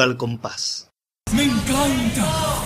Al 0.00 0.16
Compás. 0.16 0.90
¡Me 1.32 1.44
encanta! 1.44 2.62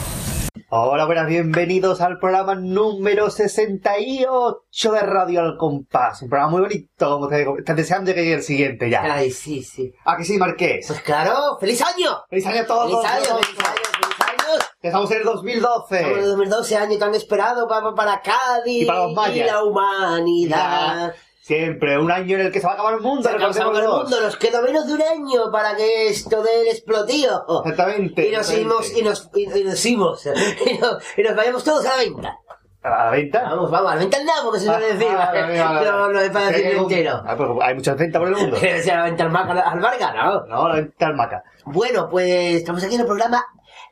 Hola, 0.70 1.04
buenas, 1.04 1.26
bienvenidos 1.26 2.00
al 2.00 2.18
programa 2.18 2.54
número 2.54 3.30
68 3.30 4.92
de 4.92 5.00
Radio 5.00 5.40
al 5.40 5.56
Compás. 5.56 6.22
Un 6.22 6.28
programa 6.28 6.50
muy 6.52 6.60
bonito, 6.62 7.10
como 7.10 7.28
te 7.28 7.38
digo. 7.38 7.58
Estás 7.58 7.76
deseando 7.76 8.14
que 8.14 8.22
llegue 8.22 8.34
el 8.34 8.42
siguiente 8.42 8.88
ya. 8.90 9.02
Ay, 9.02 9.30
sí, 9.30 9.62
sí. 9.62 9.92
¿A 10.04 10.16
que 10.16 10.24
sí, 10.24 10.38
Marqués? 10.38 10.86
Pues 10.86 11.00
claro, 11.02 11.56
¡feliz 11.60 11.82
año! 11.82 12.24
¡Feliz 12.28 12.46
año 12.46 12.62
a 12.62 12.66
todos! 12.66 12.90
¡Feliz 12.90 13.04
año, 13.04 13.24
todos, 13.28 13.46
feliz 13.46 13.60
año, 13.60 13.74
feliz 13.74 14.20
año! 14.20 14.64
Estamos 14.82 15.10
en 15.10 15.16
el 15.18 15.24
2012. 15.24 15.96
Estamos 15.96 16.18
en 16.18 16.24
el 16.24 16.30
2012, 16.30 16.76
año 16.76 16.98
tan 16.98 17.14
esperado 17.14 17.68
para, 17.68 17.94
para 17.94 18.22
Cádiz 18.22 18.82
Y 18.82 18.84
para 18.86 19.04
los 19.04 19.14
mayas. 19.14 19.36
y 19.36 19.50
la 19.50 19.62
humanidad. 19.64 21.14
Siempre, 21.44 21.98
un 21.98 22.10
año 22.10 22.38
en 22.38 22.46
el 22.46 22.52
que 22.52 22.58
se 22.58 22.66
va 22.66 22.72
a 22.72 22.74
acabar 22.76 22.94
el 22.94 23.00
mundo. 23.02 23.28
Se 23.28 23.34
acaba 23.34 23.50
el 23.78 23.86
mundo, 23.86 24.18
nos 24.22 24.36
queda 24.38 24.62
menos 24.62 24.86
de 24.86 24.94
un 24.94 25.02
año 25.02 25.52
para 25.52 25.76
que 25.76 26.08
esto 26.08 26.42
del 26.42 26.68
explotío. 26.68 27.44
Exactamente. 27.66 28.28
Y 28.28 28.32
nos 28.32 28.50
exactamente. 28.50 28.62
íbamos, 28.62 28.92
y 28.96 29.02
nos, 29.02 29.30
y, 29.34 29.60
y 29.60 29.64
nos 29.64 29.84
íbamos, 29.84 30.26
y 30.66 30.78
nos, 30.78 31.02
y 31.18 31.22
nos 31.22 31.36
vayamos 31.36 31.62
todos 31.62 31.84
a 31.84 31.90
la 31.90 31.96
venta. 31.98 32.38
¿A 32.82 32.88
la 32.88 33.10
venta? 33.10 33.42
Vamos, 33.42 33.70
vamos, 33.70 33.92
a 33.92 33.94
la 33.94 34.00
venta 34.00 34.18
no, 34.24 34.32
porque 34.42 34.60
se 34.60 34.66
suele 34.66 34.94
decir. 34.94 35.06
Ah, 35.10 35.30
vale. 35.34 35.58
No, 35.84 36.08
no 36.12 36.20
es 36.20 36.30
para 36.30 36.46
decirlo 36.46 36.82
entero. 36.84 37.22
Ah, 37.26 37.34
pero 37.36 37.62
hay 37.62 37.74
muchas 37.74 37.98
ventas 37.98 38.20
por 38.20 38.28
el 38.28 38.36
mundo. 38.36 38.56
Que 38.60 38.82
sea 38.82 38.96
la 38.96 39.04
venta 39.04 39.24
al 39.24 39.30
Mac, 39.30 39.50
al 39.50 39.80
Varga, 39.80 40.14
no. 40.14 40.46
No, 40.46 40.68
la 40.68 40.74
venta 40.76 41.06
al 41.08 41.14
maca. 41.14 41.42
Bueno, 41.66 42.08
pues 42.08 42.54
estamos 42.56 42.82
aquí 42.82 42.94
en 42.94 43.02
el 43.02 43.06
programa. 43.06 43.44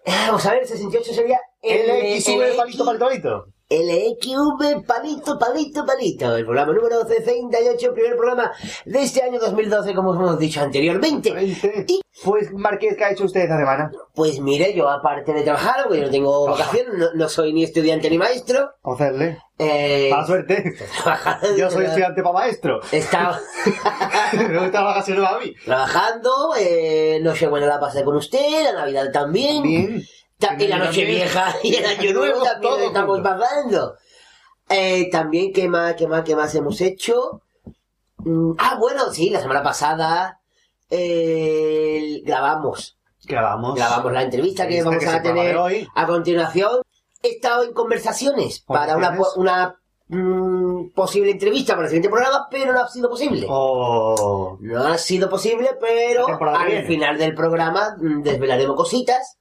eh, 0.07 0.13
Vamos 0.27 0.47
a 0.47 0.53
ver, 0.53 0.67
68 0.67 1.13
sería 1.13 1.39
El 1.61 1.91
el 1.91 2.57
palito, 2.57 2.87
palito, 2.87 3.05
palito. 3.07 3.47
LXV 3.73 4.85
palito, 4.87 5.39
palito, 5.39 5.87
palito. 5.87 6.37
El 6.37 6.45
programa 6.45 6.73
número 6.73 7.05
68, 7.07 7.87
el 7.89 7.93
primer 7.95 8.17
programa 8.17 8.53
de 8.85 9.03
este 9.03 9.23
año 9.23 9.39
2012, 9.41 9.95
como 9.95 10.15
hemos 10.15 10.39
dicho 10.39 10.61
anteriormente. 10.61 11.31
Y- 11.87 12.01
Pues, 12.25 12.53
Marqués, 12.53 12.95
¿qué 12.97 13.05
ha 13.05 13.11
hecho 13.11 13.25
usted 13.25 13.41
esta 13.41 13.57
semana? 13.59 13.91
Pues 14.15 14.39
mire, 14.39 14.75
yo 14.75 14.89
aparte 14.89 15.33
de 15.33 15.43
trabajar, 15.43 15.85
porque 15.85 15.99
yo 16.01 16.05
no 16.05 16.11
tengo 16.11 16.47
vacaciones, 16.47 16.93
no, 16.95 17.07
no 17.15 17.29
soy 17.29 17.53
ni 17.55 17.65
estudiante 17.65 18.11
ni 18.11 18.19
maestro. 18.19 18.71
Hacerle. 18.85 19.39
Eh, 19.59 20.09
Mala 20.11 20.27
suerte. 20.27 20.75
Yo 21.57 21.71
soy 21.71 21.87
estudiante 21.87 22.23
para 22.23 22.35
maestro. 22.35 22.81
Estaba 22.93 23.41
Me 24.35 24.59
gusta 24.59 24.83
vacaciones 24.83 25.25
a 25.27 25.39
mí. 25.39 25.55
trabajando, 25.65 26.31
eh, 26.59 27.19
Nochebuena 27.23 27.67
la 27.67 27.81
pasé 27.81 28.05
con 28.05 28.17
usted, 28.17 28.65
la 28.65 28.73
Navidad 28.73 29.11
también. 29.13 29.63
Bien. 29.63 30.03
Y 30.59 30.67
la 30.67 30.79
noche 30.79 31.05
vieja 31.05 31.55
y 31.63 31.75
el 31.77 31.85
año 31.87 32.13
nuevo 32.15 32.43
también 32.43 32.81
estamos 32.83 33.21
pasando. 33.21 33.95
Eh, 34.69 35.09
también, 35.11 35.53
¿qué 35.53 35.69
más, 35.69 35.95
qué 35.95 36.07
más, 36.07 36.23
qué 36.25 36.35
más 36.37 36.55
hemos 36.55 36.81
hecho? 36.81 37.43
Mm, 38.19 38.53
ah, 38.59 38.77
bueno, 38.79 39.11
sí, 39.13 39.31
la 39.31 39.41
semana 39.41 39.63
pasada 39.63 40.41
eh, 40.89 42.21
grabamos, 42.25 42.99
Grabamos. 43.25 43.75
grabamos 43.75 44.13
la 44.13 44.23
entrevista 44.23 44.67
que 44.69 44.83
vamos 44.83 45.03
que 45.03 45.09
a 45.09 45.23
tener 45.23 45.57
hoy. 45.57 45.89
a 45.95 46.07
continuación. 46.07 46.81
He 47.23 47.31
estado 47.31 47.63
en 47.65 47.73
conversaciones 47.73 48.61
para 48.61 48.97
una, 48.97 49.17
una 49.37 49.77
mm, 50.09 50.91
posible 50.95 51.31
entrevista 51.31 51.75
para 51.75 51.85
el 51.87 51.91
siguiente 51.91 52.09
programa, 52.11 52.47
pero 52.51 52.73
no 52.73 52.81
ha 52.81 52.89
sido 52.89 53.09
posible. 53.09 53.47
Oh. 53.49 54.57
No 54.61 54.85
ha 54.87 54.99
sido 54.99 55.29
posible, 55.29 55.71
pero 55.81 56.27
al 56.27 56.67
viene. 56.67 56.87
final 56.87 57.19
del 57.19 57.35
programa 57.35 57.97
mm, 57.99 58.23
desvelaremos 58.23 58.77
cositas. 58.77 59.39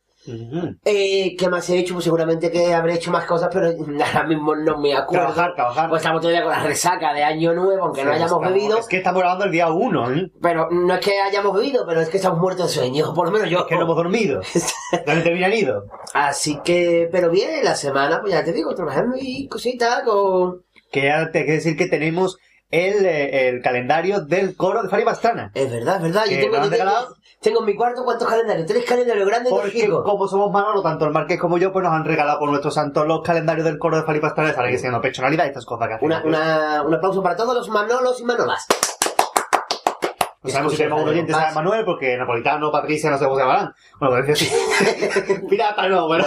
Eh, 0.86 1.36
¿Qué 1.38 1.50
más 1.50 1.70
he 1.70 1.80
hecho? 1.80 1.94
Pues 1.96 2.04
seguramente 2.06 2.52
que 2.52 2.74
habré 2.74 2.94
hecho 2.96 3.12
más 3.12 3.26
cosas, 3.26 3.50
pero 3.52 3.68
ahora 4.06 4.24
mismo 4.28 4.56
no 4.56 4.78
me 4.78 4.94
acuerdo. 4.96 5.26
Trabajar, 5.26 5.56
trabajar. 5.56 5.90
Pues 5.90 6.02
estamos 6.02 6.22
todavía 6.22 6.44
con 6.44 6.52
la 6.52 6.64
resaca 6.64 7.14
de 7.14 7.24
Año 7.24 7.54
Nuevo, 7.54 7.86
aunque 7.86 8.04
no 8.04 8.12
hayamos 8.12 8.32
estamos- 8.32 8.54
bebido. 8.54 8.78
Es 8.78 8.88
que 8.88 8.98
estamos 8.98 9.20
grabando 9.22 9.46
el 9.46 9.52
día 9.52 9.70
1, 9.72 10.14
¿eh? 10.14 10.32
Pero 10.42 10.70
no 10.72 10.94
es 10.94 11.00
que 11.00 11.20
hayamos 11.20 11.56
bebido, 11.56 11.86
pero 11.88 12.02
es 12.02 12.10
que 12.10 12.18
estamos 12.18 12.40
muertos 12.40 12.68
de 12.68 12.74
sueño, 12.82 13.14
por 13.14 13.26
lo 13.28 13.32
menos 13.32 13.50
yo. 13.50 13.66
Que 13.66 13.76
no 13.76 13.82
hemos 13.84 13.96
dormido. 13.96 14.42
¿Dónde 15.06 15.22
te 15.22 15.30
habían 15.32 15.54
ido? 15.54 15.86
Así 16.14 16.60
que, 16.64 17.10
pero 17.12 17.30
bien, 17.30 17.64
la 17.64 17.76
semana, 17.76 18.22
pues 18.22 18.34
ya 18.34 18.44
te 18.44 18.54
digo, 18.54 18.74
trabajando 18.76 19.16
y 19.20 19.48
cositas 19.48 20.04
con... 20.04 20.62
Que 20.92 21.04
ya 21.06 21.32
te 21.32 21.46
que 21.46 21.54
decir 21.54 21.78
que 21.78 21.88
tenemos 21.88 22.38
el, 22.70 23.06
eh, 23.06 23.48
el 23.50 23.62
calendario 23.62 24.22
del 24.22 24.56
coro 24.56 24.84
de 24.84 24.90
Fari 24.90 25.04
Pastrana. 25.06 25.52
Es 25.54 25.72
verdad, 25.72 25.98
es 25.98 26.02
verdad. 26.04 26.24
Yo 26.26 26.32
¿Que 26.38 26.42
tengo, 26.44 26.58
nos 26.58 26.66
han 26.66 26.72
regalado? 26.72 27.16
Tengo 27.42 27.62
en 27.62 27.66
mi 27.66 27.76
cuarto 27.76 28.04
cuántos 28.04 28.28
calendarios, 28.28 28.68
tres 28.68 28.86
calendarios 28.86 29.28
grandes 29.28 29.52
y 29.52 29.56
dos 29.56 29.64
Porque 29.64 29.82
chicos. 29.82 30.04
como 30.06 30.28
somos 30.28 30.52
Manolo, 30.52 30.84
tanto 30.84 31.06
el 31.06 31.12
Marqués 31.12 31.40
como 31.40 31.58
yo, 31.58 31.74
pues 31.74 31.84
nos 31.84 31.92
han 31.92 32.06
regalado 32.06 32.38
por 32.38 32.50
nuestros 32.50 32.76
santos 32.76 33.08
los 33.08 33.22
calendarios 33.24 33.66
del 33.66 33.80
coro 33.80 33.98
de 33.98 34.04
Fari 34.04 34.20
Pastrana. 34.20 34.54
Sale 34.54 34.70
que 34.70 34.78
siendo 34.78 35.02
pechonalidad 35.02 35.46
y 35.46 35.48
estas 35.48 35.66
cosas 35.66 35.88
que 35.88 35.94
hacen. 35.96 36.06
Una, 36.06 36.24
una, 36.24 36.84
un 36.84 36.94
aplauso 36.94 37.24
para 37.24 37.36
todos 37.36 37.56
los 37.56 37.70
manolos 37.70 38.20
y 38.22 38.26
manolas. 38.26 38.68
No 40.44 40.50
sabemos 40.50 40.74
si 40.74 40.78
tenemos 40.78 41.02
un 41.02 41.10
oyente, 41.10 41.34
sabe 41.34 41.54
Manuel, 41.54 41.84
porque 41.86 42.16
Napolitano, 42.16 42.72
Patricia, 42.72 43.10
no 43.10 43.18
sé 43.18 43.26
cómo 43.26 43.36
se 43.38 43.42
llamarán. 43.42 43.74
Bueno, 44.00 44.24
dice 44.24 44.32
así. 44.34 45.44
Pirata 45.50 45.88
no, 45.88 46.08
bueno. 46.08 46.26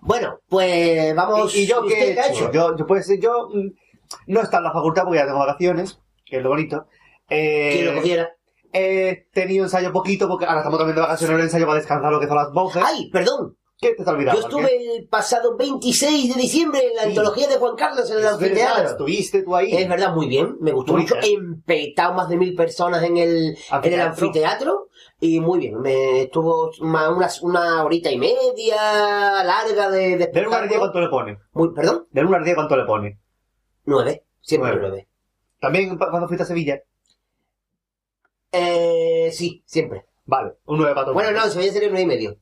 Bueno, 0.00 0.38
pues 0.48 1.14
vamos. 1.14 1.54
¿Y, 1.54 1.60
y 1.60 1.66
yo 1.66 1.82
¿usted 1.82 1.94
qué 1.94 2.10
he 2.12 2.28
hecho? 2.28 2.50
Yo, 2.50 2.76
yo, 2.76 2.86
pues, 2.86 3.08
yo 3.20 3.48
mm, 3.52 3.68
no 4.28 4.40
estado 4.40 4.58
en 4.58 4.64
la 4.64 4.72
facultad 4.72 5.02
porque 5.04 5.18
ya 5.18 5.26
tengo 5.26 5.38
vacaciones, 5.38 6.00
que 6.24 6.38
es 6.38 6.42
lo 6.42 6.48
bonito. 6.50 6.86
Eh, 7.28 7.70
Quien 7.72 7.86
lo 7.86 8.00
cogiera. 8.00 8.35
He 8.76 9.28
tenido 9.32 9.64
ensayo 9.64 9.92
poquito 9.92 10.28
porque 10.28 10.44
ahora 10.44 10.60
estamos 10.60 10.78
también 10.78 10.96
de 10.96 11.02
vacaciones, 11.02 11.36
el 11.36 11.42
ensayo 11.44 11.66
para 11.66 11.78
descansar 11.78 12.12
lo 12.12 12.20
que 12.20 12.26
son 12.26 12.36
las 12.36 12.52
voces. 12.52 12.82
Ay, 12.84 13.10
perdón. 13.10 13.56
¿Qué 13.78 13.88
te 13.90 13.96
está 14.02 14.12
olvidando? 14.12 14.40
Yo 14.40 14.46
estuve 14.48 14.96
el 14.96 15.06
pasado 15.06 15.54
26 15.54 16.34
de 16.34 16.40
diciembre 16.40 16.80
en 16.88 16.96
la 16.96 17.02
Sí. 17.02 17.08
antología 17.10 17.46
de 17.46 17.56
Juan 17.56 17.76
Carlos 17.76 18.10
en 18.10 18.18
el 18.18 18.26
anfiteatro. 18.26 18.84
estuviste 18.88 19.42
tú 19.42 19.54
ahí. 19.54 19.76
Es 19.76 19.86
verdad, 19.86 20.14
muy 20.14 20.28
bien. 20.28 20.56
Me 20.60 20.72
gustó 20.72 20.92
Muy 20.92 21.02
mucho. 21.02 21.14
bien. 21.20 21.40
Empetado 21.42 22.14
más 22.14 22.28
de 22.30 22.36
mil 22.38 22.54
personas 22.54 23.02
en 23.02 23.18
el, 23.18 23.58
en 23.82 23.92
el 23.92 24.00
Anfiteatro. 24.00 24.88
Y 25.20 25.40
muy 25.40 25.58
bien. 25.58 25.78
Me 25.80 26.22
estuvo 26.22 26.70
una, 26.80 27.10
una, 27.10 27.28
una 27.42 27.84
horita 27.84 28.10
y 28.10 28.18
media 28.18 28.76
larga 29.44 29.90
de, 29.90 30.16
de 30.16 30.26
Del 30.28 30.46
1 30.46 30.56
al 30.56 30.68
10 30.68 30.72
espectáculo. 30.72 30.78
cuánto 30.80 31.00
le 31.00 31.08
pone. 31.08 31.38
Muy, 31.52 31.74
perdón. 31.74 32.06
Del 32.10 32.26
1 32.26 32.36
al 32.38 32.44
10 32.44 32.54
cuánto 32.56 32.76
le 32.78 32.84
pone. 32.84 33.20
Nueve. 33.84 34.24
Siempre 34.40 34.74
Nueve. 34.80 35.08
También 35.60 35.98
cuando 35.98 36.26
fuiste 36.28 36.44
a 36.44 36.46
Sevilla. 36.46 36.80
Eh, 38.58 39.30
sí, 39.32 39.62
siempre. 39.66 40.04
Vale, 40.24 40.54
un 40.66 40.78
9 40.78 40.94
para 40.94 41.08
el 41.08 41.14
Bueno, 41.14 41.30
no, 41.32 41.48
se 41.48 41.58
voy 41.58 41.68
a 41.68 41.72
sería 41.72 41.88
nueve 41.88 42.02
y 42.02 42.06
medio. 42.06 42.36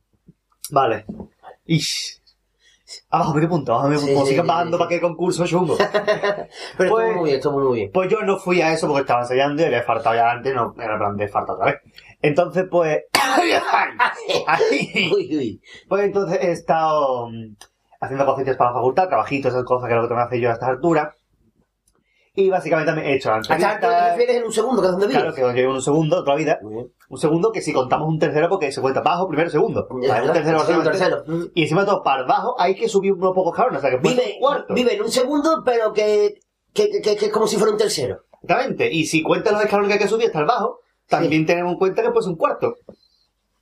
Vale. 0.71 1.05
Ish. 1.65 2.21
Abajo 3.09 3.33
medio 3.33 3.49
punto, 3.49 3.73
abajo 3.73 3.89
medio 3.89 4.01
punto. 4.01 4.43
bajando 4.45 4.77
sí. 4.77 4.79
para 4.79 4.89
que 4.89 4.95
el 4.95 5.01
concurso 5.01 5.45
chungo. 5.45 5.75
Pero 6.77 6.89
Pues- 6.89 6.89
estuvo 6.89 7.13
muy 7.13 7.23
bien, 7.23 7.35
estuvo 7.37 7.59
muy 7.59 7.77
bien. 7.77 7.91
Pues 7.91 8.09
yo 8.09 8.21
no 8.21 8.37
fui 8.37 8.61
a 8.61 8.73
eso 8.73 8.87
porque 8.87 9.01
estaba 9.01 9.21
ensayando 9.21 9.63
y 9.65 9.69
le 9.69 9.77
he 9.77 9.83
faltado 9.83 10.15
ya 10.15 10.31
antes, 10.31 10.53
no, 10.53 10.73
era 10.79 10.97
plan 10.97 11.17
de 11.17 11.27
falta 11.27 11.53
otra 11.53 11.65
vez. 11.65 11.75
Entonces, 12.21 12.65
pues... 12.69 13.03
Ahí. 14.47 15.11
Uy, 15.13 15.37
uy. 15.37 15.61
Pues 15.87 16.03
entonces 16.03 16.39
he 16.41 16.51
estado 16.51 17.29
mm, 17.29 17.55
haciendo 18.01 18.25
cositas 18.25 18.57
para 18.57 18.71
la 18.71 18.75
facultad, 18.77 19.07
trabajitos, 19.07 19.51
esas 19.53 19.65
cosas 19.65 19.87
que 19.87 19.95
es 19.95 20.01
lo 20.01 20.07
que 20.07 20.13
que 20.15 20.21
hacer 20.21 20.39
yo 20.39 20.49
a 20.49 20.53
estas 20.53 20.69
alturas. 20.69 21.13
Y 22.37 22.49
básicamente 22.49 22.91
me 22.91 23.09
he 23.09 23.15
hecho 23.15 23.29
la 23.29 23.37
¿Hasta 23.37 23.53
entrevista. 23.55 23.79
cuánto 23.79 23.97
te 23.97 24.09
refieres 24.11 24.35
en 24.35 24.43
un 24.43 24.51
segundo? 24.51 24.81
¿Que 24.81 24.87
es 24.87 24.91
donde 24.91 25.07
Claro 25.07 25.23
vives? 25.23 25.35
que 25.35 25.43
os 25.45 25.53
llevo 25.53 25.73
un 25.73 25.81
segundo, 25.81 26.19
toda 26.23 26.33
la 26.35 26.39
vida. 26.39 26.59
Un 26.61 27.17
segundo 27.17 27.51
que 27.51 27.61
si 27.61 27.71
contamos 27.71 28.07
un 28.09 28.19
tercero 28.19 28.49
porque 28.49 28.71
se 28.71 28.81
cuenta 28.81 29.01
bajo, 29.01 29.27
primero, 29.27 29.49
segundo. 29.49 29.87
Un 29.89 30.01
tercero, 30.01 30.33
sí, 30.33 30.73
un 30.73 30.83
básicamente. 30.83 30.89
tercero. 30.91 31.23
Mm. 31.27 31.43
Y 31.53 31.61
encima 31.63 31.81
de 31.81 31.87
todo, 31.87 32.03
para 32.03 32.23
abajo 32.23 32.55
hay 32.59 32.75
que 32.75 32.89
subir 32.89 33.13
unos 33.13 33.33
pocos 33.33 33.55
cabrones, 33.55 33.79
o 33.79 33.81
sea 33.81 33.91
que 33.91 33.97
Vive, 33.97 34.35
cuarto. 34.39 34.73
vive 34.73 34.95
en 34.95 35.01
un 35.01 35.09
segundo, 35.11 35.63
pero 35.65 35.93
que, 35.93 36.39
que, 36.73 36.89
que, 37.01 37.15
que 37.15 37.25
es 37.27 37.31
como 37.31 37.47
si 37.47 37.55
fuera 37.55 37.71
un 37.71 37.77
tercero. 37.77 38.23
Exactamente. 38.43 38.91
Y 38.91 39.05
si 39.05 39.23
cuentas 39.23 39.53
los 39.53 39.63
escalones 39.63 39.87
que 39.87 39.93
hay 39.93 39.99
que 39.99 40.07
subir 40.09 40.25
hasta 40.27 40.39
el 40.39 40.45
bajo, 40.45 40.81
también 41.07 41.45
tenemos 41.45 41.71
en 41.73 41.77
cuenta 41.79 42.03
que 42.03 42.11
pues 42.11 42.25
un 42.27 42.35
cuarto. 42.35 42.75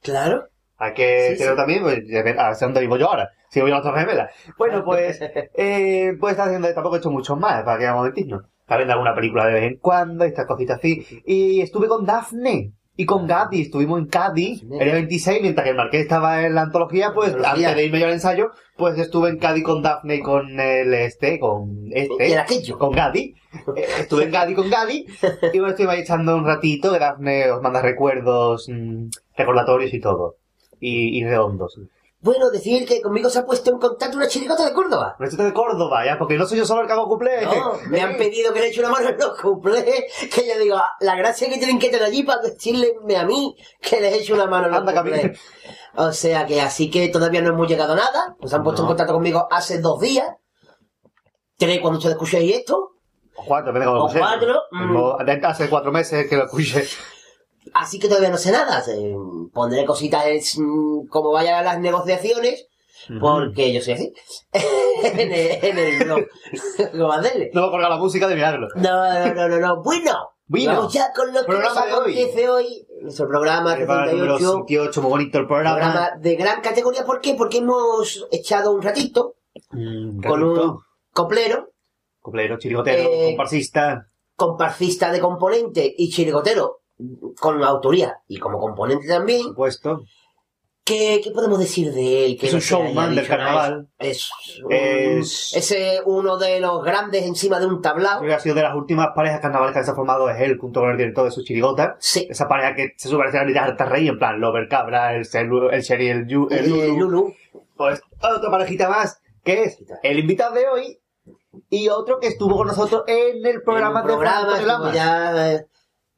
Claro. 0.02 0.48
Hay 0.78 0.94
que 0.94 1.30
Sí, 1.34 1.38
tener 1.38 1.54
sí. 1.54 1.58
también, 1.58 1.84
pues, 1.84 2.00
a 2.00 2.24
ver 2.24 2.36
dónde 2.60 2.80
vivo 2.82 2.98
yo 2.98 3.08
ahora. 3.08 3.30
Si 3.50 3.62
voy 3.62 3.72
a 3.72 3.76
la 3.76 3.82
Torre 3.84 4.02
Gemela. 4.02 4.30
Bueno, 4.58 4.84
pues, 4.84 5.20
eh, 5.56 6.14
pues 6.20 6.32
está 6.32 6.46
haciendo, 6.46 6.74
tampoco 6.74 6.96
he 6.96 7.00
hecho 7.00 7.12
mucho 7.12 7.36
más, 7.36 7.64
para 7.64 7.78
que 7.78 7.86
hagamos 7.86 8.02
momentismo. 8.02 8.42
Está 8.64 8.78
viendo 8.78 8.94
alguna 8.94 9.14
película 9.16 9.46
de 9.48 9.54
vez 9.54 9.64
en 9.64 9.78
cuando, 9.78 10.24
estas 10.26 10.46
cositas 10.48 10.80
así. 10.80 11.06
Y 11.26 11.62
estuve 11.62 11.88
con 11.88 12.06
Daphne. 12.06 12.74
Y 12.96 13.06
con 13.08 13.26
Gadi, 13.26 13.64
estuvimos 13.64 13.98
en 14.00 14.06
Cádiz, 14.06 14.60
Sí. 14.60 14.68
el 14.72 14.86
día 14.86 14.94
26, 14.94 15.42
mientras 15.42 15.64
que 15.64 15.72
el 15.72 15.76
Marqués 15.76 16.02
estaba 16.02 16.46
en 16.46 16.54
la 16.54 16.62
antología, 16.62 17.12
pues 17.12 17.30
Antología. 17.34 17.70
antes 17.70 17.76
de 17.76 17.86
irme 17.88 18.00
yo 18.00 18.06
al 18.06 18.14
ensayo, 18.14 18.52
pues 18.78 19.00
estuve 19.00 19.30
en 19.30 19.40
Cádiz 19.40 19.64
con 19.64 19.82
Daphne 19.82 20.18
y 20.18 20.22
con 20.22 20.60
el 20.60 20.94
este, 20.94 21.40
con 21.40 21.88
este, 21.92 22.32
era 22.32 22.44
aquello. 22.44 22.78
con 22.78 22.92
Gadi. 22.92 23.34
Eh, 23.76 23.86
Estuve 24.02 24.26
en 24.26 24.32
Gadi 24.32 24.54
con 24.54 24.70
Gadi 24.70 25.08
y 25.54 25.58
bueno, 25.60 25.70
estuve 25.70 25.90
ahí 25.90 26.02
echando 26.02 26.36
un 26.38 26.46
ratito 26.46 26.94
que 26.94 27.00
Daphne 27.00 27.50
os 27.52 27.64
manda 27.64 27.82
recuerdos, 27.82 28.70
mm, 28.70 29.08
recordatorios 29.38 29.92
y 29.92 30.00
todo. 30.00 30.36
Y, 30.80 31.18
y 31.20 31.24
redondos. 31.24 31.80
Bueno, 32.24 32.50
decir 32.50 32.88
que 32.88 33.02
conmigo 33.02 33.30
se 33.30 33.40
ha 33.40 33.46
puesto 33.46 33.70
en 33.70 33.80
contacto 33.80 34.16
una 34.16 34.28
chiricota 34.30 34.64
de 34.66 34.72
Córdoba. 34.74 35.18
Esto 35.20 35.42
es 35.42 35.48
de 35.50 35.54
Córdoba, 35.54 36.06
ya, 36.06 36.18
porque 36.18 36.38
no 36.38 36.46
soy 36.48 36.58
yo 36.60 36.66
solo 36.66 36.80
el 36.82 36.88
que 36.88 36.94
hago 36.94 37.06
cuplé. 37.10 37.42
No, 37.46 37.74
me 37.90 38.00
han 38.02 38.16
pedido 38.16 38.54
que 38.54 38.62
le 38.62 38.68
eche 38.68 38.80
una 38.80 38.90
mano 38.92 39.10
en 39.10 39.18
los 39.18 39.38
cuplés, 39.42 39.84
que 40.34 40.48
yo 40.48 40.58
digo, 40.58 40.78
la 41.02 41.16
gracia 41.18 41.50
que 41.50 41.58
tienen 41.58 41.80
que 41.80 41.90
tener 41.90 42.06
allí 42.06 42.24
para 42.24 42.42
decirle 42.42 42.94
a 43.18 43.26
mí 43.26 43.58
que 43.82 44.00
les 44.00 44.14
eche 44.22 44.34
una 44.34 44.46
mano 44.46 44.68
en 44.68 44.72
los 44.72 44.80
Anda, 44.80 45.02
cuplés. 45.02 45.38
O 45.96 46.14
sea 46.14 46.46
que 46.46 46.62
así 46.62 46.90
que 46.90 47.10
todavía 47.10 47.42
no 47.42 47.50
hemos 47.50 47.68
llegado 47.68 47.92
a 47.92 47.98
nada, 47.98 48.36
nos 48.40 48.54
han 48.54 48.64
puesto 48.64 48.82
No. 48.84 48.88
en 48.88 48.92
contacto 48.92 49.14
conmigo 49.14 49.48
hace 49.52 49.80
dos 49.80 50.00
días, 50.00 50.28
tres 51.58 51.82
cuando 51.82 51.98
ustedes 52.00 52.16
escuchéis 52.16 52.56
esto, 52.56 52.92
O 53.36 53.44
cuatro, 53.46 53.74
cómo 53.74 54.06
O 54.06 54.10
cuatro, 54.12 54.62
Tengo- 54.72 55.18
Hace 55.46 55.70
cuatro 55.70 55.92
meses 55.92 56.26
que 56.30 56.38
lo 56.38 56.46
escuché. 56.46 56.88
Así 57.74 58.00
que 58.00 58.08
todavía 58.08 58.30
no 58.30 58.38
sé 58.38 58.52
nada. 58.52 58.84
Eh, 58.88 59.16
Pondré 59.54 59.86
cositas 59.86 60.26
en- 60.26 61.08
como 61.08 61.32
vayan 61.32 61.64
las 61.66 61.80
negociaciones, 61.80 62.68
porque 63.20 63.74
yo 63.74 63.82
soy 63.82 63.94
así. 63.94 64.14
en, 65.04 65.20
el, 65.32 65.64
en 65.64 65.78
el 65.78 66.04
blog. 66.06 66.22
No 66.94 67.08
va 67.08 67.18
a 67.18 67.72
colgar 67.72 67.90
la 67.90 67.98
música 67.98 68.28
de 68.28 68.36
milagro. 68.36 68.68
No, 68.76 69.14
no, 69.26 69.34
no, 69.34 69.48
no, 69.50 69.60
no. 69.60 69.82
Bueno, 69.84 70.12
Bueno. 70.48 70.74
vamos 70.76 70.94
ya 70.94 71.12
con 71.14 71.34
lo 71.34 71.46
que 71.46 71.52
nos 71.52 71.78
hoy. 71.78 71.90
acontece 71.92 72.50
hoy. 72.50 72.88
Nuestro 73.02 73.28
programa 73.28 73.74
el 73.76 73.82
número 73.88 74.38
68. 74.38 74.52
78, 74.68 75.02
muy 75.02 75.10
bonito 75.12 75.38
el 75.40 75.48
programa. 75.48 75.76
Programa 75.78 76.12
de 76.20 76.36
gran 76.36 76.62
categoría. 76.62 77.04
¿Por 77.06 77.20
qué? 77.22 77.34
Porque 77.36 77.58
hemos 77.58 78.26
echado 78.32 78.72
un 78.72 78.82
ratito 78.82 79.36
Mm, 79.72 80.22
con 80.24 80.42
un 80.44 80.80
coplero, 81.12 81.70
Coplero, 82.20 82.58
chirigotero, 82.58 83.04
Eh, 83.12 83.26
comparsista. 83.28 84.08
comparsista 84.36 85.12
de 85.12 85.20
componente 85.20 85.94
y 85.96 86.10
chirigotero 86.10 86.80
con 87.40 87.64
autoría 87.64 88.18
y 88.28 88.38
como 88.40 88.60
componente 88.60 89.08
Por 89.08 89.16
también. 89.18 89.42
supuesto. 89.44 90.04
¿Qué, 90.86 91.22
qué 91.24 91.32
podemos 91.32 91.60
decir 91.60 91.94
de 91.94 92.26
él? 92.26 92.38
Que 92.38 92.48
Es 92.48 92.54
un 92.54 92.60
showman 92.60 93.16
del 93.16 93.26
carnaval. 93.26 93.88
Es, 94.00 94.30
Es- 94.70 95.54
es 95.56 96.02
uno 96.06 96.38
de 96.38 96.60
los 96.60 96.84
grandes 96.84 97.24
encima 97.24 97.58
de 97.60 97.68
un 97.68 97.82
tablao. 97.82 98.20
Creo 98.20 98.28
que 98.32 98.36
ha 98.36 98.40
sido 98.40 98.56
de 98.56 98.64
las 98.64 98.76
últimas 98.76 99.08
parejas 99.16 99.40
carnavales 99.40 99.74
que 99.74 99.84
se 99.86 99.92
ha 99.92 99.96
formado 99.96 100.30
es 100.30 100.42
él, 100.42 100.58
junto 100.58 100.82
con 100.82 100.90
el 100.92 100.98
director 100.98 101.24
de 101.24 101.32
su 101.32 101.42
chirigota. 101.42 101.96
Sí. 102.00 102.28
Esa 102.30 102.50
pareja 102.50 102.76
que 102.76 102.94
se 102.98 103.08
sube 103.08 103.24
a 103.24 103.32
la 103.32 103.46
de 103.46 103.58
harta 103.60 103.86
rey, 103.86 104.10
en 104.10 104.20
plan, 104.20 104.42
Lover 104.42 104.68
Cabra, 104.68 105.16
el, 105.16 105.24
Celu- 105.24 105.72
el 105.72 105.82
Sherry, 105.84 106.10
el, 106.10 106.28
Yu- 106.28 106.52
el 106.52 106.66
Eh, 106.66 106.88
Lulu. 106.90 107.34
Pues 107.78 108.02
otra 108.22 108.52
parejita 108.52 108.90
más, 108.90 109.22
que 109.46 109.64
es 109.64 109.78
el 110.04 110.20
invitado 110.20 110.54
de 110.56 110.68
hoy 110.68 111.00
y 111.70 111.88
otro 111.88 112.20
que 112.20 112.28
estuvo 112.28 112.58
con 112.58 112.68
nosotros 112.68 113.04
en 113.08 113.46
el 113.46 113.62
programa 113.62 114.02
En 114.02 114.06
de 114.08 114.12
programa 114.14 114.42
Juan 114.42 114.56
estuvo 114.56 114.68
Lamas. 114.68 114.94
ya 114.94 115.54
eh, 115.54 115.66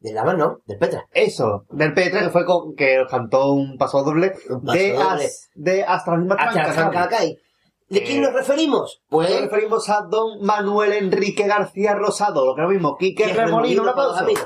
de 0.05 0.13
Lamas, 0.13 0.37
¿no? 0.37 0.59
Del 0.65 0.77
Petra. 0.77 1.05
Eso, 1.11 1.65
del 1.71 1.93
Petra, 1.93 2.21
que 2.21 2.29
fue 2.29 2.45
con, 2.45 2.75
que 2.75 3.03
cantó 3.09 3.51
un 3.53 3.77
paso 3.77 4.03
doble 4.03 4.33
Un 4.49 4.61
paso 4.63 4.77
de, 4.77 4.91
doble. 4.93 5.25
as- 5.25 5.49
de 5.55 5.83
hasta 5.83 6.11
la 6.11 6.17
misma 6.17 6.35
Hasta 6.35 6.91
la. 6.91 7.19
¿De 7.87 7.99
Eh, 7.99 8.03
quién 8.03 8.21
nos 8.21 8.33
referimos? 8.33 9.01
Pues 9.09 9.27
Pues 9.27 9.41
nos 9.41 9.51
referimos 9.51 9.89
a 9.89 10.01
don 10.09 10.41
Manuel 10.43 10.93
Enrique 10.93 11.45
García 11.47 11.93
Rosado, 11.93 12.45
lo 12.45 12.55
que 12.55 12.61
es 12.61 12.67
lo 12.67 12.73
mismo, 12.73 12.97
Quique 12.97 13.27
Remolino, 13.27 13.83
un 13.83 13.89
aplauso. 13.89 14.19
amigos. 14.23 14.43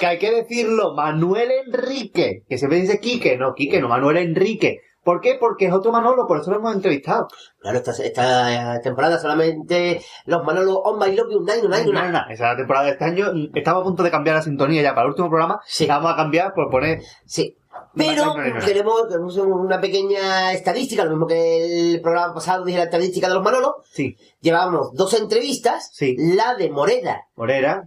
Que 0.00 0.06
hay 0.06 0.18
que 0.18 0.30
decirlo, 0.30 0.94
Manuel 0.94 1.50
Enrique, 1.66 2.42
que 2.48 2.58
siempre 2.58 2.80
dice 2.80 3.00
Quique, 3.00 3.36
no 3.36 3.54
Quique, 3.54 3.80
no 3.80 3.88
Manuel 3.88 4.16
Enrique. 4.18 4.80
¿Por 5.08 5.22
qué? 5.22 5.38
Porque 5.40 5.64
es 5.68 5.72
otro 5.72 5.90
Manolo, 5.90 6.26
por 6.26 6.38
eso 6.38 6.50
lo 6.50 6.58
hemos 6.58 6.74
entrevistado. 6.74 7.28
Claro, 7.60 7.78
esta, 7.78 7.92
esta 7.92 8.78
temporada 8.82 9.18
solamente 9.18 10.02
los 10.26 10.44
Manolo 10.44 10.80
On 10.80 10.98
My 10.98 11.16
Love 11.16 11.30
You 11.32 11.40
Nine, 11.40 11.62
No, 11.62 11.68
Nine, 11.78 11.92
no, 11.92 12.12
no, 12.12 12.18
esa 12.28 12.32
es 12.32 12.40
la 12.40 12.56
temporada 12.58 12.84
de 12.84 12.90
este 12.92 13.04
año. 13.06 13.28
Estamos 13.54 13.80
a 13.80 13.84
punto 13.84 14.02
de 14.02 14.10
cambiar 14.10 14.36
la 14.36 14.42
sintonía 14.42 14.82
ya 14.82 14.90
para 14.94 15.04
el 15.06 15.12
último 15.12 15.30
programa. 15.30 15.62
Sí. 15.64 15.86
La 15.86 15.96
vamos 15.96 16.12
a 16.12 16.16
cambiar 16.16 16.52
por 16.52 16.68
poner... 16.68 17.00
Sí. 17.24 17.56
Pero 17.94 18.34
queremos, 18.66 19.06
queremos 19.08 19.34
una 19.38 19.80
pequeña 19.80 20.52
estadística, 20.52 21.04
lo 21.04 21.10
mismo 21.12 21.26
que 21.26 21.94
el 21.94 22.02
programa 22.02 22.34
pasado 22.34 22.66
dije 22.66 22.76
la 22.76 22.84
estadística 22.84 23.28
de 23.28 23.34
los 23.34 23.42
Manolo. 23.42 23.76
Sí, 23.90 24.14
Llevábamos 24.42 24.92
dos 24.92 25.14
entrevistas, 25.14 25.88
Sí. 25.90 26.16
la 26.18 26.54
de 26.54 26.68
Moreda. 26.70 27.22
Morera. 27.34 27.84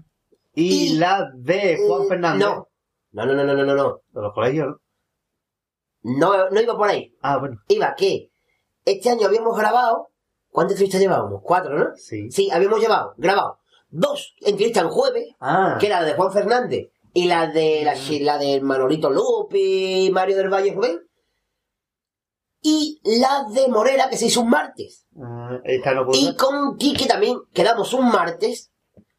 Y, 0.55 0.93
Y- 0.93 0.97
la 0.97 1.27
de 1.35 1.77
Juan 1.87 2.01
Eh, 2.01 2.05
Fernández. 2.09 2.47
No. 2.47 2.67
No, 3.11 3.25
no, 3.27 3.33
no, 3.35 3.43
no, 3.43 3.53
no, 3.53 3.63
no, 3.63 3.75
no. 3.75 3.99
De 4.09 4.21
los 4.23 4.33
colegios, 4.33 4.67
¿no? 4.69 4.75
No, 6.03 6.49
no 6.49 6.61
iba 6.61 6.75
por 6.77 6.89
ahí. 6.89 7.15
Ah, 7.21 7.37
bueno. 7.37 7.57
Iba 7.67 7.93
que 7.95 8.31
este 8.85 9.09
año 9.09 9.27
habíamos 9.27 9.57
grabado, 9.57 10.09
¿cuántas 10.49 10.73
entrevistas 10.73 11.01
llevábamos? 11.01 11.41
Cuatro, 11.43 11.77
¿no? 11.77 11.95
Sí. 11.95 12.29
Sí, 12.31 12.49
habíamos 12.51 12.79
llevado, 12.81 13.13
grabado 13.17 13.59
dos 13.93 14.33
entrevistas 14.41 14.83
el 14.83 14.89
jueves, 14.89 15.35
Ah. 15.41 15.77
que 15.79 15.87
era 15.87 15.99
la 16.01 16.07
de 16.07 16.13
Juan 16.13 16.31
Fernández 16.31 16.89
y 17.13 17.25
la 17.27 17.47
de 17.47 17.83
la, 17.83 17.93
la 18.21 18.37
de 18.37 18.61
Manolito 18.61 19.09
Lupe 19.09 19.59
y 19.59 20.09
Mario 20.11 20.37
del 20.37 20.47
Valle 20.49 20.73
Rubén. 20.73 21.01
Y 22.63 23.01
la 23.19 23.45
de 23.51 23.67
Morera, 23.69 24.07
que 24.09 24.17
se 24.17 24.27
hizo 24.27 24.41
un 24.41 24.49
martes. 24.49 25.05
Ah, 25.21 25.57
esta 25.63 25.93
no 25.93 26.07
Y 26.13 26.35
con 26.35 26.77
Quique 26.77 27.05
también 27.07 27.39
quedamos 27.53 27.91
un 27.93 28.09
martes, 28.09 28.71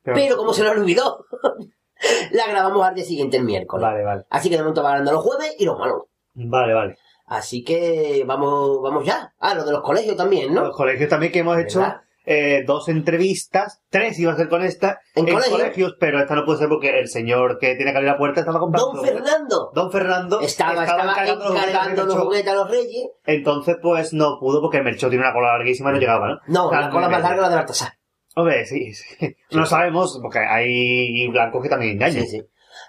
pero- 0.03 0.15
pero 0.17 0.37
como 0.37 0.53
se 0.55 0.63
nos 0.63 0.73
olvidó, 0.77 1.27
la 2.33 2.47
grabamos 2.49 2.87
al 2.87 2.95
día 2.95 3.05
siguiente 3.05 3.37
el 3.39 3.45
miércoles. 3.45 3.83
Vale, 3.83 4.05
vale. 4.05 4.25
Así 4.31 4.49
que 4.49 4.57
de 4.57 4.63
momento 4.63 4.83
va 4.83 4.91
ganando 4.93 5.13
los 5.13 5.23
jueves 5.23 5.55
y 5.59 5.65
los 5.65 5.79
malos. 5.79 6.05
Vale, 6.35 6.75
vale. 6.75 6.97
Así 7.27 7.65
que 7.65 8.25
vamos, 8.27 8.83
vamos 8.83 9.05
ya. 9.05 9.33
Ah, 9.39 9.55
lo 9.55 9.65
de 9.65 9.73
los 9.73 9.83
colegios 9.83 10.17
también, 10.17 10.53
¿no? 10.53 10.65
Los 10.65 10.77
colegios 10.77 11.09
también 11.09 11.33
que 11.33 11.39
hemos 11.39 11.59
hecho 11.59 11.83
eh, 12.25 12.63
dos 12.67 12.89
entrevistas, 12.89 13.83
tres 13.89 14.19
iba 14.19 14.33
a 14.33 14.37
ser 14.37 14.49
con 14.49 14.63
esta, 14.63 15.01
¿En 15.15 15.27
en, 15.27 15.35
colegio? 15.35 15.57
colegios, 15.57 15.97
pero 15.99 16.21
esta 16.21 16.35
no 16.35 16.45
puede 16.45 16.59
ser 16.59 16.69
porque 16.69 16.99
el 17.01 17.09
señor 17.09 17.59
que 17.59 17.75
tiene 17.75 17.91
que 17.91 17.99
abrir 17.99 18.13
la 18.13 18.19
puerta 18.19 18.41
estaba 18.41 18.61
comprando. 18.61 18.93
Don 18.93 19.05
Fernando 19.05 19.71
Don 19.75 19.91
Fernando 19.91 20.41
estaba, 20.41 20.85
estaba 20.85 21.11
encargando 21.11 21.51
encargando 21.57 22.07
los 22.07 22.19
juguetes 22.19 22.53
a 22.53 22.55
los 22.55 22.71
reyes. 22.71 23.09
Entonces, 23.25 23.77
pues 23.83 24.13
no 24.13 24.39
pudo 24.39 24.61
porque 24.61 24.79
el 24.79 24.85
Merchó 24.85 25.09
tiene 25.09 25.25
una 25.25 25.33
cola 25.33 25.57
larguísima 25.57 25.91
y 25.91 25.95
no 25.95 25.99
llegaba, 26.01 26.29
¿no? 26.29 26.39
No, 26.47 26.69
Claro, 26.69 26.87
la 26.87 26.91
cola 26.91 27.09
más 27.09 27.23
larga 27.23 27.43
la 27.43 27.49
de 27.49 27.55
Baltasar. 27.57 27.93
Hombre, 28.35 28.65
sí, 28.67 28.95
sí. 28.95 29.37
No 29.51 29.67
sabemos, 29.67 30.19
porque 30.23 30.39
hay 30.39 31.29
blancos 31.29 31.63
que 31.63 31.69
también 31.69 31.93
engañan. 31.93 32.25
Sí, 32.25 32.29
sí. 32.29 32.43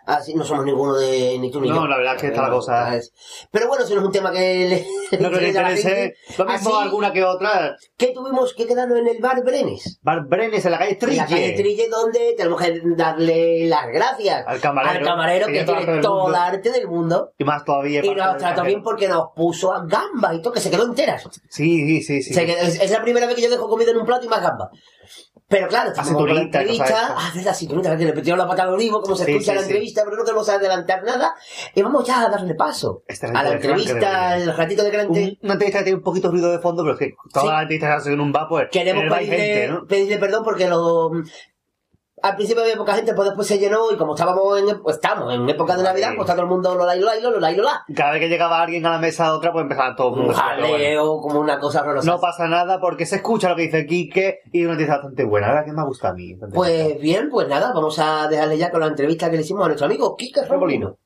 Así 0.05 0.33
no 0.35 0.43
somos 0.43 0.65
ninguno 0.65 0.95
de 0.95 1.37
ni 1.39 1.49
tú 1.49 1.61
ni 1.61 1.69
No, 1.69 1.75
yo. 1.75 1.87
la 1.87 1.95
verdad 1.97 2.15
es 2.15 2.21
que 2.21 2.27
está 2.27 2.41
la 2.41 2.49
cosa- 2.49 2.85
¿sabes? 2.85 3.13
Pero 3.51 3.69
bueno, 3.69 3.85
si 3.85 3.93
no 3.93 4.01
es 4.01 4.05
un 4.07 4.11
tema 4.11 4.31
que 4.33 4.85
le, 5.11 5.19
No 5.21 5.31
que 5.31 5.47
interese 5.47 6.15
lo 6.37 6.45
mismo 6.45 6.69
Así, 6.71 6.83
alguna 6.83 7.13
que 7.13 7.23
otra. 7.23 7.75
¿Qué 7.97 8.07
tuvimos 8.07 8.53
que 8.53 8.67
quedarnos 8.67 8.97
en 8.99 9.07
el 9.07 9.21
bar 9.21 9.41
Brenes? 9.45 9.99
Bar 10.01 10.25
Brenes 10.27 10.65
en 10.65 10.71
la 10.71 10.77
calle 10.79 10.97
En 10.99 11.15
la 11.17 11.23
calle 11.25 11.53
Trille. 11.53 11.55
Trille, 11.55 11.89
donde 11.89 12.33
tenemos 12.35 12.61
que 12.61 12.81
darle 12.97 13.65
las 13.67 13.87
gracias 13.87 14.43
Al 14.45 14.59
camarero. 14.59 14.99
al 14.99 15.05
camarero 15.05 15.45
que 15.47 15.63
Tiene 15.63 15.65
todo 15.67 15.77
el 15.77 15.85
arte 15.85 15.87
tiene 15.87 15.93
del 15.93 16.01
todo 16.03 16.17
el 16.17 16.23
mundo. 16.23 16.37
arte 16.37 16.71
del 16.71 16.87
mundo. 16.87 17.31
Y 17.37 17.43
más 17.45 17.63
todavía. 17.63 18.05
Y 18.05 18.09
nos 18.13 18.37
trató 18.37 18.63
bien 18.63 18.83
porque 18.83 19.07
nos 19.07 19.27
puso 19.35 19.71
a 19.71 19.85
gambas 19.85 20.33
y 20.35 20.41
todo, 20.41 20.51
que 20.53 20.59
se 20.59 20.69
quedó 20.69 20.83
enteras. 20.83 21.23
Sí, 21.49 21.85
sí, 21.87 22.01
sí. 22.01 22.23
sí. 22.23 22.33
Se 22.33 22.45
quedó- 22.45 22.57
es, 22.59 22.79
es 22.81 22.91
la 22.91 23.01
primera 23.01 23.25
vez 23.25 23.35
que 23.37 23.41
yo 23.41 23.49
dejo 23.49 23.69
comida 23.69 23.91
en 23.91 23.97
un 23.97 24.05
plato 24.05 24.25
y 24.25 24.29
más 24.29 24.41
gambas. 24.41 24.67
Pero 25.47 25.67
claro, 25.67 25.89
estamos 25.89 26.13
con 26.13 26.33
la 26.33 26.41
entrevista. 26.41 26.83
cosas 26.83 26.99
estas. 27.01 27.15
Ah, 27.15 27.31
es 27.35 27.45
la 27.45 27.53
cinturita, 27.53 27.97
que 27.97 28.05
le 28.05 28.13
metieron 28.13 28.39
la 28.39 28.47
pata 28.47 28.63
al 28.63 28.69
olivo, 28.69 29.01
como 29.01 29.15
se 29.15 29.25
Sí, 29.25 29.31
escucha 29.33 29.51
sí, 29.51 29.55
la 29.55 29.61
sí. 29.61 29.67
entrevista, 29.67 30.01
pero 30.03 30.17
no 30.17 30.23
queremos 30.23 30.49
adelantar 30.49 31.03
nada. 31.03 31.35
Y 31.75 31.81
vamos 31.83 32.07
ya 32.07 32.21
a 32.25 32.29
darle 32.29 32.55
paso. 32.55 33.03
Este 33.07 33.27
a 33.27 33.43
la 33.43 33.51
entrevista, 33.51 34.35
el 34.37 34.55
ratito 34.55 34.83
de 34.83 34.89
grande. 34.91 35.37
una 35.43 35.53
entrevista 35.53 35.79
que 35.79 35.83
tiene 35.85 35.97
un 35.97 36.03
poquito 36.03 36.29
de 36.29 36.31
ruido 36.31 36.51
de 36.51 36.59
fondo, 36.59 36.81
pero 36.83 36.93
es 36.95 36.99
que 36.99 37.15
todas 37.31 37.49
las 37.49 37.61
entrevistas 37.63 37.99
hacen 38.01 38.13
en 38.13 38.21
un 38.21 38.31
bar, 38.31 38.47
pues. 38.49 38.67
Queremos 38.71 39.03
pedirle, 39.13 39.37
gente, 39.37 39.67
¿no? 39.67 39.85
pedirle 39.85 40.17
perdón 40.17 40.43
porque 40.43 40.67
lo, 40.67 41.11
al 42.23 42.37
principio 42.37 42.63
había 42.63 42.77
poca 42.77 42.95
gente, 42.95 43.13
pues 43.13 43.27
después 43.27 43.45
se 43.45 43.59
llenó 43.59 43.91
y 43.91 43.97
como 43.97 44.15
estábamos 44.15 44.57
en, 44.57 44.81
pues 44.81 44.95
estamos 44.95 45.33
en 45.33 45.47
época 45.49 45.75
de 45.75 45.83
Navidad, 45.83 46.11
pues 46.15 46.21
está 46.21 46.33
todo 46.33 46.43
el 46.43 46.49
mundo 46.49 46.73
lo 46.73 46.85
la 46.85 46.95
y 46.95 47.01
lo 47.01 47.07
la 47.07 47.17
y 47.17 47.21
lo 47.21 47.37
la 47.37 47.51
y 47.51 47.55
lo 47.57 47.63
la. 47.63 47.83
Cada 47.93 48.11
vez 48.11 48.21
que 48.21 48.29
llegaba 48.29 48.61
alguien 48.61 48.85
a 48.85 48.91
la 48.91 48.97
mesa 48.97 49.25
de 49.25 49.31
otra, 49.31 49.51
pues 49.51 49.63
empezaba 49.63 49.93
todo 49.93 50.11
el 50.11 50.15
mundo. 50.21 50.29
Un 50.31 50.35
pero 50.37 50.67
bueno. 50.69 50.73
jaleo, 50.73 51.17
como 51.21 51.39
una 51.41 51.59
cosa 51.59 51.81
horrorosa. 51.81 52.09
No 52.09 52.21
pasa 52.21 52.47
nada 52.47 52.79
porque 52.79 53.05
se 53.05 53.17
escucha 53.17 53.49
lo 53.49 53.57
que 53.57 53.63
dice 53.63 53.85
Quique 53.85 54.39
y 54.53 54.61
es 54.61 54.65
una 54.65 54.71
entrevista 54.71 54.95
bastante 54.95 55.25
buena. 55.25 55.47
La 55.47 55.53
verdad 55.53 55.65
que 55.65 55.73
me 55.73 55.85
gusta 55.85 56.09
a 56.09 56.13
mí. 56.13 56.37
Pues 56.53 56.97
bien, 57.01 57.29
pues 57.29 57.49
nada, 57.49 57.73
vamos 57.73 57.99
a 57.99 58.29
dejarle 58.29 58.57
ya 58.57 58.71
con 58.71 58.79
la 58.79 58.87
entrevista 58.87 59.29
que 59.29 59.35
le 59.35 59.41
hicimos 59.41 59.65
a 59.65 59.67
nuestro 59.67 59.87
amigo 59.87 60.15
Kike 60.15 60.45
Remolino. 60.45 60.97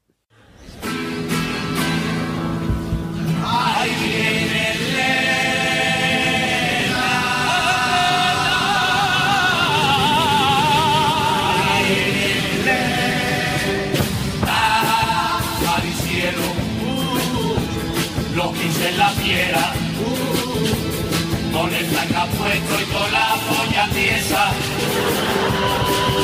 Uh, 18.80 18.88
en 18.88 18.98
la 18.98 19.10
fiera, 19.10 19.74
uh, 20.06 21.52
con 21.52 21.74
el 21.74 21.86
tanga 21.92 22.26
puesto 22.26 22.82
y 22.82 22.86
con 22.86 23.12
la 23.12 23.36
polla 23.48 23.90
tiesa, 23.94 24.52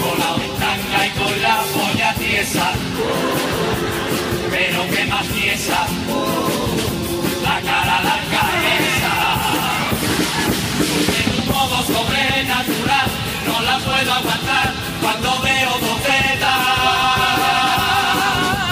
colado 0.00 0.40
en 0.42 0.54
tanga 0.58 1.06
y 1.06 1.10
con 1.10 1.42
la 1.42 1.56
polla 1.74 2.14
tiesa, 2.14 2.72
pero 4.50 4.88
que 4.90 5.04
más 5.06 5.26
tiesa, 5.28 5.86
la 7.42 7.60
cara, 7.60 8.00
la 8.02 8.18
cabeza. 8.34 9.14
En 11.20 11.28
un 11.40 11.46
modo 11.54 11.76
sobrenatural, 11.82 13.08
no 13.54 13.60
la 13.62 13.78
puedo 13.78 14.12
aguantar 14.12 14.72
cuando 15.00 15.30
veo 15.42 15.70
bocetas. 15.86 16.60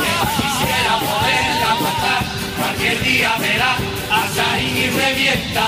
Que 0.03 0.13
quisiera 0.39 0.95
poderla 1.09 1.69
aguantar, 1.77 2.23
cualquier 2.59 3.03
día 3.03 3.31
verá 3.39 3.73
hasta 4.19 4.61
y 4.61 4.91
revienta. 4.91 5.67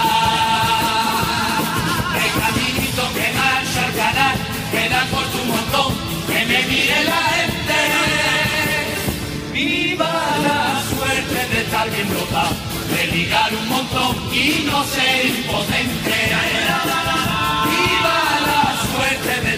El 2.24 2.30
caminito 2.40 3.02
que 3.16 3.26
marcha 3.38 3.80
al 3.86 3.94
canal, 4.02 4.36
que 4.72 4.88
da 4.88 5.02
por 5.12 5.26
tu 5.34 5.40
montón, 5.52 5.90
que 6.26 6.40
me 6.50 6.62
mire 6.70 7.04
la 7.04 7.22
gente. 7.36 7.80
Viva 9.52 10.12
la 10.48 10.82
suerte 10.90 11.38
de 11.50 11.60
estar 11.62 11.88
bien 11.90 12.08
dotado, 12.12 12.54
de 12.90 13.06
ligar 13.16 13.54
un 13.54 13.68
montón 13.68 14.12
y 14.32 14.64
no 14.66 14.82
ser 14.84 15.26
impotente 15.26 17.13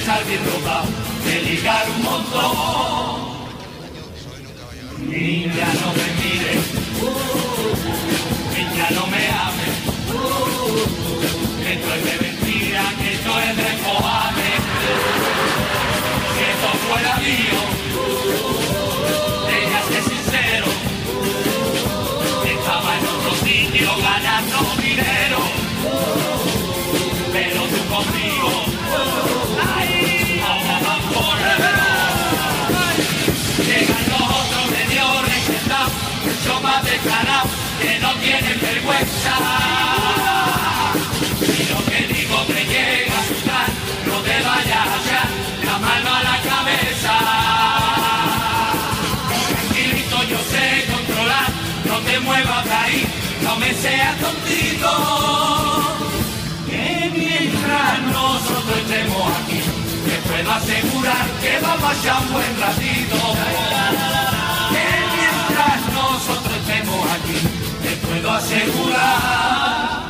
estar 0.06 0.24
bien 0.24 0.44
dotado, 0.44 0.86
de 1.24 1.42
ligar 1.42 1.84
un 1.90 2.02
montón. 2.04 2.54
Niña, 5.00 5.68
no 5.82 5.88
me 5.98 6.06
mires, 6.20 6.64
uh, 7.02 7.74
niña, 8.54 8.86
no 8.94 9.04
me 9.08 9.22
ames, 9.46 9.74
uh, 10.14 11.60
que 11.60 11.72
esto 11.72 11.88
es 11.94 12.02
de 12.04 12.14
mentira, 12.24 12.82
que 13.00 13.14
esto 13.14 13.32
es 13.40 13.56
de 13.56 13.70
cobarde, 13.82 14.50
que 16.36 16.44
esto 16.52 16.68
fuera 16.86 17.16
mío. 17.16 17.75
sabe 36.76 36.98
cara 36.98 37.42
que 37.80 37.98
no 38.00 38.12
tiene 38.16 38.54
vergüenza. 38.54 39.34
Y 41.40 41.72
lo 41.72 41.80
que 41.88 42.00
digo 42.14 42.36
te 42.44 42.64
llega 42.72 43.16
a 43.16 43.20
asustar, 43.20 43.68
no 44.06 44.16
te 44.26 44.36
vayas 44.48 44.86
allá, 44.96 45.22
la 45.64 45.78
mano 45.78 46.08
a 46.18 46.22
la 46.28 46.36
cabeza. 46.50 47.14
Tranquilito 49.48 50.16
yo 50.32 50.38
sé 50.52 50.84
controlar, 50.92 51.48
no 51.84 51.96
te 52.00 52.20
muevas 52.20 52.64
de 52.64 52.72
ahí, 52.72 53.06
no 53.42 53.56
me 53.56 53.72
seas 53.74 54.16
tontito. 54.20 54.92
Que 56.68 57.10
mientras 57.14 58.00
nosotros 58.12 58.78
estemos 58.84 59.32
aquí, 59.38 59.60
te 60.06 60.16
puedo 60.28 60.50
asegurar 60.52 61.26
que 61.42 61.58
vamos 61.62 62.06
a 62.06 62.20
un 62.20 62.32
buen 62.32 62.60
ratito. 62.60 64.35
Puedo 68.16 68.30
asegurar. 68.30 70.05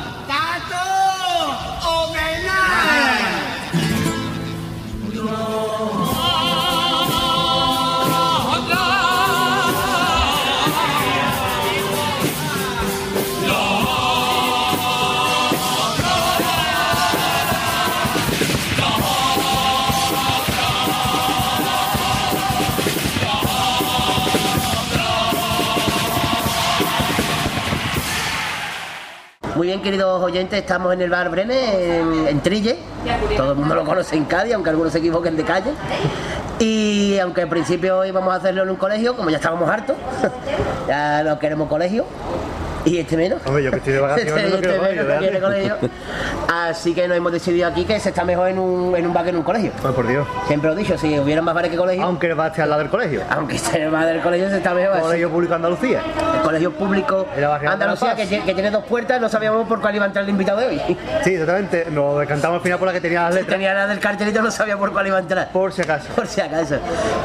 Muy 29.56 29.68
bien, 29.68 29.80
queridos 29.80 30.22
oyentes, 30.22 30.58
estamos 30.58 30.92
en 30.92 31.00
el 31.00 31.08
bar 31.08 31.30
Brene, 31.30 31.98
en, 31.98 32.28
en 32.28 32.40
Trille. 32.40 32.76
Todo 33.38 33.52
el 33.52 33.56
mundo 33.56 33.74
lo 33.74 33.84
conoce 33.86 34.14
en 34.14 34.26
Cádiz, 34.26 34.52
aunque 34.52 34.68
algunos 34.68 34.92
se 34.92 34.98
equivoquen 34.98 35.34
de 35.34 35.44
calle. 35.44 35.70
Y 36.58 37.18
aunque 37.18 37.40
al 37.40 37.48
principio 37.48 38.04
íbamos 38.04 38.34
a 38.34 38.36
hacerlo 38.36 38.64
en 38.64 38.68
un 38.68 38.76
colegio, 38.76 39.16
como 39.16 39.30
ya 39.30 39.36
estábamos 39.36 39.66
hartos, 39.70 39.96
ya 40.88 41.22
no 41.22 41.38
queremos 41.38 41.70
colegio. 41.70 42.04
Y 42.86 42.98
este 42.98 43.16
menos. 43.16 43.40
Hombre, 43.44 43.64
yo 43.64 43.70
que 43.72 43.76
estoy 43.78 43.92
de 43.94 44.00
vacaciones 44.00 44.34
no 44.50 44.56
Este 44.56 44.68
quiero 44.68 44.82
menos 44.82 44.96
colegio, 44.96 45.02
no 45.12 45.18
quiere 45.18 45.40
¿verdad? 45.40 45.76
colegio. 45.78 45.90
Así 46.48 46.94
que 46.94 47.08
nos 47.08 47.16
hemos 47.16 47.32
decidido 47.32 47.66
aquí 47.68 47.84
que 47.84 47.98
se 47.98 48.10
está 48.10 48.24
mejor 48.24 48.48
en 48.48 48.58
un, 48.60 48.96
en 48.96 49.06
un 49.06 49.12
bar 49.12 49.24
que 49.24 49.30
en 49.30 49.36
un 49.36 49.42
colegio. 49.42 49.72
Pues 49.82 49.92
por 49.92 50.06
Dios. 50.06 50.26
Siempre 50.46 50.70
lo 50.70 50.76
he 50.76 50.78
dicho, 50.78 50.96
si 50.96 51.18
hubiera 51.18 51.42
más 51.42 51.54
bares 51.54 51.70
que 51.70 51.76
colegio, 51.76 52.04
Aunque 52.04 52.32
va 52.32 52.44
a 52.44 52.48
estar 52.48 52.62
al 52.62 52.70
lado 52.70 52.82
del 52.82 52.90
colegio. 52.90 53.22
aunque 53.28 53.56
esté 53.56 53.88
más 53.88 54.06
del 54.06 54.20
colegio, 54.20 54.48
se 54.48 54.58
está 54.58 54.72
mejor. 54.72 54.94
así. 54.94 55.02
Colegio 55.02 55.30
Público 55.30 55.54
Andalucía. 55.54 56.00
El 56.36 56.40
colegio 56.42 56.72
público 56.72 57.26
Andalucía, 57.66 58.14
que, 58.14 58.54
tiene 58.54 58.70
dos 58.70 58.84
puertas, 58.84 59.20
no 59.20 59.28
sabíamos 59.28 59.66
por 59.66 59.80
cuál 59.80 59.96
iba 59.96 60.04
a 60.04 60.08
entrar 60.08 60.24
el 60.24 60.30
invitado 60.30 60.60
de 60.60 60.66
hoy. 60.68 60.80
Sí, 61.24 61.32
exactamente. 61.32 61.86
Nos 61.90 62.20
decantamos 62.20 62.56
al 62.58 62.62
final 62.62 62.78
por 62.78 62.86
la 62.88 62.94
que 62.94 63.00
tenía 63.00 63.22
las 63.24 63.34
letras. 63.34 63.52
Tenía 63.52 63.74
la 63.74 63.86
del 63.88 63.98
cartelito, 63.98 64.40
no 64.42 64.50
sabía 64.50 64.76
por 64.76 64.92
cuál 64.92 65.08
iba 65.08 65.16
a 65.16 65.20
entrar. 65.20 65.50
Por 65.50 65.72
si 65.72 65.82
acaso. 65.82 66.08
Por 66.14 66.26
si 66.28 66.40
acaso. 66.40 66.76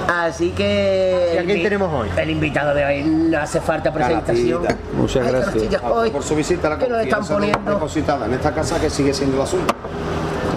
Así 0.07 0.49
que. 0.51 1.31
¿Y 1.35 1.37
a 1.37 1.41
el 1.41 1.45
quién 1.45 1.63
tenemos 1.63 1.93
hoy? 1.93 2.09
El 2.17 2.29
invitado 2.31 2.73
de 2.73 2.83
hoy 2.83 3.03
no 3.03 3.39
hace 3.39 3.61
falta 3.61 3.93
presentación. 3.93 4.63
Muchas 4.93 5.27
gracias. 5.27 5.50
Hoy, 5.83 6.09
por 6.11 6.23
su 6.23 6.35
visita 6.35 6.67
a 6.67 6.71
la 6.71 6.77
que 6.77 6.87
nos 6.87 7.01
están 7.01 7.25
poniendo. 7.25 7.71
depositada 7.71 8.25
en 8.25 8.33
esta 8.33 8.53
casa 8.53 8.79
que 8.79 8.89
sigue 8.89 9.13
siendo 9.13 9.37
la 9.37 9.45
suya. 9.45 9.65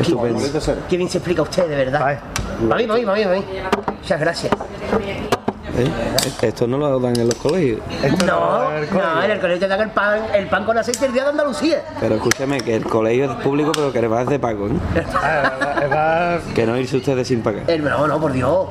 Estupendo. 0.00 0.40
Qué 0.88 0.96
bien 0.96 1.08
se 1.08 1.18
explica 1.18 1.42
usted, 1.42 1.68
de 1.68 1.76
verdad. 1.76 2.02
Ay. 2.04 2.18
Para 2.68 2.80
mí. 2.80 3.44
Muchas 4.00 4.20
gracias. 4.20 4.52
¿Eh? 5.76 5.90
Esto 6.42 6.68
no 6.68 6.78
lo 6.78 7.00
dan 7.00 7.18
en 7.18 7.26
los 7.26 7.34
colegios. 7.36 7.80
Esto 8.02 8.26
No, 8.26 8.70
es 8.72 8.88
el 8.92 9.24
en 9.24 9.30
el 9.32 9.40
colegio 9.40 9.60
te 9.60 9.68
dan 9.68 9.80
el 9.80 9.90
pan, 9.90 10.20
el 10.32 10.46
pan 10.46 10.64
con 10.64 10.78
aceite 10.78 11.06
el 11.06 11.12
día 11.12 11.24
de 11.24 11.30
Andalucía. 11.30 11.82
Pero 11.98 12.14
escúchame, 12.14 12.60
que 12.60 12.76
el 12.76 12.84
colegio 12.84 13.24
es 13.24 13.30
público, 13.42 13.72
pero 13.74 13.92
que 13.92 14.06
va 14.06 14.24
de 14.24 14.38
pago, 14.38 14.68
¿eh? 14.68 14.72
Ah, 15.16 16.38
Que 16.54 16.64
no 16.64 16.76
irse 16.78 16.96
ustedes 16.98 17.26
sin 17.26 17.42
pagar. 17.42 17.64
El- 17.66 17.82
no, 17.82 18.06
no, 18.06 18.20
por 18.20 18.32
Dios. 18.32 18.68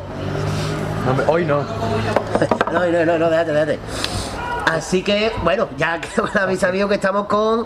no, 1.28 1.32
hoy 1.32 1.46
no. 1.46 1.62
No, 2.72 2.80
no, 2.90 3.06
no, 3.06 3.20
no, 3.20 3.30
déjate, 3.30 3.52
déjate. 3.52 3.80
Así 4.72 5.04
que, 5.04 5.32
bueno, 5.44 5.68
ya 5.78 6.00
que 6.00 6.08
habéis 6.40 6.60
sabido 6.60 6.88
que 6.88 6.96
estamos 6.96 7.28
con. 7.28 7.64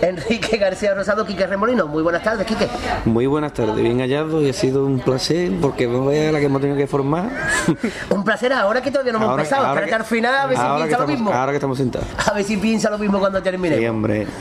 Enrique 0.00 0.56
García 0.56 0.94
Rosado, 0.94 1.26
Quique 1.26 1.46
Remolino. 1.46 1.86
Muy 1.86 2.02
buenas 2.02 2.22
tardes, 2.22 2.46
Quique. 2.46 2.68
Muy 3.04 3.26
buenas 3.26 3.52
tardes, 3.52 3.74
bien 3.76 3.98
hallado 4.00 4.40
y 4.40 4.48
ha 4.50 4.52
sido 4.52 4.84
un 4.86 5.00
placer 5.00 5.52
porque 5.60 5.86
vamos 5.86 6.08
a 6.08 6.10
ver 6.10 6.28
a 6.28 6.32
la 6.32 6.38
que 6.38 6.46
hemos 6.46 6.60
tenido 6.60 6.76
que 6.78 6.86
formar. 6.86 7.28
Un 8.10 8.24
placer 8.24 8.52
ahora 8.52 8.80
que 8.80 8.90
todavía 8.90 9.12
no 9.12 9.18
hemos 9.18 9.30
empezado. 9.32 9.66
Espérate 9.66 9.88
que- 9.90 9.94
al 9.96 10.04
final 10.04 10.34
a 10.34 10.46
ver 10.46 10.56
si 10.56 10.62
ahora 10.62 10.74
que 10.76 10.82
piensa 10.84 10.96
lo 10.98 11.02
estamos- 11.04 11.20
mismo. 11.20 11.32
Ahora 11.32 11.52
que 11.52 11.56
estamos 11.56 11.78
sentados. 11.78 12.08
A 12.26 12.32
ver 12.32 12.44
si 12.44 12.56
piensa 12.56 12.90
lo 12.90 12.98
mismo 12.98 13.18
cuando 13.18 13.42
termine. 13.42 13.76
Sí, 13.78 13.86
hombre. 13.86 14.26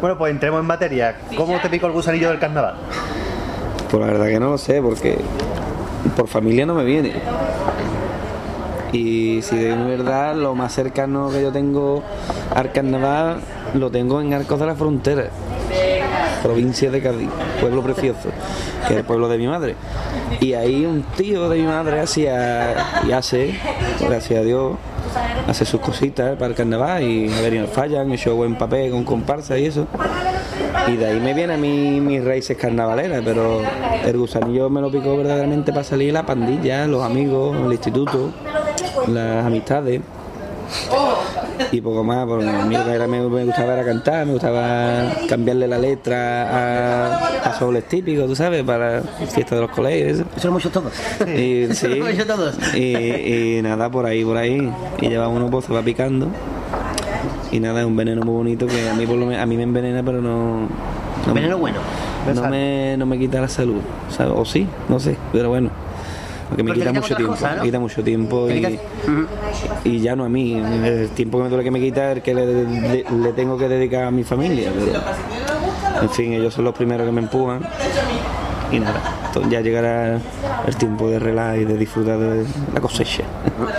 Bueno, 0.00 0.18
pues 0.18 0.32
entremos 0.32 0.58
en 0.60 0.66
materia. 0.66 1.16
¿Cómo 1.36 1.60
te 1.60 1.68
pico 1.68 1.86
el 1.86 1.92
gusanillo 1.92 2.30
del 2.30 2.40
carnaval? 2.40 2.74
Pues 3.88 4.00
la 4.00 4.06
verdad 4.12 4.26
que 4.26 4.40
no 4.40 4.50
lo 4.50 4.58
sé 4.58 4.82
porque 4.82 5.16
por 6.16 6.26
familia 6.26 6.66
no 6.66 6.74
me 6.74 6.82
viene. 6.82 7.12
Y 8.92 9.40
si 9.42 9.56
de 9.56 9.74
verdad 9.74 10.36
lo 10.36 10.54
más 10.54 10.74
cercano 10.74 11.30
que 11.30 11.40
yo 11.40 11.50
tengo 11.50 12.02
al 12.54 12.72
carnaval 12.72 13.40
lo 13.74 13.90
tengo 13.90 14.20
en 14.20 14.34
Arcos 14.34 14.60
de 14.60 14.66
la 14.66 14.74
Frontera, 14.74 15.30
provincia 16.42 16.90
de 16.90 17.00
Cádiz, 17.00 17.28
pueblo 17.60 17.82
precioso, 17.82 18.28
que 18.86 18.94
es 18.94 19.00
el 19.00 19.04
pueblo 19.04 19.28
de 19.28 19.38
mi 19.38 19.46
madre. 19.46 19.76
Y 20.40 20.52
ahí 20.52 20.84
un 20.84 21.02
tío 21.16 21.48
de 21.48 21.58
mi 21.58 21.64
madre 21.64 22.00
hacía 22.00 22.74
y 23.08 23.12
hace, 23.12 23.54
gracias 24.00 24.40
a 24.40 24.42
Dios, 24.42 24.72
hace 25.48 25.64
sus 25.64 25.80
cositas 25.80 26.36
para 26.36 26.48
el 26.48 26.54
carnaval 26.54 27.02
y 27.02 27.32
a 27.32 27.40
ver 27.40 27.54
y 27.54 27.58
nos 27.60 27.70
fallan, 27.70 28.10
hecho 28.12 28.34
buen 28.36 28.56
papel 28.56 28.90
con 28.90 29.04
comparsa 29.04 29.58
y 29.58 29.66
eso. 29.66 29.86
Y 30.88 30.96
de 30.96 31.06
ahí 31.06 31.20
me 31.20 31.32
vienen 31.32 31.56
a 31.56 31.60
mí 31.60 32.00
mis 32.00 32.22
raíces 32.24 32.56
carnavaleras, 32.56 33.22
pero 33.24 33.62
el 34.04 34.18
gusanillo 34.18 34.68
me 34.68 34.80
lo 34.80 34.90
picó 34.90 35.16
verdaderamente 35.16 35.72
para 35.72 35.84
salir 35.84 36.12
la 36.12 36.26
pandilla, 36.26 36.86
los 36.86 37.02
amigos, 37.02 37.56
el 37.56 37.72
instituto, 37.72 38.30
las 39.08 39.44
amistades. 39.46 40.00
Y 41.70 41.80
poco 41.80 42.02
más, 42.02 42.26
porque 42.26 42.48
a 42.48 42.64
mí 42.64 42.76
me, 43.08 43.20
me 43.28 43.44
gustaba 43.44 43.74
era 43.74 43.84
cantar, 43.84 44.24
me 44.26 44.32
gustaba 44.32 45.12
cambiarle 45.28 45.68
la 45.68 45.78
letra 45.78 47.10
a, 47.10 47.26
a 47.50 47.58
sobles 47.58 47.84
típicos, 47.88 48.26
tú 48.26 48.34
sabes, 48.36 48.62
para 48.62 49.02
fiestas 49.02 49.50
de 49.50 49.60
los 49.60 49.70
colegios. 49.70 50.12
Eso. 50.20 50.24
Eso 50.36 50.48
lo 50.48 50.50
hemos 50.52 50.62
hecho 50.64 50.70
todos. 50.70 50.92
Y, 51.28 51.62
Eso 51.70 51.88
lo 51.88 51.94
sí, 51.94 52.00
hemos 52.00 52.10
hecho 52.10 52.26
todos. 52.26 52.58
y, 52.74 53.58
y 53.58 53.62
nada, 53.62 53.90
por 53.90 54.06
ahí, 54.06 54.24
por 54.24 54.36
ahí. 54.38 54.70
Y 55.00 55.08
lleva 55.08 55.28
uno, 55.28 55.50
pues 55.50 55.66
se 55.66 55.72
va 55.74 55.82
picando. 55.82 56.28
Y 57.50 57.60
nada, 57.60 57.80
es 57.80 57.86
un 57.86 57.96
veneno 57.96 58.22
muy 58.22 58.34
bonito 58.34 58.66
que 58.66 58.88
a 58.88 58.94
mí, 58.94 59.06
por 59.06 59.16
lo 59.16 59.26
men- 59.26 59.38
a 59.40 59.44
mí 59.46 59.56
me 59.56 59.64
envenena, 59.64 60.02
pero 60.02 60.22
no. 60.22 60.68
no 61.26 61.34
Veneno 61.34 61.58
bueno. 61.58 61.78
No 62.34 62.48
me, 62.48 62.96
no 62.96 63.04
me 63.04 63.18
quita 63.18 63.40
la 63.42 63.48
salud. 63.48 63.80
¿sabes? 64.08 64.32
O 64.34 64.44
sí, 64.46 64.66
no 64.88 64.98
sé, 64.98 65.16
pero 65.32 65.50
bueno. 65.50 65.70
Porque 66.52 66.62
me 66.62 66.70
Porque 66.70 66.80
quita 66.80 66.92
mucho 67.00 67.16
tiempo. 67.16 67.36
Me 67.56 67.62
quita 67.62 67.80
mucho 67.80 68.02
tiempo 68.04 68.50
y, 68.50 68.54
quitas- 68.54 68.80
y 69.84 70.00
ya 70.00 70.14
no 70.16 70.24
a 70.24 70.28
mí. 70.28 70.54
El 70.84 71.08
tiempo 71.10 71.38
que 71.38 71.44
me 71.44 71.48
duele 71.50 71.64
que 71.64 71.70
me 71.70 71.80
quita 71.80 72.10
es 72.12 72.16
el 72.18 72.22
que 72.22 72.34
le, 72.34 72.46
le- 72.64 73.04
le 73.10 73.32
tengo 73.32 73.56
que 73.56 73.68
dedicar 73.68 74.04
a 74.04 74.10
mi 74.10 74.24
familia. 74.24 74.70
Pero, 74.74 76.02
en 76.02 76.10
fin, 76.10 76.32
ellos 76.32 76.52
son 76.54 76.64
los 76.64 76.74
primeros 76.74 77.06
que 77.06 77.12
me 77.12 77.20
empujan. 77.22 77.60
Y 78.70 78.80
nada, 78.80 79.00
ya 79.50 79.60
llegará 79.60 80.18
el 80.66 80.76
tiempo 80.76 81.08
de 81.10 81.18
relajar 81.18 81.58
y 81.58 81.64
de 81.66 81.76
disfrutar 81.76 82.18
de 82.18 82.44
la 82.72 82.80
cosecha. 82.80 83.22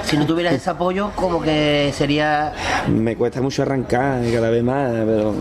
Si 0.04 0.18
no 0.18 0.26
tuvieras 0.26 0.54
ese 0.54 0.70
apoyo, 0.70 1.10
como 1.16 1.42
que 1.42 1.92
sería. 1.96 2.54
Me 2.88 3.16
cuesta 3.16 3.42
mucho 3.42 3.64
arrancar 3.64 4.22
cada 4.32 4.50
vez 4.52 4.64
más, 4.64 4.92
pero 5.06 5.34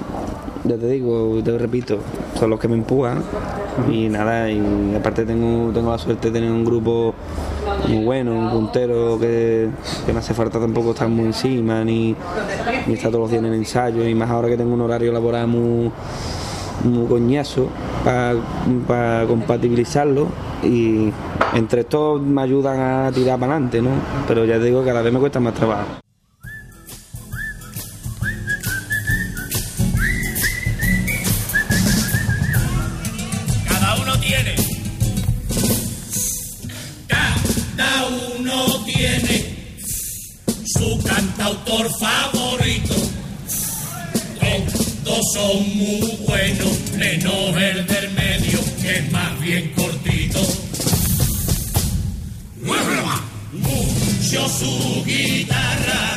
ya 0.65 0.77
te 0.77 0.87
digo, 0.89 1.41
te 1.45 1.57
repito, 1.59 1.99
son 2.39 2.51
los 2.51 2.61
que 2.61 2.69
me 2.69 2.75
empujan. 2.75 3.23
Y 3.91 4.09
nada, 4.09 4.51
y 4.51 4.95
aparte 4.95 5.25
tengo, 5.25 5.73
tengo 5.73 5.91
la 5.91 5.99
suerte 5.99 6.29
de 6.29 6.35
tener 6.35 6.51
un 6.53 6.65
grupo 6.65 7.15
muy 7.89 8.05
bueno, 8.05 8.33
un 8.33 8.51
puntero 8.51 9.19
que, 9.19 9.69
que 10.05 10.13
no 10.13 10.19
hace 10.19 10.35
falta 10.35 10.61
tampoco 10.61 10.91
estar 10.91 11.09
muy 11.09 11.27
encima, 11.27 11.83
ni, 11.83 12.15
ni 12.87 12.95
estar 12.95 13.11
todos 13.11 13.23
los 13.23 13.31
días 13.31 13.43
en 13.43 13.49
el 13.49 13.55
ensayo, 13.55 14.07
y 14.07 14.15
más 14.15 14.29
ahora 14.29 14.49
que 14.49 14.57
tengo 14.59 14.75
un 14.75 14.81
horario 14.83 15.11
laboral 15.11 15.47
muy, 15.47 15.91
muy 16.85 17.07
coñazo 17.07 17.69
para 18.87 19.27
compatibilizarlo 19.27 20.27
y 20.63 21.11
entre 21.55 21.85
todos 21.85 22.21
me 22.21 22.43
ayudan 22.43 22.79
a 22.79 23.13
tirar 23.13 23.39
para 23.39 23.53
adelante, 23.53 23.81
¿no? 23.81 23.91
Pero 24.29 24.45
ya 24.45 24.59
te 24.59 24.65
digo 24.65 24.81
que 24.81 24.89
cada 24.89 25.03
vez 25.03 25.13
me 25.13 25.19
cuesta 25.19 25.41
más 25.41 25.55
trabajo. 25.55 25.87
Cantautor 41.73 41.91
favorito. 41.99 42.95
Todos 45.05 45.33
son 45.35 45.77
muy 45.77 46.19
buenos, 46.27 46.93
menos 46.97 47.57
el 47.57 47.87
del 47.87 48.11
medio, 48.13 48.61
que 48.81 48.99
es 48.99 49.13
más 49.13 49.41
bien 49.41 49.73
cortito. 49.75 50.41
Mucho 53.53 54.49
su 54.49 55.05
guitarra 55.05 56.17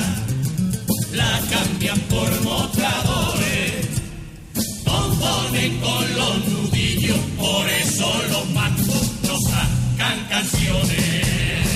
la 1.14 1.42
cambian 1.50 2.00
por 2.02 2.42
mostradores 2.44 3.86
componen 4.86 5.80
con 5.80 6.16
los 6.16 6.48
nudillos, 6.48 7.18
por 7.38 7.70
eso 7.70 8.22
los 8.30 8.50
mangos 8.52 9.12
no 9.24 9.38
sacan 9.50 10.26
canciones. 10.30 11.68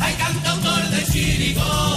Hay 0.00 0.14
cantautor 0.14 0.90
de 0.90 1.04
chirigota, 1.12 1.87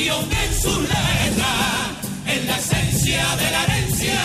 en 0.00 0.62
su 0.62 0.80
letra 0.80 1.90
es 2.24 2.46
la 2.46 2.56
esencia 2.56 3.36
de 3.36 3.50
la 3.50 3.64
herencia. 3.64 4.20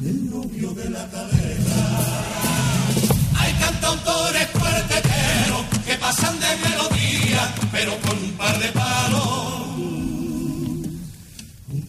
El 0.00 0.30
novio 0.30 0.70
de 0.74 0.90
la 0.90 1.04
cadena. 1.10 1.88
Hay 3.36 3.52
cantautores 3.54 4.46
cuarteteros 4.46 5.66
que 5.84 5.94
pasan 5.94 6.38
de 6.38 6.46
melodía, 6.68 7.54
pero 7.72 7.98
con 8.00 8.16
un 8.16 8.32
par 8.34 8.60
de 8.60 8.68
palos 8.68 9.42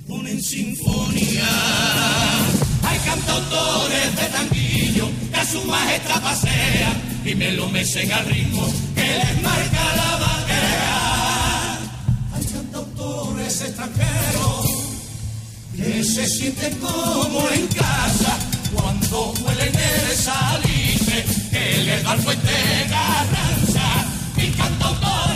ponen 0.08 0.42
sinfonía. 0.42 1.50
Hay 2.82 2.98
cantautores 3.06 4.16
de 4.16 4.26
tanguillo 4.26 5.12
que 5.32 5.40
a 5.40 5.46
su 5.46 5.64
maestra 5.66 6.20
pasean 6.20 7.22
y 7.24 7.36
me 7.36 7.52
lo 7.52 7.70
mecen 7.70 8.12
al 8.12 8.26
ritmo 8.26 8.68
que 8.96 9.04
les 9.04 9.42
marca 9.44 9.96
la 9.98 10.35
cantautores 13.56 13.62
extranjeros 13.62 14.66
que 15.76 16.04
se 16.04 16.28
sienten 16.28 16.78
como 16.80 17.50
en 17.52 17.68
casa 17.68 18.38
cuando 18.74 19.34
huelen 19.46 19.74
el 19.76 20.16
salitre 20.16 21.26
que 21.52 21.84
les 21.84 22.04
da 22.04 22.14
el 22.14 22.20
fuente 22.22 22.52
garranza. 22.90 24.06
Y 24.38 24.48
cantautores, 24.50 25.35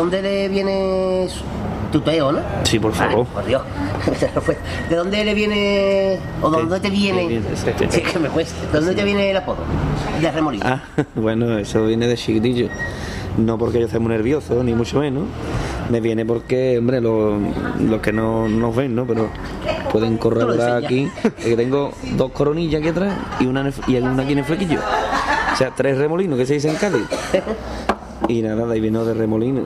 dónde 0.00 0.22
le 0.22 0.48
viene 0.48 1.28
tuteo, 1.92 2.32
no? 2.32 2.40
Sí, 2.64 2.78
por 2.78 2.92
favor. 2.92 3.26
Ay, 3.26 3.34
por 3.34 3.44
Dios. 3.44 3.62
¿De 4.88 4.96
dónde 4.96 5.24
le 5.24 5.34
viene 5.34 6.18
o 6.42 6.50
de 6.50 6.58
dónde 6.58 6.80
te 6.80 6.90
viene? 6.90 7.40
Sí, 7.90 8.00
que 8.00 8.18
me 8.18 8.28
cuesta. 8.28 8.54
¿De 8.72 8.78
dónde 8.78 8.94
te 8.94 9.04
viene 9.04 9.30
el 9.30 9.36
apodo? 9.36 9.58
De 10.20 10.30
remolino. 10.30 10.64
Ah, 10.66 10.82
bueno, 11.14 11.58
eso 11.58 11.84
viene 11.86 12.06
de 12.06 12.16
chiquitillo. 12.16 12.68
No 13.36 13.58
porque 13.58 13.78
yo 13.78 13.86
esté 13.86 13.98
muy 13.98 14.10
nervioso, 14.10 14.62
ni 14.64 14.74
mucho 14.74 15.00
menos. 15.00 15.24
Me 15.88 16.00
viene 16.00 16.24
porque, 16.24 16.78
hombre, 16.78 17.00
los, 17.00 17.40
los 17.80 18.00
que 18.00 18.12
no 18.12 18.48
nos 18.48 18.74
ven, 18.74 18.94
¿no? 18.94 19.06
Pero 19.06 19.28
pueden 19.92 20.18
corroborar 20.18 20.84
aquí 20.84 21.10
que 21.42 21.56
tengo 21.56 21.92
dos 22.16 22.32
coronillas 22.32 22.80
aquí 22.80 22.90
atrás 22.90 23.14
y 23.38 23.46
una, 23.46 23.70
y 23.86 23.96
una 23.96 24.22
aquí 24.22 24.32
en 24.32 24.38
el 24.38 24.44
flequillo. 24.44 24.80
O 25.52 25.56
sea, 25.56 25.72
tres 25.76 25.98
remolinos 25.98 26.38
que 26.38 26.46
se 26.46 26.54
dice 26.54 26.70
en 26.70 26.76
Cádiz. 26.76 27.06
Y 28.28 28.42
nada, 28.42 28.66
de 28.66 28.74
ahí 28.74 28.80
vino 28.80 29.04
de 29.04 29.14
remolino. 29.14 29.62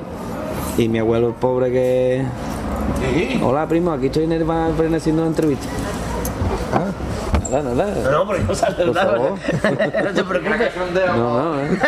Y 0.76 0.88
mi 0.88 0.98
abuelo, 0.98 1.28
el 1.28 1.34
pobre 1.34 1.70
que. 1.70 2.24
Hola, 3.42 3.66
primo, 3.68 3.92
aquí 3.92 4.06
estoy 4.06 4.24
en 4.24 4.32
el 4.32 4.42
bar 4.44 4.72
haciendo 4.96 5.22
una 5.22 5.28
entrevista. 5.30 5.66
Ah, 6.72 6.86
nada, 7.50 7.74
nada. 7.74 8.10
No, 8.10 8.26
porque 8.26 8.42
no 8.42 8.54
sale 8.54 8.84
Por 8.86 8.94
nada. 8.94 9.12
favor. 9.12 9.38
No 10.04 10.10
te 10.12 10.24
preocupes. 10.24 10.72
No, 11.16 11.54
no, 11.54 11.60
¿eh? 11.60 11.68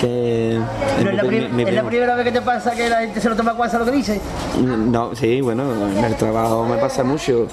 que 0.00 0.58
Pero 0.98 1.10
es 1.10 1.16
la, 1.16 1.22
mi- 1.24 1.48
mi 1.48 1.62
es 1.64 1.74
la 1.74 1.82
primera 1.84 2.14
vez 2.14 2.24
que 2.24 2.32
te 2.32 2.40
pasa 2.40 2.70
que 2.72 2.88
la 2.88 3.00
gente 3.00 3.20
se 3.20 3.28
lo 3.28 3.36
toma 3.36 3.52
cuasa 3.54 3.78
lo 3.78 3.84
que 3.84 3.90
dice. 3.92 4.18
No, 4.58 5.14
sí, 5.14 5.40
bueno, 5.42 5.64
en 5.88 6.02
el 6.04 6.16
trabajo 6.16 6.64
me 6.64 6.78
pasa 6.78 7.04
mucho. 7.04 7.46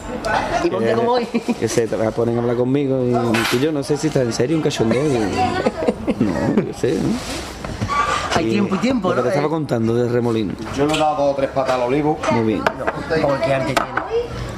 Y 0.63 0.69
como 0.69 1.11
hoy. 1.11 1.25
Que 1.25 1.67
se 1.67 1.87
ponen 1.87 2.37
a 2.37 2.41
hablar 2.41 2.55
conmigo 2.55 3.03
y, 3.03 3.13
y 3.55 3.59
yo 3.59 3.71
no 3.73 3.83
sé 3.83 3.97
si 3.97 4.07
está 4.07 4.21
en 4.21 4.31
serio 4.31 4.55
un 4.55 4.63
cachondeo. 4.63 5.03
y- 5.03 5.33
No, 6.23 6.61
yo 6.63 6.73
sé. 6.73 6.95
¿no? 6.95 7.09
Hay 8.37 8.49
tiempo 8.49 8.75
y 8.75 8.77
tiempo, 8.79 9.09
Lo 9.09 9.15
que 9.15 9.17
¿no? 9.17 9.23
te 9.23 9.29
estaba 9.29 9.47
Eh, 9.47 9.49
contando 9.49 9.95
de 9.95 10.07
remolino. 10.09 10.53
Yo 10.75 10.85
le 10.85 10.93
he 10.93 10.97
dado 10.97 11.15
dos 11.15 11.33
o 11.33 11.35
tres 11.35 11.49
patas 11.49 11.75
al 11.75 11.81
olivo. 11.83 12.17
Muy 12.31 12.43
bien. 12.45 12.63
Como 13.21 13.35
el 13.35 13.41
que 13.41 13.53
antes 13.53 13.75
tiene. 13.75 13.97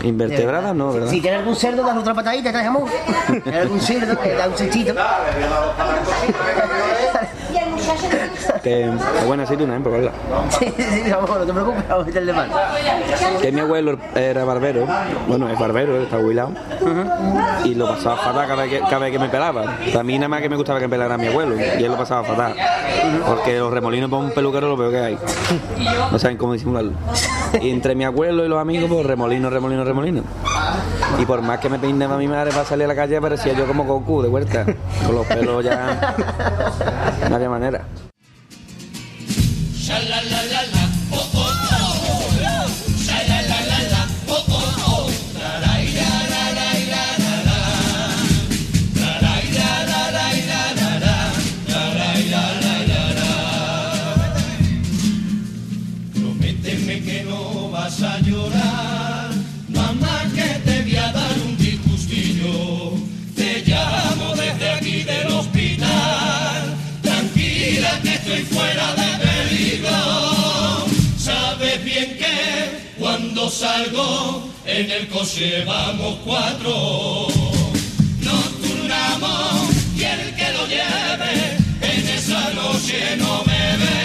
Invertebrada 0.01 0.73
no, 0.73 0.93
¿verdad? 0.93 1.09
Si 1.09 1.19
tiene 1.21 1.37
algún 1.37 1.55
cerdo, 1.55 1.83
das 1.83 1.97
otra 1.97 2.13
patadita, 2.13 2.51
traes 2.51 2.67
jamón. 2.67 2.85
Tiene 3.43 3.57
algún 3.59 3.79
cerdo, 3.81 4.15
te 4.17 4.33
da 4.35 4.47
un 4.47 4.55
cechito. 4.55 4.93
Que, 8.63 8.91
que 9.19 9.25
buena 9.25 9.43
aceituna, 9.43 9.77
¿eh? 9.77 9.79
Probarla. 9.81 10.11
Sí, 10.49 10.73
sí, 10.77 11.03
vamos, 11.09 11.29
no 11.29 11.45
te 11.45 11.53
preocupes, 11.53 11.87
vamos 11.87 12.07
a. 12.07 13.39
Que 13.41 13.51
mi 13.51 13.59
abuelo 13.61 13.97
era 14.15 14.43
barbero, 14.43 14.85
bueno, 15.27 15.49
es 15.49 15.57
barbero, 15.59 16.01
está 16.01 16.17
jubilado, 16.17 16.51
y 17.63 17.75
lo 17.75 17.87
pasaba 17.87 18.17
fatal 18.17 18.47
cada 18.47 18.63
vez, 18.63 18.71
que, 18.71 18.79
cada 18.81 18.99
vez 18.99 19.11
que 19.11 19.19
me 19.19 19.29
pelaba. 19.29 19.77
A 19.97 20.03
mí 20.03 20.17
nada 20.17 20.27
más 20.27 20.41
que 20.41 20.49
me 20.49 20.55
gustaba 20.55 20.79
que 20.79 20.87
me 20.87 20.91
pelara 20.91 21.17
mi 21.17 21.27
abuelo, 21.27 21.55
y 21.55 21.83
él 21.83 21.91
lo 21.91 21.97
pasaba 21.97 22.23
fatal. 22.23 22.55
Porque 23.25 23.57
los 23.57 23.71
remolinos 23.71 24.09
para 24.09 24.23
un 24.23 24.31
peluquero 24.31 24.67
lo 24.67 24.77
peor 24.77 24.91
que 24.91 24.99
hay. 24.99 25.17
No 26.11 26.19
saben 26.19 26.37
cómo 26.37 26.53
disimularlo. 26.53 26.91
Y 27.61 27.69
entre 27.69 27.95
mi 27.95 28.03
abuelo 28.03 28.45
y 28.45 28.49
los 28.49 28.59
amigos, 28.59 28.89
pues 28.89 29.05
remolino, 29.05 29.49
remolino, 29.49 29.83
remolino. 29.83 30.23
Y 31.17 31.25
por 31.25 31.41
más 31.41 31.59
que 31.59 31.69
me 31.69 31.79
peinaba 31.79 32.17
mi 32.17 32.27
madre 32.27 32.51
para 32.51 32.65
salir 32.65 32.85
a 32.85 32.87
la 32.87 32.95
calle, 32.95 33.19
parecía 33.19 33.53
yo 33.53 33.65
como 33.65 33.83
Goku 33.83 34.21
de 34.21 34.29
vuelta. 34.29 34.65
Con 35.05 35.15
los 35.15 35.25
pelos 35.25 35.63
ya. 35.63 36.15
No 37.29 37.35
había 37.35 37.49
manera. 37.49 37.85
Cuando 73.39 73.55
salgo 73.55 74.43
en 74.65 74.91
el 74.91 75.07
coche 75.07 75.63
vamos 75.65 76.17
cuatro. 76.25 77.27
Nos 78.21 78.61
turnamos 78.61 79.75
y 79.95 80.03
el 80.03 80.35
que 80.35 80.51
lo 80.53 80.67
lleve 80.67 81.57
en 81.81 82.07
esa 82.09 82.53
noche 82.53 83.15
no 83.17 83.43
me 83.45 83.77
ve. 83.77 83.99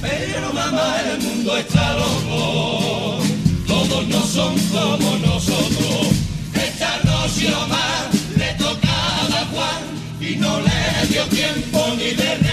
Pero 0.00 0.52
mamá, 0.52 0.96
el 1.12 1.22
mundo 1.22 1.56
está 1.56 1.94
loco, 1.94 3.18
todos 3.66 4.08
no 4.08 4.26
son 4.26 4.58
como 4.70 5.16
nosotros. 5.18 6.08
Esta 6.54 6.98
noche 7.04 7.48
más 7.68 8.36
le 8.36 8.54
tocaba 8.54 9.40
a 9.40 9.46
Juan 9.52 9.82
y 10.20 10.36
no 10.36 10.60
le 10.60 11.06
dio 11.08 11.24
tiempo 11.26 11.94
ni 11.96 12.10
de 12.10 12.43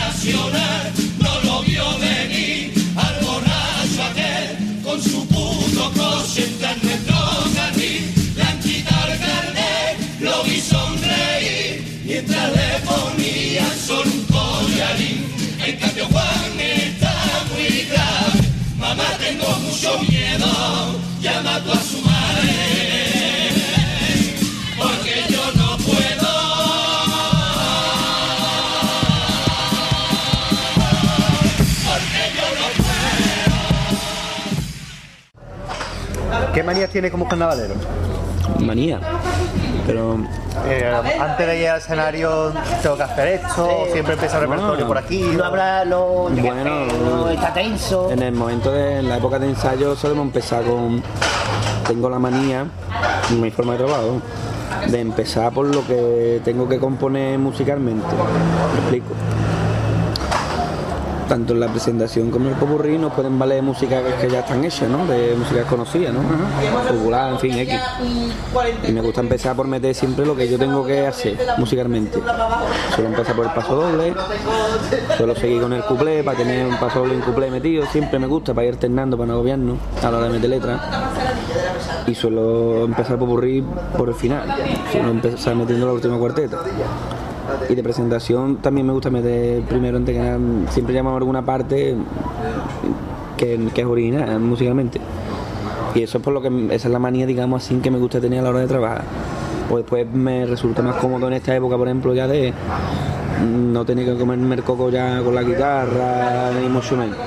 ¿Qué 36.53 36.63
manías 36.63 36.89
tiene 36.89 37.09
como 37.11 37.27
carnavalero? 37.27 37.75
Manía. 38.59 38.99
Pero 39.87 40.17
Eh, 40.67 40.93
antes 41.19 41.47
de 41.47 41.59
ir 41.61 41.69
al 41.69 41.77
escenario 41.79 42.51
tengo 42.83 42.97
que 42.97 43.03
hacer 43.03 43.27
esto, 43.29 43.67
siempre 43.91 44.13
empieza 44.13 44.35
el 44.37 44.41
repertorio 44.43 44.71
Bueno. 44.71 44.87
por 44.87 44.97
aquí. 44.97 45.21
No 45.35 45.43
habrá, 45.45 45.83
qué 46.35 46.41
Bueno, 46.41 46.85
no 47.05 47.29
está 47.29 47.53
tenso. 47.53 48.11
En 48.11 48.21
el 48.21 48.33
momento 48.33 48.71
de 48.71 48.99
en 48.99 49.09
la 49.09 49.17
época 49.17 49.39
de 49.39 49.49
ensayo 49.49 49.95
solemos 49.95 50.25
empezar 50.25 50.63
con 50.63 51.01
tengo 51.87 52.09
la 52.09 52.19
manía, 52.19 52.65
mi 53.39 53.49
forma 53.49 53.73
de 53.73 53.79
trabajo, 53.79 54.21
de 54.87 54.99
empezar 54.99 55.51
por 55.51 55.73
lo 55.73 55.85
que 55.87 56.41
tengo 56.43 56.67
que 56.69 56.77
componer 56.77 57.39
musicalmente. 57.39 58.05
Me 58.73 58.79
explico. 58.81 59.13
Tanto 61.32 61.54
en 61.54 61.62
la 61.62 61.70
presentación 61.70 62.30
como 62.30 62.48
en 62.48 62.56
el 62.56 62.60
popurrí 62.60 62.98
nos 62.98 63.13
pueden 63.13 63.39
valer 63.39 63.63
música 63.63 64.02
que, 64.20 64.30
ya 64.30 64.41
están 64.41 64.65
hechas, 64.65 64.89
¿no? 64.89 65.06
De 65.08 65.34
música 65.34 65.63
conocida, 65.63 66.12
¿no? 66.12 66.20
En 67.30 67.39
fin, 67.39 67.58
X. 67.58 67.80
Y 68.86 68.91
me 68.91 69.00
gusta 69.00 69.22
empezar 69.22 69.56
por 69.56 69.65
meter 69.65 69.96
siempre 69.96 70.26
lo 70.26 70.36
que 70.36 70.50
yo 70.50 70.60
tengo 70.60 70.86
que 70.86 71.08
hacer 71.08 71.38
musicalmente. 71.58 72.20
Suelo 72.94 73.12
empezar 73.12 73.34
por 73.34 73.46
el 73.46 73.54
paso 73.54 73.76
doble, 73.76 74.13
suelo 75.15 75.34
seguir 75.34 75.62
con 75.62 75.72
el 75.72 75.84
cuplé 75.84 76.22
para 76.22 76.38
tener 76.38 76.67
un 76.67 76.78
paso 76.78 77.00
doble 77.00 77.13
y 77.13 77.17
un 77.20 77.24
cuplé 77.24 77.50
metido, 77.50 77.86
siempre 77.86 78.20
me 78.20 78.28
gusta 78.28 78.54
para 78.54 78.67
ir 78.67 78.74
alternando, 78.74 79.15
para 79.15 79.28
no 79.28 79.34
agobiarnos 79.36 79.78
a 80.04 80.12
la 80.12 80.17
hora 80.17 80.28
de 80.28 80.34
meter 80.34 80.50
letra. 80.50 80.82
Y 82.08 82.13
suelo 82.13 82.84
empezar 82.84 83.17
popurrí 83.17 83.63
por 83.98 84.10
el 84.10 84.15
final, 84.15 84.54
suelo 84.91 85.12
empezar 85.12 85.56
metiendo 85.56 85.86
la 85.86 85.94
última 85.94 86.17
cuarteta. 86.17 86.60
Y 87.69 87.76
de 87.76 87.84
presentación 87.84 88.58
también 88.58 88.88
me 88.88 88.93
gusta 88.93 89.10
meter 89.10 89.62
primero 89.63 89.97
en 89.97 90.06
nada, 90.06 90.38
siempre 90.71 90.93
llamamos 90.93 91.19
alguna 91.19 91.43
parte 91.43 91.95
que, 93.38 93.69
que 93.74 93.82
es 93.82 93.88
original 93.88 94.39
musicalmente. 94.39 95.00
Y 95.93 96.04
eso 96.04 96.17
es 96.17 96.24
por 96.24 96.34
lo 96.34 96.41
que 96.41 96.47
esa 96.74 96.88
es 96.88 96.91
la 96.91 97.00
manía, 97.00 97.26
digamos 97.26 97.63
así, 97.63 97.76
que 97.78 97.91
me 97.91 97.97
gusta 97.97 98.19
tener 98.19 98.39
a 98.39 98.43
la 98.43 98.50
hora 98.50 98.60
de 98.60 98.67
trabajar. 98.67 99.04
Pues 99.69 99.84
después 99.84 100.08
me 100.12 100.45
resulta 100.45 100.82
más 100.82 100.95
cómodo 100.95 101.28
en 101.28 101.34
esta 101.34 101.56
época, 101.56 101.78
por 101.78 101.88
ejemplo, 101.88 102.13
ya 102.13 102.28
de 102.28 102.54
no 103.41 103.86
tener 103.86 104.06
que 104.06 104.17
comerme 104.17 104.56
el 104.56 104.63
coco 104.63 104.89
ya 104.89 105.21
con 105.21 105.34
la 105.34 105.43
guitarra, 105.43 106.52
ni 106.60 106.67
mucho 106.67 106.95
menos. 106.95 107.17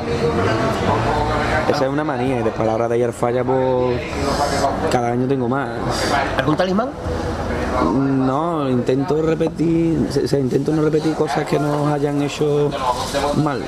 Esa 1.70 1.84
es 1.84 1.90
una 1.90 2.04
manía, 2.04 2.40
y 2.40 2.42
después 2.42 2.60
a 2.60 2.64
la 2.64 2.74
hora 2.74 2.88
de 2.88 2.98
ir 2.98 3.12
falla, 3.12 3.42
pues 3.42 4.00
cada 4.90 5.12
año 5.12 5.26
tengo 5.26 5.48
más. 5.48 5.70
¿Algún 6.38 6.56
talismán? 6.56 6.88
No, 7.82 8.70
intento 8.70 9.20
repetir, 9.20 10.08
o 10.24 10.28
sea, 10.28 10.38
intento 10.38 10.72
no 10.72 10.82
repetir 10.82 11.14
cosas 11.14 11.46
que 11.46 11.58
nos 11.58 11.92
hayan 11.92 12.22
hecho 12.22 12.70
mal. 13.42 13.62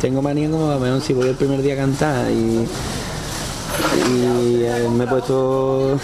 Tengo 0.00 0.20
manía 0.22 0.50
como 0.50 0.70
a 0.70 0.78
mejor 0.78 1.00
si 1.00 1.12
voy 1.12 1.28
el 1.28 1.34
primer 1.34 1.62
día 1.62 1.74
a 1.74 1.76
cantar 1.78 2.30
y, 2.30 2.66
y 4.10 4.64
eh, 4.64 4.88
me 4.90 5.04
he 5.04 5.06
puesto, 5.06 5.98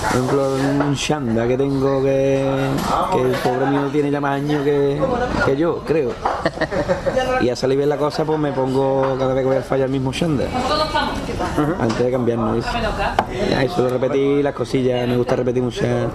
por 0.00 0.10
ejemplo, 0.10 0.54
un 0.86 0.94
shanda 0.94 1.46
que 1.48 1.56
tengo 1.56 2.02
que, 2.02 2.48
que 3.12 3.20
el 3.20 3.32
pobre 3.32 3.66
mío 3.66 3.88
tiene 3.90 4.10
ya 4.10 4.20
más 4.20 4.36
años 4.36 4.62
que, 4.62 5.00
que 5.44 5.56
yo, 5.56 5.82
creo. 5.84 6.12
Y 7.40 7.48
a 7.48 7.56
salir 7.56 7.76
bien 7.76 7.88
la 7.88 7.96
cosa, 7.96 8.24
pues 8.24 8.38
me 8.38 8.52
pongo 8.52 9.16
cada 9.18 9.34
vez 9.34 9.42
que 9.42 9.48
voy 9.48 9.56
al 9.56 9.64
falla 9.64 9.84
el 9.84 9.90
mismo 9.90 10.12
shanda. 10.12 10.44
Antes 11.80 11.98
de 11.98 12.10
cambiarnos. 12.10 12.64
Ya, 13.50 13.64
y 13.64 13.68
suelo 13.68 13.90
repetir 13.90 14.44
las 14.44 14.54
cosillas, 14.54 15.06
me 15.08 15.16
gusta 15.16 15.36
repetir 15.36 15.62
muchas. 15.62 16.08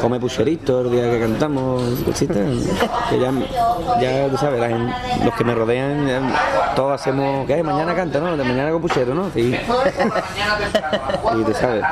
Come 0.00 0.20
pucheritos 0.20 0.86
el 0.86 0.92
día 0.92 1.10
que 1.10 1.20
cantamos, 1.20 1.82
cositas. 2.04 2.46
Ya, 3.10 4.00
ya 4.00 4.28
tú 4.28 4.36
sabes, 4.36 4.60
los 5.24 5.34
que 5.34 5.44
me 5.44 5.54
rodean, 5.54 6.32
todos 6.76 7.00
hacemos. 7.00 7.46
¿Qué? 7.46 7.62
Mañana 7.62 7.94
canta, 7.94 8.20
¿no? 8.20 8.36
De 8.36 8.44
mañana 8.44 8.70
con 8.72 8.82
puchero, 8.82 9.14
¿no? 9.14 9.30
Sí. 9.34 9.56
Y 11.30 11.44
tú 11.44 11.54
sabes. 11.54 11.84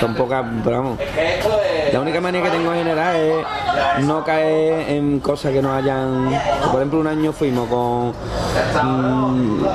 Son 0.00 0.14
pocas, 0.14 0.44
pero 0.62 0.76
vamos. 0.82 0.98
La 1.92 2.00
única 2.00 2.20
manía 2.20 2.42
que 2.42 2.50
tengo 2.50 2.72
en 2.72 2.78
general 2.78 3.16
es 3.16 4.04
no 4.04 4.24
caer 4.24 4.90
en 4.90 5.20
cosas 5.20 5.52
que 5.52 5.62
nos 5.62 5.72
hayan. 5.72 6.30
Por 6.70 6.76
ejemplo, 6.80 7.00
un 7.00 7.06
año 7.06 7.32
fuimos 7.32 7.68
con. 7.68 8.12
mm, 8.82 9.66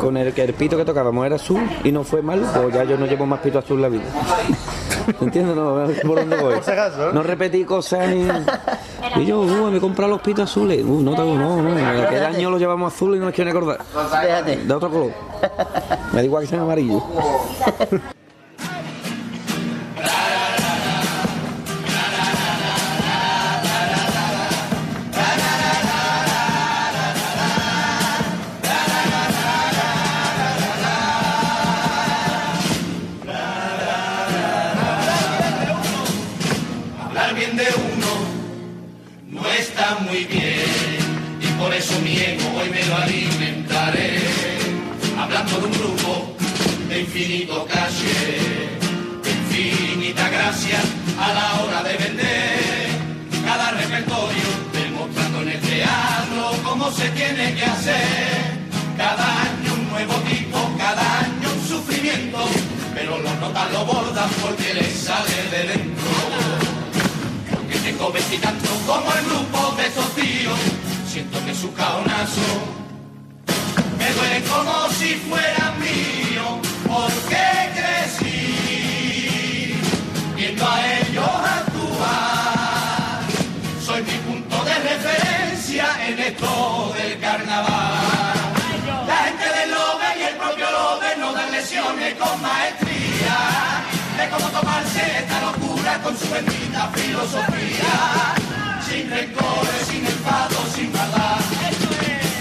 con 0.00 0.16
el 0.16 0.32
que 0.32 0.42
el 0.44 0.54
pito 0.54 0.76
que 0.76 0.84
tocábamos 0.84 1.26
era 1.26 1.36
azul 1.36 1.60
y 1.84 1.92
no 1.92 2.04
fue 2.04 2.22
mal, 2.22 2.40
pues 2.54 2.74
ya 2.74 2.84
yo 2.84 2.96
no 2.96 3.06
llevo 3.06 3.26
más 3.26 3.40
pito 3.40 3.58
azul 3.58 3.76
en 3.76 3.82
la 3.82 3.88
vida. 3.88 4.04
¿Entiendes? 5.20 5.54
No, 5.54 5.86
por 6.06 6.18
dónde 6.18 6.36
voy. 6.36 6.54
No 7.12 7.22
repetí 7.22 7.64
cosas 7.64 8.08
y, 8.12 8.28
y 9.20 9.26
yo, 9.26 9.40
uh, 9.40 9.70
me 9.70 9.76
he 9.76 9.80
comprado 9.80 10.10
los 10.10 10.20
pitos 10.20 10.50
azules. 10.50 10.82
Uh, 10.84 11.00
no, 11.00 11.14
tengo, 11.14 11.34
no, 11.34 11.62
no. 11.62 12.02
Aquel 12.02 12.24
año 12.24 12.50
los 12.50 12.58
llevamos 12.58 12.92
azul 12.92 13.14
y 13.14 13.18
no 13.18 13.26
nos 13.26 13.34
quieren 13.34 13.56
acordar. 13.56 13.78
Déjate. 14.22 14.56
De 14.56 14.74
otro 14.74 14.90
color. 14.90 15.12
Me 16.12 16.18
da 16.18 16.24
igual 16.24 16.42
que 16.42 16.48
sean 16.48 16.62
amarillos. 16.62 17.02
bien 37.36 37.54
de 37.54 37.66
uno 37.92 38.12
no 39.28 39.46
está 39.50 39.98
muy 40.08 40.24
bien 40.24 40.96
y 41.38 41.46
por 41.60 41.74
eso 41.74 41.92
mi 42.00 42.16
ego 42.16 42.48
hoy 42.58 42.70
me 42.70 42.82
lo 42.86 42.96
alimentaré. 42.96 44.20
Hablando 45.18 45.60
de 45.60 45.66
un 45.66 45.72
grupo 45.72 46.34
de 46.88 47.00
infinito 47.00 47.66
calle, 47.66 48.38
de 49.22 49.30
infinita 49.30 50.28
gracia 50.30 50.78
a 51.20 51.34
la 51.34 51.62
hora 51.62 51.82
de 51.82 51.96
vender 51.98 52.88
cada 53.44 53.70
repertorio, 53.72 54.48
demostrando 54.72 55.42
en 55.42 55.48
el 55.48 55.60
teatro 55.60 56.52
cómo 56.64 56.90
se 56.90 57.10
tiene 57.10 57.54
que 57.54 57.64
hacer. 57.64 58.56
Cada 58.96 59.42
año 59.42 59.74
un 59.74 59.88
nuevo 59.90 60.14
tipo, 60.30 60.58
cada 60.78 61.18
año 61.20 61.48
un 61.54 61.68
sufrimiento, 61.68 62.38
pero 62.94 63.18
los 63.18 63.34
notas 63.40 63.72
lo 63.72 63.84
bordan 63.84 64.30
porque 64.42 64.72
les 64.72 64.92
sale 64.92 65.36
de 65.50 65.68
dentro 65.68 66.65
tengo 67.96 68.12
veintitantos 68.12 68.70
como 68.86 69.10
el 69.10 69.24
grupo 69.24 69.74
de 69.76 69.86
esos 69.86 70.14
tíos. 70.14 70.58
Siento 71.10 71.42
que 71.46 71.54
su 71.54 71.72
caonazo 71.72 72.42
me 73.98 74.12
duele 74.12 74.42
como 74.42 74.88
si 74.90 75.14
fuera 75.14 75.74
mío, 75.80 76.60
porque 76.86 77.70
crecí 77.74 78.60
viendo 80.36 80.66
a 80.66 80.98
ellos 80.98 81.30
actuar. 81.58 83.22
Soy 83.82 84.02
mi 84.02 84.18
punto 84.26 84.62
de 84.64 84.74
referencia 84.74 85.86
en 86.06 86.18
esto 86.18 86.92
del 86.98 87.18
carnaval. 87.18 87.94
La 89.06 89.16
gente 89.24 89.44
del 89.58 89.70
Lobe 89.70 90.18
y 90.18 90.22
el 90.22 90.36
propio 90.36 90.70
Lobe 90.70 91.16
no 91.18 91.32
dan 91.32 91.50
lesiones 91.50 92.14
con 92.16 92.42
maestría 92.42 92.85
de 92.85 92.85
cómo 94.36 94.48
tomarse 94.50 95.00
esta 95.18 95.40
locura 95.40 95.98
con 96.02 96.16
su 96.16 96.28
bendita 96.30 96.90
filosofía. 96.94 98.34
Sin 98.86 99.10
rencores, 99.10 99.86
sin 99.88 100.06
enfado, 100.06 100.56
sin 100.74 100.92
maldad. 100.92 101.40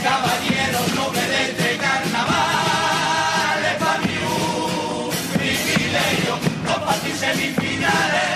Caballeros 0.03 0.95
nobles 0.95 1.27
de 1.27 1.43
este 1.49 1.77
carnaval. 1.77 3.59
Es 3.71 3.77
para 3.83 3.99
mí 3.99 4.17
un 4.27 5.39
privilegio 5.39 6.37
compartir 6.67 7.15
semifinales. 7.15 8.35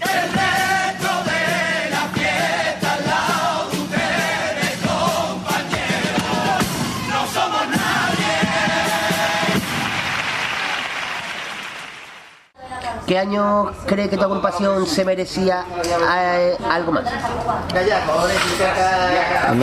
El 0.00 0.32
¿Qué 13.06 13.18
año 13.18 13.70
cree 13.86 14.08
que 14.08 14.16
tu 14.16 14.24
agrupación 14.24 14.86
se 14.86 15.04
merecía 15.04 15.64
eh, 16.16 16.56
algo 16.70 16.92
más? 16.92 17.04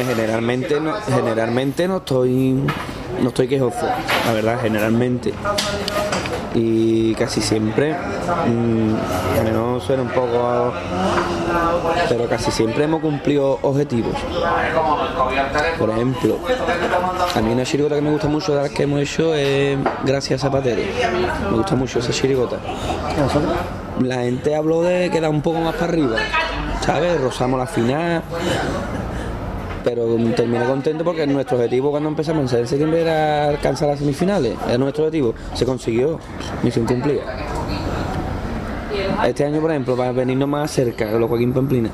Generalmente 0.06 0.80
no, 0.80 0.94
generalmente 1.08 1.88
no 1.88 1.98
estoy 1.98 2.64
no 3.22 3.30
estoy 3.30 3.48
quejoso, 3.48 3.88
la 4.26 4.34
verdad, 4.34 4.60
generalmente. 4.62 5.34
Y 6.56 7.14
casi 7.14 7.42
siempre, 7.42 7.94
mm, 7.94 9.44
menos 9.44 9.84
suena 9.84 10.02
un 10.02 10.10
poco, 10.10 10.74
pero 12.08 12.28
casi 12.28 12.52
siempre 12.52 12.86
hemos 12.86 13.02
cumplido 13.02 13.60
objetivos. 13.62 14.16
Por 15.78 15.90
ejemplo, 15.92 16.38
a 17.36 17.42
mí 17.42 17.52
una 17.54 17.64
chirigota 17.64 17.96
que 17.96 18.02
me 18.02 18.12
gusta 18.12 18.28
mucho 18.28 18.56
de 18.56 18.64
las 18.64 18.72
que 18.72 18.84
hemos 18.84 19.00
hecho 19.02 19.34
es 19.36 19.78
Gracias 20.04 20.42
Zapatero. 20.42 20.82
Me 21.52 21.58
gusta 21.58 21.76
mucho 21.76 22.00
esa 22.00 22.12
chirigota. 22.12 22.58
La 24.02 24.22
gente 24.22 24.56
habló 24.56 24.82
de 24.82 25.10
que 25.12 25.22
da 25.22 25.30
un 25.30 25.42
poco 25.42 25.60
más 25.60 25.76
para 25.76 25.88
arriba, 25.88 26.18
¿sabes? 26.82 27.20
Rozamos 27.22 27.60
la 27.60 27.68
final, 27.68 28.24
pero 29.84 30.06
terminé 30.36 30.66
contento 30.66 31.04
porque 31.04 31.26
nuestro 31.28 31.58
objetivo 31.58 31.92
cuando 31.92 32.10
empezamos 32.10 32.52
en 32.54 32.68
septiembre 32.68 33.02
era 33.02 33.50
alcanzar 33.50 33.90
las 33.90 34.00
semifinales, 34.00 34.56
era 34.68 34.78
nuestro 34.78 35.06
objetivo, 35.06 35.34
se 35.54 35.66
consiguió, 35.66 36.20
misión 36.64 36.86
cumplida. 36.86 37.22
Este 39.26 39.46
año, 39.46 39.62
por 39.62 39.72
ejemplo, 39.72 39.96
para 39.96 40.12
venirnos 40.12 40.48
más 40.48 40.72
cerca 40.72 41.06
de 41.06 41.20
los 41.20 41.30
Joaquín 41.30 41.54
Pamplina, 41.54 41.90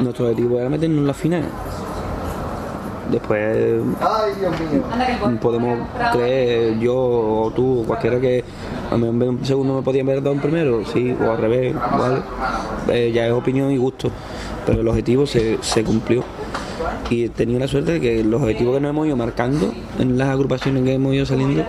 nuestro 0.00 0.26
objetivo 0.26 0.58
era 0.58 0.68
meternos 0.68 0.98
en 0.98 1.06
la 1.06 1.14
final. 1.14 1.44
Después 3.10 3.82
podemos 5.40 5.78
creer, 6.12 6.78
yo 6.78 6.94
o 6.96 7.52
tú, 7.54 7.80
o 7.80 7.84
cualquiera 7.84 8.20
que 8.20 8.44
a 8.90 8.96
mí 8.96 9.06
un 9.08 9.44
segundo 9.44 9.74
me 9.74 9.82
podían 9.82 10.08
haber 10.08 10.22
dado 10.22 10.34
un 10.34 10.40
primero, 10.40 10.84
sí, 10.84 11.16
o 11.20 11.30
al 11.30 11.38
revés, 11.38 11.74
¿vale? 11.74 12.22
Eh, 12.88 13.10
ya 13.12 13.26
es 13.26 13.32
opinión 13.32 13.72
y 13.72 13.78
gusto. 13.78 14.10
pero 14.64 14.80
el 14.80 14.88
objetivo 14.88 15.26
se, 15.26 15.58
se 15.60 15.82
cumplió. 15.82 16.22
Y 17.10 17.24
he 17.24 17.28
tenido 17.28 17.58
la 17.58 17.66
suerte 17.68 17.92
de 17.92 18.00
que 18.00 18.24
los 18.24 18.40
objetivos 18.40 18.76
que 18.76 18.80
nos 18.80 18.90
hemos 18.90 19.06
ido 19.06 19.16
marcando 19.16 19.74
en 19.98 20.16
las 20.16 20.28
agrupaciones 20.28 20.84
que 20.84 20.94
hemos 20.94 21.12
ido 21.12 21.26
saliendo 21.26 21.64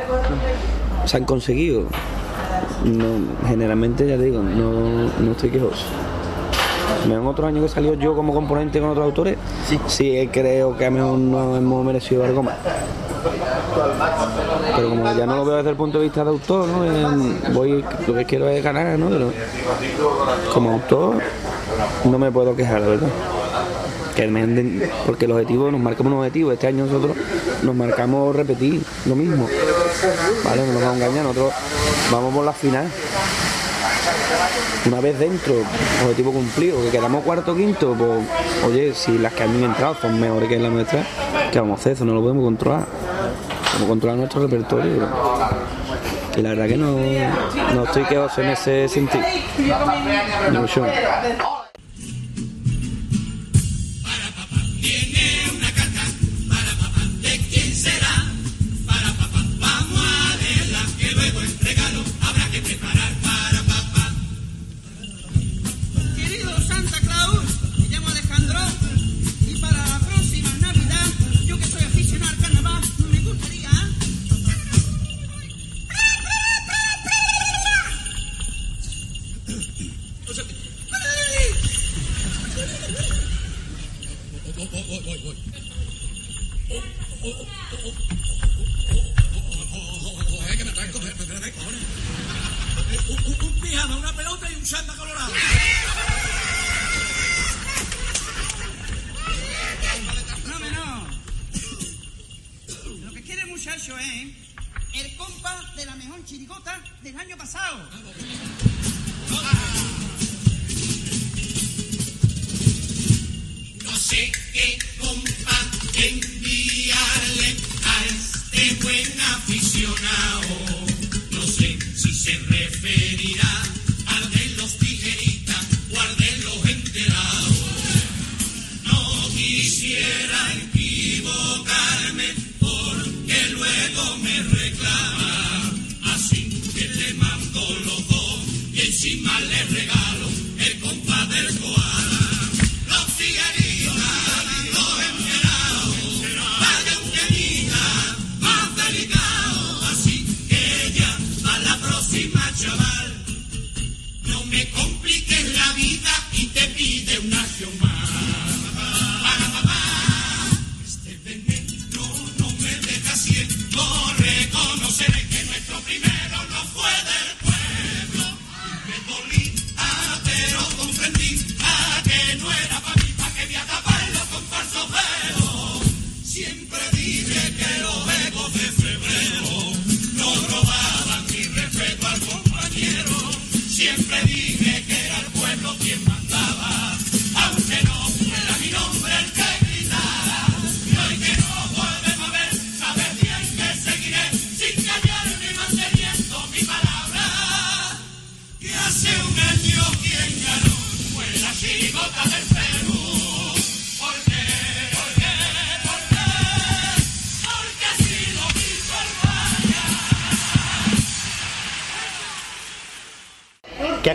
se 1.06 1.18
han 1.18 1.26
conseguido. 1.26 1.86
No, 2.86 3.48
generalmente, 3.48 4.08
ya 4.08 4.18
te 4.18 4.24
digo, 4.24 4.42
no, 4.42 5.10
no 5.20 5.32
estoy 5.32 5.50
quejoso. 5.50 5.86
Me 7.08 7.16
han 7.16 7.26
otros 7.26 7.48
años 7.48 7.64
que 7.64 7.70
salió 7.70 7.96
yo 7.96 8.16
como 8.16 8.34
componente 8.34 8.80
con 8.80 8.90
otros 8.90 9.06
autores, 9.06 9.38
sí, 9.88 10.30
creo 10.32 10.78
que 10.78 10.86
a 10.86 10.90
lo 10.92 10.98
mejor 10.98 11.18
no 11.18 11.58
hemos 11.58 11.86
merecido 11.86 12.24
algo 12.24 12.44
más. 12.44 12.56
Pero 14.76 14.90
como 14.90 15.04
ya 15.16 15.26
no 15.26 15.38
lo 15.38 15.46
veo 15.46 15.58
desde 15.58 15.70
el 15.72 15.76
punto 15.76 15.98
de 15.98 16.06
vista 16.06 16.24
de 16.24 16.30
autor, 16.30 16.68
¿no? 16.68 16.86
Eh, 16.86 17.52
voy, 17.54 17.84
lo 18.08 18.14
que 18.14 18.26
quiero 18.26 18.48
es 18.50 18.64
ganar, 18.64 18.98
¿no? 19.00 19.10
Pero 19.10 19.32
como 20.54 20.72
autor 20.72 21.22
no 22.06 22.20
me 22.20 22.32
puedo 22.32 22.56
quejar, 22.56 22.82
la 22.82 22.88
verdad. 22.88 23.10
Que 24.16 24.28
me 24.28 24.44
anden- 24.44 24.90
porque 25.06 25.26
el 25.26 25.32
objetivo, 25.32 25.72
nos 25.72 25.80
marcamos 25.80 26.12
un 26.14 26.20
objetivo. 26.20 26.52
Este 26.52 26.68
año 26.68 26.86
nosotros 26.86 27.16
nos 27.64 27.76
marcamos 27.76 28.36
repetir 28.36 28.82
lo 29.06 29.16
mismo. 29.16 29.48
Vale, 30.44 30.66
no 30.68 30.74
nos 30.74 30.82
vamos 30.82 30.94
a 31.02 31.06
engañar, 31.06 31.24
nosotros 31.24 31.54
vamos 32.12 32.34
por 32.34 32.46
la 32.46 32.54
final. 32.54 32.86
Una 34.88 35.00
vez 35.00 35.18
dentro, 35.20 35.54
objetivo 36.04 36.32
cumplido, 36.32 36.82
que 36.84 36.90
quedamos 36.90 37.24
cuarto 37.24 37.52
o 37.52 37.56
quinto, 37.56 37.94
pues 37.98 38.10
oye, 38.68 38.94
si 38.96 39.18
las 39.18 39.32
que 39.34 39.44
han 39.44 39.64
entrado 39.64 39.96
son 40.02 40.20
mejores 40.20 40.50
que 40.50 40.58
la 40.60 40.70
nuestra, 40.70 41.06
¿qué 41.52 41.60
vamos 41.60 41.78
a 41.78 41.82
hacer? 41.82 41.94
Eso 41.94 42.06
no 42.06 42.14
lo 42.14 42.22
podemos 42.22 42.44
controlar. 42.44 42.86
Podemos 43.68 43.88
controlar 43.90 44.18
nuestro 44.18 44.42
repertorio. 44.42 45.08
Y 46.36 46.42
la 46.42 46.50
verdad 46.50 46.68
que 46.68 46.78
no, 46.78 46.98
no 47.76 47.84
estoy 47.84 48.04
quejoso 48.06 48.42
en 48.42 48.50
ese 48.50 48.88
sentido. 48.90 49.24
Mucho 50.52 50.86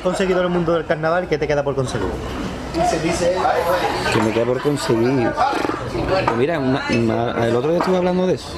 conseguido 0.07 0.38
en 0.38 0.47
el 0.47 0.53
mundo 0.53 0.73
del 0.73 0.87
carnaval 0.87 1.27
qué 1.29 1.37
te 1.37 1.49
queda 1.49 1.64
por 1.64 1.75
conseguir? 1.75 2.07
que 4.12 4.23
me 4.23 4.33
queda 4.33 4.45
por 4.45 4.61
conseguir. 4.61 5.31
Pues 6.27 6.37
mira, 6.37 6.61
el 6.88 7.57
otro 7.57 7.71
día 7.71 7.79
estuve 7.79 7.97
hablando 7.97 8.27
de 8.27 8.35
eso. 8.35 8.51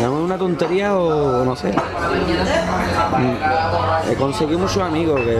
¿Es 0.00 0.06
una 0.06 0.38
tontería 0.38 0.96
o 0.96 1.44
no 1.44 1.56
sé? 1.56 1.70
Mm, 1.70 4.12
He 4.12 4.14
conseguido 4.14 4.60
muchos 4.60 4.78
amigos 4.78 5.20
que, 5.20 5.38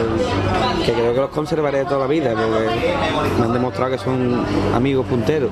que 0.87 0.93
creo 0.93 1.15
que 1.15 1.21
los 1.21 1.31
conservaré 1.31 1.85
toda 1.85 2.01
la 2.01 2.07
vida 2.07 2.33
porque 2.33 2.95
me 3.39 3.45
han 3.45 3.53
demostrado 3.53 3.93
que 3.93 3.99
son 3.99 4.45
amigos 4.75 5.07
punteros. 5.07 5.51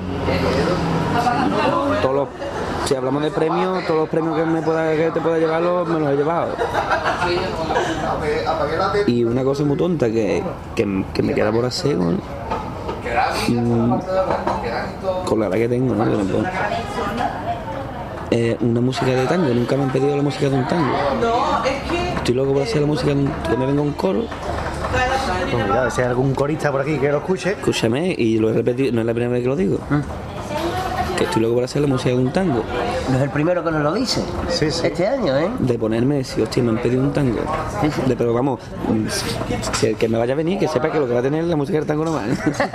Todos 2.01 2.15
los, 2.15 2.27
si 2.93 2.97
hablamos 2.97 3.23
de 3.23 3.31
premios, 3.31 3.83
todos 3.87 4.01
los 4.01 4.09
premios 4.09 4.35
que, 4.37 4.45
me 4.45 4.61
pueda, 4.61 4.91
que 4.95 5.09
te 5.09 5.19
pueda 5.19 5.39
llevar 5.39 5.63
los- 5.63 5.87
me 5.87 5.99
los 5.99 6.11
he 6.11 6.15
llevado. 6.15 6.49
Y 9.07 9.23
una 9.23 9.43
cosa 9.43 9.63
muy 9.63 9.75
tonta 9.77 10.11
que, 10.11 10.43
que, 10.75 11.05
que 11.11 11.23
me 11.23 11.33
queda 11.33 11.51
por 11.51 11.65
hacer 11.65 11.97
con, 11.97 12.19
mm, 13.47 13.99
con 15.25 15.39
la 15.39 15.47
edad 15.47 15.55
que 15.57 15.69
tengo, 15.69 15.95
¿no? 15.95 16.03
Que 16.05 16.11
no 16.17 16.23
puedo. 16.23 16.43
Eh, 18.29 18.57
una 18.61 18.81
música 18.81 19.07
de 19.07 19.25
tango, 19.25 19.51
nunca 19.53 19.75
me 19.75 19.83
han 19.83 19.89
pedido 19.91 20.15
la 20.15 20.21
música 20.23 20.49
de 20.49 20.55
un 20.55 20.67
tango. 20.67 20.93
Estoy 22.17 22.35
loco 22.35 22.53
por 22.53 22.61
hacer 22.61 22.81
la 22.81 22.87
música 22.87 23.07
de 23.13 23.21
un, 23.21 23.27
que 23.49 23.57
me 23.57 23.65
venga 23.65 23.81
un 23.81 23.93
coro, 23.93 24.21
Pues 25.51 25.65
mira, 25.67 25.89
si 25.89 26.01
hay 26.01 26.07
algún 26.09 26.35
corista 26.35 26.71
por 26.71 26.81
aquí 26.81 26.97
que 26.99 27.11
lo 27.11 27.17
escuche, 27.17 27.51
escúchame, 27.53 28.13
y 28.15 28.37
lo 28.37 28.49
he 28.51 28.53
repetido, 28.53 28.91
no 28.93 29.01
es 29.01 29.07
la 29.07 29.13
primera 29.13 29.33
vez 29.33 29.41
que 29.41 29.47
lo 29.49 29.55
digo. 29.55 29.77
Que 31.17 31.25
estoy 31.25 31.41
loco 31.41 31.55
por 31.55 31.63
hacer 31.63 31.81
la 31.81 31.87
música 31.87 32.09
de 32.09 32.15
un 32.15 32.31
tango. 32.31 32.63
No 33.09 33.17
es 33.17 33.23
el 33.23 33.29
primero 33.29 33.63
que 33.63 33.71
nos 33.71 33.83
lo 33.83 33.93
dice. 33.93 34.21
Sí, 34.49 34.71
sí. 34.71 34.87
Este 34.87 35.07
año, 35.07 35.37
¿eh? 35.37 35.49
De 35.59 35.77
ponerme, 35.77 36.23
si 36.23 36.41
hostia, 36.41 36.63
me 36.63 36.71
han 36.71 36.77
pedido 36.77 37.01
un 37.01 37.13
tango. 37.13 37.39
De, 38.07 38.15
pero 38.15 38.33
vamos, 38.33 38.59
si 39.73 39.87
el 39.87 39.95
que 39.95 40.07
me 40.07 40.17
vaya 40.17 40.33
a 40.33 40.37
venir, 40.37 40.59
que 40.59 40.67
sepa 40.67 40.91
que 40.91 40.99
lo 40.99 41.07
que 41.07 41.13
va 41.13 41.19
a 41.19 41.23
tener 41.23 41.43
es 41.43 41.49
la 41.49 41.55
música 41.55 41.77
del 41.77 41.87
tango 41.87 42.05
nomás. 42.05 42.23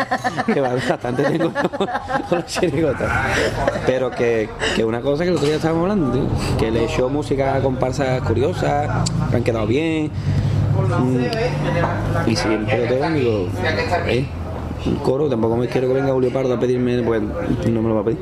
que 0.46 0.60
va 0.60 0.74
bastante 0.74 1.22
tengo 1.24 1.52
con 2.28 2.38
la 2.38 2.46
chirigota. 2.46 3.26
Pero 3.86 4.10
que, 4.10 4.48
que 4.76 4.84
una 4.84 5.00
cosa 5.00 5.24
que 5.24 5.30
el 5.30 5.36
otro 5.36 5.46
día 5.46 5.56
estábamos 5.56 5.82
hablando, 5.82 6.12
tío, 6.12 6.58
que 6.58 6.70
le 6.70 6.84
hecho 6.84 7.08
música 7.08 7.56
a 7.56 7.60
comparsas 7.60 8.20
curiosas, 8.22 9.08
que 9.30 9.36
han 9.36 9.42
quedado 9.42 9.66
bien. 9.66 10.10
Mm, 10.78 12.30
y 12.30 12.36
siempre 12.36 12.86
lo 12.86 12.94
tengo, 12.94 13.10
digo, 13.10 13.48
eh, 14.06 14.26
un 14.86 14.96
coro, 14.96 15.28
tampoco 15.28 15.56
me 15.56 15.66
quiero 15.68 15.88
que 15.88 15.94
venga 15.94 16.12
Julio 16.12 16.32
Pardo 16.32 16.54
a 16.54 16.60
pedirme, 16.60 17.02
pues 17.02 17.22
no 17.22 17.82
me 17.82 17.88
lo 17.88 17.94
va 17.94 18.00
a 18.00 18.04
pedir. 18.04 18.18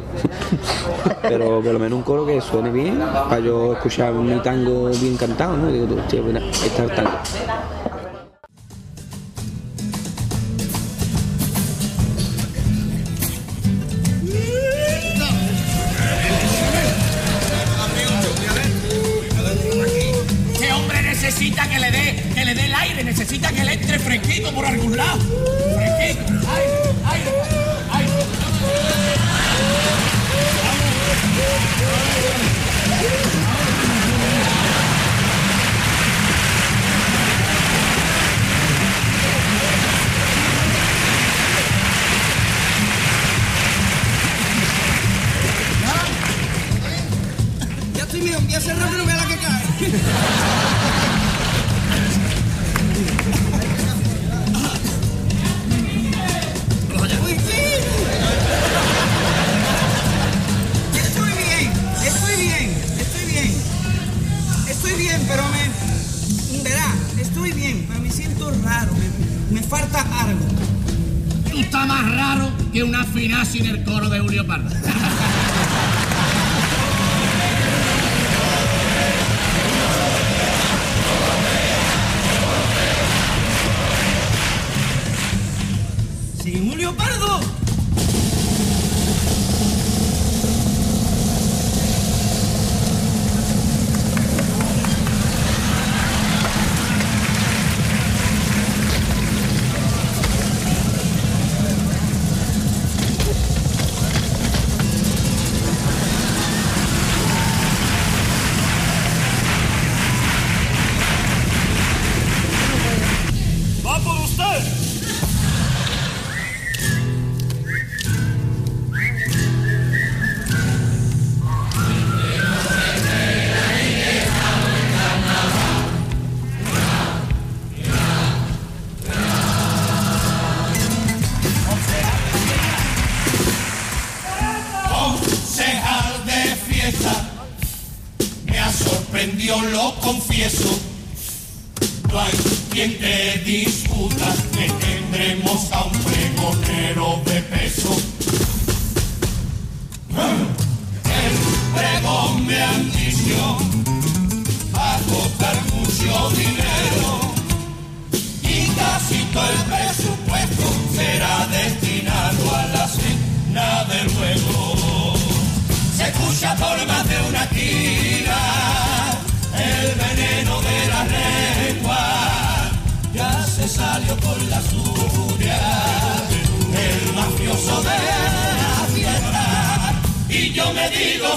Pero 1.23 1.61
por 1.61 1.73
lo 1.73 1.79
menos 1.79 1.99
un 1.99 2.03
coro 2.03 2.27
que 2.27 2.41
suene 2.41 2.71
bien, 2.71 2.99
para 2.99 3.41
yo 3.41 3.75
escuchar 3.75 4.13
mi 4.15 4.39
tango 4.41 4.89
bien 4.89 5.17
cantado, 5.17 5.57
¿no? 5.57 5.71
Y 5.71 5.81
digo, 5.81 6.25
mira, 6.25 6.41
está 6.41 6.85
el 6.85 6.91
tango. 6.91 7.11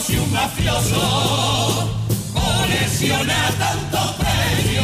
Si 0.01 0.17
un 0.17 0.31
mafioso. 0.31 1.89
Colecciona 2.33 3.39
tanto 3.57 4.15
premio 4.17 4.83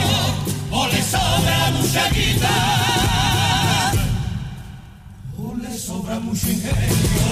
o 0.71 0.87
le 0.87 1.01
sobra 1.01 1.71
mucha 1.71 2.09
guita. 2.09 2.55
O 5.37 5.55
le 5.55 5.77
sobra 5.77 6.19
mucho 6.19 6.49
ingenio. 6.49 7.25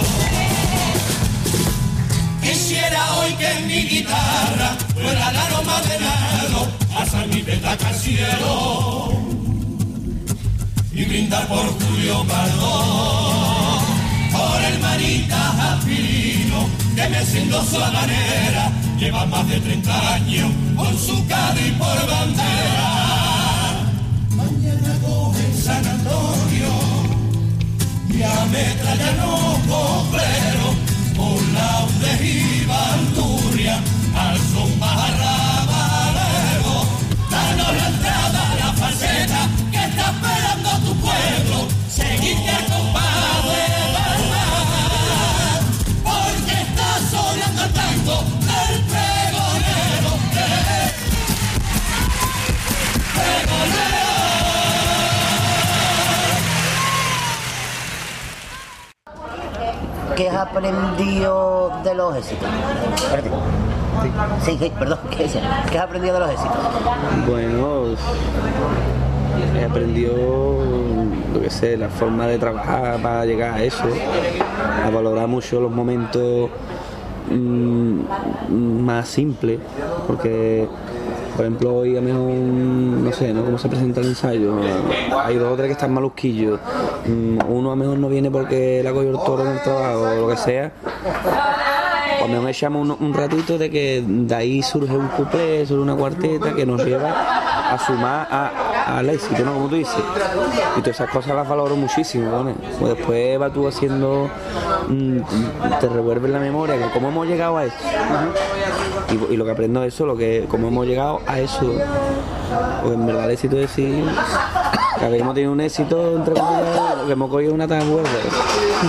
Quisiera 2.41 3.13
hoy 3.15 3.33
que 3.33 3.51
mi 3.67 3.81
guitarra 3.87 4.77
fuera 4.93 5.29
el 5.29 5.37
aroma 5.37 5.81
de 5.81 5.99
nado 5.99 6.67
hasta 6.97 7.25
mi 7.27 7.41
petaca 7.41 7.87
al 7.87 7.95
cielo 7.95 9.11
y 10.93 11.05
brindar 11.05 11.47
por 11.47 11.65
Julio 11.79 12.23
Pardo, 12.27 12.73
por 14.31 14.63
el 14.63 14.79
manita 14.79 15.79
fino 15.85 16.12
que 16.95 17.09
me 17.09 17.25
su 17.25 17.79
manera, 17.79 18.71
lleva 18.99 19.25
más 19.25 19.47
de 19.47 19.59
30 19.59 20.13
años 20.13 20.51
con 20.75 20.97
su 20.97 21.25
Cádiz 21.27 21.73
por 21.73 22.07
bandera. 22.07 22.89
Mañana 24.35 24.95
coge 25.01 25.53
San 25.61 25.85
Antonio 25.85 26.73
y 28.09 28.21
ametrallan 28.21 29.17
los 29.17 29.59
copleros 29.71 30.75
por 31.15 31.41
la 31.53 31.79
¿Qué 60.23 60.29
has 60.29 60.37
aprendido 60.37 61.69
de 61.83 61.95
los 61.95 62.15
éxitos? 62.15 62.47
Sí, 64.45 64.57
sí, 64.57 64.71
perdón. 64.79 64.99
¿Qué? 65.09 65.29
¿Qué 65.69 65.77
has 65.77 65.83
aprendido 65.83 66.13
de 66.13 66.19
los 66.21 66.29
éxitos? 66.29 66.59
Bueno, 67.27 67.87
he 69.59 69.65
aprendido, 69.65 70.15
lo 71.33 71.41
que 71.41 71.49
sé, 71.49 71.75
la 71.75 71.89
forma 71.89 72.25
de 72.27 72.39
trabajar 72.39 73.01
para 73.01 73.25
llegar 73.25 73.55
a 73.55 73.63
eso, 73.63 73.83
a 74.85 74.89
valorar 74.89 75.27
mucho 75.27 75.59
los 75.59 75.71
momentos 75.73 76.49
mm, 77.29 78.79
más 78.79 79.09
simples, 79.09 79.59
porque, 80.07 80.69
por 81.35 81.45
ejemplo, 81.45 81.75
hoy 81.75 81.97
a 81.97 82.01
mejor, 82.01 82.31
no 82.31 83.11
sé, 83.11 83.33
¿no? 83.33 83.43
Cómo 83.43 83.57
se 83.57 83.69
presenta 83.69 84.01
el 84.01 84.07
ensayo, 84.07 84.55
hay 85.23 85.35
dos 85.35 85.53
o 85.53 85.55
tres 85.55 85.67
que 85.67 85.73
están 85.73 85.93
malusquillos, 85.93 86.59
Mm, 87.05 87.39
uno 87.49 87.71
a 87.71 87.75
mejor 87.75 87.97
no 87.97 88.07
viene 88.07 88.31
porque 88.31 88.79
le 88.81 88.87
ha 88.87 88.93
cogido 88.93 89.19
el 89.19 89.25
toro 89.25 89.43
en 89.43 89.51
el 89.51 89.61
trabajo 89.61 90.03
o 90.03 90.15
lo 90.15 90.27
que 90.29 90.37
sea, 90.37 90.71
o 92.21 92.25
a 92.25 92.27
mejor 92.27 92.49
echamos 92.49 92.97
un, 92.97 93.13
ratito 93.13 93.57
de 93.57 93.69
que 93.69 94.03
de 94.07 94.35
ahí 94.35 94.63
surge 94.63 94.95
un 94.95 95.09
cuplé, 95.09 95.65
surge 95.65 95.81
una 95.81 95.95
cuarteta 95.95 96.53
que 96.53 96.65
nos 96.65 96.83
lleva 96.85 97.73
a 97.73 97.77
sumar 97.77 98.27
a 98.31 98.73
al 98.97 99.09
éxito, 99.09 99.43
¿no? 99.45 99.53
Como 99.53 99.67
tú 99.67 99.75
dices. 99.75 99.95
Y 100.77 100.81
todas 100.81 100.95
esas 100.95 101.09
cosas 101.09 101.35
las 101.35 101.47
valoro 101.47 101.75
muchísimo, 101.75 102.31
¿vale? 102.31 102.53
Pues 102.79 102.95
después 102.95 103.39
vas 103.39 103.53
tú 103.53 103.67
haciendo, 103.67 104.29
mm, 104.89 105.19
te 105.79 105.89
revuelve 105.89 106.27
la 106.27 106.39
memoria 106.39 106.75
cómo 106.93 107.09
hemos 107.09 107.27
llegado 107.27 107.57
a 107.57 107.65
esto. 107.65 107.83
Y, 109.29 109.33
y 109.33 109.37
lo 109.37 109.45
que 109.45 109.51
aprendo 109.51 109.81
de 109.81 109.87
eso, 109.87 110.05
lo 110.05 110.15
que, 110.17 110.45
cómo 110.49 110.67
hemos 110.69 110.85
llegado 110.85 111.21
a 111.27 111.39
eso. 111.39 111.71
Porque 112.81 112.95
en 112.95 113.05
verdad 113.05 113.25
el 113.25 113.31
éxito 113.31 113.55
es 113.57 113.61
decir 113.63 114.03
que 114.99 115.05
habíamos 115.05 115.33
tenido 115.33 115.51
un 115.51 115.61
éxito 115.61 116.15
entre 116.15 116.33
comillas, 116.33 116.67
que 117.05 117.11
hemos 117.13 117.29
cogido 117.29 117.53
una 117.53 117.67
tan 117.67 117.89
gorda. 117.91 118.09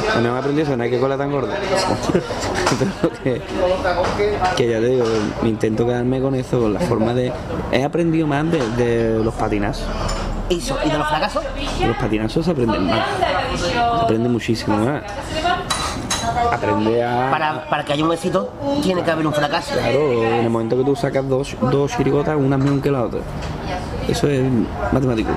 También 0.07 0.27
hemos 0.27 0.39
aprendido 0.39 0.67
eso, 0.67 0.77
no 0.77 0.83
hay 0.85 0.91
que 0.91 1.01
cola 1.01 1.17
tan 1.17 1.31
gorda. 1.31 1.55
Que, 3.23 3.41
que 4.57 4.69
ya 4.69 4.81
te 4.81 4.87
digo, 4.87 5.05
me 5.43 5.49
intento 5.49 5.87
quedarme 5.87 6.21
con 6.21 6.35
eso, 6.35 6.61
con 6.61 6.75
la 6.75 6.81
forma 6.81 7.15
de. 7.15 7.33
He 7.73 7.85
aprendido 7.85 8.27
más 8.27 8.51
de, 8.51 8.59
de 8.77 9.25
los 9.25 9.35
patinazos. 9.35 9.87
¿Y, 10.49 10.61
so- 10.61 10.77
y 10.85 10.91
de 10.91 10.99
los 10.99 11.09
fracasos? 11.09 11.43
De 11.81 11.87
los 11.87 11.97
patinazos 11.97 12.45
se 12.45 12.51
aprenden 12.51 12.87
más. 12.87 13.07
Se 13.59 13.79
aprende 13.79 14.29
muchísimo 14.29 14.77
más. 14.77 15.03
Aprende 16.53 17.05
a. 17.05 17.31
Para, 17.31 17.69
para 17.69 17.85
que 17.85 17.93
haya 17.93 18.05
un 18.05 18.13
éxito, 18.13 18.53
tiene 18.83 19.03
que 19.03 19.11
haber 19.11 19.27
un 19.27 19.33
fracaso. 19.33 19.75
Claro, 19.75 20.25
en 20.25 20.45
el 20.45 20.51
momento 20.51 20.77
que 20.77 20.85
tú 20.85 20.97
sacas 20.97 21.29
dos, 21.29 21.57
dos 21.61 21.97
chirigotas, 21.97 22.37
una 22.37 22.57
es 22.57 22.63
mejor 22.63 22.81
que 22.81 22.91
la 22.91 23.03
otra. 23.03 23.21
Eso 24.09 24.29
es 24.29 24.43
matemático. 24.93 25.31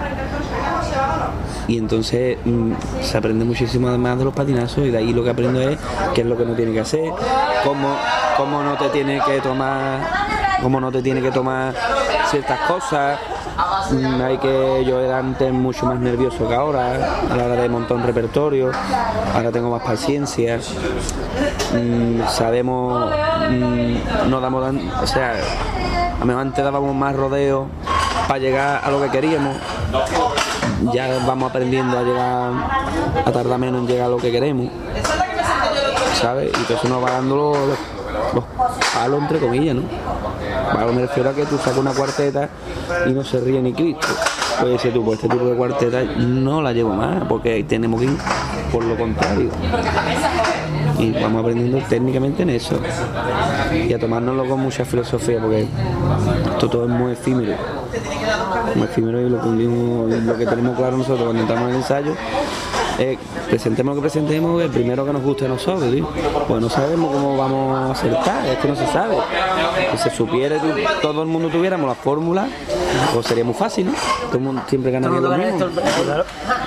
Y 1.68 1.78
entonces 1.78 2.38
mm, 2.46 2.72
se 3.02 3.18
aprende 3.18 3.44
muchísimo 3.44 3.90
además 3.90 4.18
de 4.18 4.26
los 4.26 4.34
patinazos 4.34 4.86
y 4.86 4.92
de 4.92 4.98
ahí 4.98 5.14
lo 5.14 5.24
que 5.24 5.32
aprendo 5.32 5.60
es 5.62 5.78
qué 6.14 6.22
es 6.22 6.28
lo 6.28 6.38
que 6.38 6.46
no 6.46 6.54
tiene 6.54 6.72
que 6.72 6.80
hacer, 6.80 7.12
cómo, 7.64 7.96
cómo 8.38 8.64
no 8.64 8.78
te 8.78 8.90
tiene 8.90 9.20
que 9.26 9.42
tomar, 9.42 10.00
cómo 10.62 10.80
no 10.80 10.92
te 10.92 11.02
tiene 11.02 11.22
que 11.22 11.32
tomar 11.32 11.74
ciertas 12.30 12.60
cosas. 12.62 13.20
Mm, 13.92 14.22
Hay 14.22 14.38
que 14.38 14.84
yo 14.86 15.00
era 15.00 15.20
antes 15.20 15.52
mucho 15.52 15.86
más 15.86 16.00
nervioso 16.00 16.48
que 16.48 16.54
ahora 16.54 17.22
a 17.30 17.36
la 17.36 17.46
hora 17.46 17.56
de 17.56 17.70
montar 17.70 17.98
un 17.98 18.04
repertorio. 18.04 18.72
Ahora 19.34 19.52
tengo 19.52 19.72
más 19.72 19.82
paciencia. 19.82 20.60
Mm, 21.74 22.28
sabemos, 22.28 23.12
mm, 23.50 24.30
no 24.30 24.42
damos, 24.42 24.76
o 25.02 25.08
sea, 25.08 25.34
a 26.20 26.40
antes 26.40 26.64
dábamos 26.64 26.96
más 26.96 27.16
rodeos 27.16 27.68
para 28.28 28.40
llegar 28.40 28.82
a 28.84 28.92
lo 28.92 29.02
que 29.02 29.10
queríamos. 29.10 29.56
Ya 30.94 31.08
vamos 31.26 31.50
aprendiendo 31.50 31.98
a 31.98 32.04
llegar, 32.04 32.52
a 33.26 33.32
tardar 33.32 33.58
menos 33.58 33.82
en 33.82 33.88
llegar 33.88 34.06
a 34.08 34.10
lo 34.10 34.18
que 34.18 34.32
queremos. 34.32 34.70
¿Sabes? 36.22 36.52
Y 36.70 36.74
eso 36.74 36.88
nos 36.88 37.04
va 37.04 37.12
dando 37.12 37.36
los, 37.36 37.58
los- 37.58 37.78
los 38.34 38.44
palos 38.94 39.22
entre 39.22 39.40
comillas, 39.40 39.76
¿no? 39.76 39.84
Palos 40.74 40.94
me 40.96 41.02
refiero 41.02 41.30
a 41.30 41.34
que 41.34 41.46
tú 41.46 41.58
sacas 41.58 41.78
una 41.78 41.92
cuarteta 41.92 42.50
y 43.06 43.12
no 43.12 43.24
se 43.24 43.40
ríe 43.40 43.62
ni 43.62 43.74
Cristo. 43.74 44.08
Puede 44.60 44.74
decir 44.74 44.94
tú, 44.94 45.04
pues 45.04 45.20
este 45.20 45.30
tipo 45.30 45.46
de 45.46 45.56
cuarteta 45.56 46.04
no 46.18 46.62
la 46.62 46.74
llevo 46.74 46.94
más, 46.94 47.24
porque 47.30 47.64
tenemos 47.64 48.00
que 48.02 48.08
ir 48.08 48.18
por 48.72 48.84
lo 48.84 48.98
contrario. 48.98 49.50
Y 51.00 51.12
vamos 51.12 51.42
aprendiendo 51.42 51.78
técnicamente 51.88 52.42
en 52.44 52.50
eso. 52.50 52.76
Y 53.88 53.94
a 53.94 54.00
tomárnoslo 54.00 54.46
con 54.48 54.60
mucha 54.60 54.84
filosofía, 54.84 55.40
porque 55.40 55.68
esto 56.54 56.70
todo 56.70 56.86
es 56.86 56.90
muy 56.90 57.12
efímero. 57.14 57.54
Muy 58.76 58.86
efímero 58.86 59.22
y 59.22 59.30
lo 59.30 59.42
que, 59.42 60.20
lo 60.22 60.38
que 60.38 60.46
tenemos 60.48 60.76
claro 60.76 60.98
nosotros 60.98 61.24
cuando 61.24 61.42
entramos 61.44 61.66
en 61.66 61.70
el 61.70 61.76
ensayo 61.82 62.14
es 62.98 63.18
presentemos 63.50 63.96
lo 63.96 64.02
que 64.02 64.10
presentemos, 64.10 64.62
el 64.62 64.70
primero 64.70 65.06
que 65.06 65.14
nos 65.14 65.22
guste 65.22 65.46
a 65.46 65.50
nosotros. 65.50 65.94
Pues 66.48 66.62
no 66.62 66.70
sabemos 66.70 67.12
cómo 67.12 67.38
vamos 67.38 67.78
a 67.78 67.92
acertar, 67.92 68.46
es 68.48 68.58
que 68.58 68.68
no 68.68 68.76
se 68.76 68.88
sabe. 68.88 69.16
Si 69.92 69.98
se 69.98 70.10
supiera, 70.10 70.58
tú- 70.60 70.68
todo 71.02 71.22
el 71.22 71.28
mundo 71.28 71.50
tuviéramos 71.50 71.88
la 71.88 71.96
fórmula, 71.96 72.48
pues 73.14 73.26
sería 73.26 73.44
muy 73.44 73.54
fácil, 73.54 73.88
¿no? 73.88 73.94
Todo 74.28 74.38
el 74.38 74.44
mundo 74.44 74.62
siempre 74.68 74.92
ganaría 74.92 75.20
lo 75.20 75.30
mismo. 75.38 75.60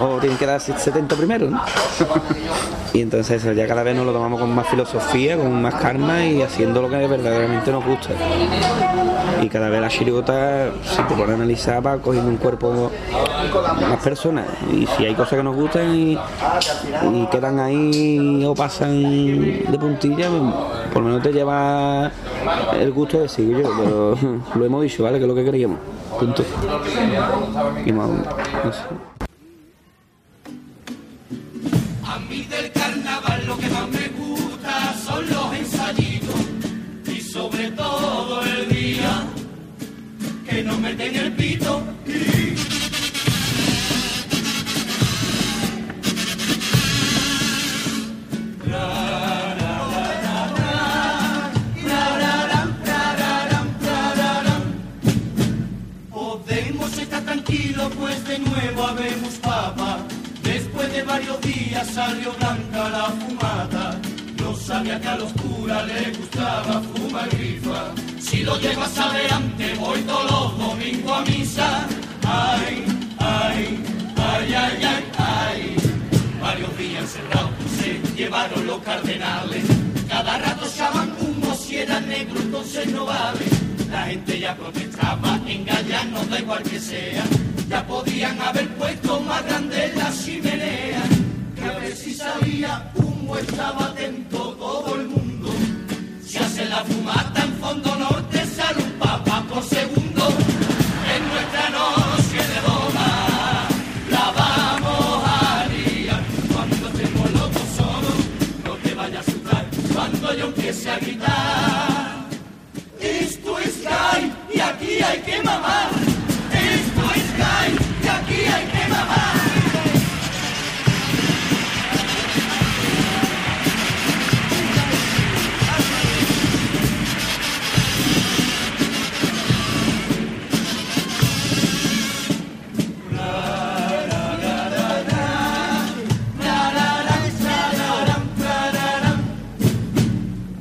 O 0.01 0.19
tienen 0.19 0.39
que 0.39 0.47
dar 0.47 0.61
70 0.61 1.15
primero, 1.17 1.51
¿no? 1.51 1.61
Y 2.93 3.03
entonces 3.03 3.45
ya 3.55 3.69
cada 3.69 3.85
vez 3.85 3.95
nos 3.95 4.05
lo 4.05 4.13
tomamos 4.13 4.41
con 4.41 4.53
más 4.53 4.67
filosofía, 4.67 5.37
con 5.37 5.63
más 5.63 5.77
calma 5.77 6.25
y 6.25 6.43
haciendo 6.43 6.83
lo 6.83 6.89
que 6.91 6.97
verdaderamente 7.07 7.71
nos 7.71 7.85
gusta. 7.87 8.11
Y 9.41 9.49
cada 9.49 9.69
vez 9.69 9.81
la 9.81 9.89
chirigota, 9.89 10.71
si 10.83 10.97
te 10.97 11.15
pones 11.15 11.31
a 11.31 11.35
analizar, 11.35 11.87
va 11.87 11.99
cogiendo 11.99 12.29
un 12.29 12.37
cuerpo 12.39 12.91
más 13.49 14.03
personas. 14.03 14.47
Y 14.73 14.87
si 14.87 15.07
hay 15.07 15.15
cosas 15.15 15.39
que 15.39 15.43
nos 15.43 15.57
gustan 15.57 15.95
y, 15.95 16.19
quedan 17.31 17.61
ahí 17.61 18.45
o 18.45 18.55
pasan 18.55 19.01
de 19.03 19.79
puntilla, 19.79 20.29
pues, 20.29 20.43
por 20.93 21.03
lo 21.03 21.09
menos 21.09 21.23
te 21.23 21.33
lleva 21.33 22.11
el 22.79 22.93
gusto 22.93 23.19
de 23.19 23.23
decir 23.25 23.49
yo, 23.57 23.71
pero 23.79 24.17
lo 24.55 24.65
hemos 24.65 24.83
dicho, 24.83 25.03
¿vale? 25.05 25.19
Que 25.19 25.25
es 25.25 25.29
lo 25.29 25.35
que 25.35 25.45
queríamos. 25.45 25.79
Punto. 26.19 26.45
Y 27.85 27.93
más, 27.93 28.09
no. 28.09 28.21
A 32.07 32.19
mí 32.19 32.43
del 32.43 32.73
carnaval 32.73 33.47
lo 33.47 33.57
que 33.57 33.69
más 33.69 33.89
me 33.89 34.09
gusta 34.09 34.95
son 34.95 35.29
los 35.29 35.55
ensayitos 35.55 36.35
y 37.07 37.21
sobre 37.21 37.71
todo 37.71 38.43
el 38.43 38.69
día 38.69 39.27
que 40.49 40.65
nos 40.65 40.79
meten 40.81 41.15
el 41.15 41.33
pito 41.33 41.81
habemos 58.91 59.35
papa. 59.35 59.99
Después 60.43 60.93
de 60.93 61.03
varios 61.03 61.41
días 61.43 61.87
salió 61.89 62.33
blanca 62.33 62.89
la 62.91 63.05
fumata. 63.21 64.01
No 64.39 64.55
sabía 64.57 65.01
que 65.01 65.09
a 65.09 65.17
los 65.17 65.33
curas 65.35 65.87
les 65.87 66.19
gustaba 66.19 66.83
fumar 66.83 67.29
grifa. 67.31 67.93
Si 68.21 68.43
lo 68.43 68.59
llego 68.59 68.83
a 68.83 68.89
saber 68.89 69.33
antes, 69.33 69.79
voy 69.79 70.01
todos 70.03 70.31
los 70.31 70.59
domingos 70.59 71.13
a 71.19 71.21
misa. 71.31 71.87
Ay, 72.27 72.85
ay, 73.19 73.79
ay, 74.17 74.55
ay, 74.55 74.85
ay, 74.93 75.05
ay. 75.19 75.77
Varios 76.41 76.79
días 76.79 77.03
encerrados 77.03 77.51
se 77.79 78.01
llevaron 78.17 78.67
los 78.67 78.79
cardenales. 78.83 79.65
Cada 80.09 80.39
rato 80.39 80.67
echaban 80.67 81.15
humo 81.21 81.55
si 81.55 81.77
era 81.77 82.01
negro, 82.01 82.41
entonces 82.41 82.89
no 82.93 83.07
vale. 83.07 83.47
La 83.91 84.03
gente 84.07 84.39
ya 84.39 84.55
protestaba, 84.55 85.41
en 85.47 85.65
Gaya 85.65 86.05
no 86.05 86.25
da 86.27 86.39
igual 86.39 86.63
que 86.63 86.79
sea. 86.79 87.25
Ya 87.69 87.85
podían 87.87 88.41
haber 88.41 88.69
puesto 88.77 89.21
más 89.21 89.45
grande 89.45 89.93
la 89.97 90.13
chimenea. 90.13 91.03
Que 91.57 91.65
a 91.65 91.73
ver 91.79 91.97
si 91.97 92.15
salía 92.15 92.91
humo, 92.95 93.37
estaba 93.37 93.87
atento 93.87 94.55
todo 94.59 94.95
el 94.95 95.09
mundo. 95.09 95.51
Si 96.25 96.39
hace 96.39 96.65
la 96.67 96.85
fumata 96.85 97.43
en 97.43 97.53
fondo 97.55 97.97
norte, 97.97 98.47
sale 98.47 98.83
un 98.85 98.93
papa 98.93 99.45
por 99.49 99.63
segundo. 99.65 100.29
En 101.15 101.23
nuestra 101.33 101.71
noche 101.71 102.39
de 102.53 102.61
boda, 102.69 103.69
la 104.09 104.31
vamos 104.41 105.25
a 105.27 105.67
liar. 105.67 106.23
Cuando 106.53 106.89
estemos 106.91 107.31
los 107.33 107.53
dos 107.55 107.69
solos, 107.77 108.19
no 108.65 108.73
te 108.85 108.95
vayas 108.95 109.17
a 109.17 109.31
asustar. 109.31 109.67
Cuando 109.93 110.35
yo 110.35 110.47
empiece 110.47 110.91
a 110.91 110.99
gritar, 110.99 111.80
aquí 115.01 115.03
hay 115.03 115.21
que 115.23 115.43
mamar. 115.43 115.91
Esto 116.53 117.03
es 117.15 117.23
Sky 117.31 117.69
y 118.05 118.09
aquí 118.09 118.41
hay 118.45 118.67
que 118.67 118.89
mamar. 118.89 119.41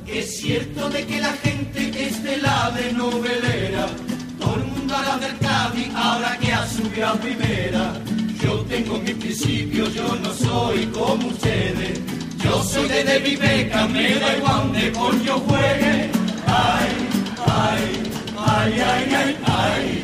Es 0.07 0.37
cierto 0.37 0.89
de 0.89 1.05
que 1.05 1.19
la 1.19 1.33
gente 1.33 2.07
es 2.07 2.23
de 2.23 2.37
la 2.37 2.71
de 2.71 2.93
novelera. 2.93 4.08
Del 5.19 5.37
Cádiz 5.39 5.89
ahora 5.95 6.37
que 6.39 6.53
ha 6.53 6.65
subido 6.67 7.07
a 7.07 7.13
primera. 7.13 7.93
Yo 8.41 8.59
tengo 8.69 8.99
mis 8.99 9.15
principios, 9.15 9.93
yo 9.93 10.15
no 10.15 10.33
soy 10.33 10.85
como 10.87 11.27
ustedes. 11.27 11.99
Yo 12.43 12.63
soy 12.63 12.87
de 12.87 13.03
David 13.03 13.39
Beckham, 13.39 13.91
me 13.91 14.15
da 14.15 14.37
igual 14.37 14.57
donde 14.63 14.91
coño 14.91 15.39
juegue. 15.47 16.09
Ay, 16.47 16.89
ay, 17.45 17.83
ay, 18.37 18.73
ay, 18.79 19.15
ay, 19.15 19.37
ay. 19.45 20.03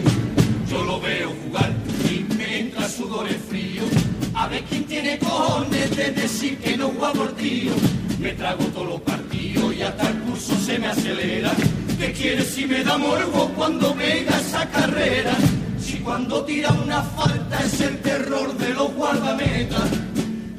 Yo 0.70 0.84
lo 0.84 1.00
veo 1.00 1.34
jugar 1.44 1.72
y 2.10 2.34
me 2.34 2.60
entra 2.60 2.90
sudores 2.90 3.38
fríos. 3.50 3.88
A 4.34 4.48
ver 4.48 4.64
quién 4.64 4.84
tiene 4.84 5.18
cojones 5.20 5.96
de 5.96 6.12
decir 6.12 6.58
que 6.58 6.76
no 6.76 6.90
juega 6.90 7.14
por 7.14 7.32
tío. 7.36 7.72
Me 8.20 8.34
trago 8.34 8.66
todos 8.66 8.90
los 8.90 9.02
partidos 9.02 9.74
y 9.76 9.82
hasta 9.82 10.10
el 10.10 10.20
curso 10.20 10.56
se 10.58 10.78
me 10.78 10.88
acelera. 10.88 11.52
¿Qué 11.98 12.12
quieres 12.12 12.48
si 12.54 12.66
me 12.66 12.84
da 12.84 12.98
morbo 12.98 13.50
cuando 13.56 13.94
venga 13.96 14.38
esa 14.38 14.70
carrera? 14.70 15.34
Si 15.80 16.00
cuando 16.00 16.44
tira 16.44 16.72
una 16.72 17.02
falta 17.02 17.60
es 17.64 17.80
el 17.82 17.98
terror 18.02 18.54
de 18.58 18.74
los 18.74 18.94
guardametas. 18.94 19.90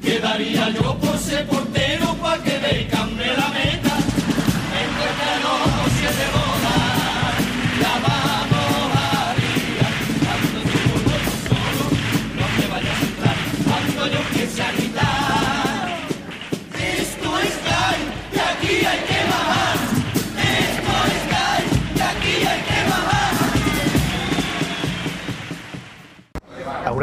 Quedaría 0.02 0.70
yo 0.70 0.98
por 0.98 1.18
ser 1.18 1.46
portero 1.46 2.14
pa' 2.22 2.38
que 2.42 2.58
me 3.16 3.26
la 3.36 3.48
meta. 3.48 3.94
En 4.80 4.88
nuestra 4.96 5.34
noche 5.46 6.06
de 6.18 6.26
boda 6.32 6.85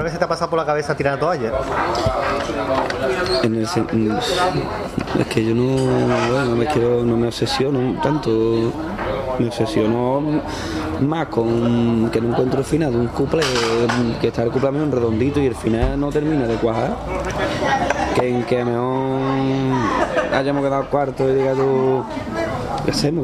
¿Alguna 0.04 0.12
vez 0.12 0.14
se 0.16 0.20
te 0.20 0.26
ha 0.26 0.28
pasado 0.28 0.50
por 0.50 0.60
la 0.60 0.66
cabeza 0.66 0.96
tirar 0.98 1.14
la 1.14 1.20
toalla? 1.22 1.52
Es 5.18 5.28
que 5.28 5.46
yo 5.46 5.56
no, 5.56 5.64
bueno, 6.30 6.56
me 6.58 6.66
quiero, 6.66 7.06
no 7.06 7.16
me 7.16 7.28
obsesiono 7.28 8.02
tanto, 8.02 8.30
me 9.40 9.48
obsesiono 9.48 10.42
más 11.00 11.28
con 11.28 12.10
que 12.12 12.20
no 12.20 12.32
encuentro 12.34 12.60
el 12.60 12.66
final 12.66 12.92
de 12.92 13.00
un 13.00 13.08
couple, 13.08 13.44
que 14.20 14.28
está 14.28 14.44
el 14.44 14.52
couple 14.52 14.68
en 14.70 14.92
redondito 14.92 15.40
y 15.40 15.46
el 15.46 15.56
final 15.56 15.98
no 15.98 16.10
termina 16.10 16.48
de 16.48 16.56
cuajar, 16.56 16.98
que 18.20 18.28
en 18.28 18.44
que 18.44 18.66
mejor 18.66 19.22
hayamos 20.34 20.66
quedado 20.66 20.86
cuarto 20.90 21.30
y 21.30 21.34
diga 21.34 21.54
tú, 21.54 22.04
¿qué 22.84 22.92
hacemos? 22.92 23.24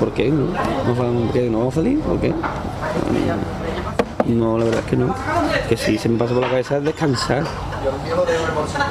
¿Por 0.00 0.10
qué? 0.14 0.30
¿No, 0.30 0.46
¿No, 0.88 0.94
fa- 0.96 1.32
qué? 1.32 1.48
¿No 1.48 1.58
vamos 1.58 1.76
a? 1.76 1.80
¿Por 1.80 2.18
qué? 2.20 2.34
No, 4.30 4.58
la 4.58 4.64
verdad 4.64 4.80
es 4.80 4.86
que 4.86 4.96
no. 4.96 5.14
Que 5.68 5.76
sí, 5.76 5.98
se 5.98 6.08
me 6.08 6.18
pasa 6.18 6.32
por 6.32 6.42
la 6.42 6.48
cabeza 6.48 6.76
es 6.76 6.84
descansar. 6.84 7.42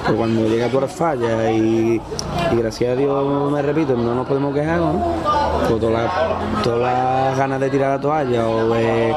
Pero 0.06 0.18
cuando 0.18 0.48
llega 0.48 0.68
tu 0.68 0.78
hora 0.78 0.88
falla 0.88 1.52
y, 1.52 2.02
gracias 2.52 2.92
a 2.92 2.96
Dios, 2.96 3.52
me 3.52 3.62
repito, 3.62 3.96
no 3.96 4.16
nos 4.16 4.28
podemos 4.28 4.54
quejar, 4.54 4.80
¿no? 4.80 5.16
Pues 5.68 5.80
todas 5.80 6.04
las, 6.04 6.64
todas 6.64 6.80
las 6.80 7.38
ganas 7.38 7.60
de 7.60 7.70
tirar 7.70 7.92
la 7.92 8.02
toalla 8.02 8.48
o 8.48 8.74
de, 8.74 9.16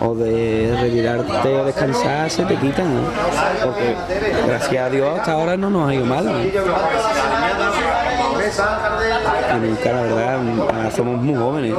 o 0.00 0.14
de 0.14 0.78
retirarte 0.80 1.58
o 1.58 1.64
descansar 1.64 2.30
se 2.30 2.44
te 2.44 2.56
quitan. 2.56 2.88
Porque 3.62 3.96
gracias 4.46 4.86
a 4.86 4.90
Dios 4.90 5.18
hasta 5.18 5.32
ahora 5.32 5.56
no 5.56 5.70
nos 5.70 5.88
ha 5.88 5.94
ido 5.94 6.06
mal. 6.06 6.24
¿no? 6.24 6.40
Y 9.56 9.60
nunca, 9.60 9.92
la 9.92 10.02
verdad, 10.02 10.38
somos 10.90 11.20
muy 11.20 11.34
jóvenes. 11.34 11.74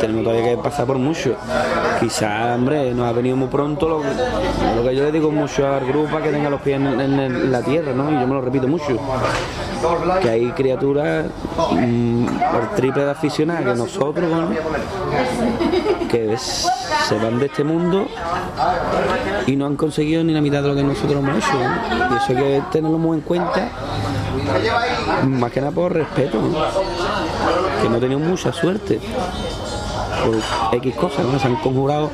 Tenemos 0.00 0.24
todavía 0.24 0.50
que 0.50 0.56
pasar 0.58 0.86
por 0.86 0.98
mucho. 0.98 1.36
Quizás, 2.00 2.54
hombre, 2.54 2.92
nos 2.94 3.08
ha 3.08 3.12
venido 3.12 3.36
muy 3.36 3.48
pronto 3.48 3.88
lo, 3.88 4.82
que 4.82 4.96
yo 4.96 5.04
le 5.04 5.12
digo 5.12 5.30
mucho 5.30 5.66
al 5.66 5.86
grupo 5.86 6.18
que 6.18 6.30
tenga 6.30 6.50
los 6.50 6.60
pies 6.60 6.80
en, 6.80 7.52
la 7.52 7.62
tierra, 7.62 7.92
¿no? 7.92 8.10
Y 8.10 8.14
yo 8.20 8.26
me 8.26 8.34
lo 8.34 8.40
repito 8.40 8.68
mucho. 8.68 8.98
Que 10.22 10.30
hay 10.30 10.50
criaturas 10.52 11.26
mm, 11.72 12.26
por 12.52 12.74
triple 12.74 13.04
de 13.04 13.10
aficionadas 13.10 13.64
que 13.64 13.74
nosotros, 13.74 14.30
¿no? 14.30 14.48
que 16.14 16.36
se 16.38 17.18
van 17.18 17.40
de 17.40 17.46
este 17.46 17.64
mundo 17.64 18.06
y 19.46 19.56
no 19.56 19.66
han 19.66 19.76
conseguido 19.76 20.22
ni 20.22 20.32
la 20.32 20.40
mitad 20.40 20.62
de 20.62 20.68
lo 20.68 20.76
que 20.76 20.84
nosotros 20.84 21.22
hemos 21.22 21.38
hecho. 21.38 21.58
Y 21.58 22.16
eso 22.16 22.26
hay 22.28 22.36
que 22.36 22.62
tenerlo 22.70 22.98
muy 22.98 23.18
en 23.18 23.22
cuenta, 23.22 23.68
más 25.26 25.50
que 25.50 25.60
nada 25.60 25.72
por 25.72 25.92
respeto. 25.92 26.40
Que 27.84 27.90
no 27.90 27.96
he 27.98 28.00
tenido 28.00 28.18
mucha 28.18 28.50
suerte 28.50 28.98
por 30.24 30.74
X 30.78 30.94
cosas, 30.96 31.26
¿no? 31.26 31.38
se 31.38 31.46
han 31.46 31.56
conjurado 31.56 32.10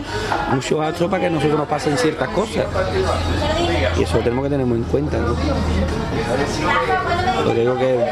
muchos 0.52 0.80
astros 0.80 1.08
para 1.08 1.20
que 1.20 1.26
a 1.28 1.30
nosotros 1.30 1.58
nos 1.60 1.68
pasen 1.68 1.96
ciertas 1.96 2.28
cosas. 2.30 2.66
Y 3.96 4.02
eso 4.02 4.16
lo 4.16 4.24
tenemos 4.24 4.44
que 4.44 4.50
tener 4.50 4.66
en 4.66 4.82
cuenta. 4.84 5.16
¿no? 5.18 5.36
Lo 7.44 7.54
que 7.54 7.60
digo 7.60 7.76
que 7.78 8.04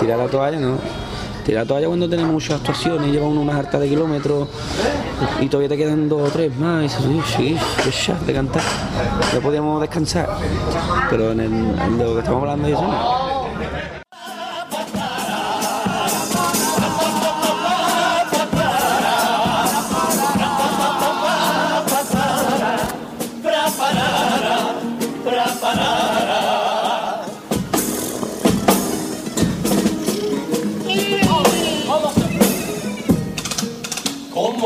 tirar 0.00 0.18
la 0.18 0.26
toalla, 0.28 0.58
¿no? 0.58 0.78
Tirar 1.44 1.64
la 1.64 1.68
toalla 1.68 1.86
cuando 1.88 2.08
tenemos 2.08 2.32
muchas 2.32 2.58
actuaciones, 2.58 3.12
lleva 3.12 3.26
uno 3.26 3.42
unas 3.42 3.56
hartas 3.56 3.80
de 3.82 3.88
kilómetros 3.88 4.48
y 5.40 5.46
todavía 5.48 5.68
te 5.68 5.76
quedan 5.76 6.08
dos 6.08 6.28
o 6.28 6.32
tres 6.32 6.54
más 6.56 6.80
y 6.80 6.82
dices, 6.84 7.04
"Uy, 7.06 7.22
sí, 7.36 7.56
qué 7.84 7.90
shot 7.90 8.20
de 8.20 8.32
cantar. 8.32 8.62
Ya 9.34 9.40
podíamos 9.40 9.80
descansar. 9.80 10.28
Pero 11.10 11.32
en, 11.32 11.40
el, 11.40 11.52
en 11.52 11.98
lo 11.98 12.14
que 12.14 12.18
estamos 12.20 12.40
hablando 12.42 12.66
de 12.66 12.72
eso 12.74 12.82
no. 12.82 13.27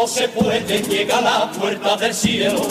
¿Cómo 0.03 0.15
se 0.15 0.29
puede 0.31 0.83
llegar 0.83 1.25
a 1.25 1.39
la 1.47 1.53
puerta 1.53 1.97
del 1.97 2.13
cielo 2.13 2.67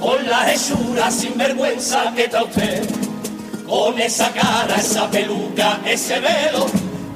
con 0.00 0.26
la 0.28 0.52
hechura 0.52 1.12
sin 1.12 1.38
vergüenza 1.38 2.12
que 2.16 2.26
trae 2.26 2.42
usted? 2.42 2.82
Con 3.68 3.96
esa 4.00 4.32
cara, 4.32 4.74
esa 4.76 5.08
peluca, 5.08 5.78
ese 5.86 6.18
velo, 6.18 6.66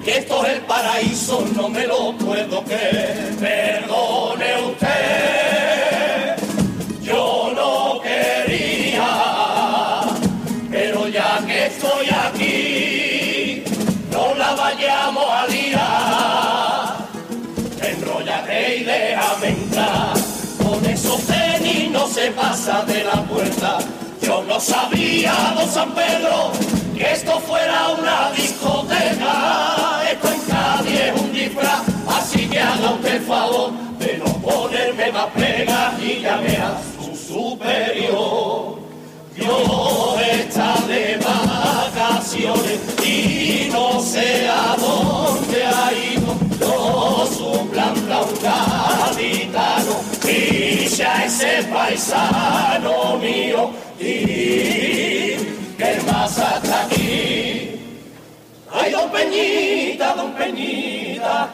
que 0.05 0.19
esto 0.19 0.47
es 0.47 0.53
el 0.53 0.61
paraíso, 0.61 1.45
no 1.57 1.69
me 1.69 1.85
lo 1.85 2.17
puedo 2.17 2.63
creer. 2.63 3.35
Perdone 3.41 4.67
usted, 4.71 6.37
yo 7.03 7.51
no 7.53 7.80
de 22.71 23.05
la 23.05 23.23
puerta. 23.25 23.79
Yo 24.23 24.45
no 24.45 24.61
sabía, 24.61 25.35
don 25.57 25.69
San 25.69 25.93
Pedro, 25.93 26.53
que 26.97 27.13
esto 27.13 27.41
fuera 27.41 27.89
una 27.99 28.31
discoteca. 28.31 30.03
Esto 30.11 30.29
en 30.29 30.41
Cádiz 30.43 31.01
es 31.01 31.21
un 31.21 31.33
disfraz, 31.33 31.83
así 32.09 32.49
que 32.49 32.61
haga 32.61 32.93
usted 32.93 33.17
el 33.17 33.23
favor 33.23 33.73
de 33.99 34.19
no 34.19 34.33
ponerme 34.35 35.11
más 35.11 35.27
pega 35.35 35.95
y 36.01 36.21
llame 36.21 36.57
a 36.59 36.81
su 36.97 37.17
superior. 37.17 38.79
Dios 39.35 40.21
está 40.33 40.75
de 40.87 41.19
vacaciones 41.19 42.81
y 43.05 43.69
no 43.73 44.01
sé 44.01 44.49
a 44.49 44.77
dónde 44.79 45.65
ha 45.65 45.93
ido. 45.93 46.39
Un 47.43 47.71
gaditano 47.73 48.90
ya 51.01 51.25
ese 51.25 51.63
paisano 51.73 53.17
mío 53.17 53.71
y 53.99 55.33
que 55.79 55.91
más 56.07 56.39
hasta 56.39 56.85
aquí. 56.85 57.71
Ay, 58.71 58.93
don 58.93 59.11
Peñita, 59.11 60.15
don 60.15 60.33
Peñita, 60.35 61.49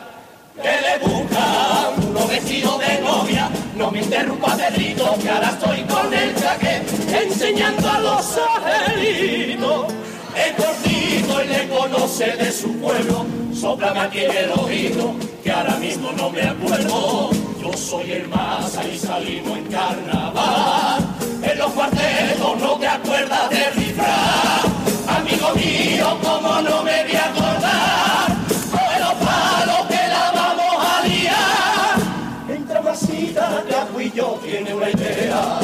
que 0.61 0.74
le 0.84 0.94
buscan 0.99 2.09
uno 2.09 2.26
vestido 2.26 2.76
de 2.78 3.01
novia. 3.01 3.49
No 3.76 3.90
me 3.92 4.01
interrumpa, 4.01 4.57
Pedrito, 4.57 5.16
que 5.22 5.30
ahora 5.30 5.51
estoy 5.51 5.80
con 5.82 6.12
el 6.12 6.34
jaque 6.34 6.82
enseñando 7.22 7.88
a 7.88 8.01
los 8.01 8.38
angelitos. 8.59 9.86
Es 10.34 10.53
cortito 10.61 11.44
y 11.44 11.47
le 11.47 11.68
conoce 11.68 12.36
de 12.36 12.51
su 12.51 12.76
pueblo. 12.80 13.24
Sóplame 13.55 14.01
aquí 14.01 14.20
el 14.24 14.51
oído, 14.59 15.14
que 15.44 15.53
ahora 15.53 15.76
mismo 15.76 16.11
no 16.12 16.30
me 16.30 16.42
acuerdo. 16.42 17.36
Soy 17.76 18.10
el 18.10 18.28
más, 18.28 18.74
ahí 18.78 18.98
salimos 18.98 19.58
en 19.58 19.66
carnaval. 19.66 21.04
En 21.42 21.58
los 21.58 21.70
cuartetos 21.72 22.58
no 22.58 22.78
te 22.78 22.88
acuerdas 22.88 23.50
de 23.50 23.80
disfraz. 23.80 24.64
Amigo 25.06 25.54
mío, 25.54 26.18
como 26.22 26.62
no 26.62 26.82
me 26.82 27.04
voy 27.04 27.16
a 27.16 27.24
acordar. 27.26 28.36
Coge 28.70 28.98
los 28.98 29.14
palos 29.14 29.86
que 29.88 30.08
la 30.08 30.32
vamos 30.34 30.86
a 30.86 31.06
liar. 31.06 32.56
Entra 32.56 32.80
masita, 32.80 33.62
que 33.68 33.74
ajo 33.74 34.00
y 34.00 34.10
yo 34.10 34.40
tiene 34.42 34.74
una 34.74 34.90
idea. 34.90 35.60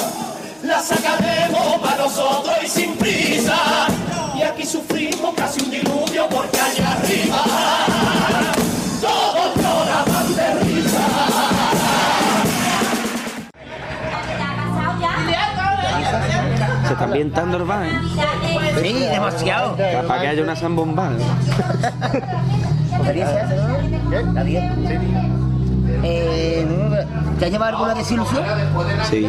La 0.64 0.80
sacaremos 0.80 1.80
para 1.80 1.96
nosotros 1.96 2.56
y 2.62 2.68
sin 2.68 2.94
prisa. 2.96 3.56
Y 4.38 4.42
aquí 4.42 4.66
sufrimos 4.66 5.34
casi 5.34 5.62
un 5.62 5.70
diluvio 5.70 6.28
porque 6.28 6.60
allá 6.60 6.92
arriba 6.92 7.91
Se 16.92 16.94
está 16.94 17.04
ambientando 17.06 17.56
el 17.56 17.62
bar, 17.62 17.86
¿eh? 17.86 17.98
Sí, 18.82 18.92
demasiado. 18.92 19.78
Para 20.06 20.20
que 20.20 20.28
haya 20.28 20.42
una 20.42 20.54
zambomba. 20.54 21.08
¿La 23.02 23.12
10 23.12 23.28
se 23.30 23.40
hace, 23.40 23.56
no? 23.56 24.32
¿La 24.34 24.44
10? 24.44 24.64
Eh, 26.04 26.66
¿Te 27.38 27.46
ha 27.46 27.48
llevado 27.48 27.76
alguna 27.76 27.94
desilusión? 27.94 28.44
Sí. 29.08 29.26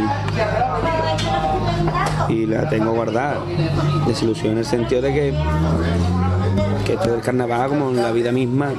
Y 2.27 2.45
la 2.47 2.67
tengo 2.67 2.91
guardada. 2.91 3.37
Desilusión 4.07 4.51
en 4.51 4.57
el 4.57 4.65
sentido 4.65 5.01
de 5.03 5.13
que 5.13 5.33
que 6.83 6.93
esto 6.95 7.11
del 7.11 7.21
carnaval 7.21 7.69
como 7.69 7.91
en 7.91 8.03
la 8.03 8.11
vida 8.11 8.33
misma 8.33 8.73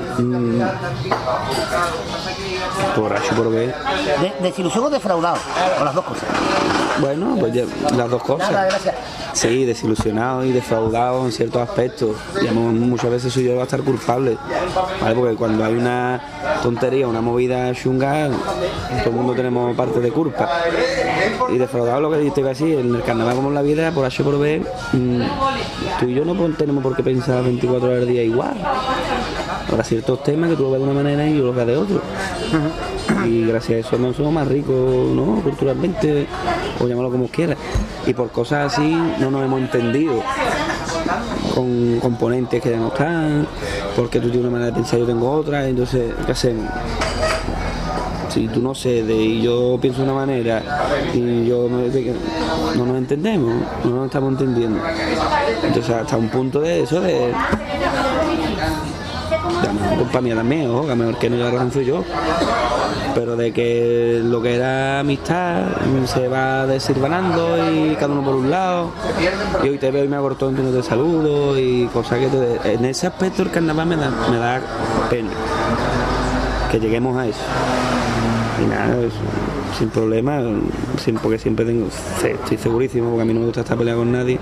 por 2.96 3.12
H 3.12 3.34
por 3.34 3.50
B 3.50 3.66
De- 3.66 4.32
¿Desilusión 4.42 4.84
o 4.84 4.90
defraudado? 4.90 5.36
O 5.80 5.84
las 5.84 5.94
dos 5.94 6.04
cosas. 6.04 6.24
bueno 7.00 7.36
pues 7.38 7.52
ya- 7.52 7.64
las 7.96 8.10
dos 8.10 8.22
Nada, 8.22 8.36
cosas 8.36 8.50
gracias. 8.70 8.94
sí 9.32 9.64
desilusionado 9.64 10.44
y 10.44 10.52
defraudado 10.52 11.24
en 11.24 11.32
ciertos 11.32 11.62
aspectos 11.62 12.10
y 12.40 12.46
muchas 12.88 13.10
veces 13.10 13.32
soy 13.32 13.44
yo 13.44 13.54
el 13.56 13.60
a 13.62 13.64
estar 13.64 13.80
culpable 13.82 14.36
¿vale? 15.00 15.14
porque 15.14 15.34
cuando 15.34 15.64
hay 15.64 15.74
una 15.74 16.20
tontería 16.62 17.08
una 17.08 17.20
movida 17.20 17.72
chunga 17.74 18.28
todo 19.00 19.10
el 19.10 19.16
mundo 19.16 19.34
tenemos 19.34 19.74
parte 19.76 20.00
de 20.00 20.10
culpa 20.12 20.48
y 21.50 21.58
defraudado 21.58 22.00
lo 22.00 22.10
que 22.10 22.30
te 22.30 22.40
iba 22.40 22.50
a 22.50 22.52
decir 22.52 22.78
en 22.78 22.94
el 22.94 23.02
carnaval 23.02 23.34
como 23.36 23.48
en 23.48 23.54
la 23.54 23.62
vida 23.62 23.90
por 23.90 24.04
H 24.04 24.22
por 24.22 24.38
B 24.38 24.62
mm, 24.92 25.22
tú 26.00 26.06
y 26.06 26.14
yo 26.14 26.24
no 26.24 26.34
tenemos 26.56 26.82
por 26.82 26.94
qué 26.96 27.02
pensar 27.02 27.42
24 27.42 27.88
horas 27.88 28.00
al 28.02 28.08
día 28.08 28.22
igual 28.22 28.54
habrá 29.74 29.84
ciertos 29.84 30.22
temas 30.22 30.50
que 30.50 30.56
tú 30.56 30.62
lo 30.62 30.70
ves 30.70 30.80
de 30.80 30.84
una 30.86 30.94
manera 30.94 31.26
y 31.28 31.36
yo 31.36 31.44
lo 31.46 31.52
veo 31.52 31.66
de 31.66 31.76
otro 31.76 32.00
y 33.26 33.44
gracias 33.46 33.76
a 33.84 33.88
eso 33.88 33.98
no 33.98 34.12
somos 34.14 34.32
más 34.32 34.46
ricos 34.46 34.74
¿no? 35.14 35.40
culturalmente 35.42 36.26
o 36.80 36.86
llámalo 36.86 37.10
como 37.10 37.26
quieras 37.26 37.58
y 38.06 38.14
por 38.14 38.30
cosas 38.30 38.72
así 38.72 38.96
no 39.18 39.30
nos 39.32 39.44
hemos 39.44 39.60
entendido 39.60 40.14
con 41.54 41.98
componentes 42.00 42.62
que 42.62 42.70
ya 42.70 42.76
no 42.78 42.88
están 42.88 43.46
porque 43.96 44.20
tú 44.20 44.26
tienes 44.30 44.42
una 44.42 44.50
manera 44.50 44.70
de 44.70 44.76
pensar 44.76 45.00
yo 45.00 45.06
tengo 45.06 45.30
otra 45.30 45.66
entonces 45.68 46.12
¿qué 46.24 46.32
hacemos? 46.32 46.66
si 48.28 48.46
tú 48.48 48.60
no 48.60 48.74
cedes 48.74 49.16
y 49.16 49.42
yo 49.42 49.78
pienso 49.80 50.02
de 50.02 50.08
una 50.10 50.20
manera 50.20 50.62
y 51.14 51.46
yo 51.46 51.68
me- 51.68 51.88
no 52.76 52.86
nos 52.86 52.96
entendemos 52.98 53.52
no 53.84 53.90
nos 53.96 54.06
estamos 54.06 54.32
entendiendo 54.32 54.80
entonces 55.64 55.94
hasta 55.94 56.16
un 56.16 56.28
punto 56.28 56.60
de 56.60 56.82
eso 56.82 57.00
de 57.00 57.32
a 59.62 59.66
lo 59.66 59.72
mejor 59.74 59.98
culpa 59.98 60.20
mía 60.20 60.34
también, 60.34 60.70
ojo, 60.70 60.86
que 60.86 60.94
mejor 60.94 61.18
que 61.18 61.30
no 61.30 61.36
la 61.36 61.70
soy 61.70 61.84
yo. 61.84 62.04
Pero 63.14 63.36
de 63.36 63.52
que 63.52 64.20
lo 64.24 64.42
que 64.42 64.56
era 64.56 65.00
amistad 65.00 65.62
se 66.06 66.26
va 66.26 66.66
desilvanando 66.66 67.56
y 67.72 67.94
cada 67.94 68.12
uno 68.12 68.24
por 68.24 68.34
un 68.34 68.50
lado. 68.50 68.90
Y 69.62 69.68
hoy 69.68 69.78
te 69.78 69.90
veo 69.90 70.04
y 70.04 70.08
me 70.08 70.16
abortó 70.16 70.50
y 70.50 70.54
no 70.54 70.70
te 70.70 70.82
saludo 70.82 71.58
y 71.58 71.86
cosas 71.92 72.18
que 72.18 72.26
te... 72.26 72.74
En 72.74 72.84
ese 72.84 73.06
aspecto 73.06 73.42
el 73.42 73.50
carnaval 73.50 73.86
me 73.86 73.96
da, 73.96 74.60
pena. 75.10 75.30
Que 76.72 76.80
lleguemos 76.80 77.16
a 77.16 77.26
eso. 77.28 77.38
Y 78.64 78.66
nada, 78.66 78.96
sin 79.78 79.90
problema, 79.90 80.40
sin- 81.02 81.16
porque 81.16 81.38
siempre 81.38 81.64
tengo, 81.64 81.86
estoy 81.86 82.58
segurísimo, 82.58 83.10
porque 83.10 83.22
a 83.22 83.24
mí 83.24 83.32
no 83.34 83.40
me 83.40 83.46
gusta 83.46 83.60
estar 83.60 83.78
peleado 83.78 84.00
con 84.00 84.10
nadie 84.12 84.38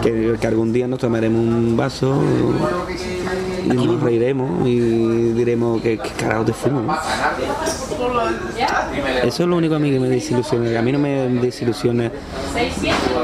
que, 0.00 0.46
algún 0.46 0.72
día 0.72 0.88
nos 0.88 0.98
tomaremos 0.98 1.40
un 1.40 1.76
vaso 1.76 2.20
nos 3.66 4.00
reiremos 4.00 4.66
y 4.66 4.78
diremos 5.32 5.80
que, 5.82 5.98
que 5.98 6.08
carajo 6.10 6.44
te 6.44 6.52
fumo. 6.52 6.94
Eso 9.24 9.42
es 9.42 9.48
lo 9.48 9.56
único 9.56 9.74
a 9.74 9.78
mí 9.78 9.90
que 9.90 10.00
me 10.00 10.08
desilusiona, 10.08 10.78
a 10.78 10.82
mí 10.82 10.92
no 10.92 10.98
me 10.98 11.28
desilusiona. 11.40 12.10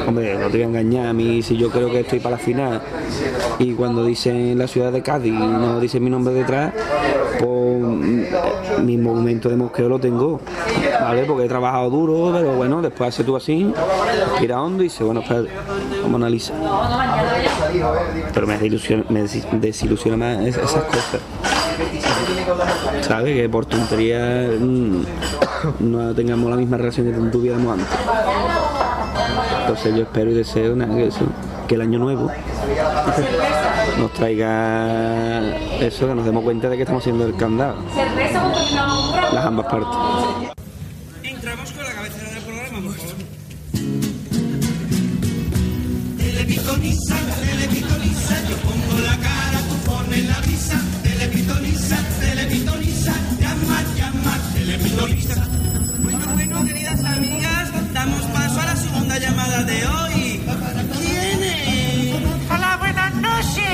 Hombre, 0.07 0.39
no 0.39 0.47
te 0.47 0.53
voy 0.53 0.63
a 0.63 0.67
engañar, 0.67 1.07
a 1.09 1.13
mí 1.13 1.43
si 1.43 1.57
yo 1.57 1.71
creo 1.71 1.91
que 1.91 2.01
estoy 2.01 2.21
para 2.21 2.37
la 2.37 2.43
final 2.43 2.83
y 3.59 3.73
cuando 3.73 4.05
dicen 4.05 4.59
la 4.59 4.67
ciudad 4.67 4.93
de 4.93 5.03
Cádiz 5.03 5.33
y 5.33 5.39
no 5.39 5.81
dicen 5.81 6.05
mi 6.05 6.11
nombre 6.11 6.35
detrás, 6.35 6.73
pues 7.39 7.81
mm, 7.81 8.85
mi 8.85 8.97
movimiento 8.97 9.49
de 9.49 9.57
mosqueo 9.57 9.89
lo 9.89 9.99
tengo, 9.99 10.41
¿vale? 11.09 11.25
Porque 11.25 11.45
he 11.45 11.49
trabajado 11.49 11.91
duro, 11.91 12.33
pero 12.37 12.53
bueno, 12.55 12.83
después 12.83 13.09
hace 13.15 13.25
tú 13.25 13.37
así, 13.37 13.73
tira 14.39 14.61
hondo 14.61 14.83
y 14.83 14.87
dice, 14.87 15.05
bueno, 15.05 15.21
espérate, 15.21 15.51
vamos 16.03 16.13
a 16.15 16.17
analizar. 16.17 16.57
Pero 18.35 18.47
me 18.47 18.55
desilusiona, 18.55 19.05
me 19.09 19.23
des- 19.23 19.47
desilusiona 19.53 20.17
más 20.17 20.39
es- 20.47 20.57
esas 20.57 20.85
cosas. 20.85 21.21
¿Sabes? 23.03 23.37
Que 23.37 23.49
por 23.49 23.67
tontería 23.67 24.49
mm, 24.59 25.03
no 25.81 26.15
tengamos 26.15 26.51
la 26.51 26.57
misma 26.57 26.77
relación 26.77 27.07
que 27.07 27.31
tuviéramos 27.31 27.73
antes. 27.75 27.87
Entonces 29.61 29.95
yo 29.95 30.03
espero 30.03 30.31
y 30.31 30.35
deseo 30.35 30.75
nada, 30.77 30.95
que, 30.95 31.07
eso, 31.09 31.21
que 31.67 31.75
el 31.75 31.81
año 31.83 31.99
nuevo 31.99 32.31
nos 33.99 34.13
traiga 34.13 35.41
eso, 35.81 36.07
que 36.07 36.15
nos 36.15 36.25
demos 36.25 36.45
cuenta 36.45 36.69
de 36.69 36.77
que 36.77 36.83
estamos 36.83 37.03
haciendo 37.03 37.27
el 37.27 37.37
candado. 37.37 37.77
Las 39.33 39.45
ambas 39.45 39.67
partes. 39.67 39.97
De 59.65 59.87
hoy. 59.87 60.41
¿Quién 60.99 61.43
es? 61.45 62.51
Hola, 62.51 62.77
buenas 62.79 63.15
noches. 63.15 63.65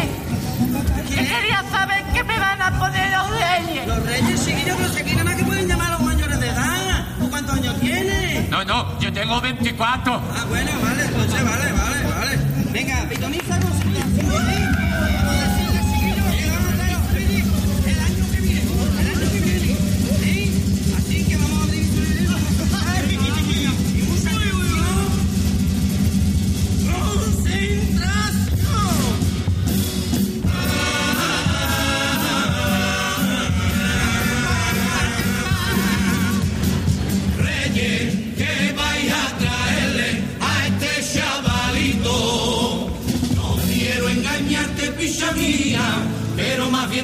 Yo 1.11 1.17
quería 1.17 1.65
saber 1.71 2.05
qué 2.15 2.23
me 2.23 2.39
van 2.39 2.63
a 2.63 2.79
poner 2.79 3.11
los 3.11 3.31
reyes. 3.31 3.87
Los 3.87 4.07
reyes 4.07 4.45
chiquillos, 4.45 4.77
pero 4.77 4.89
si 4.91 5.01
aquí 5.01 5.13
nada 5.13 5.25
más 5.25 5.37
que 5.37 5.45
pueden 5.45 5.67
llamar 5.69 5.89
a 5.89 5.93
los 5.93 6.03
mayores 6.03 6.41
de 6.41 6.49
edad. 6.49 7.07
¿Tú 7.19 7.31
cuántos 7.31 7.57
años 7.57 7.81
tienes? 7.81 8.49
No, 8.49 8.65
no, 8.65 8.99
yo 9.01 9.13
tengo 9.13 9.41
24. 9.41 10.13
Ah, 10.15 10.45
bueno, 10.49 10.71
vale, 10.83 11.05
entonces, 11.05 11.45
vale, 11.45 11.73
vale. 11.73 11.82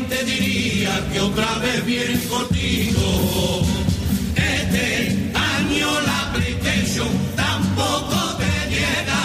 Te 0.09 0.25
diría 0.25 1.07
que 1.13 1.21
otra 1.21 1.59
vez 1.59 1.85
bien 1.85 2.19
cortito. 2.29 3.63
Este 4.37 5.31
año 5.35 6.01
la 6.01 6.33
PlayStation 6.33 7.09
tampoco 7.37 8.37
te 8.39 8.71
llega. 8.71 9.23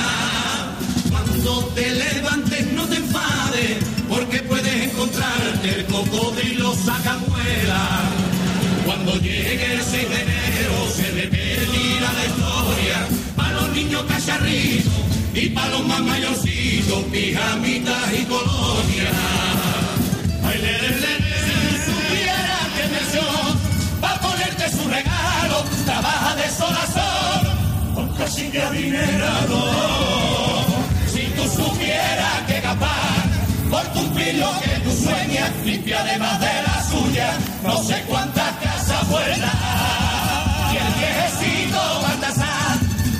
Cuando 1.09 1.65
te 1.75 1.89
levantes 1.89 2.73
no 2.73 2.85
te 2.87 2.97
enfades, 2.97 3.77
porque 4.09 4.39
puedes 4.39 4.83
encontrarte 4.91 5.69
el 5.79 5.85
cocodrilo 5.85 6.73
sacamuela. 6.75 8.01
Cuando 8.85 9.13
llegue 9.19 9.73
el 9.73 9.81
6 9.81 10.09
de 10.09 10.21
enero 10.21 10.75
se 10.95 11.11
repetirá 11.11 12.11
la 12.13 12.25
historia 12.25 13.07
para 13.35 13.53
los 13.61 13.69
niños 13.69 14.03
cacharritos 14.03 14.93
y 15.33 15.49
para 15.49 15.69
los 15.69 15.87
más 15.87 16.01
mayorcitos, 16.01 17.03
pijamitas 17.11 18.13
y 18.19 18.25
colonias. 18.25 19.72
Casi 28.23 28.49
que 28.49 28.61
adinerado. 28.61 29.59
Si 31.13 31.23
tú 31.35 31.43
supieras 31.43 32.41
que 32.47 32.61
capaz 32.61 33.23
por 33.69 33.85
cumplir 33.97 34.35
lo 34.35 34.51
que 34.61 34.79
tú 34.83 34.91
sueñas, 35.05 35.51
limpia 35.65 35.99
además 35.99 36.39
de 36.39 36.53
la 36.67 36.83
suya, 36.89 37.29
no 37.63 37.83
sé 37.83 38.01
cuántas 38.07 38.51
casas 38.63 39.09
buenas. 39.09 39.55
Y 40.73 40.75
el 40.85 40.93
viejecito 40.99 41.79
Baltasar, 42.03 42.77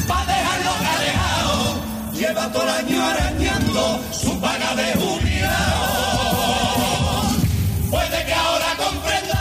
pa' 0.07 0.25
dejarlo 0.33 0.73
calejado, 0.87 1.57
lleva 2.13 2.43
todo 2.53 2.63
el 2.63 2.69
año 2.69 3.05
arañando 3.05 3.99
su 4.21 4.39
paga 4.39 4.75
de 4.75 4.89
jubilado. 5.01 5.83
Puede 7.91 8.25
que 8.27 8.33
ahora 8.33 8.69
comprenda 8.85 9.39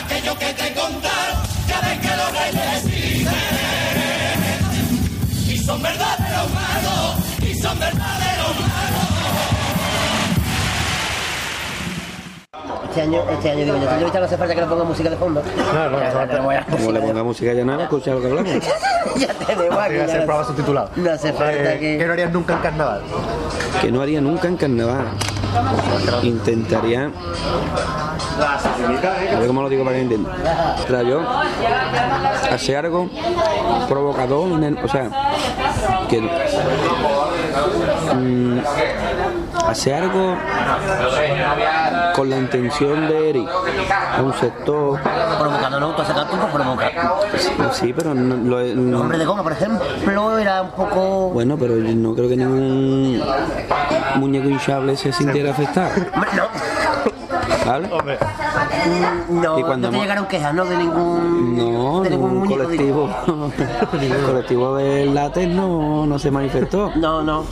aquello 0.00 0.38
que 0.38 0.50
te 0.60 0.72
contaron, 0.72 1.21
son 5.64 5.80
verdaderos 5.80 6.50
magos, 6.52 7.48
y 7.48 7.54
son 7.54 7.78
verdaderos 7.78 8.60
magos. 8.60 9.11
Este 12.92 13.00
año, 13.02 13.22
este 13.30 13.50
año 13.50 13.64
digo 13.64 13.76
yo, 13.76 13.82
este 13.84 13.94
año 13.94 14.12
no 14.20 14.24
hace 14.26 14.36
falta 14.36 14.54
que 14.54 14.60
le 14.60 14.66
ponga 14.66 14.84
música 14.84 15.08
de 15.08 15.16
fondo. 15.16 15.42
No, 15.72 15.90
no, 15.90 15.98
Ya, 15.98 16.12
no, 16.12 16.26
tenemos 16.26 16.52
ya 16.54 16.66
Como 16.66 16.92
le 16.92 17.00
ponga 17.00 17.22
música 17.24 17.52
ya 17.54 17.64
no 17.64 17.72
va 17.72 17.78
a 17.78 17.82
escuchar 17.84 18.14
lo 18.16 18.20
que 18.20 18.26
hablamos. 18.26 18.52
ya 19.16 19.32
aquí. 19.84 19.88
Tiene 19.88 20.04
que 20.04 20.06
ya 20.06 20.12
ser 20.12 20.20
no-. 20.20 20.26
No 20.96 21.10
hace 21.10 21.32
falta 21.32 21.74
Eh, 21.74 21.78
que- 21.80 21.98
¿Qué 21.98 22.06
no 22.06 22.12
harías 22.12 22.32
nunca 22.32 22.52
en 22.54 22.58
carnaval? 22.60 23.00
Que 23.80 23.90
no 23.92 24.02
haría 24.02 24.20
nunca 24.20 24.48
en 24.48 24.56
carnaval. 24.58 25.06
Intentaría. 26.22 27.10
A 29.34 29.38
ver 29.38 29.46
cómo 29.46 29.62
lo 29.62 29.68
digo 29.70 29.84
para 29.84 29.96
que 29.96 30.02
entienda. 30.02 30.30
Tras 30.86 31.06
yo 31.06 31.20
hacer 32.52 32.76
algo 32.76 33.08
provocador, 33.88 34.48
en 34.52 34.64
el- 34.64 34.78
o 34.84 34.88
sea, 34.88 35.08
que. 36.10 36.20
mm, 38.14 38.60
hacer 39.68 39.94
algo 39.94 40.36
con 42.14 42.28
la 42.30 42.36
intención 42.38 43.08
de 43.08 43.30
herir 43.30 43.48
a 44.16 44.22
un 44.22 44.32
sector. 44.34 45.00
Provocando, 45.38 45.80
¿no? 45.80 45.94
Tú 45.94 46.02
tiempo. 46.78 47.72
Sí, 47.72 47.92
pero 47.92 48.14
no, 48.14 48.36
lo, 48.36 48.62
no- 48.74 49.00
hombres 49.00 49.18
de 49.18 49.24
goma, 49.26 49.42
por 49.42 49.52
ejemplo, 49.52 50.38
era 50.38 50.62
un 50.62 50.70
poco. 50.70 51.30
Bueno, 51.30 51.56
pero 51.58 51.76
yo 51.78 51.94
no 51.94 52.14
creo 52.14 52.28
que 52.28 52.36
ningún 52.36 53.22
muñeco 54.16 54.48
hinchable 54.48 54.96
se 54.96 55.12
sintiera 55.12 55.50
afectado. 55.52 55.90
Hombre, 56.14 56.30
No, 56.36 56.44
¿Vale? 57.66 57.88
no, 59.30 59.58
Y 59.58 59.62
cuando 59.62 59.88
no 59.88 59.90
te 59.90 59.96
hemos- 59.96 60.02
llegaron 60.02 60.26
quejas, 60.26 60.54
¿no? 60.54 60.64
De 60.64 60.76
ningún. 60.76 61.56
No, 61.56 62.00
de 62.00 62.10
ningún 62.10 62.46
colectivo, 62.46 63.08
el 64.00 64.16
colectivo 64.24 64.76
del 64.76 65.14
látex 65.14 65.48
no, 65.48 66.06
no 66.06 66.18
se 66.18 66.30
manifestó. 66.30 66.90
No, 66.96 67.22
no. 67.22 67.44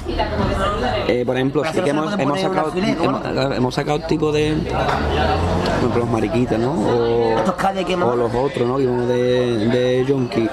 Eh, 1.07 1.25
por 1.25 1.37
ejemplo, 1.37 1.63
sí 1.73 1.81
que 1.81 1.91
hemos, 1.91 2.19
hemos 2.19 2.41
sacado 2.41 2.73
hemos, 2.77 3.57
hemos 3.57 3.75
sacado 3.75 4.01
tipo 4.01 4.33
de 4.33 4.55
por 4.55 5.79
ejemplo 5.79 6.01
los 6.01 6.09
mariquitas, 6.11 6.59
¿no? 6.59 6.73
O, 6.73 8.17
los 8.17 8.35
otros, 8.35 8.67
¿no? 8.69 8.77
Que 8.77 8.87
de, 8.87 9.67
de 9.69 10.05
Yonki. 10.07 10.49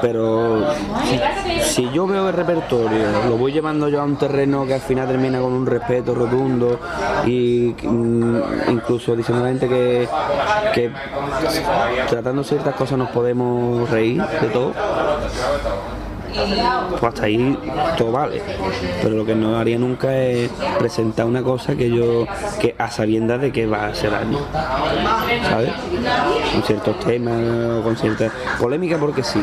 Pero 0.00 0.64
si, 1.04 1.60
si 1.62 1.90
yo 1.90 2.06
veo 2.06 2.28
el 2.28 2.34
repertorio, 2.34 3.06
lo 3.28 3.36
voy 3.36 3.52
llevando 3.52 3.88
yo 3.88 4.00
a 4.00 4.04
un 4.04 4.16
terreno 4.16 4.64
que 4.66 4.74
al 4.74 4.80
final 4.80 5.06
termina 5.08 5.40
con 5.40 5.52
un 5.52 5.66
respeto 5.66 6.14
rotundo 6.14 6.78
y 7.26 7.74
mm, 7.82 8.36
incluso 8.84 9.16
diciendo 9.16 9.42
a 9.42 9.46
la 9.46 9.52
gente 9.52 9.68
que, 9.68 10.08
que 10.74 10.92
tratando 12.08 12.44
ciertas 12.44 12.74
cosas 12.74 12.98
nos 12.98 13.10
podemos 13.10 13.88
reír 13.90 14.22
de 14.22 14.48
todo. 14.48 14.72
Pues 16.34 17.02
hasta 17.02 17.24
ahí 17.24 17.56
todo 17.96 18.12
vale. 18.12 18.42
Pero 19.02 19.14
lo 19.14 19.24
que 19.24 19.34
no 19.34 19.56
haría 19.56 19.78
nunca 19.78 20.16
es 20.16 20.50
presentar 20.78 21.26
una 21.26 21.42
cosa 21.42 21.76
que 21.76 21.90
yo, 21.90 22.26
que 22.60 22.74
a 22.78 22.90
sabiendas 22.90 23.40
de 23.40 23.52
que 23.52 23.66
va 23.66 23.84
a 23.84 23.88
hacer 23.88 24.10
daño. 24.10 24.38
¿Sabes? 25.48 25.70
Con 26.52 26.62
ciertos 26.62 26.98
temas, 27.00 27.82
con 27.82 27.96
cierta 27.96 28.30
polémica 28.60 28.98
porque 28.98 29.22
sí. 29.22 29.40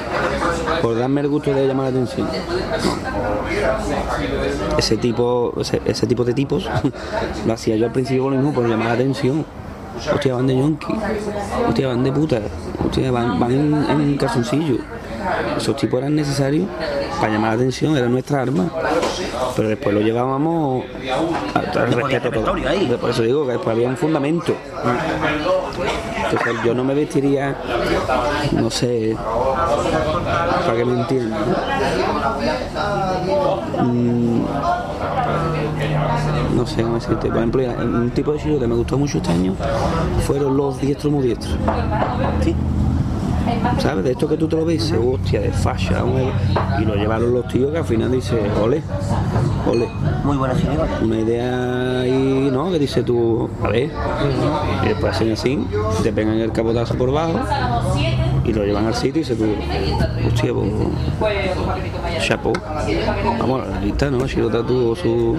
Por 0.81 0.97
darme 0.97 1.21
el 1.21 1.27
gusto 1.29 1.53
de 1.53 1.67
llamar 1.67 1.85
la 1.85 1.99
atención. 2.01 2.27
Ese 4.77 4.97
tipo, 4.97 5.53
ese, 5.85 6.07
tipo 6.07 6.23
de 6.23 6.33
tipos 6.33 6.69
lo 7.45 7.53
hacía 7.53 7.75
yo 7.75 7.85
al 7.85 7.91
principio 7.91 8.29
lo 8.29 8.35
mismo 8.35 8.53
por 8.53 8.67
llamar 8.67 8.87
la 8.87 8.93
atención. 8.93 9.45
Hostia, 10.13 10.33
van 10.33 10.47
de 10.47 10.57
yonki, 10.57 10.87
hostia, 11.67 11.87
van 11.89 12.03
de 12.03 12.11
puta, 12.11 12.39
hostia, 12.83 13.11
van, 13.11 13.39
van 13.39 13.51
en, 13.51 14.01
en 14.01 14.17
calzoncillo. 14.17 14.77
Esos 15.57 15.75
tipos 15.75 15.99
eran 15.99 16.15
necesarios 16.15 16.67
para 17.19 17.33
llamar 17.33 17.51
la 17.51 17.55
atención, 17.55 17.95
era 17.95 18.07
nuestra 18.07 18.41
arma. 18.41 18.69
Pero 19.55 19.69
después 19.69 19.93
lo 19.93 20.01
llevábamos 20.01 20.85
al 21.53 21.93
respeto 21.93 22.31
todo. 22.31 22.55
Por 22.99 23.09
eso 23.09 23.21
digo 23.21 23.45
que 23.45 23.53
después 23.53 23.75
había 23.75 23.87
un 23.87 23.97
fundamento. 23.97 24.55
Entonces 26.31 26.63
yo 26.63 26.73
no 26.73 26.83
me 26.83 26.93
vestiría, 26.93 27.55
no 28.53 28.69
sé, 28.69 29.15
para 30.65 30.77
que 30.77 30.85
me 30.85 31.01
entiendan. 31.01 31.41
Mm, 33.83 34.45
no 36.55 36.65
sé 36.65 36.83
cómo 36.83 36.95
decirte. 36.95 37.27
Por 37.27 37.37
ejemplo, 37.37 37.63
un 37.79 38.11
tipo 38.11 38.31
de 38.31 38.37
estilo 38.37 38.59
que 38.59 38.67
me 38.67 38.75
gustó 38.75 38.97
mucho 38.97 39.17
este 39.17 39.31
año 39.31 39.55
fueron 40.25 40.55
los 40.55 40.79
diestros 40.79 41.11
muy 41.11 41.23
diestros. 41.23 41.57
Sí. 42.43 42.55
¿Sabes? 43.79 44.03
De 44.03 44.11
esto 44.11 44.27
que 44.27 44.37
tú 44.37 44.47
te 44.47 44.55
lo 44.55 44.65
ves, 44.65 44.75
y 44.75 44.77
dices, 44.93 44.99
hostia, 45.03 45.41
de 45.41 45.51
fascia, 45.51 46.03
un- 46.03 46.31
y 46.81 46.85
lo 46.85 46.95
llevaron 46.95 47.33
los 47.33 47.47
tíos 47.47 47.71
que 47.71 47.77
al 47.79 47.85
final 47.85 48.11
dice, 48.11 48.39
ole, 48.61 48.81
ole. 49.69 49.87
Muy 50.23 50.37
buena 50.37 50.55
chirigota. 50.55 50.99
Una 51.01 51.19
idea 51.19 52.01
ahí, 52.01 52.49
¿no? 52.51 52.71
Que 52.71 52.79
dice 52.79 53.03
tú, 53.03 53.49
a 53.63 53.67
ver, 53.69 53.89
y 54.83 54.87
después 54.87 55.13
hacen 55.15 55.31
así, 55.31 55.65
te 56.03 56.11
pegan 56.13 56.35
el 56.39 56.51
capotazo 56.51 56.95
por 56.95 57.11
bajo 57.11 57.39
y 58.43 58.53
lo 58.53 58.63
llevan 58.63 58.87
al 58.87 58.95
sitio 58.95 59.21
y 59.21 59.23
dices 59.23 59.37
tú, 59.37 59.45
hostia, 60.27 60.51
pues, 60.53 62.25
chapo. 62.27 62.53
Vamos, 63.39 63.67
la 63.67 63.79
lista, 63.79 64.09
¿no? 64.09 64.25
Chirota 64.27 64.65
tuvo 64.65 64.95
su, 64.95 65.37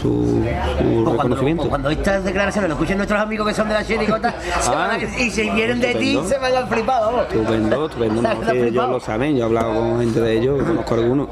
su 0.02 0.42
Pues 0.42 0.56
cuando, 0.78 1.12
reconocimiento. 1.12 1.62
pues 1.62 1.68
cuando 1.70 1.90
estas 1.90 2.24
declaraciones 2.24 2.68
lo 2.68 2.74
escuchen 2.76 2.96
nuestros 2.96 3.20
amigos 3.20 3.48
que 3.48 3.54
son 3.54 3.68
de 3.68 3.74
la 3.74 3.84
chirigota 3.84 4.34
se 4.60 4.70
van 4.70 4.90
a- 4.90 4.94
Ah, 4.94 4.98
y 5.18 5.30
si 5.30 5.50
vienen 5.50 5.80
de 5.80 5.94
ti 5.94 6.18
se 6.26 6.38
van 6.38 6.54
al 6.54 6.66
flipado, 6.68 7.06
vamos. 7.12 7.26
Estupendo, 7.32 7.86
estupendo, 7.86 8.22
no, 8.22 8.40
que 8.52 8.68
ellos 8.68 8.88
lo 8.88 9.00
saben, 9.00 9.36
yo 9.36 9.42
he 9.42 9.46
hablado 9.46 9.74
con 9.74 10.00
gente 10.00 10.20
de 10.20 10.38
ellos, 10.38 10.62
conozco 10.62 10.94
algunos. 10.94 11.28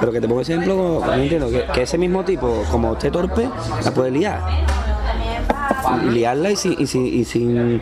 Pero 0.00 0.12
que 0.12 0.20
te 0.20 0.28
pongo 0.28 0.40
ejemplo, 0.40 1.00
entiendo, 1.14 1.48
que, 1.50 1.64
que 1.72 1.82
ese 1.82 1.96
mismo 1.98 2.24
tipo, 2.24 2.64
como 2.70 2.92
esté 2.94 3.10
torpe, 3.10 3.48
la 3.84 3.90
puede 3.92 4.10
liar. 4.10 4.40
Liarla 6.10 6.50
y 6.50 6.56
sin, 6.56 6.74
y 6.78 6.86
sin, 6.86 7.06
y 7.06 7.24
sin, 7.24 7.80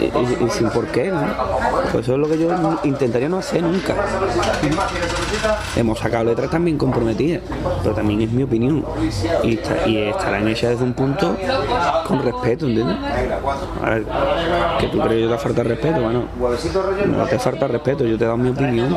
y- 0.00 0.50
sin 0.50 0.68
por 0.70 0.86
qué, 0.86 1.08
¿no? 1.10 1.20
Pues 1.92 2.04
eso 2.04 2.12
es 2.14 2.18
lo 2.18 2.28
que 2.28 2.38
yo 2.38 2.50
intentaría 2.84 3.28
no 3.28 3.38
hacer 3.38 3.62
nunca. 3.62 3.94
Hemos 5.76 5.98
sacado 5.98 6.24
letras 6.24 6.50
también 6.50 6.76
comprometidas, 6.78 7.42
pero 7.82 7.94
también 7.94 8.22
es 8.22 8.30
mi 8.30 8.42
opinión. 8.42 8.84
Y, 9.42 9.54
está- 9.54 9.86
y 9.86 9.98
estarán 9.98 10.46
hechas 10.48 10.70
desde 10.72 10.84
un 10.84 10.94
punto 10.94 11.36
con 12.08 12.22
respeto, 12.22 12.66
¿entiendes? 12.66 12.96
A 13.84 13.90
ver, 13.90 14.06
que 14.80 14.86
tú 14.88 14.98
crees 14.98 15.12
que 15.14 15.20
yo 15.22 15.30
te 15.30 15.38
falta 15.38 15.62
respeto, 15.62 16.00
bueno, 16.00 16.22
no 17.06 17.24
te 17.26 17.38
falta 17.38 17.66
respeto, 17.68 18.04
yo 18.04 18.16
te 18.16 18.24
he 18.24 18.26
dado 18.26 18.36
mi 18.38 18.48
opinión, 18.50 18.96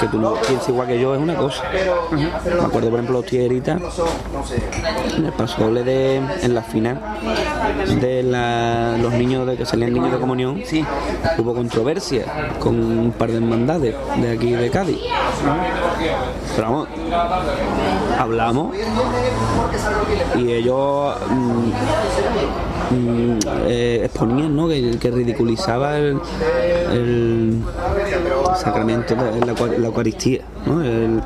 que 0.00 0.06
tú 0.08 0.18
no 0.18 0.34
pienses 0.34 0.68
igual 0.70 0.88
que 0.88 0.98
yo 1.00 1.14
es 1.14 1.20
una 1.20 1.34
cosa. 1.36 1.62
Me 2.12 2.24
acuerdo, 2.64 2.70
por 2.70 2.84
ejemplo, 2.98 3.12
los 3.20 3.26
tierritas, 3.26 3.80
en 5.16 5.24
el 5.26 5.32
paso 5.32 5.70
de, 5.72 6.16
en 6.16 6.54
la 6.54 6.62
final 6.62 7.00
de 8.00 8.22
la- 8.22 8.96
los 8.98 9.12
niños 9.12 9.46
de 9.46 9.56
que 9.56 9.66
salían 9.66 9.92
niños 9.92 10.12
de 10.12 10.18
comunión, 10.18 10.60
Sí. 10.64 10.84
hubo 11.38 11.54
controversia 11.54 12.24
con 12.58 12.74
un 12.82 13.12
par 13.12 13.30
de 13.30 13.36
hermandades 13.36 13.94
de 14.16 14.30
aquí 14.32 14.52
de 14.52 14.70
Cádiz. 14.70 14.98
Pero 16.54 16.70
vamos, 16.70 16.88
hablamos 18.18 18.74
y 20.36 20.52
ellos 20.52 21.14
mm, 21.30 21.70
mm, 22.90 23.38
eh, 23.66 24.00
exponían 24.04 24.54
¿no? 24.56 24.68
que, 24.68 24.98
que 24.98 25.10
ridiculizaba 25.10 25.96
el, 25.98 26.18
el 26.92 27.62
sacramento 28.56 29.14
de 29.14 29.40
la, 29.46 29.52
Eucar- 29.54 29.78
la 29.78 29.86
Eucaristía, 29.86 30.40
¿no? 30.66 30.82
El- 30.82 31.20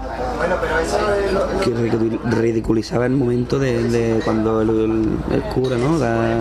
que 1.62 1.70
ridicu- 1.70 2.18
ridiculizaba 2.24 3.06
el 3.06 3.12
momento 3.12 3.58
de, 3.58 3.82
de 3.84 4.20
cuando 4.24 4.62
el, 4.62 5.08
cura 5.54 5.76
¿no? 5.76 5.98
da, 5.98 6.38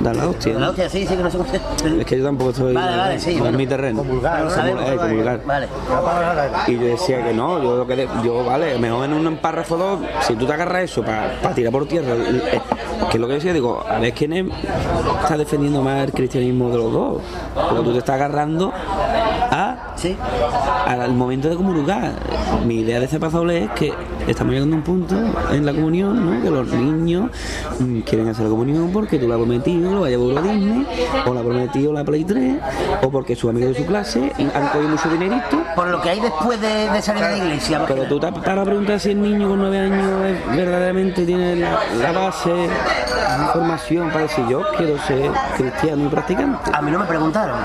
da 0.00 0.14
la 0.14 0.28
hostia. 0.28 0.54
La 0.54 0.58
¿no? 0.60 0.68
hostia, 0.70 0.88
sí, 0.88 1.06
sí, 1.06 1.16
que 1.16 1.22
no 1.22 1.30
sé 1.30 1.38
cómo 1.38 1.48
se... 1.50 2.00
Es 2.00 2.06
que 2.06 2.18
yo 2.18 2.24
tampoco 2.24 2.50
estoy 2.50 2.74
Vale, 2.74 2.96
vale, 2.96 3.20
sí, 3.20 3.30
no 3.30 3.34
es 3.36 3.40
bueno. 3.40 3.58
mi 3.58 3.66
terreno. 3.66 3.98
Comulgar, 4.00 4.38
Lo 4.40 4.44
¿no? 4.46 4.50
sabemos, 4.50 4.82
Eh, 4.90 4.96
comulgar. 4.96 5.40
Vale. 5.46 5.68
Y 6.66 6.74
yo 6.74 6.84
decía 6.86 7.24
que 7.24 7.32
no, 7.32 7.62
yo 7.62 7.76
lo 7.76 7.86
que 7.86 8.08
yo 8.24 8.44
vale, 8.44 8.78
mejor 8.78 9.04
en 9.04 9.12
un 9.26 9.36
párrafo 9.36 9.76
dos, 9.76 10.00
si 10.22 10.34
tú 10.34 10.46
te 10.46 10.52
agarras 10.52 10.82
eso 10.84 11.02
para 11.04 11.54
tirar 11.54 11.72
por 11.72 11.86
tierra, 11.86 12.14
eh, 12.16 12.60
que 13.10 13.16
es 13.16 13.20
lo 13.20 13.26
que 13.28 13.34
decía, 13.34 13.52
digo, 13.52 13.82
a 13.88 13.98
ver 13.98 14.12
quién 14.12 14.32
es- 14.32 14.46
está 15.22 15.36
defendiendo 15.36 15.82
más 15.82 16.04
el 16.04 16.12
cristianismo 16.12 16.68
de 16.70 16.76
los 16.78 16.92
dos. 16.92 17.22
Porque 17.54 17.84
tú 17.84 17.92
te 17.92 17.98
estás 17.98 18.14
agarrando 18.16 18.72
a 19.50 19.92
Sí. 19.96 20.16
al 20.86 21.12
momento 21.12 21.48
de 21.48 21.56
comulgar. 21.56 22.12
Mi 22.66 22.76
idea 22.80 22.98
de 23.00 23.06
ese 23.06 23.18
pasoble 23.20 23.64
es 23.64 23.70
que 23.72 23.92
estamos 24.28 24.52
llegando 24.54 24.76
a 24.76 24.78
un 24.78 24.84
punto 24.84 25.14
en 25.52 25.66
la 25.66 25.72
comunión, 25.72 26.24
¿no? 26.36 26.42
Que 26.42 26.50
los 26.50 26.68
niños 26.68 27.30
mm, 27.78 28.00
quieren 28.00 28.28
hacer 28.28 28.44
la 28.44 28.50
comunión 28.50 28.90
porque 28.92 29.18
tú 29.18 29.26
la 29.28 29.34
has 29.34 29.40
prometido, 29.40 29.92
lo 29.92 30.00
vaya 30.02 30.16
a 30.16 30.20
Euro 30.20 30.42
Disney, 30.42 30.86
o 31.26 31.34
la 31.34 31.40
has 31.40 31.46
prometido 31.46 31.92
la 31.92 32.04
Play 32.04 32.24
3, 32.24 32.56
o 33.02 33.10
porque 33.10 33.34
sus 33.34 33.50
amigos 33.50 33.70
de 33.74 33.78
su 33.80 33.86
clase 33.86 34.32
han 34.38 34.68
cogido 34.68 34.88
mucho 34.90 35.08
dinerito. 35.10 35.62
Por 35.74 35.88
lo 35.88 36.00
que 36.02 36.10
hay 36.10 36.20
después 36.20 36.60
de, 36.60 36.90
de 36.90 37.02
salir 37.02 37.22
de 37.24 37.30
la 37.30 37.36
iglesia. 37.38 37.84
Pero 37.86 38.04
tú 38.04 38.18
te 38.20 38.28
para 38.32 38.64
preguntar 38.64 39.00
si 39.00 39.10
el 39.10 39.22
niño 39.22 39.48
con 39.48 39.58
nueve 39.58 39.78
años 39.78 40.10
es- 40.26 40.56
verdaderamente 40.56 41.24
tiene 41.24 41.56
la, 41.56 41.78
la 42.00 42.12
base, 42.12 42.50
la 43.38 43.46
formación 43.48 44.08
para 44.10 44.22
decir 44.22 44.44
yo 44.48 44.62
quiero 44.76 44.98
ser 45.02 45.30
cristiano 45.56 46.04
y 46.04 46.08
practicante. 46.08 46.70
A 46.72 46.82
mí 46.82 46.90
no 46.90 46.98
me 46.98 47.04
preguntaron. 47.06 47.56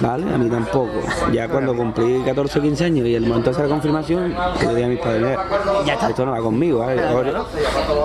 Vale, 0.00 0.34
a 0.34 0.38
mí 0.38 0.48
tampoco. 0.48 0.92
Ya 1.32 1.48
cuando 1.48 1.74
cumplí 1.74 2.22
14 2.24 2.58
o 2.58 2.62
15 2.62 2.84
años 2.84 3.06
y 3.06 3.14
el 3.14 3.26
momento 3.26 3.50
de 3.50 3.56
hacer 3.56 3.64
la 3.66 3.70
confirmación, 3.70 4.34
que 4.58 4.66
le 4.66 4.74
dije 4.74 4.84
a 4.84 4.88
mis 4.88 4.98
padres, 5.00 5.22
"Mira, 5.22 5.44
Ya 5.84 5.94
está. 5.94 6.08
esto 6.10 6.24
no 6.26 6.32
va 6.32 6.38
conmigo, 6.38 6.78
¿vale? 6.80 7.02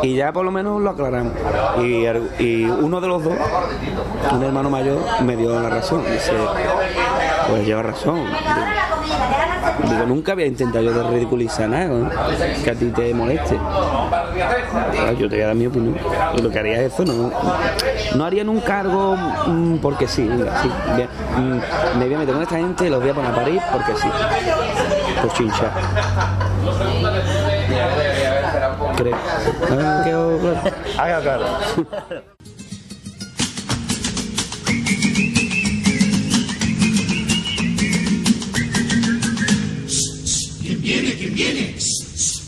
Y 0.04 0.16
ya 0.16 0.32
por 0.34 0.46
lo 0.46 0.52
menos 0.52 0.82
lo 0.82 0.90
aclaramos. 0.90 1.34
Y, 1.80 2.06
y 2.44 2.66
uno 2.66 3.00
de 3.02 3.08
los 3.08 3.24
dos, 3.24 3.34
un 4.32 4.44
hermano 4.44 4.70
mayor, 4.70 5.00
me 5.24 5.36
dio 5.36 5.60
la 5.60 5.70
razón. 5.70 6.04
Dice, 6.12 6.34
pues 7.50 7.66
lleva 7.66 7.84
razón. 7.84 8.26
Digo, 9.90 10.06
nunca 10.08 10.32
había 10.34 10.46
intentado 10.46 10.84
yo 10.84 10.94
de 10.94 11.10
ridiculizar 11.10 11.70
nada, 11.70 11.86
¿no? 11.88 12.10
que 12.64 12.70
a 12.72 12.76
ti 12.76 12.86
te 12.88 13.14
moleste. 13.14 13.58
Claro, 14.92 15.14
Yo 15.14 15.30
te 15.30 15.36
voy 15.36 15.44
a 15.44 15.48
dar 15.48 15.56
mi 15.56 15.68
opinión. 15.68 15.98
Lo 16.42 16.50
que 16.50 16.60
haría 16.60 16.82
es 16.82 16.94
eso, 16.94 17.06
no, 17.06 17.32
no 18.16 18.26
haría 18.26 18.44
nunca 18.44 18.82
algo 18.82 19.16
mm, 19.48 19.78
porque 19.78 20.08
sí. 20.08 20.28
venga, 20.28 20.62
sí, 20.62 20.70
bien, 20.96 21.08
mm, 21.38 22.00
me 22.00 22.06
voy 22.06 22.16
a 22.16 22.18
meter 22.20 22.34
con 22.34 22.44
esta 22.44 22.58
gente 22.58 22.88
y 22.88 22.90
los 22.90 23.00
voy 23.02 23.10
a 23.10 23.14
poner 23.14 23.32
a 23.32 23.36
parir 23.36 23.62
porque 23.72 23.94
sí. 23.96 24.08
Pues 25.22 25.34
chincha. 25.34 25.72
Creo. 28.98 29.18
Ah, 29.72 30.02
quedó 30.04 30.38
claro. 30.40 30.60
Haga 30.98 31.22
claro. 31.22 31.46
¿Quién 40.82 41.04
viene? 41.04 41.16
¿Quién 41.16 41.36
viene? 41.36 41.76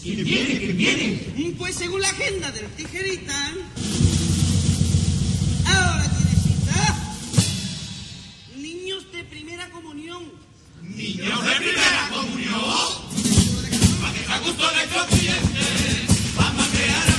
¿Quién 0.01 0.23
viene? 0.25 0.59
¿Quién 0.59 0.77
viene? 0.77 1.55
Pues 1.57 1.75
según 1.75 2.01
la 2.01 2.09
agenda 2.09 2.51
del 2.51 2.65
tijerita, 2.71 3.53
ahora 5.67 6.03
tiene 6.17 6.41
cita. 6.41 7.15
Niños 8.57 9.11
de 9.11 9.23
primera 9.25 9.69
comunión. 9.69 10.31
Niños 10.81 11.45
de 11.45 11.55
primera 11.57 12.09
comunión. 12.11 12.63
Para 14.01 14.13
que 14.13 14.47
gusto 14.47 14.71
nuestros 14.71 15.05
clientes. 15.07 16.35
Vamos 16.35 16.67
a 16.67 16.71
crear 16.71 17.12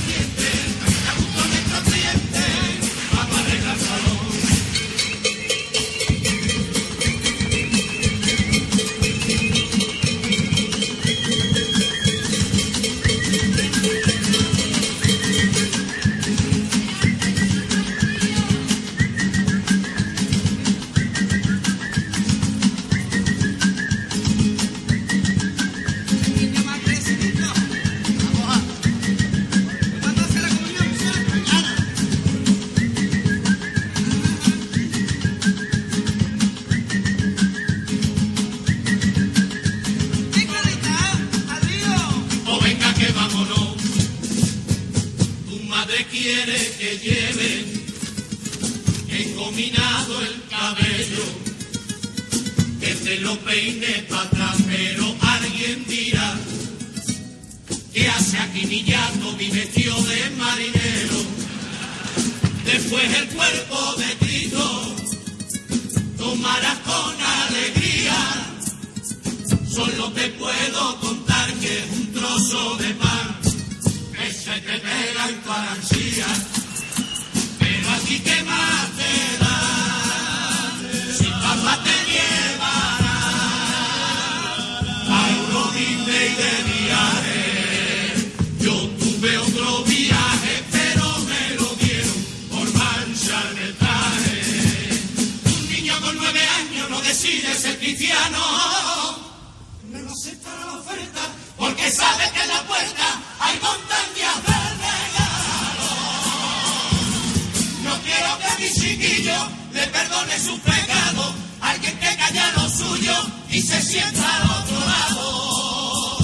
cristiano 98.25 99.19
no 99.91 100.11
aceptará 100.11 100.65
la 100.65 100.73
oferta 100.73 101.21
porque 101.57 101.91
sabe 101.91 102.23
que 102.33 102.41
en 102.41 102.47
la 102.47 102.61
puerta 102.63 103.21
hay 103.39 103.59
montañas 103.59 104.43
de 104.47 104.57
regalo. 104.85 105.89
No 107.83 108.01
quiero 108.01 108.39
que 108.39 108.63
mi 108.63 108.73
chiquillo 108.73 109.37
le 109.73 109.87
perdone 109.87 110.39
sus 110.39 110.59
pecados, 110.59 111.33
alguien 111.61 111.99
que 111.99 112.15
calla 112.17 112.51
lo 112.53 112.69
suyo 112.69 113.13
y 113.49 113.61
se 113.61 113.81
sienta 113.81 114.37
al 114.37 114.49
otro 114.51 114.79
lado. 114.79 116.17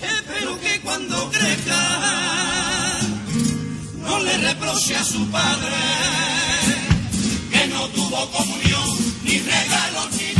Espero 0.00 0.60
que 0.60 0.80
cuando 0.80 1.30
crezca 1.30 3.00
no 3.96 4.18
le 4.20 4.38
reproche 4.38 4.96
a 4.96 5.04
su 5.04 5.30
padre 5.30 5.76
que 7.50 7.66
no 7.68 7.88
tuvo 7.88 8.30
comunión 8.30 9.14
ni 9.22 9.38
regalos 9.38 10.08
ni 10.12 10.33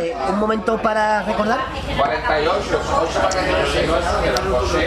Eh, 0.00 0.14
un 0.30 0.38
momento 0.38 0.80
para 0.80 1.22
recordar. 1.22 1.58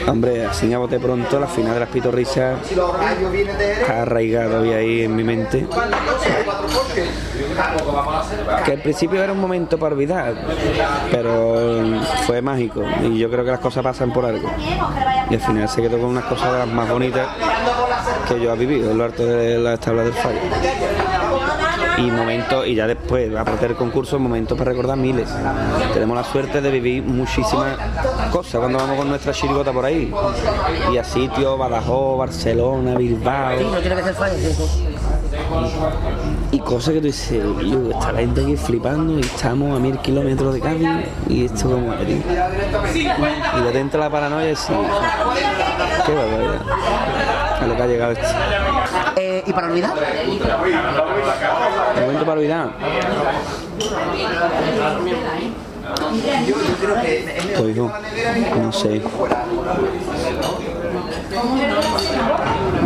Hombre, 0.08 0.46
así 0.46 0.74
a 0.74 0.80
pronto, 1.00 1.40
la 1.40 1.48
final 1.48 1.74
de 1.76 1.80
las 1.80 1.90
pitorrisas 1.90 2.60
está 2.72 4.02
arraigado 4.02 4.50
todavía 4.52 4.78
ahí 4.78 5.04
en 5.04 5.16
mi 5.16 5.24
mente. 5.24 5.68
Que 8.66 8.72
al 8.72 8.82
principio 8.82 9.24
era 9.24 9.34
un 9.34 9.40
momento 9.40 9.78
para 9.78 9.94
olvidar, 9.94 10.34
pero 11.12 11.56
fue 12.26 12.42
mágico 12.42 12.84
y 13.04 13.20
yo 13.20 13.30
creo 13.30 13.46
que 13.46 13.52
las 13.52 13.60
cosas 13.60 13.84
pasan 13.84 14.12
por 14.12 14.26
algo. 14.26 14.50
Y 15.30 15.36
al 15.36 15.42
final 15.42 15.70
se 15.70 15.82
quedó 15.82 16.00
con 16.00 16.10
unas 16.10 16.26
cosas 16.26 16.52
de 16.52 16.60
las 16.60 16.68
más 16.68 16.90
bonitas 16.90 17.28
que 18.28 18.40
yo 18.40 18.54
he 18.54 18.58
vivido 18.58 18.94
lo 18.94 19.04
alto 19.04 19.26
de 19.26 19.60
las 19.60 19.80
tablas 19.80 20.06
del 20.06 20.14
fallo. 20.14 20.40
Y 21.98 22.10
momentos, 22.10 22.66
y 22.68 22.76
ya 22.76 22.88
después, 22.88 23.36
aparte 23.36 23.68
del 23.68 23.78
concurso, 23.78 24.18
momentos 24.20 24.58
para 24.58 24.72
recordar 24.72 24.98
miles. 24.98 25.30
Tenemos 25.94 26.16
la 26.16 26.24
suerte 26.24 26.62
de 26.62 26.72
vivir 26.72 27.04
muchísimas 27.04 27.78
cosas 28.32 28.60
cuando 28.60 28.80
vamos 28.80 28.98
con 28.98 29.10
nuestra 29.10 29.32
chirigota 29.34 29.72
por 29.72 29.86
ahí. 29.86 30.12
Y 30.92 30.98
a 30.98 31.04
sitios, 31.04 31.58
Badajoz, 31.58 32.18
Barcelona, 32.18 32.96
Bilbao. 32.96 33.58
Sí, 33.58 33.66
no 33.72 33.80
tiene 33.80 33.96
que 33.96 34.04
ser 34.04 34.14
fallo. 34.16 34.34
sí, 34.36 34.54
sí. 34.54 34.86
Y 36.52 36.60
cosas 36.60 36.94
que 36.94 37.00
tú 37.00 37.08
dices, 37.08 37.44
"Yo, 37.64 37.90
está 37.90 38.12
la 38.12 38.20
gente 38.20 38.42
aquí 38.42 38.56
flipando 38.56 39.18
y 39.18 39.22
estamos 39.22 39.76
a 39.76 39.80
mil 39.80 39.98
kilómetros 40.00 40.54
de 40.54 40.60
Cádiz 40.60 40.90
y 41.28 41.46
esto 41.46 41.72
como 41.72 41.94
es, 41.94 42.06
tío?". 42.06 42.18
Y 43.58 43.74
de 43.74 43.80
entra 43.80 44.00
la 44.00 44.10
paranoia 44.10 44.46
y 44.46 44.50
decir, 44.50 44.76
qué 46.06 46.14
barbaridad. 46.14 46.62
A 47.62 47.66
lo 47.68 47.76
que 47.76 47.82
ha 47.82 47.88
llegado 47.88 48.12
esto. 48.12 48.28
¿Y 49.46 49.54
para 49.54 49.68
olvidar? 49.68 49.94
Momento 52.00 52.26
para 52.26 52.40
olvidar. 52.40 52.70
Pues 57.58 57.76
no, 57.76 57.92
no 58.62 58.72
sé. 58.72 59.02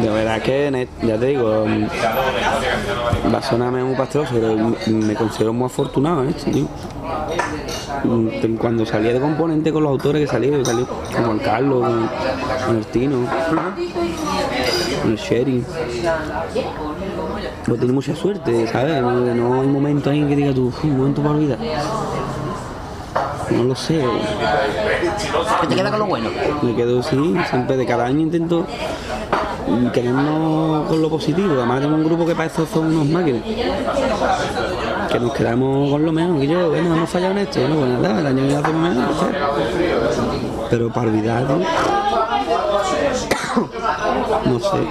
De 0.01 0.09
verdad 0.09 0.41
que, 0.41 0.87
ya 1.03 1.17
te 1.17 1.25
digo, 1.25 1.65
mm, 1.65 3.33
va 3.33 3.37
a 3.39 3.41
sonarme 3.41 3.83
muy 3.83 3.95
pasteloso, 3.95 4.33
pero 4.33 4.55
me 4.87 5.15
considero 5.15 5.53
muy 5.53 5.65
afortunado 5.65 6.23
en 6.23 6.29
esto, 6.29 6.51
tío. 6.51 6.67
Mm, 8.03 8.55
Cuando 8.57 8.85
salía 8.85 9.13
de 9.13 9.19
componente 9.19 9.71
con 9.71 9.83
los 9.83 9.91
autores 9.91 10.21
que 10.21 10.27
salí, 10.27 10.51
salí 10.65 10.85
con 10.85 11.25
Juan 11.25 11.39
Carlos, 11.39 11.81
con, 11.81 12.09
con 12.65 12.77
el 12.77 12.85
Tino, 12.87 13.27
con 15.07 15.13
el 15.13 15.17
sheriff. 15.17 15.65
Lo 17.65 17.75
tenés 17.75 17.93
mucha 17.93 18.15
suerte, 18.15 18.67
¿sabes? 18.67 19.01
No, 19.01 19.61
hay 19.61 19.67
momento 19.67 20.09
ahí 20.09 20.25
que 20.27 20.35
diga 20.35 20.53
tú, 20.53 20.71
un 20.83 20.97
momento 20.97 21.21
para 21.21 21.35
olvidar. 21.35 21.57
No 23.51 23.63
lo 23.63 23.75
sé. 23.75 24.03
¿Te 25.69 25.75
queda 25.75 25.89
con 25.89 25.99
lo 25.99 26.05
bueno? 26.05 26.29
Me 26.61 26.75
quedo, 26.75 27.01
sí, 27.01 27.35
siempre 27.49 27.77
de 27.77 27.85
cada 27.85 28.05
año 28.05 28.21
intento 28.21 28.65
quedarnos 29.93 30.87
con 30.87 31.01
lo 31.01 31.09
positivo. 31.09 31.53
Además 31.53 31.79
tenemos 31.79 31.99
un 31.99 32.05
grupo 32.05 32.25
que 32.25 32.35
para 32.35 32.47
eso 32.47 32.65
son 32.65 32.87
unos 32.87 33.07
máquinas. 33.07 33.41
Que 35.09 35.19
nos 35.19 35.33
quedamos 35.33 35.89
con 35.91 36.05
lo 36.05 36.11
menos. 36.11 36.39
Que 36.39 36.47
yo, 36.47 36.69
bueno, 36.69 36.95
hemos 36.95 37.09
fallado 37.09 37.31
en 37.31 37.37
esto. 37.39 37.61
Bueno, 37.61 37.97
pues 37.99 38.11
el 38.11 38.27
año 38.27 38.45
ya 38.45 38.59
hacemos 38.59 38.89
menos. 38.89 39.07
Pero 40.69 40.89
para 40.91 41.07
olvidar 41.07 41.45
no 43.57 44.59
sé. 44.59 44.87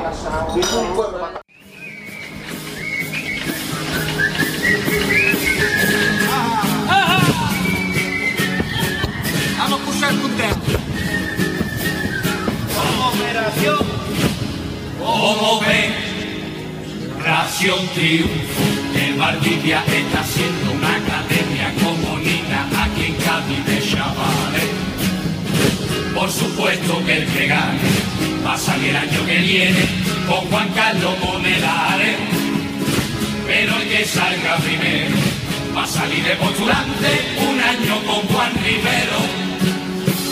Vamos 9.59 10.03
a 10.03 10.09
un 10.09 10.37
dedo. 10.37 10.57
Operación. 13.09 13.87
Como 14.99 15.61
ven, 15.61 15.95
Ración 17.25 17.79
Triunfo. 17.95 18.33
El 18.97 19.15
Valdivia 19.15 19.85
está 19.87 20.25
siendo 20.25 20.73
una 20.73 20.97
academia 20.97 21.73
comunina 21.83 22.67
aquí 22.83 23.05
en 23.07 23.15
Cádiz 23.15 23.65
de 23.67 23.89
chavales. 23.89 24.71
Por 26.15 26.31
supuesto 26.31 27.05
que 27.05 27.19
el 27.19 27.27
que 27.27 27.47
gane 27.47 28.16
a 28.55 28.59
salir 28.59 28.91
el 28.91 28.97
año 28.97 29.27
que 29.27 29.39
viene 29.39 29.85
con 30.27 30.41
Juan 30.51 30.69
Carlos 30.75 31.15
Monedales. 31.25 32.17
Pero 33.47 33.77
el 33.77 33.89
que 33.89 34.05
salga 34.05 34.57
primero 34.57 35.15
va 35.77 35.85
a 35.85 35.87
salir 35.87 36.25
de 36.25 36.35
postulante 36.37 37.11
un 37.49 37.61
año 37.61 37.95
con 38.07 38.21
Juan 38.29 38.53
Rivero. 38.65 39.21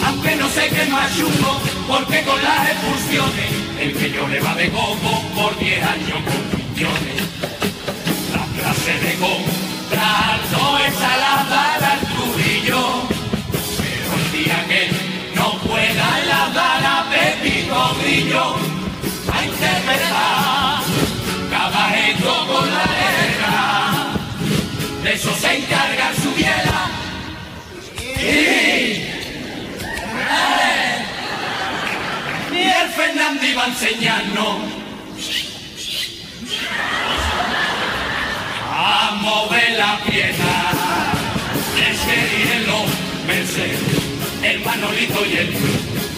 Aunque 0.07 0.37
no 0.37 0.49
sé 0.49 0.69
qué 0.69 0.91
más 0.91 1.17
chungo, 1.17 1.61
porque 1.89 2.23
con 2.23 2.43
las 2.43 2.71
expulsiones 2.71 3.65
el 3.81 3.93
que 3.95 4.11
yo 4.11 4.27
le 4.29 4.41
va 4.41 4.55
de 4.55 4.71
coco 4.71 5.23
por 5.35 5.59
10 5.59 5.83
años 5.83 6.19
con 6.25 6.75
millones. 6.75 7.17
La 8.33 8.47
clase 8.61 8.93
de 9.07 9.15
comprar 9.15 10.39
no 10.53 10.79
ensalada 10.79 11.75
al 11.75 11.85
Arturillo, 11.85 13.03
pero 13.79 14.09
el 14.21 14.45
día 14.45 14.65
que 14.69 15.35
no 15.35 15.59
pueda 15.59 16.09
la 16.27 16.51
dar 16.55 16.85
a 16.85 17.07
Pepito 17.11 17.95
A 18.37 19.45
interpretar 19.45 20.83
cada 21.51 21.89
gesto 21.91 22.47
con 22.47 22.69
la 22.69 22.85
letra. 22.85 23.55
De 25.03 25.13
eso 25.15 25.35
se 25.35 25.57
encarga 25.59 26.13
su 26.23 26.31
biela. 26.35 26.91
Y... 28.19 29.11
El 32.57 32.91
Fernández 32.91 33.51
iba 33.51 33.65
a 33.65 33.67
enseñarnos 33.67 34.57
a 38.73 39.19
mover 39.21 39.73
la 39.79 39.99
pierna. 40.05 40.73
Es 41.89 42.01
que 42.01 42.17
hielo, 42.37 42.85
Mercedes, 43.27 44.04
el 44.45 44.61
Manolito 44.65 45.25
y 45.25 45.37
el 45.39 45.55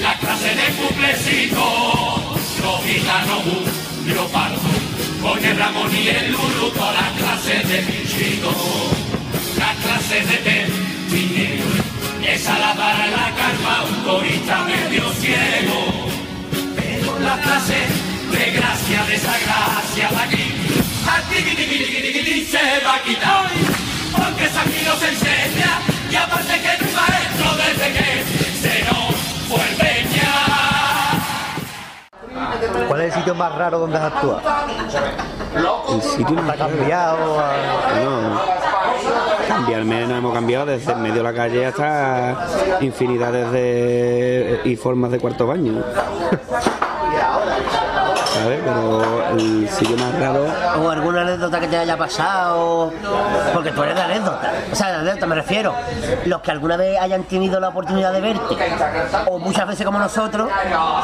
la 0.03 0.15
clase 0.19 0.55
de 0.55 0.67
cuplecito, 0.75 2.37
los 2.61 2.85
gitanos, 2.85 3.43
un 3.47 4.09
leopardo, 4.09 4.59
con 5.23 5.45
el 5.45 5.57
Ramón 5.57 5.91
y 5.97 6.09
el 6.09 6.33
Lulu, 6.33 6.71
toda 6.71 6.93
la 6.93 7.11
clase 7.19 7.55
de 7.67 7.81
bichito, 7.83 8.53
la 9.59 9.73
clase 9.83 10.21
de 10.27 10.37
pepinero, 10.47 11.65
esa 12.27 12.59
la 12.59 12.75
para 12.75 13.07
la 13.07 13.33
calma, 13.35 13.85
un 13.85 14.05
corista 14.05 14.65
medio 14.65 15.11
ciego, 15.15 16.09
pero 16.77 17.19
la 17.21 17.41
clase 17.41 17.79
de 18.33 18.51
gracia, 18.53 19.05
de 19.05 19.15
esa 19.15 19.39
gracia 19.39 20.09
de 20.11 20.23
aquí, 20.25 20.53
a 21.09 21.21
ti, 21.29 21.43
ti, 21.43 21.57
ti, 21.57 21.65
ti, 21.65 21.79
ti, 22.03 22.13
ti, 22.13 22.33
ti, 22.33 22.45
se 22.45 22.85
va 22.85 22.97
a 22.97 23.03
quitar, 23.03 23.51
porque 24.13 24.45
esa 24.45 24.61
aquí 24.61 24.85
nos 24.85 25.03
enseña, 25.03 25.81
y 26.11 26.17
aparte 26.17 26.61
que 26.61 26.87
¿Cuál 32.89 33.01
es 33.03 33.07
el 33.09 33.13
sitio 33.21 33.35
más 33.35 33.55
raro 33.55 33.79
donde 33.79 33.99
has 33.99 34.05
actuado? 34.05 34.41
El 35.93 36.03
sitio 36.03 36.37
¿Ha 36.49 36.55
cambiado? 36.55 37.41
¿Ha- 37.41 37.53
Bueno, 37.95 38.41
cambiarme 39.49 40.07
no 40.07 40.17
hemos 40.17 40.35
cambiado 40.35 40.67
desde 40.67 40.93
el 40.93 40.99
medio 40.99 41.17
de 41.17 41.23
la 41.23 41.33
calle 41.35 41.67
hasta 41.67 42.47
infinidades 42.81 43.51
de 43.53 44.61
y 44.65 44.77
formas 44.77 45.11
de 45.11 45.19
cuarto 45.19 45.47
baño. 45.47 45.83
¿Sabes? 48.37 48.61
Pero 48.65 49.29
el 49.31 49.69
sitio 49.69 49.97
más 49.97 50.19
raro, 50.19 50.47
O 50.83 50.91
alguna 50.91 51.23
anécdota 51.23 51.61
que 51.61 51.69
te 51.69 51.77
haya 51.77 51.97
pasado. 51.97 52.93
Porque 53.53 53.71
tú 53.73 53.83
eres 53.83 53.95
de 53.95 54.03
anécdota. 54.03 54.53
O 54.71 54.75
sea, 54.75 54.89
de 54.89 54.95
anécdota 54.97 55.27
me 55.27 55.35
refiero. 55.37 55.75
Los 56.27 56.41
que 56.43 56.51
alguna 56.51 56.77
vez 56.77 56.99
hayan 57.01 57.25
tenido 57.25 57.59
la 57.61 57.69
oportunidad 57.69 58.13
de 58.13 58.21
verte, 58.21 58.57
o 59.27 59.39
muchas 59.39 59.67
veces 59.67 59.87
como 59.87 59.99
nosotros, 59.99 60.49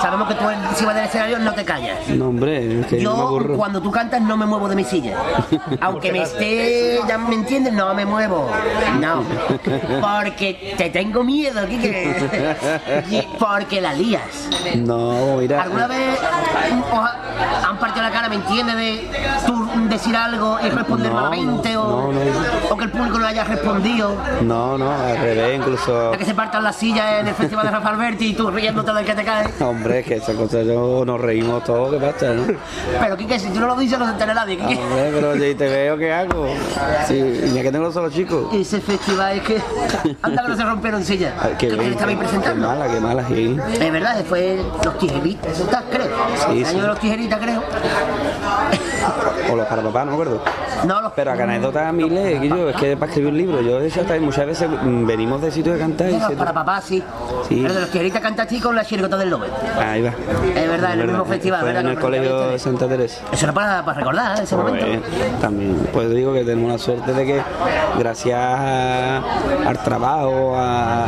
sabemos 0.00 0.28
que 0.28 0.34
tú 0.34 0.48
encima 0.48 0.94
del 0.94 1.04
escenario 1.06 1.38
no 1.38 1.52
te 1.54 1.64
callas. 1.64 2.08
no 2.08 2.28
hombre, 2.28 2.80
es 2.80 2.86
que 2.86 3.00
no 3.00 3.38
me 3.38 3.46
Yo, 3.48 3.56
cuando 3.56 3.80
tú 3.80 3.90
cantas, 3.90 4.20
no 4.20 4.36
me 4.36 4.46
muevo 4.46 4.68
de 4.68 4.76
mi 4.76 4.84
silla. 4.84 5.16
Aunque 5.80 6.12
me 6.12 6.22
esté, 6.22 7.00
ya 7.06 7.18
me 7.18 7.34
entiendes, 7.34 7.72
no 7.72 7.94
me 7.94 8.04
muevo. 8.04 8.50
No. 9.00 9.24
Porque 10.00 10.74
te 10.76 10.90
tengo 10.90 11.22
miedo, 11.24 11.66
Kike. 11.66 13.28
Porque 13.38 13.80
la 13.80 13.92
lías. 13.94 14.48
No, 14.76 15.36
mira, 15.36 15.62
¿Alguna 15.62 15.86
vez 15.86 16.18
han 17.68 17.78
partido 17.78 18.02
la 18.02 18.10
cara, 18.10 18.28
me 18.28 18.36
entiendes, 18.36 18.76
de 18.76 19.10
tú 19.46 19.68
decir 19.88 20.16
algo 20.16 20.58
y 20.64 20.68
responder 20.70 21.10
No, 21.10 21.14
malamente 21.20 21.76
o, 21.76 21.84
no, 21.84 22.12
no. 22.12 22.20
o 22.70 22.76
que 22.76 22.84
el 22.84 22.90
público 22.90 23.18
no 23.18 23.26
haya 23.26 23.44
respondido? 23.44 24.16
no, 24.42 24.78
no, 24.78 24.90
al 24.90 25.18
revés, 25.18 25.58
incluso. 25.58 26.12
Que 26.12 26.24
se 26.24 26.34
partan 26.34 26.62
las 26.64 26.76
sillas 26.76 27.20
en 27.20 27.28
el 27.28 27.34
Festival 27.34 27.66
de 27.66 27.72
Rafa 27.72 27.88
Alberti 27.90 28.26
y 28.26 28.34
tú 28.34 28.50
riéndote 28.50 28.92
del 28.92 29.04
que 29.04 29.14
te 29.14 29.24
cae. 29.24 29.48
Hombre, 29.64 30.00
es 30.00 30.06
que 30.06 30.14
esa 30.16 30.34
cosa 30.34 30.62
yo 30.62 31.04
nos 31.04 31.20
reímos 31.20 31.64
todos, 31.64 31.92
¿qué 31.92 31.98
pasa, 31.98 32.32
no? 32.32 32.44
Pero 33.00 33.16
Kike, 33.16 33.38
si 33.38 33.48
tú 33.50 33.60
no 33.60 33.66
lo 33.66 33.76
dices, 33.76 33.98
no 33.98 34.06
se 34.06 34.12
entera 34.12 34.34
nadie, 34.34 34.56
Kike. 34.56 34.76
Hombre, 34.76 35.10
pero 35.12 35.34
si 35.34 35.54
te 35.54 35.68
veo, 35.68 35.96
¿qué 35.98 36.12
hago? 36.12 36.46
Sí, 37.06 37.52
ya 37.54 37.62
que 37.62 37.70
tengo 37.72 37.84
los 37.84 37.94
solos 37.94 38.12
chicos. 38.12 38.52
Ese 38.54 38.80
festival 38.80 39.38
es 39.38 39.42
que. 39.42 39.62
Anda 40.22 40.42
que 40.42 40.48
no 40.48 40.56
se 40.56 40.64
rompieron 40.64 41.04
sillas. 41.04 41.34
Ay, 41.40 41.54
Qué 41.58 41.68
que 41.68 41.76
bien, 41.76 41.96
qué 41.96 42.54
mala, 42.54 42.86
qué 42.88 43.00
mala, 43.00 43.26
sí. 43.28 43.56
Es 43.72 43.92
verdad, 43.92 44.16
después 44.16 44.60
los 44.84 44.98
tijeritas, 44.98 45.52
creo. 45.90 46.06
Sí, 46.36 46.58
el 46.58 46.64
año 46.64 46.74
sí. 46.74 46.80
de 46.80 46.86
los 46.86 46.98
creo. 47.28 47.62
O 49.50 49.56
los 49.56 49.66
para 49.66 49.82
papá, 49.82 50.00
no 50.04 50.06
me 50.06 50.12
acuerdo. 50.14 50.42
No, 50.84 51.00
los 51.02 51.12
Pero 51.12 51.32
acá 51.32 51.44
anécdotas 51.44 51.92
miles, 51.92 52.40
que 52.40 52.48
yo, 52.48 52.68
es 52.68 52.76
que 52.76 52.96
para 52.96 53.10
escribir 53.10 53.30
un 53.32 53.36
libro, 53.38 53.60
yo 53.60 53.80
hecho 53.80 54.00
hasta 54.00 54.18
muchas 54.20 54.46
veces 54.46 54.68
mm, 54.70 55.06
venimos 55.06 55.40
de 55.42 55.50
sitios 55.50 55.74
de 55.74 55.80
cantar 55.80 56.10
y 56.10 56.18
Los 56.18 56.32
para 56.32 56.52
papá, 56.52 56.80
sí. 56.80 57.02
Sí. 57.48 57.60
Pero 57.62 57.74
de 57.74 57.80
los 57.80 57.90
tijeritas 57.90 58.20
cantaste 58.22 58.60
con 58.60 58.74
la 58.74 58.84
chirigota 58.84 59.16
del 59.16 59.30
Lobe. 59.30 59.48
Ahí 59.78 60.02
va. 60.02 60.10
Es 60.10 60.68
verdad, 60.68 60.94
en 60.94 61.00
el 61.00 61.08
mismo 61.08 61.24
festival, 61.24 61.60
Fue 61.60 61.66
¿verdad? 61.68 61.82
en 61.82 61.88
el 61.90 61.96
Que 61.96 62.00
colegio 62.02 62.40
de 62.50 62.58
Santa 62.58 62.88
Teresa. 62.88 63.20
Eso 63.32 63.44
era 63.46 63.52
para, 63.52 63.84
para 63.84 63.98
recordar 63.98 64.40
ese 64.40 64.56
momento. 64.56 64.86
Pues, 64.86 65.40
también, 65.40 65.88
pues 65.92 66.10
digo 66.10 66.32
que 66.32 66.44
tenemos 66.44 66.72
la 66.72 66.78
suerte 66.78 67.12
de 67.12 67.24
que 67.26 67.42
gracias 67.98 68.38
a- 68.40 69.18
al 69.66 69.78
trabajo, 69.84 70.56
a- 70.56 71.04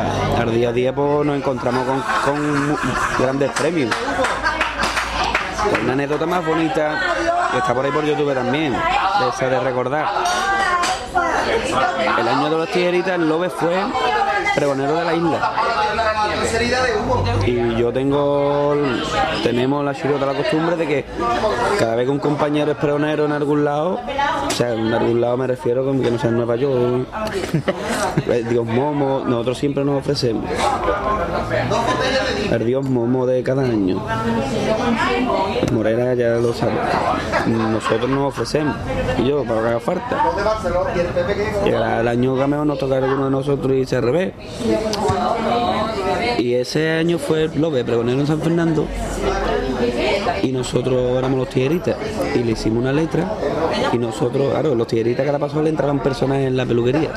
a- 0.00 0.40
al 0.40 0.52
día 0.52 0.70
a 0.70 0.72
día, 0.72 0.94
pues 0.94 1.26
nos 1.26 1.36
encontramos 1.36 1.84
con, 2.24 2.76
grandes 3.18 3.50
premios. 3.52 3.90
Una 5.82 5.92
anécdota 5.92 6.26
más 6.26 6.44
bonita, 6.44 7.00
que 7.52 7.58
está 7.58 7.74
por 7.74 7.84
ahí 7.84 7.90
por 7.90 8.04
YouTube 8.04 8.34
también, 8.34 8.72
de 8.72 9.60
recordar. 9.60 10.06
El 12.18 12.28
año 12.28 12.50
de 12.50 12.56
los 12.56 12.68
tijeritas, 12.70 13.18
Lobe 13.18 13.50
fue 13.50 13.74
pregonero 14.54 14.96
de 14.96 15.04
la 15.04 15.14
isla. 15.14 15.52
Y 17.46 17.76
yo 17.76 17.92
tengo, 17.92 18.74
tenemos 19.42 19.84
la 19.84 19.94
chirota 19.94 20.26
la 20.26 20.34
costumbre 20.34 20.76
de 20.76 20.86
que 20.86 21.04
cada 21.78 21.94
vez 21.96 22.06
que 22.06 22.10
un 22.10 22.18
compañero 22.18 22.72
es 22.72 22.78
pregonero 22.78 23.26
en 23.26 23.32
algún 23.32 23.64
lado, 23.64 24.00
o 24.46 24.50
sea, 24.50 24.72
en 24.72 24.92
algún 24.92 25.20
lado 25.20 25.36
me 25.36 25.46
refiero 25.46 25.84
con 25.84 26.02
que 26.02 26.10
no 26.10 26.18
sea 26.18 26.30
en 26.30 26.36
Nueva 26.36 26.56
York, 26.56 27.06
eh, 28.28 28.44
Dios 28.48 28.64
Momo, 28.64 29.22
nosotros 29.26 29.58
siempre 29.58 29.84
nos 29.84 30.00
ofrecemos 30.00 30.44
Dios 32.66 32.84
Momo 32.88 33.26
de 33.26 33.42
cada 33.42 33.62
año. 33.62 34.02
Morera 35.72 36.14
ya 36.14 36.30
lo 36.36 36.52
sabe. 36.52 36.72
Nosotros 37.46 38.10
nos 38.10 38.28
ofrecemos, 38.28 38.76
y 39.18 39.28
yo, 39.28 39.44
para 39.44 39.60
que 39.60 39.68
haga 39.68 39.80
falta. 39.80 40.24
Llegará 41.64 42.00
el 42.00 42.08
año 42.08 42.34
mejor 42.34 42.66
nos 42.66 42.78
toca 42.78 42.96
a 42.96 42.98
alguno 42.98 43.26
de 43.26 43.30
nosotros 43.30 43.72
y 43.72 43.86
se 43.86 44.00
revés. 44.00 44.32
Y 46.38 46.54
ese 46.54 46.90
año 46.90 47.18
fue 47.18 47.48
Lobe, 47.54 47.84
pregonero 47.84 48.20
en 48.20 48.26
San 48.26 48.40
Fernando. 48.40 48.86
Y 50.42 50.52
nosotros 50.52 51.16
éramos 51.16 51.38
los 51.38 51.48
tijeritas. 51.48 51.96
Y 52.34 52.38
le 52.40 52.52
hicimos 52.52 52.80
una 52.80 52.92
letra. 52.92 53.32
Y 53.92 53.98
nosotros, 53.98 54.50
claro, 54.50 54.74
los 54.74 54.86
tijeritas 54.86 55.24
cada 55.24 55.38
paso 55.38 55.62
le 55.62 55.70
entraban 55.70 56.00
personas 56.00 56.38
en 56.38 56.56
la 56.56 56.66
peluquería. 56.66 57.10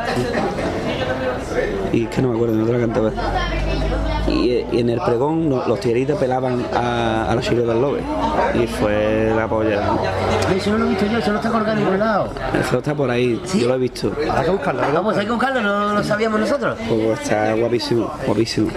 Y 1.91 2.03
es 2.03 2.09
que 2.09 2.21
no 2.21 2.29
me 2.29 2.35
acuerdo, 2.35 2.55
no 2.55 2.65
te 2.65 2.71
la 2.73 2.79
cantaba. 2.79 3.11
Y, 4.39 4.65
en 4.79 4.89
el 4.89 4.99
pregón 5.01 5.49
los 5.49 5.79
tigueritos 5.79 6.17
pelaban 6.17 6.65
a, 6.73 7.31
los 7.35 7.45
chilos 7.45 7.67
del 7.67 7.81
lobe. 7.81 8.01
Y 8.53 8.67
fue 8.67 9.31
la 9.35 9.47
polla. 9.47 9.81
¿no? 9.81 9.99
Eso 10.55 10.71
no 10.71 10.77
lo 10.79 10.85
he 10.85 10.89
visto 10.89 11.05
yo, 11.05 11.17
eso 11.19 11.31
no 11.31 11.37
está 11.37 11.49
colgado 11.49 11.77
en 11.77 11.83
ningún 11.83 11.99
lado. 11.99 12.29
Eso 12.59 12.77
está 12.77 12.95
por 12.95 13.09
ahí, 13.09 13.41
yo 13.55 13.67
lo 13.67 13.75
he 13.75 13.77
visto. 13.77 14.11
Hay 14.31 14.45
que 14.45 14.51
buscarlo. 14.51 14.81
que 14.81 14.91
Vamos, 14.91 15.17
hay 15.17 15.25
que 15.25 15.31
buscarlo, 15.31 15.61
no 15.61 15.93
lo 15.93 16.03
sabíamos 16.03 16.39
nosotros. 16.39 16.77
Pues 16.87 17.19
está 17.21 17.53
guapísimo, 17.53 18.11
guapísimo. 18.25 18.69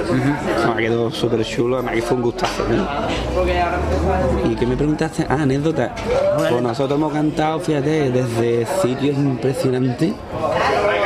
Me 0.76 0.82
quedó 0.82 1.10
súper 1.10 1.44
chulo, 1.44 1.76
además 1.76 1.94
que 1.94 2.02
fue 2.02 2.16
un 2.16 2.22
gustazo. 2.22 2.64
¿no? 2.68 4.50
¿Y 4.50 4.54
qué 4.54 4.66
me 4.66 4.76
preguntaste? 4.76 5.26
Ah, 5.28 5.42
anécdota. 5.42 5.94
Pues 6.36 6.62
nosotros 6.62 6.98
hemos 6.98 7.12
cantado, 7.12 7.60
fíjate, 7.60 8.10
desde 8.10 8.66
sitios 8.80 9.16
impresionantes, 9.16 10.12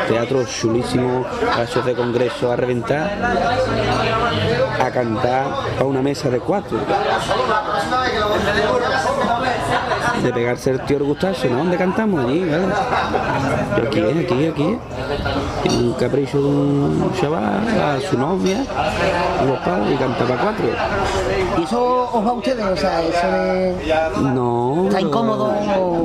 teatros 0.09 0.49
chulísimos, 0.51 1.27
pasos 1.55 1.85
de 1.85 1.95
congreso 1.95 2.51
a 2.53 2.57
reventar, 2.57 3.11
a 4.81 4.91
cantar 4.91 5.47
a 5.81 5.85
una 5.85 6.03
mesa 6.03 6.31
de 6.31 6.41
cuatro. 6.41 6.79
De 10.23 10.33
pegarse 10.33 10.71
el 10.71 10.81
tío 10.81 10.99
gustazo, 11.05 11.49
¿no? 11.49 11.59
¿Dónde 11.59 11.77
cantamos? 11.77 12.25
Allí, 12.25 12.41
¿vale? 12.41 12.67
Aquí 13.87 14.01
es, 14.01 14.25
aquí, 14.25 14.47
aquí. 14.47 14.79
Un 15.69 15.93
capricho 15.93 16.39
de 16.39 16.47
un 16.47 17.13
chaval, 17.21 17.61
a 17.81 18.01
su 18.01 18.19
novia, 18.19 18.65
a 19.41 19.45
los 19.45 19.59
padres, 19.61 19.95
y 19.95 19.97
cantaba 19.97 20.37
cuatro. 20.37 20.67
¿Y 21.59 21.63
eso 21.63 22.11
os 22.13 22.27
va 22.27 22.31
a 22.31 22.33
ustedes? 22.33 22.65
O 22.65 22.77
sea, 22.77 23.03
eso 23.03 23.31
de... 23.31 23.75
No. 24.23 24.87
¿Está 24.89 25.01
incómodo? 25.01 25.55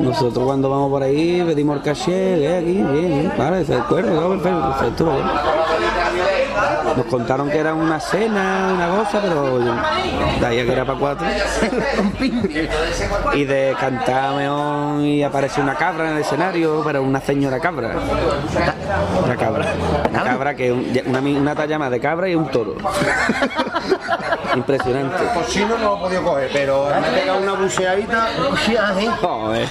Nosotros 0.01 0.45
cuando 0.45 0.69
vamos 0.69 0.89
por 0.89 1.03
ahí 1.03 1.43
pedimos 1.45 1.77
el 1.77 1.83
caché, 1.83 2.43
¿eh? 2.43 2.57
aquí, 2.57 2.73
bien, 2.73 3.07
bien, 3.07 3.33
vale, 3.37 3.63
de 3.63 3.75
acuerdo, 3.75 4.19
todo 4.19 4.29
perfecto, 4.29 4.75
perfecto, 4.77 5.05
vale. 5.05 5.23
Nos 6.97 7.05
contaron 7.07 7.49
que 7.49 7.57
era 7.57 7.73
una 7.73 7.99
cena, 7.99 8.71
una 8.73 8.87
cosa, 8.89 9.19
pero 9.21 9.59
yo- 9.59 9.75
de 10.39 10.45
ahí 10.45 10.59
a 10.59 10.65
que 10.65 10.71
era 10.73 10.85
para 10.85 10.99
cuatro. 10.99 11.27
Y 13.33 13.45
de 13.45 13.75
cantar 13.79 14.35
meón 14.35 15.05
y 15.05 15.23
aparece 15.23 15.61
una 15.61 15.75
cabra 15.75 16.09
en 16.09 16.15
el 16.17 16.21
escenario, 16.21 16.81
pero 16.83 17.01
una 17.01 17.21
señora 17.21 17.59
cabra. 17.59 17.93
Una 19.23 19.35
cabra. 19.37 19.65
Una 20.09 20.23
cabra 20.23 20.55
que 20.55 20.71
una, 20.71 21.19
una 21.19 21.55
talla 21.55 21.79
más 21.79 21.91
de 21.91 21.99
cabra 21.99 22.27
y 22.29 22.35
un 22.35 22.47
toro. 22.49 22.75
Impresionante. 24.55 25.17
Cochino 25.33 25.77
no 25.77 25.83
lo 25.91 25.95
he 25.95 25.99
podido 25.99 26.23
coger, 26.23 26.49
pero 26.51 26.87
me 27.01 27.07
he 27.07 27.21
pegado 27.21 27.39
una 27.39 27.53
buceadita. 27.53 28.27
Ah. 28.79 28.93
Joder. 29.21 29.67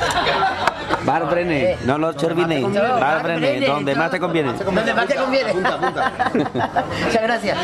Bar 1.04 1.28
Brené, 1.30 1.76
no 1.84 1.98
lo 1.98 2.08
olvidéis. 2.08 2.66
Bar 2.72 3.22
Brené, 3.22 3.66
donde 3.66 3.94
más 3.94 4.10
te 4.10 4.20
conviene. 4.20 4.52
Donde 4.52 4.94
más 4.94 5.06
te 5.06 5.14
conviene. 5.16 5.52
Muchas 5.54 7.22
gracias. 7.22 7.58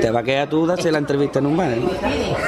Te 0.00 0.10
va 0.10 0.20
a 0.20 0.22
quedar 0.22 0.48
tú 0.48 0.66
darse 0.66 0.90
la 0.90 0.98
entrevista 0.98 1.38
en 1.38 1.46
un 1.46 1.56
bar. 1.56 1.70
¿eh? 1.70 1.84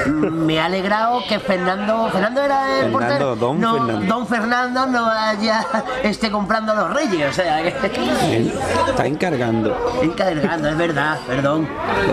Me 0.07 0.61
ha 0.61 0.65
alegrado 0.67 1.23
que 1.29 1.39
Fernando, 1.39 2.09
Fernando 2.11 2.43
era 2.43 2.81
el 2.81 2.93
Fernando, 2.93 2.99
portero. 2.99 3.37
don 3.37 3.61
no, 3.61 3.75
Fernando. 3.75 4.07
don 4.15 4.27
Fernando 4.27 4.87
no 4.87 5.07
vaya 5.07 5.67
esté 6.03 6.31
comprando 6.31 6.73
a 6.73 6.75
los 6.75 6.95
reyes, 6.95 7.31
o 7.31 7.33
sea, 7.33 7.63
que 7.63 7.69
Está 7.69 9.07
encargando. 9.07 9.77
encargando, 10.03 10.69
es 10.69 10.77
verdad, 10.77 11.19
perdón. 11.27 11.69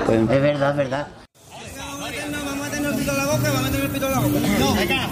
Es 0.10 0.42
verdad, 0.42 0.72
es 0.72 0.78
verdad. 0.78 1.08
Vamos 1.78 2.02
a 2.02 2.06
meternos, 2.06 2.46
vamos 2.46 2.60
a 2.62 2.64
meternos 2.70 2.94
el 2.94 3.00
pito 3.00 3.12
en 3.12 3.18
la 3.18 3.26
boca, 3.26 3.44
vamos 3.44 3.58
a 3.60 3.62
meternos 3.64 3.86
el 3.86 3.92
pito 3.92 4.06
en 4.06 4.12
la 4.12 4.20
boca. 4.20 4.40
No, 4.60 4.74
venga. 4.76 5.08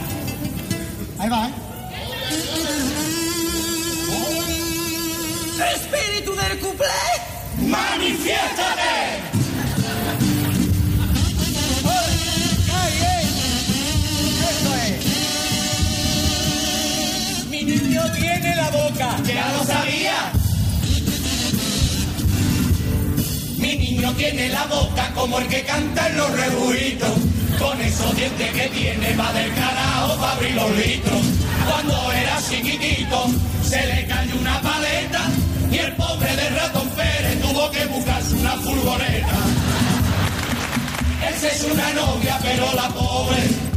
Ahí 1.21 1.29
va, 1.29 1.47
¿eh? 1.47 1.51
¡Espíritu 5.75 6.35
del 6.35 6.57
cuplé! 6.57 6.87
¡Manifiéstate! 7.59 9.21
¡Ay, 12.73 12.93
ey! 13.13 13.25
¡Eso 14.49 14.71
es! 14.87 14.97
Mi 17.51 17.61
niño 17.65 18.01
tiene 18.13 18.55
la 18.55 18.71
boca, 18.71 19.17
ya 19.23 19.51
lo 19.51 19.63
sabía. 19.63 20.31
Mi 23.57 23.75
niño 23.77 24.11
tiene 24.13 24.49
la 24.49 24.65
boca 24.65 25.11
como 25.13 25.37
el 25.37 25.47
que 25.47 25.61
canta 25.65 26.07
en 26.07 26.17
los 26.17 26.31
rebujitos. 26.31 27.40
Con 27.61 27.79
esos 27.81 28.15
dientes 28.15 28.51
que 28.51 28.67
tiene 28.69 29.15
va 29.15 29.31
del 29.33 29.53
carajo 29.53 30.15
para 30.17 30.33
abrir 30.33 30.55
los 30.55 30.71
litros. 30.77 31.21
Cuando 31.65 32.11
era 32.11 32.37
chiquitito 32.41 33.25
se 33.63 33.85
le 33.85 34.07
cayó 34.07 34.35
una 34.39 34.61
paleta 34.61 35.21
y 35.71 35.77
el 35.77 35.93
pobre 35.95 36.35
de 36.35 36.49
ratón 36.49 36.89
Pérez 36.89 37.41
tuvo 37.41 37.69
que 37.71 37.85
buscarse 37.85 38.33
una 38.35 38.51
furgoneta. 38.51 39.37
Esa 41.29 41.47
es 41.47 41.63
una 41.71 41.93
novia, 41.93 42.39
pero 42.41 42.73
la 42.73 42.89
pobre 42.89 43.71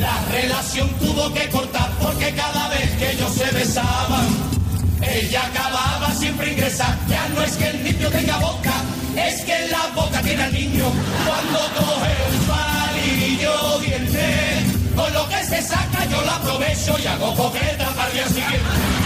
la 0.00 0.18
relación 0.32 0.88
tuvo 0.98 1.32
que 1.32 1.48
cortar 1.50 1.90
porque 2.00 2.32
cada 2.32 2.68
vez 2.68 2.90
que 2.98 3.12
ellos 3.12 3.32
se 3.34 3.50
besaban, 3.52 4.26
ella 5.02 5.42
acababa 5.44 6.12
siempre 6.14 6.52
ingresar. 6.52 6.96
Ya 7.08 7.28
no 7.28 7.42
es 7.42 7.56
que 7.56 7.68
el 7.68 7.84
niño 7.84 8.08
tenga 8.08 8.38
boca, 8.38 8.72
es 9.16 9.42
que 9.42 9.68
la 9.68 9.86
boca 9.94 10.22
tiene 10.22 10.42
al 10.42 10.52
niño. 10.52 10.84
Cuando 11.26 11.58
coge 11.76 12.14
un 12.32 12.46
palillo 12.46 12.69
con 14.96 15.12
lo 15.12 15.28
que 15.28 15.44
se 15.44 15.62
saca 15.62 16.04
yo 16.06 16.20
la 16.22 16.36
aprovecho 16.36 16.96
y 16.98 17.06
hago 17.06 17.34
coqueta 17.34 17.88
para 17.94 18.08
el 18.08 18.14
día 18.14 18.26
siguiente. 18.28 18.99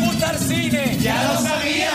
Gusta 0.00 0.30
el 0.32 0.38
cine. 0.38 0.98
Ya 1.00 1.22
lo 1.24 1.40
sabía. 1.40 1.90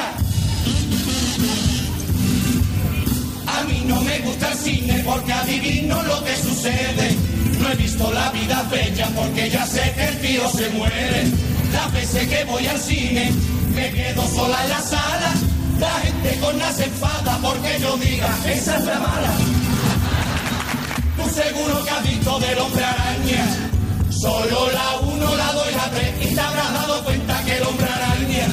A 3.47 3.63
mí 3.63 3.83
no 3.85 4.01
me 4.01 4.19
gusta 4.19 4.51
el 4.51 4.57
cine 4.57 5.03
porque 5.05 5.33
adivino 5.33 6.01
lo 6.03 6.23
que 6.23 6.35
sucede. 6.35 7.15
No 7.59 7.71
he 7.71 7.75
visto 7.75 8.11
la 8.11 8.29
vida 8.31 8.63
bella 8.69 9.07
porque 9.15 9.49
ya 9.49 9.65
sé 9.65 9.93
que 9.95 10.05
el 10.05 10.21
tío 10.21 10.49
se 10.49 10.69
muere. 10.69 11.23
Las 11.71 11.93
veces 11.93 12.27
que 12.27 12.43
voy 12.45 12.65
al 12.67 12.79
cine 12.79 13.31
me 13.73 13.91
quedo 13.91 14.27
sola 14.27 14.63
en 14.63 14.69
la 14.69 14.81
sala. 14.81 15.33
La 15.79 15.91
gente 15.99 16.39
con 16.39 16.57
las 16.57 16.79
enfada 16.79 17.37
porque 17.41 17.77
yo 17.81 17.97
diga, 17.97 18.29
esa 18.45 18.77
es 18.77 18.85
la 18.85 18.99
mala. 18.99 19.31
Tú 21.17 21.29
seguro 21.29 21.83
que 21.83 21.89
has 21.89 22.03
visto 22.03 22.39
del 22.39 22.59
hombre 22.59 22.83
araña. 22.83 23.45
Solo 24.09 24.71
la 24.71 24.99
uno, 25.01 25.35
la 25.35 25.51
dos 25.53 25.67
y 25.71 25.75
la 25.75 25.89
tres. 25.91 26.31
Y 26.31 26.35
te 26.35 26.39
habrás 26.41 26.73
dado 26.73 27.03
cuenta 27.03 27.34
hombre 27.63 27.87
araña 27.87 28.47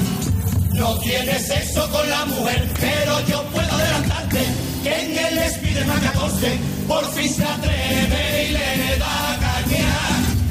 no 0.74 0.98
tiene 0.98 1.38
sexo 1.38 1.88
con 1.90 2.08
la 2.08 2.24
mujer. 2.26 2.68
Pero 2.80 3.20
yo 3.26 3.42
puedo 3.44 3.72
adelantarte 3.72 4.44
que 4.82 5.00
en 5.00 5.18
el 5.18 5.50
Spiderman 5.50 6.00
14 6.00 6.58
por 6.88 7.04
fin 7.12 7.32
se 7.32 7.44
atreve 7.44 8.48
y 8.48 8.52
le 8.52 8.98
da 8.98 9.38
caña. 9.40 9.88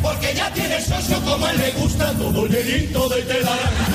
Porque 0.01 0.33
ya 0.35 0.51
tiene 0.53 0.81
socio 0.81 1.19
como 1.21 1.47
él 1.47 1.57
le 1.57 1.71
gusta 1.71 2.11
todo 2.13 2.47
llenito 2.47 3.09
de 3.09 3.21
telaraña. 3.21 3.87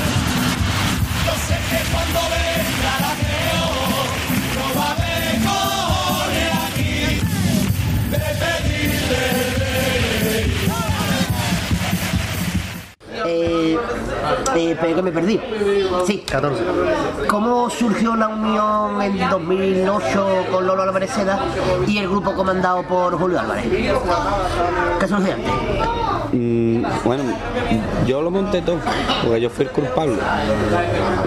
Yo 1.26 1.34
sé 1.46 1.56
que 1.70 1.80
cuando 1.92 2.20
venga 2.34 2.94
la 3.04 3.12
creo, 3.22 3.68
no 4.56 4.66
va 4.78 4.86
a 4.86 4.92
haber 4.92 6.52
aquí 6.68 7.20
de 8.10 8.18
pedirle 8.40 9.55
Eh, 13.28 13.78
eh, 14.54 14.76
pero 14.80 14.96
que 14.96 15.02
me 15.02 15.12
perdí. 15.12 15.40
Sí. 16.06 16.18
14. 16.18 16.62
¿Cómo 17.28 17.68
surgió 17.70 18.16
la 18.16 18.28
unión 18.28 19.02
en 19.02 19.30
2008 19.30 20.46
con 20.50 20.66
Lolo 20.66 20.82
Álvarez 20.82 21.10
Seda 21.10 21.38
y 21.86 21.98
el 21.98 22.08
grupo 22.08 22.34
comandado 22.34 22.82
por 22.84 23.18
Julio 23.18 23.40
Álvarez? 23.40 23.64
¿Qué 25.00 25.08
surgió 25.08 25.34
antes? 25.34 25.52
Mm, 26.36 26.84
bueno, 27.04 27.22
yo 28.06 28.20
lo 28.20 28.30
monté 28.30 28.60
todo, 28.60 28.76
porque 29.24 29.40
yo 29.40 29.48
fui 29.48 29.64
el 29.64 29.70
culpable. 29.70 30.16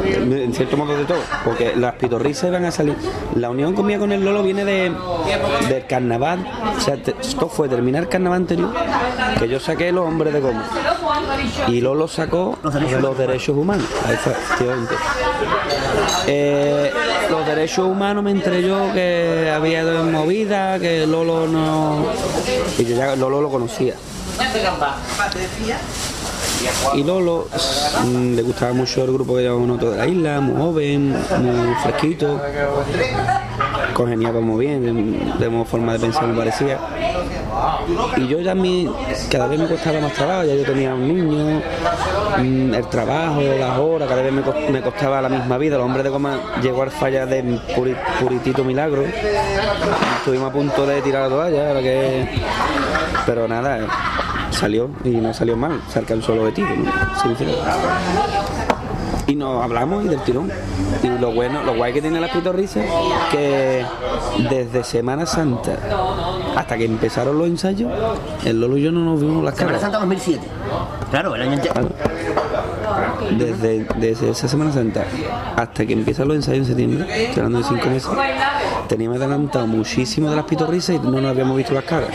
En 0.05 0.53
cierto 0.53 0.77
modo 0.77 0.95
de 0.95 1.05
todo, 1.05 1.17
porque 1.43 1.73
las 1.75 1.95
pitorrisas 1.95 2.49
iban 2.49 2.65
a 2.65 2.71
salir. 2.71 2.95
La 3.35 3.49
unión 3.49 3.73
conmigo 3.73 4.01
con 4.01 4.11
el 4.11 4.23
Lolo 4.23 4.43
viene 4.43 4.63
de, 4.65 4.91
del 5.67 5.85
carnaval. 5.87 6.45
O 6.77 6.79
sea, 6.81 6.95
te- 7.01 7.15
esto 7.19 7.47
fue 7.49 7.67
terminar 7.67 8.03
el 8.03 8.09
carnaval 8.09 8.41
anterior, 8.41 8.71
que 9.39 9.47
yo 9.47 9.59
saqué 9.59 9.91
los 9.91 10.05
hombres 10.07 10.33
de 10.33 10.41
goma. 10.41 10.63
Y 11.67 11.81
Lolo 11.81 12.07
sacó 12.07 12.57
los 13.01 13.17
derechos, 13.17 13.57
humanos. 13.57 13.85
Ahí 14.07 14.15
fue, 14.17 14.33
efectivamente. 14.33 14.93
Eh, 16.27 16.91
los 17.31 17.45
derechos 17.45 17.87
humanos 17.87 18.23
me 18.23 18.31
enteré 18.31 18.61
yo 18.61 18.91
que 18.93 19.51
había 19.53 19.83
movida, 20.03 20.77
que 20.79 21.07
Lolo 21.07 21.47
no... 21.47 22.05
Y 22.77 22.85
yo 22.85 22.95
ya 22.95 23.15
Lolo 23.15 23.41
lo 23.41 23.49
conocía. 23.49 23.95
Y 26.95 27.03
Lolo 27.03 27.47
mm, 28.05 28.35
le 28.35 28.41
gustaba 28.41 28.73
mucho 28.73 29.03
el 29.03 29.13
grupo 29.13 29.35
que 29.35 29.43
llevaba 29.43 29.61
nosotros 29.65 29.91
de 29.93 29.97
la 29.97 30.07
isla, 30.07 30.41
muy 30.41 30.55
joven, 30.61 31.09
muy 31.39 31.75
fresquito, 31.83 32.41
congeniaba 33.93 34.41
muy 34.41 34.65
bien, 34.65 35.33
de 35.39 35.65
forma 35.65 35.93
de 35.93 35.99
pensar 35.99 36.27
me 36.27 36.37
parecía. 36.37 36.77
Y 38.17 38.27
yo 38.27 38.39
ya 38.39 38.51
a 38.51 38.55
mí 38.55 38.89
cada 39.31 39.47
vez 39.47 39.59
me 39.59 39.67
costaba 39.67 39.99
más 40.01 40.13
trabajo, 40.13 40.43
ya 40.45 40.55
yo 40.55 40.63
tenía 40.63 40.93
un 40.93 41.07
niño, 41.07 41.61
mm, 42.37 42.73
el 42.73 42.87
trabajo, 42.89 43.41
las 43.41 43.77
horas, 43.77 44.09
cada 44.09 44.21
vez 44.21 44.31
me, 44.33 44.43
cos- 44.43 44.69
me 44.69 44.81
costaba 44.81 45.21
la 45.21 45.29
misma 45.29 45.57
vida. 45.57 45.75
El 45.75 45.81
hombre 45.81 46.03
de 46.03 46.09
goma 46.09 46.39
llegó 46.61 46.83
al 46.83 46.91
falla 46.91 47.25
de 47.25 47.43
puri- 47.75 47.97
puritito 48.19 48.63
milagro. 48.63 49.03
Estuvimos 50.17 50.49
a 50.49 50.53
punto 50.53 50.85
de 50.85 51.01
tirar 51.01 51.23
la 51.23 51.29
toalla. 51.29 51.73
Pero 53.25 53.47
nada, 53.47 53.79
salió 54.59 54.89
y 55.05 55.11
no 55.11 55.33
salió 55.33 55.55
mal, 55.55 55.81
se 55.89 55.99
alcanzó 55.99 56.33
el 56.33 56.39
objetivo. 56.39 56.67
Y 59.25 59.35
nos 59.35 59.63
hablamos 59.63 60.05
y 60.05 60.09
del 60.09 60.19
tirón. 60.21 60.51
Y 61.01 61.07
lo 61.07 61.31
bueno, 61.31 61.63
lo 61.63 61.75
guay 61.75 61.93
que 61.93 62.01
tiene 62.01 62.19
las 62.19 62.31
pitorrisas, 62.31 62.83
que 63.31 63.85
desde 64.49 64.83
Semana 64.83 65.25
Santa 65.25 65.77
hasta 66.55 66.77
que 66.77 66.85
empezaron 66.85 67.37
los 67.37 67.47
ensayos, 67.47 67.91
el 68.43 68.59
Lolo 68.59 68.77
y 68.77 68.83
yo 68.83 68.91
no 68.91 69.01
nos 69.01 69.21
vimos 69.21 69.43
las 69.43 69.55
Semana 69.55 69.77
caras. 69.77 69.81
Santa 69.81 69.99
2007. 69.99 70.47
Claro, 71.09 71.35
el 71.35 71.41
año 71.41 71.53
entero. 71.53 71.89
Desde, 73.37 73.85
desde 73.97 74.31
esa 74.31 74.47
Semana 74.47 74.73
Santa 74.73 75.05
hasta 75.55 75.85
que 75.85 75.93
empiezan 75.93 76.27
los 76.27 76.35
ensayos 76.35 76.59
en 76.59 76.65
septiembre, 76.65 77.25
estoy 77.25 77.43
hablando 77.43 77.59
de 77.59 77.63
cinco 77.63 77.89
meses, 77.89 78.09
teníamos 78.87 79.17
adelantado 79.19 79.67
muchísimo 79.67 80.29
de 80.29 80.35
las 80.35 80.45
pitorrisas 80.45 80.95
y 80.95 80.99
no 80.99 81.21
nos 81.21 81.31
habíamos 81.31 81.55
visto 81.55 81.73
las 81.73 81.83
caras. 81.83 82.09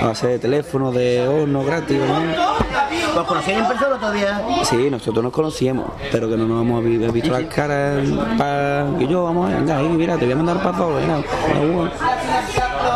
A 0.00 0.06
base 0.06 0.26
de 0.28 0.38
teléfono, 0.38 0.92
de 0.92 1.26
horno 1.26 1.64
gratis, 1.64 1.98
¿no? 1.98 3.20
¿Os 3.20 3.26
conocíais 3.26 3.58
en 3.60 3.66
persona 3.66 3.96
todavía? 3.98 4.42
Sí, 4.62 4.88
nosotros 4.90 5.24
nos 5.24 5.32
conocíamos, 5.32 5.86
pero 6.12 6.28
que 6.28 6.36
no 6.36 6.46
nos 6.46 6.62
hemos 6.62 6.84
vi- 6.84 6.98
visto 6.98 7.30
las 7.32 7.42
caras 7.52 8.04
para 8.36 8.86
que 8.98 9.08
yo, 9.08 9.24
vamos, 9.24 9.50
venga, 9.52 9.78
ahí, 9.78 9.88
mira, 9.88 10.16
te 10.16 10.24
voy 10.24 10.32
a 10.32 10.36
mandar 10.36 10.62
para 10.62 10.76
todo, 10.78 10.94
venga. 10.94 11.20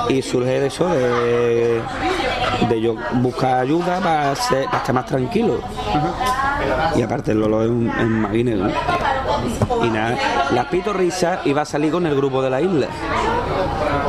Y 0.09 0.23
surge 0.23 0.61
de 0.61 0.67
eso, 0.67 0.89
de, 0.89 1.81
de 2.69 2.81
yo 2.81 2.95
buscar 3.15 3.61
ayuda 3.61 3.99
para, 4.01 4.35
ser- 4.37 4.67
para 4.67 4.79
estar 4.79 4.95
más 4.95 5.07
tranquilo. 5.07 5.59
Y 6.95 7.03
aparte 7.03 7.33
el 7.33 7.41
Lolo 7.41 7.63
es 7.65 7.71
un, 7.71 7.89
es 7.91 8.05
un 8.05 8.23
¿no? 8.61 8.71
Y 9.85 9.91
nada, 9.91 10.51
las 10.53 10.67
pitorrisas 10.67 11.47
iba 11.47 11.63
a 11.63 11.65
salir 11.65 11.93
con 11.93 12.07
el 12.07 12.15
grupo 12.15 12.43
de 12.43 12.51
la 12.51 12.61
isla. 12.61 12.89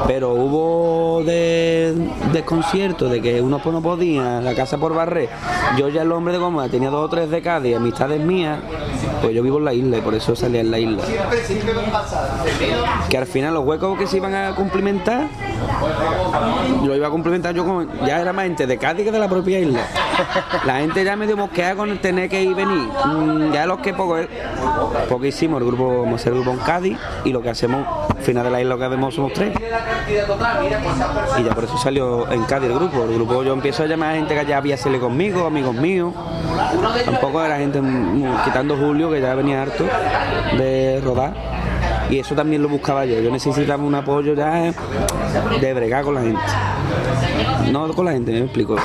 Pero 0.07 0.33
hubo 0.33 1.23
de, 1.23 1.95
desconcierto 2.31 3.07
de 3.07 3.21
que 3.21 3.41
uno 3.41 3.59
pues 3.59 3.73
no 3.73 3.81
podía, 3.81 4.41
la 4.41 4.53
casa 4.53 4.77
por 4.77 4.93
barrer. 4.93 5.29
Yo 5.77 5.89
ya 5.89 6.01
el 6.01 6.11
hombre 6.11 6.33
de 6.33 6.39
goma 6.39 6.67
tenía 6.69 6.89
dos 6.89 7.05
o 7.05 7.09
tres 7.09 7.29
de 7.29 7.41
Cádiz, 7.41 7.75
amistades 7.75 8.19
mías, 8.19 8.59
pues 9.23 9.33
yo 9.33 9.41
vivo 9.41 9.57
en 9.57 9.63
la 9.63 9.73
isla 9.73 9.97
y 9.97 10.01
por 10.01 10.13
eso 10.13 10.35
salía 10.35 10.59
en 10.59 10.69
la 10.69 10.79
isla. 10.79 11.01
Que 13.09 13.17
al 13.17 13.25
final 13.25 13.53
los 13.53 13.63
huecos 13.65 13.97
que 13.97 14.05
se 14.05 14.17
iban 14.17 14.35
a 14.35 14.53
cumplimentar, 14.53 15.27
lo 16.83 16.93
iba 16.93 17.07
a 17.07 17.09
cumplimentar 17.09 17.55
yo 17.55 17.63
con. 17.63 17.89
Ya 18.05 18.19
era 18.19 18.33
más 18.33 18.43
gente 18.43 18.67
de 18.67 18.77
Cádiz 18.77 19.05
que 19.05 19.11
de 19.13 19.19
la 19.19 19.29
propia 19.29 19.61
isla. 19.61 19.79
La 20.65 20.79
gente 20.79 21.05
ya 21.05 21.15
medio 21.15 21.37
mosqueada 21.37 21.75
con 21.75 21.89
el 21.89 21.99
tener 21.99 22.29
que 22.29 22.43
ir 22.43 22.51
y 22.51 22.53
venir. 22.53 22.89
Mm, 23.05 23.53
Ya 23.53 23.65
los 23.65 23.79
que 23.79 23.93
poco, 23.93 24.17
porque 25.07 25.29
hicimos 25.29 25.61
el 25.61 25.67
grupo, 25.67 26.05
hacer 26.13 26.33
el 26.33 26.39
grupo 26.41 26.51
en 26.51 26.65
Cádiz 26.65 26.97
y 27.23 27.31
lo 27.31 27.41
que 27.41 27.49
hacemos, 27.49 27.87
al 28.09 28.21
final 28.23 28.43
de 28.43 28.51
la 28.51 28.59
isla 28.59 28.73
lo 28.75 28.79
que 28.79 28.85
hacemos 28.85 29.15
somos 29.15 29.31
tres. 29.31 29.53
Y 31.39 31.43
ya 31.43 31.55
por 31.55 31.63
eso 31.63 31.77
salió 31.77 32.29
en 32.29 32.43
Cádiz 32.43 32.69
el 32.69 32.75
grupo. 32.75 33.03
El 33.05 33.13
grupo 33.15 33.41
yo 33.43 33.53
empiezo 33.53 33.83
a 33.83 33.85
llamar 33.85 34.11
a 34.11 34.15
gente 34.15 34.35
que 34.35 34.45
ya 34.45 34.57
había 34.57 34.75
salido 34.75 35.01
conmigo, 35.03 35.45
amigos 35.45 35.75
míos. 35.75 36.13
Tampoco 37.05 37.43
era 37.43 37.57
gente, 37.57 37.81
mm, 37.81 38.43
quitando 38.43 38.75
Julio, 38.77 39.12
que 39.13 39.21
ya 39.21 39.35
venía 39.35 39.61
harto 39.61 39.85
de 40.57 41.01
rodar. 41.03 41.33
Y 42.09 42.19
eso 42.19 42.35
también 42.35 42.61
lo 42.61 42.69
buscaba 42.69 43.05
yo. 43.05 43.19
Yo 43.19 43.31
necesitaba 43.31 43.81
un 43.83 43.95
apoyo 43.95 44.33
ya 44.33 44.71
de 45.59 45.73
bregar 45.73 46.03
con 46.03 46.15
la 46.15 46.21
gente. 46.21 46.41
No 47.71 47.87
con 47.93 48.05
la 48.05 48.11
gente, 48.11 48.31
me 48.31 48.39
explico. 48.39 48.75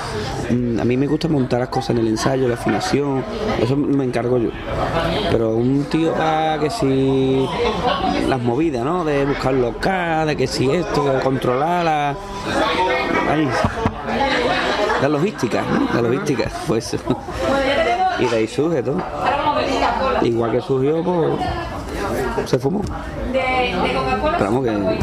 Mm, 0.50 0.80
A 0.80 0.84
mí 0.84 0.96
me 0.96 1.06
gusta 1.06 1.28
montar 1.28 1.60
las 1.60 1.68
cosas 1.68 1.90
en 1.90 1.98
el 1.98 2.08
ensayo, 2.08 2.48
la 2.48 2.54
afinación, 2.54 3.22
eso 3.60 3.76
me 3.76 4.04
encargo 4.04 4.38
yo. 4.38 4.50
Pero 5.30 5.50
un 5.56 5.84
tío 5.84 6.12
para 6.14 6.58
que 6.58 6.70
si 6.70 7.46
las 8.26 8.40
movidas, 8.40 8.84
¿no? 8.84 9.04
De 9.04 9.26
buscar 9.26 9.52
local, 9.54 10.28
de 10.28 10.36
que 10.36 10.46
si 10.46 10.70
esto, 10.70 11.04
de 11.04 11.20
controlar 11.20 11.84
la. 11.84 12.16
La 15.02 15.08
logística, 15.08 15.62
¿no? 15.62 16.00
La 16.02 16.08
logística, 16.08 16.50
pues. 16.66 16.96
Y 18.20 18.24
de 18.26 18.36
ahí 18.36 18.48
surge 18.48 18.82
todo. 18.82 18.96
Igual 20.22 20.52
que 20.52 20.60
surgió, 20.60 21.02
pues. 21.02 22.48
Se 22.48 22.58
fumó. 22.58 22.80
Pero 23.32 24.44
vamos 24.50 24.64
que 24.64 24.98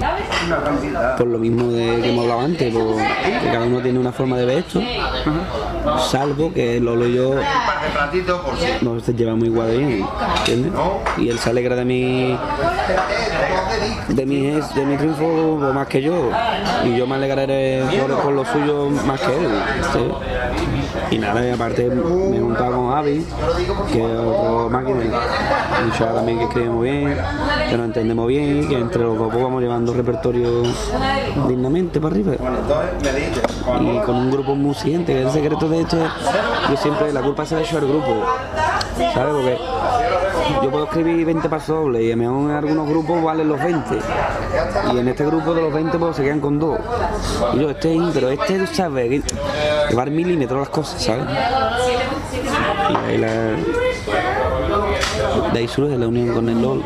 por 1.17 1.27
lo 1.27 1.37
mismo 1.37 1.71
de 1.71 2.01
que 2.01 2.09
hemos 2.09 2.23
hablado 2.23 2.41
antes, 2.41 2.73
por- 2.73 2.95
que 2.95 3.47
cada 3.51 3.65
uno 3.65 3.79
tiene 3.81 3.99
una 3.99 4.11
forma 4.11 4.37
de 4.37 4.45
ver 4.45 4.57
esto, 4.59 4.81
salvo 6.09 6.51
que 6.53 6.79
Lolo 6.79 7.07
y 7.07 7.15
yo 7.15 7.35
nos 8.81 9.05
llevamos 9.07 9.45
igual 9.45 9.67
de 9.67 9.77
bien, 9.77 10.05
¿entiendes? 10.39 10.71
Y 11.17 11.29
él 11.29 11.37
se 11.39 11.49
alegra 11.49 11.75
de 11.75 11.85
mi 11.85 12.37
de 14.09 14.25
mi 14.25 14.41
de 14.51 14.85
mi 14.85 14.97
triunfo 14.97 15.57
más 15.73 15.87
que 15.87 16.01
yo 16.01 16.29
y 16.85 16.95
yo 16.97 17.05
me 17.07 17.15
alegraré 17.15 17.83
por, 18.07 18.21
por 18.21 18.33
lo 18.33 18.45
suyo 18.45 18.89
más 19.05 19.19
que 19.19 19.35
él 19.35 19.47
¿sí? 19.93 19.99
Y 21.11 21.17
nada 21.17 21.45
y 21.45 21.51
aparte 21.51 21.89
me 21.89 22.37
he 22.37 22.39
con 22.39 22.93
Avi 22.93 23.25
que 23.91 23.99
es 23.99 24.19
otro 24.19 24.69
máquina 24.69 24.99
un 25.83 25.91
chaval 25.91 26.15
también 26.15 26.37
que 26.39 26.43
escribe 26.45 26.69
muy 26.69 26.89
bien 26.89 27.17
que 27.69 27.77
nos 27.77 27.85
entendemos 27.85 28.27
bien 28.27 28.63
y 28.63 28.67
que 28.67 28.77
entre 28.77 29.03
los 29.03 29.17
dos 29.17 29.29
pues, 29.31 29.43
vamos 29.43 29.61
llevando 29.61 29.93
repertorio 29.93 30.63
dignamente 31.47 31.99
para 31.99 32.13
arriba 32.15 32.33
y 33.81 33.99
con 33.99 34.15
un 34.15 34.31
grupo 34.31 34.55
muy 34.55 34.73
siguiente 34.73 35.13
que 35.13 35.21
el 35.23 35.31
secreto 35.31 35.69
de 35.69 35.81
esto 35.81 35.97
es 35.97 36.11
yo 36.69 36.77
siempre 36.77 37.11
la 37.13 37.21
culpa 37.21 37.45
se 37.45 37.55
la 37.55 37.61
echo 37.61 37.77
al 37.77 37.87
grupo 37.87 38.23
¿sabes? 39.13 39.33
porque 39.33 39.57
yo 40.63 40.71
puedo 40.71 40.85
escribir 40.85 41.25
20 41.25 41.49
pasos 41.49 41.67
dobles 41.67 42.03
y 42.03 42.11
a 42.11 42.15
mejor 42.15 42.49
en 42.49 42.55
algunos 42.55 42.87
grupos 42.89 43.23
valen 43.23 43.49
los 43.49 43.61
20 43.61 43.99
y 44.93 44.97
en 44.97 45.07
este 45.07 45.25
grupo 45.25 45.53
de 45.53 45.61
los 45.61 45.73
20 45.73 45.97
pues 45.97 46.15
se 46.15 46.23
quedan 46.23 46.39
con 46.39 46.59
dos 46.59 46.79
y 47.53 47.59
yo 47.59 47.69
este 47.69 47.95
es 47.95 48.01
pero 48.13 48.29
este 48.29 48.59
tú 48.59 48.67
sabes 48.67 49.09
que 49.09 49.23
llevar 49.89 50.09
milímetros 50.11 50.59
las 50.59 50.69
cosas 50.69 51.01
¿sabes? 51.01 51.25
y 52.89 52.95
ahí 52.95 53.17
la 53.17 53.27
de 55.53 55.59
ahí 55.59 55.67
surge 55.67 55.97
la 55.97 56.07
unión 56.07 56.33
con 56.33 56.49
el 56.49 56.61
LOL 56.61 56.83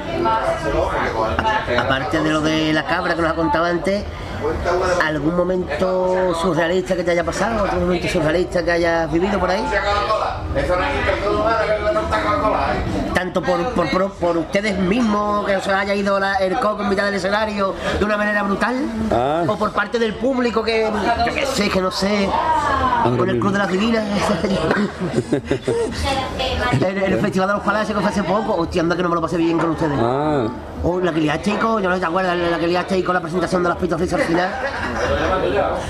Aparte 1.78 2.22
de 2.22 2.30
lo 2.32 2.42
de 2.42 2.74
la 2.74 2.86
cabra 2.86 3.16
que 3.16 3.22
nos 3.22 3.32
ha 3.32 3.36
contado 3.36 3.66
antes, 3.66 4.04
¿algún 5.04 5.36
momento 5.36 6.34
surrealista 6.36 6.96
que 6.96 7.04
te 7.04 7.12
haya 7.12 7.24
pasado? 7.24 7.64
¿Otro 7.64 7.80
momento 7.80 8.08
surrealista 8.08 8.64
que 8.64 8.72
hayas 8.72 9.12
vivido 9.12 9.40
por 9.40 9.52
ahí? 9.52 9.64
Tanto 13.20 13.42
por, 13.42 13.62
por, 13.74 13.90
por, 13.90 14.12
por 14.14 14.38
ustedes 14.38 14.78
mismos, 14.80 15.46
que 15.46 15.60
se 15.60 15.74
haya 15.74 15.94
ido 15.94 16.18
la- 16.22 16.36
el 16.36 16.58
coco 16.58 16.84
en 16.84 16.90
mitad 16.90 17.04
del 17.04 17.16
escenario 17.16 17.76
de 18.00 18.06
una 18.06 18.16
manera 18.16 18.44
brutal, 18.44 18.78
Ah. 19.12 19.44
o 19.46 19.58
por 19.58 19.74
parte 19.74 20.00
del 20.00 20.14
público 20.14 20.64
que, 20.64 20.90
yo 21.28 21.34
que 21.34 21.46
sé, 21.46 21.68
que 21.70 21.82
no 21.82 21.92
sé, 21.92 22.30
con 23.18 23.30
el 23.30 23.38
Club 23.38 23.52
de 23.52 23.58
las 23.60 23.68
Divinas, 23.68 24.06
el, 26.82 26.98
el 26.98 27.20
Festival 27.20 27.50
de 27.50 27.54
los 27.56 27.64
Palacios 27.64 27.98
que 27.98 28.02
fue 28.02 28.10
hace 28.10 28.24
poco, 28.24 28.56
hostia, 28.56 28.84
anda 28.84 28.96
que 28.96 29.04
no 29.04 29.10
me 29.10 29.16
lo 29.16 29.22
pasé 29.22 29.36
bien 29.36 29.60
con 29.60 29.72
ustedes. 29.72 30.00
ah 30.02 30.48
Oh, 30.82 31.00
la 31.00 31.12
que 31.12 31.20
liasteis 31.20 31.58
con, 31.58 31.82
yo 31.84 31.90
no 31.90 32.00
te 32.00 32.06
acuerdas, 32.06 32.38
la 32.38 32.58
que 32.58 32.68
liasteis 32.68 33.04
con 33.06 33.14
la 33.14 33.20
presentación 33.22 33.64
de 33.64 33.70
las 33.70 33.78
pitos 33.78 34.02
al 34.14 34.20
final. 34.22 34.50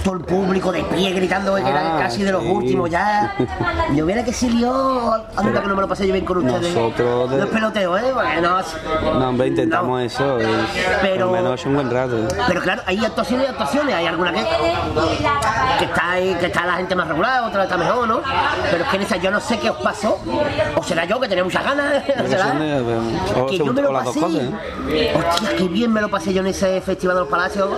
Todo 0.04 0.16
el 0.16 0.22
público 0.22 0.72
de 0.72 0.84
pie 0.84 1.12
gritando 1.12 1.56
que 1.56 1.62
era 1.62 1.96
Ah, 1.96 2.00
casi 2.00 2.24
de 2.24 2.32
los 2.32 2.42
sí. 2.44 2.50
últimos 2.50 2.90
ya. 2.90 3.36
Yo 3.96 4.06
viera 4.06 4.24
que 4.24 4.34
sí 4.34 4.50
lió, 4.50 5.14
anda 5.36 5.62
que 5.62 5.68
no 5.68 5.76
me 5.76 5.82
lo 5.82 5.88
pasé 5.88 6.06
yo 6.08 6.14
bien 6.14 6.26
con 6.26 6.38
ustedes. 6.38 6.74
Nosotros 6.76 7.30
de- 7.32 7.38
No 7.38 7.44
es 7.44 7.50
peloteo, 7.50 7.98
¿eh? 7.98 8.04
Porque 8.14 8.42
no, 8.42 9.14
no 9.20 9.30
hombre 9.30 9.48
intentamos 9.48 9.90
no. 9.90 10.00
eso 10.00 10.40
y 10.42 10.46
Pero- 11.02 11.28
por 11.28 11.36
lo 11.38 11.44
menos 11.44 11.66
un 11.66 11.76
buen 11.76 11.90
rato 11.92 12.16
Pero 12.48 12.62
claro, 12.62 12.82
hay 12.86 13.04
actuaciones 13.04 13.48
y 13.48 13.50
actuaciones, 13.50 13.96
hay 13.96 14.06
alguna 14.06 14.32
que, 14.34 14.42
que 15.80 15.86
está 15.86 16.12
ahí, 16.12 16.36
que 16.40 16.46
está 16.48 16.66
la 16.66 16.74
gente 16.74 16.96
más 16.96 17.08
regular, 17.08 17.44
otra 17.44 17.64
está 17.64 17.78
mejor, 17.78 18.08
¿no? 18.08 18.22
Pero 18.72 18.84
es 18.84 18.90
que 18.90 18.96
en 18.98 19.02
esa 19.04 19.18
yo 19.18 19.32
no 19.32 19.40
sé 19.40 19.58
qué 19.60 19.70
os 19.70 19.78
pasó, 19.78 20.20
o 20.76 20.84
será 20.84 21.06
yo 21.06 21.20
que 21.20 21.28
tenía 21.28 21.44
muchas 21.44 21.64
ganas, 21.64 22.04
¿será? 22.30 22.54
o, 23.38 23.46
que 23.48 23.58
se- 23.58 23.66
yo 23.66 23.74
me 23.74 23.82
lo 23.82 23.90
o 23.90 23.94
las 23.94 24.06
dos 24.06 24.16
pasé. 24.16 24.26
cosas 24.26 24.42
¿eh? 24.44 24.52
Hostia, 24.88 25.56
qué 25.58 25.68
bien 25.68 25.92
me 25.94 26.02
lo 26.02 26.10
pasé 26.10 26.34
yo 26.34 26.42
en 26.42 26.48
ese 26.48 26.82
festival 26.82 27.16
de 27.18 27.22
los 27.22 27.30
palacios. 27.30 27.70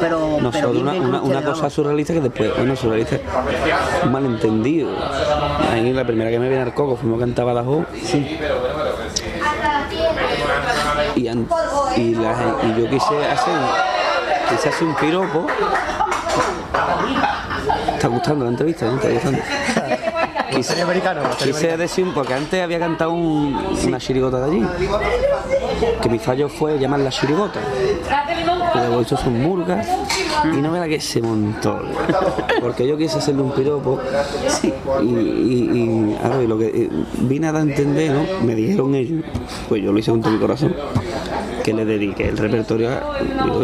Pero, 0.00 0.18
pero 0.36 0.40
Nosotros 0.40 0.72
bien, 0.72 0.82
una, 0.82 0.92
bien 0.92 1.04
una, 1.06 1.22
una 1.22 1.42
cosa 1.42 1.56
vamos. 1.62 1.72
surrealista 1.72 2.12
que 2.14 2.20
después, 2.20 2.56
bueno, 2.56 2.76
surrealista, 2.76 3.16
un 4.04 4.12
malentendido. 4.12 4.90
Ahí 5.70 5.92
la 5.92 6.04
primera 6.06 6.30
que 6.30 6.38
me 6.38 6.48
viene 6.48 6.62
al 6.62 6.74
coco 6.74 6.96
fuimos 6.96 7.18
a 7.18 7.24
cantar 7.24 7.44
Badajoz. 7.46 7.84
y, 11.16 11.28
an- 11.28 11.48
y, 11.96 12.14
la- 12.14 12.56
y 12.62 12.80
yo 12.80 12.90
quise 12.90 13.26
hacer, 13.26 13.54
quise 14.50 14.68
hacer 14.68 14.88
un 14.88 14.94
piropo. 14.96 15.46
Está 17.94 18.08
gustando 18.08 18.44
la 18.44 18.50
entrevista, 18.50 18.86
¿no? 18.86 18.96
Está 18.96 19.08
gustando. 19.10 19.38
Quise, 20.54 20.80
americano, 20.82 21.20
quise 21.42 21.76
decir, 21.76 22.06
porque 22.14 22.34
antes 22.34 22.62
había 22.62 22.78
cantado 22.78 23.12
un- 23.12 23.56
una 23.86 23.98
chirigota 23.98 24.40
de 24.40 24.50
allí, 24.50 24.62
que 26.00 26.08
mi 26.08 26.18
fallo 26.18 26.48
fue 26.48 26.78
llamar 26.78 27.00
la 27.00 27.10
chirigota. 27.10 27.60
Pero 28.72 29.00
eso 29.00 29.16
son 29.16 29.40
murgas 29.40 29.86
y 30.52 30.56
no 30.60 30.72
verá 30.72 30.88
que 30.88 31.00
se 31.00 31.22
montó. 31.22 31.78
Porque 32.60 32.86
yo 32.86 32.96
quise 32.96 33.18
hacerle 33.18 33.42
un 33.42 33.52
piropo. 33.52 34.00
Y, 35.02 35.06
y, 35.06 35.70
y, 35.72 36.18
a 36.22 36.28
ver, 36.36 36.48
lo 36.48 36.58
que 36.58 36.66
eh, 36.66 36.90
vine 37.20 37.46
a 37.48 37.52
dar 37.52 37.60
a 37.62 37.64
entender, 37.64 38.10
¿no? 38.12 38.44
Me 38.44 38.54
dijeron 38.54 38.94
ellos, 38.94 39.22
pues 39.68 39.82
yo 39.82 39.92
lo 39.92 39.98
hice 39.98 40.10
con 40.10 40.20
todo 40.22 40.32
mi 40.32 40.38
corazón, 40.38 40.74
que 41.64 41.72
le 41.72 41.84
dedique 41.86 42.28
el 42.28 42.36
repertorio, 42.36 42.90
a- 42.90 43.18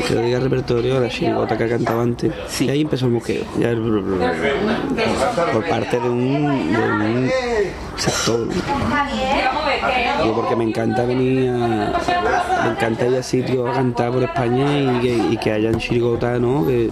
que 0.08 0.14
le 0.14 0.32
el 0.32 0.40
repertorio 0.42 0.96
a 0.96 1.00
la 1.00 1.08
chirigota 1.10 1.56
que 1.56 1.68
cantaba 1.68 2.02
antes. 2.02 2.32
Y 2.60 2.68
ahí 2.70 2.80
empezó 2.80 3.06
el 3.06 3.12
mosqueo. 3.12 3.44
Ya 3.58 3.70
el- 3.70 4.04
por 5.52 5.64
parte 5.68 6.00
de 6.00 6.08
un, 6.08 6.72
de 6.72 6.78
un 6.78 7.30
sector. 7.96 8.48
Yo 10.24 10.34
porque 10.34 10.56
me 10.56 10.64
encanta 10.64 11.04
venir 11.04 11.50
a, 11.50 11.92
me 12.64 12.70
encanta 12.72 13.06
ir 13.06 13.16
a 13.16 13.22
sitios 13.22 13.68
a 13.68 13.72
cantar 13.74 14.10
por 14.12 14.22
España 14.22 14.78
y 14.78 15.00
que, 15.00 15.16
y 15.32 15.36
que 15.36 15.52
hayan 15.52 15.76
chirigotas, 15.78 16.40
¿no? 16.40 16.66
Que, 16.66 16.90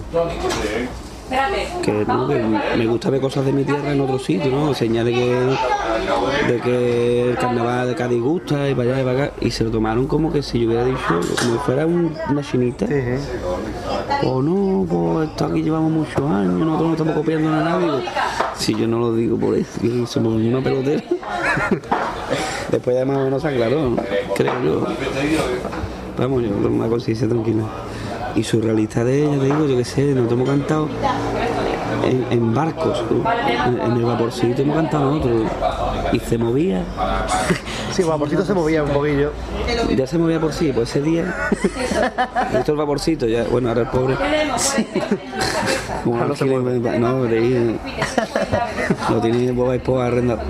que, 1.83 2.05
¿no? 2.07 2.27
que 2.27 2.43
me 2.77 2.85
gusta 2.87 3.09
ver 3.09 3.21
cosas 3.21 3.45
de 3.45 3.51
mi 3.53 3.63
tierra 3.63 3.91
en 3.91 4.01
otro 4.01 4.17
sitio, 4.19 4.51
¿no? 4.51 4.73
Señal 4.73 5.05
de 5.05 5.13
que, 5.13 5.35
de 6.47 6.59
que 6.61 7.29
el 7.31 7.37
carnaval 7.37 7.87
de 7.87 7.95
Cádiz 7.95 8.21
gusta 8.21 8.67
y 8.69 8.73
para 8.75 8.91
allá 8.93 9.01
y 9.01 9.05
para 9.05 9.23
acá. 9.25 9.33
Y 9.41 9.51
se 9.51 9.63
lo 9.63 9.71
tomaron 9.71 10.07
como 10.07 10.31
que 10.31 10.41
si 10.41 10.59
yo 10.59 10.67
hubiera 10.67 10.85
dicho, 10.85 10.99
como 11.07 11.21
si 11.53 11.57
fuera 11.65 11.85
un- 11.85 12.13
una 12.29 12.41
chinita. 12.41 12.85
O 14.23 14.41
no, 14.41 14.85
pues 14.87 15.29
esto 15.29 15.45
aquí 15.45 15.61
llevamos 15.61 15.91
muchos 15.91 16.17
años, 16.31 16.53
nosotros 16.53 16.87
no 16.87 16.91
estamos 16.93 17.13
copiando 17.15 17.49
a 17.49 17.63
nadie. 17.63 17.85
Digo, 17.85 17.99
Si 18.57 18.75
yo 18.75 18.87
no 18.87 18.99
lo 18.99 19.13
digo 19.13 19.37
por 19.37 19.55
eso, 19.55 19.79
que 19.79 20.05
somos 20.07 20.33
una 20.33 20.61
pelotera. 20.61 21.01
Después 22.71 22.95
ya 22.95 23.05
más 23.05 23.17
o 23.17 23.23
menos 23.23 23.41
se 23.41 23.47
aclaró, 23.47 23.95
creo 24.35 24.53
yo. 24.63 24.85
Vamos, 26.17 26.43
yo 26.43 26.49
con 26.61 26.73
una 26.73 26.87
conciencia 26.87 27.27
tranquila. 27.27 27.63
Y 28.35 28.43
surrealista 28.43 29.03
de 29.03 29.23
ella, 29.25 29.39
te 29.39 29.45
digo, 29.45 29.65
yo 29.65 29.77
qué 29.77 29.85
sé, 29.85 30.13
nosotros 30.13 30.39
hemos 30.39 30.49
cantado 30.49 30.87
en, 32.05 32.25
en 32.29 32.53
barcos, 32.53 33.03
en, 33.65 33.79
en 33.79 33.91
el 33.97 34.05
vaporcito 34.05 34.61
hemos 34.61 34.75
cantado 34.75 35.11
nosotros. 35.11 35.43
Y 36.13 36.19
se 36.19 36.37
movía, 36.37 36.83
Sí, 37.91 38.03
vaporcito 38.03 38.45
se 38.45 38.53
movía 38.53 38.83
un 38.83 38.91
poquillo. 38.91 39.31
ya 39.95 40.07
se 40.07 40.17
movía 40.17 40.39
por 40.39 40.53
sí, 40.53 40.71
pues 40.73 40.89
ese 40.89 41.01
día. 41.01 41.35
Esto 42.53 42.71
el 42.71 42.77
vaporcito, 42.77 43.25
ya, 43.25 43.43
bueno, 43.43 43.69
ahora 43.69 43.81
el 43.81 43.87
pobre. 43.87 44.15
Como 46.03 46.17
no, 46.25 46.99
no, 46.99 47.23
de 47.23 47.37
ahí, 47.37 47.79
lo 49.09 49.19
tiene 49.19 49.51
Boba 49.51 49.75
Esposa 49.75 50.07
arrendado. 50.07 50.41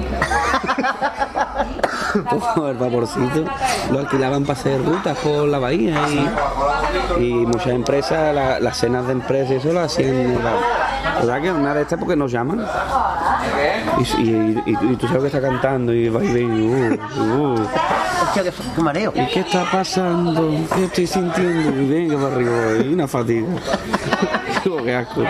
El 2.70 2.78
vaporcito 2.78 3.44
lo 3.92 4.00
alquilaban 4.00 4.44
para 4.44 4.60
hacer 4.60 4.84
rutas 4.84 5.18
por 5.20 5.48
la 5.48 5.60
bahía 5.60 5.96
y, 7.20 7.24
y 7.24 7.34
muchas 7.34 7.68
empresas, 7.68 8.34
la- 8.34 8.60
las 8.60 8.78
cenas 8.78 9.06
de 9.08 9.14
empresas 9.14 9.52
y 9.52 9.56
eso 9.56 9.72
lo 9.74 9.82
hacían. 9.82 10.38
La 10.44 11.20
verdad 11.26 11.42
que 11.42 11.52
una 11.52 11.74
de 11.74 11.82
estas 11.82 12.00
porque 12.00 12.16
nos 12.16 12.32
llaman 12.32 12.66
y, 14.18 14.22
y- 14.22 14.64
y- 14.66 14.96
tú 14.96 15.08
sabes 15.08 15.22
que 15.24 15.28
está 15.38 15.42
cantando 15.42 15.94
y 15.94 16.08
va 16.10 16.24
y 16.24 16.32
ven, 16.34 17.00
uh, 17.20 17.54
uh. 17.54 17.56
Hostia, 18.24 18.44
qué, 18.44 18.82
mareo. 18.82 19.12
¿Y 19.16 19.26
qué 19.28 19.40
está 19.42 19.66
pasando? 19.72 20.50
¿Qué 20.76 20.86
estoy 20.86 21.08
sintiendo? 21.08 21.82
Y 21.82 21.88
venga 21.90 22.16
para 22.22 22.36
arriba, 22.36 22.52
y 22.86 22.94
una 22.94 23.08
fatiga. 23.08 23.48
Qué 24.86 24.96
asco. 24.96 25.24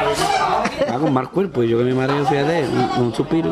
Con 1.00 1.14
mal 1.14 1.30
cuerpo, 1.30 1.64
y 1.64 1.70
yo 1.70 1.78
que 1.78 1.84
me 1.86 1.94
mareo, 1.94 2.26
fíjate, 2.26 2.66
un, 2.98 3.04
un 3.06 3.14
suspiro. 3.16 3.52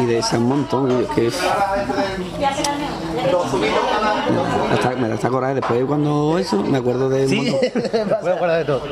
Y 0.00 0.04
de 0.06 0.18
ese 0.18 0.38
montón, 0.38 1.06
que 1.14 1.26
es. 1.28 1.38
Hasta, 4.72 4.90
me 4.96 5.08
da 5.08 5.14
hasta 5.14 5.28
coraje 5.28 5.54
después 5.54 5.84
cuando 5.86 6.38
eso, 6.38 6.56
me 6.62 6.78
acuerdo 6.78 7.08
de 7.08 7.22
un 7.24 7.28
Sí, 7.28 7.50
montón. 7.50 8.18
voy 8.22 8.30
a 8.30 8.34
acordar 8.34 8.58
de 8.58 8.64
todo. 8.64 8.82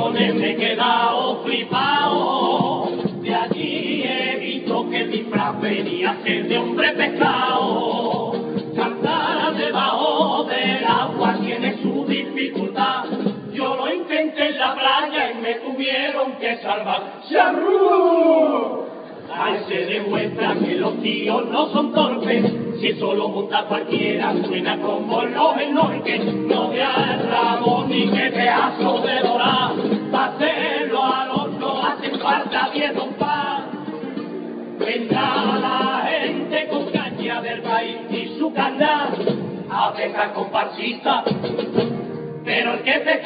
Me 0.00 0.50
he 0.50 0.56
quedado 0.56 1.42
flipado. 1.44 2.88
De 3.22 3.34
allí 3.34 4.02
he 4.04 4.36
visto 4.36 4.88
que 4.90 5.00
el 5.00 5.10
disfraz 5.10 5.60
venía 5.60 6.16
ser 6.24 6.48
de 6.48 6.58
hombre 6.58 6.92
pescado. 6.92 8.32
Cantar 8.74 9.54
debajo 9.54 10.44
del 10.44 10.84
agua 10.84 11.36
tiene 11.40 11.82
su 11.82 12.06
dificultad. 12.06 13.04
Yo 13.52 13.76
lo 13.76 13.92
intenté 13.92 14.48
en 14.48 14.58
la 14.58 14.74
playa 14.74 15.32
y 15.32 15.34
me 15.42 15.54
tuvieron 15.56 16.32
que 16.38 16.56
salvar. 16.58 17.20
¡Charrú! 17.30 18.91
Ahí 19.34 19.64
se 19.66 19.86
demuestra 19.86 20.54
que 20.54 20.74
los 20.76 21.00
tíos 21.00 21.48
no 21.48 21.68
son 21.70 21.92
torpes, 21.92 22.44
si 22.80 22.92
solo 22.94 23.28
monta 23.28 23.64
cualquiera 23.64 24.34
suena 24.44 24.78
como 24.78 25.22
los 25.22 25.56
enorques. 25.58 26.34
No 26.34 26.68
veas 26.68 27.28
Ramón 27.30 27.88
ni 27.88 28.08
que 28.08 28.30
pedazo 28.30 28.98
de 29.00 29.20
dorá, 29.20 29.72
pa' 30.10 30.24
hacerlo 30.26 31.02
al 31.02 31.30
horno 31.30 31.82
hacen 31.82 32.18
falta 32.20 32.70
diez 32.74 32.94
don 32.94 33.14
pa. 33.14 33.64
Vendrá 34.78 35.58
la 35.60 36.08
gente 36.10 36.68
con 36.68 36.86
caña 36.90 37.40
del 37.40 37.62
país 37.62 37.96
y 38.10 38.38
su 38.38 38.52
candá, 38.52 39.08
a 39.70 39.92
pescar 39.94 40.32
comparsita. 40.34 41.24
Pero 42.44 42.74
el 42.74 42.82
que 42.82 42.92
pesca 42.92 43.21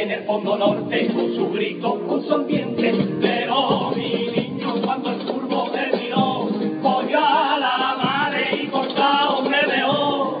en 0.00 0.10
el 0.12 0.24
fondo 0.24 0.56
norte 0.56 1.08
con 1.12 1.34
su 1.34 1.50
grito 1.50 2.00
consondiente. 2.06 2.94
Pero 3.20 3.90
mi 3.96 4.28
niño 4.36 4.74
cuando 4.84 5.10
el 5.10 5.18
turbo 5.26 5.70
terminó, 5.70 6.48
cogió 6.82 7.18
a 7.18 7.58
la 7.58 7.96
madre 8.02 8.62
y 8.62 8.66
cortado 8.68 9.42
me 9.42 9.62
dejó. 9.62 10.38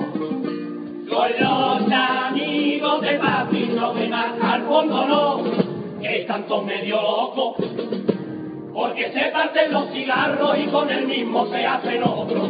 Con 1.08 1.30
los 1.40 1.92
amigos 1.92 3.00
de 3.00 3.14
papi 3.14 3.70
no 3.74 3.94
ven 3.94 4.14
al 4.14 4.62
fondo 4.62 5.06
no, 5.06 6.00
que 6.00 6.24
tanto 6.28 6.62
medio 6.62 6.96
loco. 6.96 7.56
Porque 8.72 9.10
se 9.10 9.30
parten 9.32 9.72
los 9.72 9.90
cigarros 9.90 10.56
y 10.58 10.66
con 10.66 10.88
el 10.88 11.06
mismo 11.06 11.46
se 11.48 11.66
hacen 11.66 12.02
otros. 12.04 12.48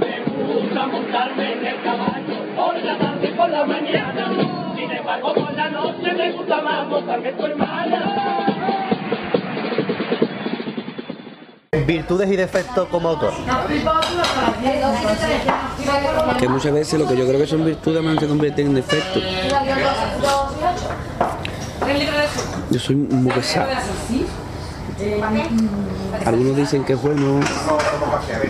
Me 0.00 0.54
gusta 0.54 0.86
montarme 0.86 1.52
en 1.52 1.66
el 1.66 1.82
caballo 1.82 2.34
por 2.56 2.84
la 2.84 2.98
tarde 2.98 3.28
y 3.28 3.32
por 3.32 3.48
la 3.48 3.64
mañana. 3.64 4.54
guapa 5.04 5.20
como 5.20 5.43
Virtudes 11.86 12.30
y 12.30 12.36
defectos 12.36 12.88
como 12.88 13.10
autor. 13.10 13.32
Que 16.38 16.48
muchas 16.48 16.72
veces 16.72 16.98
lo 16.98 17.06
que 17.06 17.16
yo 17.16 17.26
creo 17.26 17.38
que 17.38 17.46
son 17.46 17.64
virtudes 17.64 18.02
más 18.02 18.18
se 18.18 18.26
convierten 18.26 18.68
en 18.68 18.74
defectos. 18.74 19.22
Yo 22.70 22.80
soy 22.80 22.96
muy 22.96 23.32
pesado. 23.32 23.68
Algunos 26.24 26.56
dicen 26.56 26.84
que 26.84 26.92
es 26.94 27.02
bueno 27.02 27.40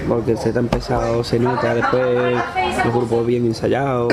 porque 0.09 0.37
ser 0.37 0.55
tan 0.55 0.69
pesado 0.69 1.25
se 1.25 1.39
nota 1.39 1.75
después 1.75 2.37
los 2.85 2.95
grupos 2.95 3.27
bien 3.27 3.47
ensayados, 3.47 4.13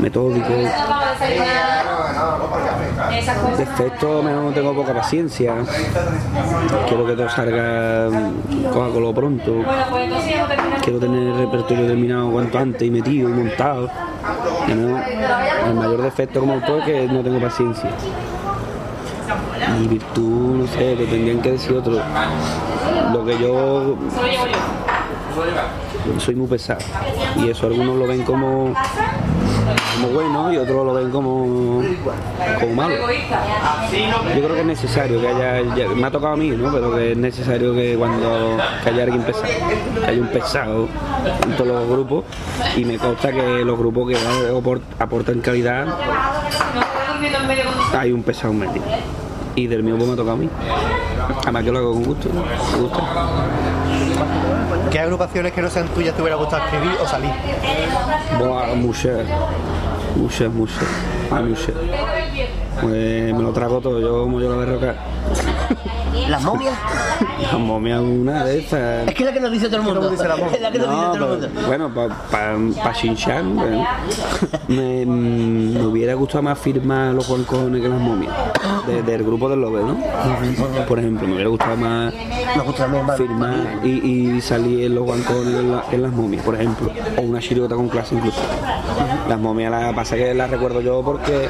metódicos. 0.00 0.50
Defecto 3.56 4.22
no 4.22 4.50
tengo 4.50 4.74
poca 4.74 4.92
paciencia. 4.92 5.54
Quiero 6.88 7.06
que 7.06 7.12
todo 7.14 7.28
salga 7.28 8.08
coja 8.72 8.88
con 8.90 9.02
lo 9.02 9.14
pronto. 9.14 9.62
Quiero 10.82 10.98
tener 10.98 11.22
el 11.22 11.38
repertorio 11.38 11.86
terminado 11.86 12.30
cuanto 12.30 12.58
antes 12.58 12.82
y 12.82 12.90
metido 12.90 13.28
y 13.28 13.32
montado. 13.32 13.90
El 14.68 15.74
mayor 15.74 16.02
defecto 16.02 16.40
como 16.40 16.54
autor 16.54 16.80
es 16.80 16.84
que 16.84 17.06
no 17.08 17.22
tengo 17.22 17.40
paciencia. 17.40 17.90
Y 19.82 19.88
virtud, 19.88 20.56
no 20.56 20.66
sé, 20.66 20.94
que 20.96 21.06
tendrían 21.06 21.40
que 21.40 21.52
decir 21.52 21.76
otro. 21.76 22.00
Lo 23.12 23.24
que 23.24 23.38
yo 23.38 23.96
soy 26.18 26.34
muy 26.34 26.46
pesado. 26.46 26.80
Y 27.36 27.50
eso 27.50 27.66
algunos 27.66 27.96
lo 27.96 28.06
ven 28.06 28.22
como, 28.22 28.74
como 29.96 30.08
bueno 30.12 30.52
y 30.52 30.56
otros 30.58 30.86
lo 30.86 30.94
ven 30.94 31.10
como, 31.10 31.82
como 32.60 32.74
malo. 32.74 32.94
Yo 32.96 34.42
creo 34.42 34.54
que 34.54 34.60
es 34.60 34.66
necesario 34.66 35.20
que 35.20 35.28
haya, 35.28 35.62
ya- 35.74 35.88
me 35.88 36.06
ha 36.06 36.10
tocado 36.10 36.34
a 36.34 36.36
mí, 36.36 36.50
¿no? 36.50 36.70
Pero 36.72 36.94
que 36.94 37.12
es 37.12 37.16
necesario 37.18 37.74
que 37.74 37.96
cuando 37.96 38.56
que 38.82 38.90
haya 38.90 39.02
alguien 39.04 39.22
pesado, 39.22 39.44
que 40.00 40.06
haya 40.06 40.20
un 40.20 40.28
pesado 40.28 40.88
en 41.44 41.56
todos 41.56 41.68
los 41.68 41.88
grupos 41.88 42.24
y 42.76 42.84
me 42.84 42.98
consta 42.98 43.32
que 43.32 43.64
los 43.64 43.78
grupos 43.78 44.08
que 44.10 44.16
aport- 44.52 44.82
aportan 44.98 45.40
calidad 45.40 45.86
hay 47.98 48.12
un 48.12 48.22
pesado 48.22 48.52
medio. 48.52 48.82
Y 49.54 49.66
del 49.68 49.82
mío 49.82 49.94
pues 49.96 50.06
me 50.06 50.12
ha 50.12 50.16
tocado 50.16 50.34
a 50.34 50.38
mí. 50.38 50.50
Además 51.42 51.64
que 51.64 51.72
lo 51.72 51.78
hago 51.78 51.92
con 51.94 52.04
gusto, 52.04 52.28
me 52.28 52.78
gusta. 52.82 53.00
¿Qué 54.90 55.00
agrupaciones 55.00 55.52
que 55.52 55.62
no 55.62 55.70
sean 55.70 55.88
tuyas 55.88 56.14
te 56.14 56.20
hubiera 56.22 56.36
gustado 56.36 56.62
escribir 56.64 56.92
o 57.02 57.06
salir? 57.06 57.30
Buah, 58.38 58.74
muchas, 58.74 59.20
muchas, 60.16 60.52
muchas, 60.52 60.84
hay 61.30 61.44
muchas. 61.44 62.25
Pues 62.80 63.32
me 63.34 63.42
lo 63.42 63.52
trago 63.52 63.80
todo, 63.80 64.00
yo 64.00 64.22
como 64.22 64.40
yo 64.40 64.50
la 64.50 64.56
berroca. 64.56 64.94
Las 66.28 66.42
momias. 66.42 66.74
La 67.52 67.58
momia 67.58 68.00
una 68.00 68.44
de 68.44 68.58
esas. 68.58 69.06
Es 69.08 69.14
que 69.14 69.22
es 69.22 69.26
la 69.28 69.32
que 69.32 69.40
nos 69.40 69.52
dice 69.52 69.66
todo 69.68 69.76
el 69.76 69.82
mundo. 69.82 70.10
Es 70.12 70.18
la 70.18 70.34
que 70.72 70.78
nos 70.78 70.88
dice 70.90 71.18
todo 71.18 71.34
el 71.34 71.40
pero, 71.40 71.48
mundo. 71.48 71.48
bueno, 71.66 71.94
para 71.94 72.14
pa, 72.82 72.92
chinchar, 72.92 73.42
bueno, 73.44 73.86
me, 74.68 75.04
mm, 75.06 75.74
me 75.74 75.86
hubiera 75.86 76.14
gustado 76.14 76.42
más 76.42 76.58
firmar 76.58 77.14
los 77.14 77.26
Juan 77.26 77.44
Cojones 77.44 77.80
que 77.82 77.88
las 77.88 78.00
momias. 78.00 78.32
de- 78.86 79.02
del 79.02 79.22
grupo 79.24 79.48
del 79.48 79.60
Lobe, 79.60 79.82
¿no? 79.82 79.96
Por 80.86 80.98
ejemplo, 80.98 81.26
me 81.26 81.34
hubiera 81.34 81.50
gustado 81.50 81.76
más 81.76 82.12
firmar 83.16 83.80
y, 83.84 83.88
y 84.36 84.40
salir 84.40 84.84
en 84.86 84.94
los 84.94 85.04
que 85.06 85.32
en, 85.32 85.72
la- 85.72 85.82
que 85.82 85.96
en 85.96 86.02
las 86.02 86.12
momias, 86.12 86.44
por 86.44 86.54
ejemplo. 86.54 86.90
O 87.18 87.20
una 87.22 87.40
chirigota 87.40 87.74
con 87.76 87.88
clase 87.88 88.14
incluso. 88.14 88.40
Las 89.28 89.38
momias 89.38 89.70
la 89.70 89.92
pasa 89.94 90.16
que 90.16 90.34
las 90.34 90.50
recuerdo 90.50 90.80
yo 90.80 91.02
porque 91.04 91.48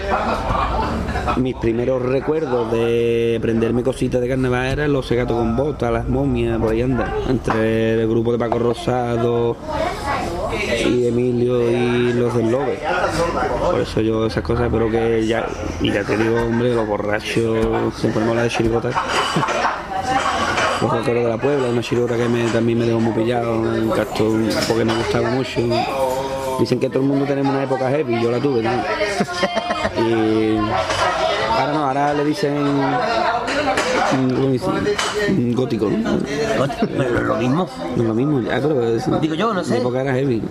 mis 1.36 1.54
primeros 1.56 2.00
recuerdos 2.02 2.70
de 2.72 3.36
aprenderme 3.38 3.82
cositas 3.82 4.20
de 4.20 4.28
carnaval 4.28 4.66
eran 4.66 4.92
los 4.92 5.06
segatos 5.06 5.36
con 5.36 5.56
botas, 5.56 5.92
las 5.92 6.08
momias, 6.08 6.58
por 6.58 6.72
ahí 6.72 6.82
anda. 6.82 7.12
Entre 7.28 7.94
el 8.00 8.08
grupo 8.08 8.32
de 8.32 8.38
Paco 8.38 8.58
Rosado 8.58 9.56
y 10.86 11.06
Emilio 11.06 11.70
y 11.70 12.12
los 12.14 12.34
del 12.34 12.50
Lobe. 12.50 12.78
Por 13.70 13.80
eso 13.80 14.00
yo 14.00 14.26
esas 14.26 14.42
cosas, 14.42 14.68
pero 14.72 14.90
que 14.90 15.26
ya, 15.26 15.46
y 15.80 15.90
ya 15.92 16.02
te 16.04 16.16
digo, 16.16 16.36
hombre, 16.40 16.74
los 16.74 16.86
borrachos, 16.86 17.94
siempre 17.96 18.22
me 18.24 18.30
habla 18.30 18.42
de 18.44 18.48
chirigotas. 18.50 18.94
Los 20.82 20.92
rockeros 20.92 21.24
de 21.24 21.30
la 21.30 21.38
Puebla, 21.38 21.68
una 21.70 21.80
chirigota 21.80 22.18
que 22.18 22.28
me- 22.28 22.48
también 22.50 22.78
me 22.78 22.84
dejó 22.84 23.00
muy 23.00 23.14
pillado, 23.14 23.58
un 23.60 23.88
cartón 23.88 24.46
porque 24.68 24.84
me 24.84 24.94
gustaba 24.94 25.30
mucho. 25.30 25.58
Dicen 26.60 26.78
que 26.78 26.90
todo 26.90 27.00
el 27.02 27.08
mundo 27.08 27.24
tenemos 27.24 27.50
una 27.54 27.64
época 27.64 27.88
heavy, 27.88 28.22
yo 28.22 28.30
la 28.30 28.38
tuve, 28.38 28.62
¿no? 28.62 28.70
Y 29.98 30.58
ahora 31.58 31.72
no, 31.72 31.84
ahora 31.86 32.14
le 32.14 32.24
dicen 32.24 32.56
¿cómo 34.34 34.48
dicen? 34.48 35.52
Gótico, 35.54 35.88
¿no? 35.90 36.18
Pero 36.96 37.20
lo 37.22 37.36
mismo. 37.36 37.68
No 37.96 38.02
es 38.02 38.08
lo 38.08 38.14
mismo, 38.14 38.40
ya, 38.40 38.60
pero 38.60 38.82
es- 38.88 39.20
Digo 39.20 39.34
yo, 39.34 39.52
no 39.52 39.64
sé. 39.64 39.74
Mi 39.74 39.80
época 39.80 40.00
era 40.02 40.12
heavy. 40.14 40.42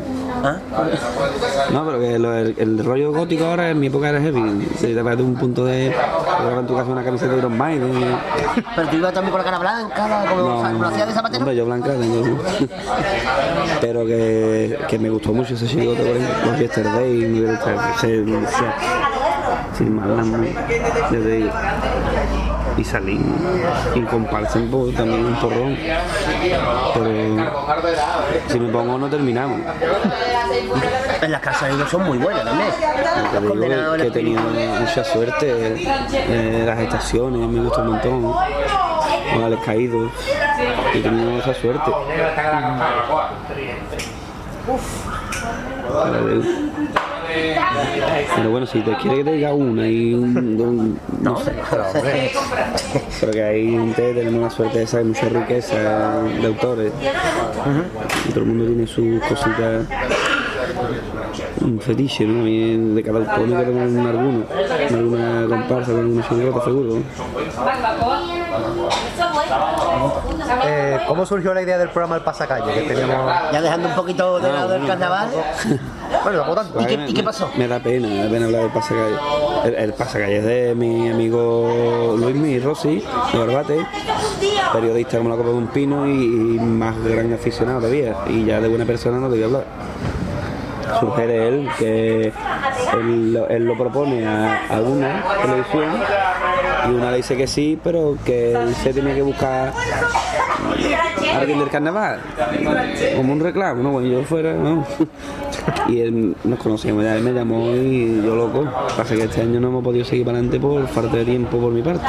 ¿Ah? 0.44 0.58
No, 1.72 1.86
pero 1.86 2.00
que 2.00 2.20
lo- 2.20 2.36
el, 2.36 2.54
el 2.58 2.84
rollo 2.86 3.12
gótico 3.14 3.46
ahora 3.46 3.70
en 3.72 3.80
mi 3.80 3.88
época 3.88 4.10
era 4.10 4.20
heavy. 4.20 4.68
Se 4.78 4.94
te 4.94 5.04
parece 5.04 5.24
un 5.24 5.36
punto 5.36 5.66
de. 5.66 5.88
En 5.88 6.68
tu 6.68 6.76
casa 6.76 6.92
una 6.92 7.04
camiseta 7.04 7.32
de 7.32 7.38
Iron 7.40 7.58
Maiden. 7.58 7.94
de- 8.00 8.16
Pero 8.76 8.88
tú 8.90 8.96
ibas 8.98 9.14
también 9.14 9.32
con 9.32 9.40
la 9.40 9.46
cara 9.46 9.60
blanca, 9.60 10.08
la- 10.08 10.30
como 10.30 10.42
No, 10.64 10.74
lo 10.80 10.88
hacía 10.88 11.06
de 11.06 11.14
zapatero. 11.14 11.40
hombre, 11.40 11.56
yo 11.56 11.66
blanca 11.66 11.90
tengo. 11.94 12.24
Pero 13.82 14.06
que, 14.06 14.78
que 14.88 15.00
me 15.00 15.10
gustó 15.10 15.34
mucho 15.34 15.54
ese 15.56 15.66
ejemplo, 15.66 15.94
los 16.46 16.60
Yesterday, 16.60 17.26
hubiera 17.32 17.52
gustado, 17.52 17.80
se- 18.02 18.26
sin 19.78 19.98
ya 19.98 21.10
te 21.10 21.20
digo. 21.20 21.52
Y 22.78 22.84
salí, 22.84 23.22
y 23.94 24.02
comparsen 24.02 24.70
pues, 24.70 24.96
también 24.96 25.26
un 25.26 25.36
porrón. 25.36 25.78
Pero 26.94 27.10
si 28.48 28.60
me 28.60 28.70
pongo 28.70 28.98
no 28.98 29.10
terminamos. 29.10 29.62
En 31.22 31.32
las 31.32 31.42
casas 31.42 31.70
de 31.70 31.76
ellos 31.76 31.90
son 31.90 32.04
muy 32.04 32.18
buenas 32.18 32.44
también. 32.44 32.70
Te 33.32 33.40
digo 33.40 33.50
Condenado 33.50 33.96
que 33.96 34.08
he 34.08 34.12
tenido 34.12 34.42
mucha 34.42 35.04
suerte, 35.04 35.76
eh, 36.14 36.64
las 36.66 36.80
estaciones 36.80 37.48
me 37.48 37.62
gusta 37.62 37.82
un 37.82 37.92
montón, 37.92 38.34
con 39.34 39.44
Alex 39.44 39.64
Caído, 39.64 40.12
he 40.94 41.00
tenido 41.00 41.32
mucha 41.32 41.54
suerte. 41.54 41.92
Pero, 45.88 46.42
pero 48.36 48.50
bueno, 48.52 48.66
si 48.66 48.82
te 48.82 48.96
quiere 48.98 49.18
que 49.18 49.24
te 49.24 49.32
diga 49.34 49.54
una 49.54 49.88
y 49.88 50.14
un, 50.14 50.38
un- 50.62 51.00
no 51.22 51.38
sé, 51.40 51.52
pero 53.20 53.32
que 53.32 53.44
hay 53.44 53.70
gente, 53.72 54.14
tenemos 54.14 54.42
la 54.42 54.50
suerte 54.50 54.82
esa, 54.84 54.98
hay 55.00 55.06
mucha 55.06 55.28
riqueza 55.30 55.76
de 56.22 56.46
autores, 56.48 56.92
y 58.28 58.30
todo 58.30 58.40
el 58.42 58.46
mundo 58.48 58.66
tiene 58.66 58.88
sus 58.88 59.22
cositas 59.24 59.86
un 61.62 61.80
fetiche, 61.80 62.26
¿no? 62.26 62.42
A 62.42 62.44
mí 62.44 62.94
de 62.96 63.04
cada 63.04 63.20
autor 63.20 63.48
me 63.48 63.64
quedo 63.64 63.74
con 63.74 64.08
alguno, 64.08 64.46
alguna 64.90 65.46
comparsa, 65.48 65.92
con 65.92 66.00
alguna 66.02 66.28
chirigota 66.30 66.64
seguro. 66.66 67.02
Eh, 70.66 71.00
¿Cómo 71.08 71.26
surgió 71.26 71.54
la 71.54 71.62
idea 71.62 71.78
del 71.78 71.90
programa 71.90 72.16
El 72.16 72.22
Pasacalle? 72.22 72.74
Que 72.74 72.82
teníamos... 72.94 73.32
Ya 73.52 73.62
dejando 73.62 73.90
un 73.90 73.96
poquito 73.96 74.40
de 74.40 74.52
lado 74.52 74.76
el 74.76 74.86
carnaval. 74.88 75.30
Bueno, 76.24 76.40
tampoco 76.40 76.62
tanto. 76.62 76.82
¿Y 76.82 76.86
qué- 76.86 76.98
Me- 76.98 77.10
y 77.10 77.14
qué 77.14 77.24
pasó? 77.24 77.50
Me 77.56 77.68
da 77.68 77.80
pena, 77.80 78.08
me 78.08 78.24
da 78.24 78.30
pena 78.30 78.46
hablar 78.46 78.62
del 78.62 78.72
pasacalle. 78.72 79.16
El, 79.66 79.76
el 79.76 79.94
pasacalle 79.94 80.38
es 80.38 80.44
de 80.46 80.76
mi 80.76 81.10
amigo 81.10 82.16
Luismi 82.18 82.58
Rossi, 82.60 83.04
de 83.34 83.38
Barbate, 83.40 83.86
periodista 84.74 85.18
como 85.18 85.30
la 85.30 85.36
copa 85.36 85.50
de 85.50 85.56
un 85.56 85.68
pino 85.68 86.08
y, 86.08 86.12
y 86.56 86.60
más 86.60 86.96
gran 87.04 87.32
aficionado 87.34 87.80
todavía. 87.80 88.16
Y 88.28 88.46
ya 88.46 88.60
de 88.60 88.68
buena 88.68 88.86
persona 88.86 89.18
no 89.20 89.28
te 89.28 89.34
voy 89.36 89.44
a 89.44 89.46
hablar. 89.46 89.64
Surge 91.00 91.28
de 91.28 91.48
él 91.48 91.70
que 91.80 92.32
él, 92.94 93.34
lo- 93.34 93.78
propone 93.78 94.26
a, 94.26 94.62
a 94.70 94.80
una 94.82 95.24
televisión 95.42 95.90
y 96.88 96.92
una 96.94 97.12
le 97.12 97.18
dice 97.18 97.36
que 97.36 97.48
sí, 97.48 97.80
pero 97.84 98.18
que 98.26 98.58
se 98.84 98.94
tiene 98.94 99.14
que 99.14 99.22
buscar 99.22 99.74
a 101.34 101.38
alguien 101.40 101.60
del 101.60 101.70
carnaval, 101.70 102.20
como 103.16 103.34
un 103.34 103.40
reclamo, 103.40 103.84
¿no? 103.84 103.92
Bueno, 103.92 104.08
yo 104.08 104.24
fuera. 104.24 104.56
Y 105.88 106.00
él 106.02 106.36
nos 106.44 106.60
conocíamos 106.60 107.04
ya, 107.04 107.16
él 107.16 107.24
me 107.24 107.32
llamó 107.32 107.72
y 107.72 108.22
yo 108.24 108.36
loco. 108.36 108.66
Pasa 108.96 109.16
que 109.16 109.24
este 109.24 109.42
año 109.42 109.60
no 109.60 109.70
hemos 109.70 109.84
podido 109.84 110.06
seguir 110.06 110.24
para 110.26 110.38
adelante 110.38 110.60
por 110.60 110.88
falta 110.88 111.18
de 111.18 111.26
tiempo 111.26 111.58
por 111.58 111.72
mi 111.72 111.82
parte. 111.82 112.06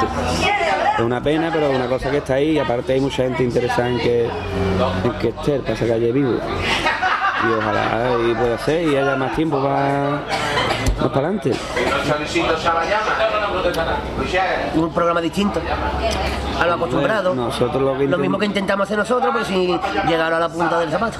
Es 0.97 1.03
una 1.03 1.21
pena, 1.23 1.49
pero 1.51 1.67
es 1.67 1.75
una 1.75 1.87
cosa 1.87 2.11
que 2.11 2.17
está 2.17 2.35
ahí 2.35 2.51
y 2.51 2.59
aparte 2.59 2.93
hay 2.93 3.01
mucha 3.01 3.23
gente 3.23 3.43
interesada 3.43 3.89
en 3.89 3.99
que, 3.99 4.25
en 4.25 5.11
que 5.19 5.29
esté 5.29 5.55
el 5.55 5.61
pasacalle 5.61 6.11
vivo. 6.11 6.37
Y 7.43 7.53
ojalá 7.53 8.17
y 8.27 8.33
pueda 8.33 8.57
ser 8.57 8.83
y 8.83 8.95
haya 8.95 9.15
más 9.15 9.35
tiempo 9.35 9.61
para 9.61 10.21
más 10.99 11.11
para 11.11 11.27
adelante. 11.27 11.51
Un 14.75 14.89
programa 14.91 15.21
distinto 15.21 15.59
a 16.59 16.65
lo 16.65 16.73
acostumbrado. 16.73 17.35
Nosotros 17.35 17.81
lo 17.81 17.97
que 17.97 18.07
Lo 18.07 18.17
mismo 18.17 18.37
que 18.39 18.45
intentamos 18.45 18.85
hacer 18.85 18.97
nosotros, 18.97 19.29
pero 19.33 19.45
sin 19.45 19.79
llegar 20.07 20.33
a 20.33 20.39
la 20.39 20.49
punta 20.49 20.79
del 20.79 20.89
zapato. 20.89 21.17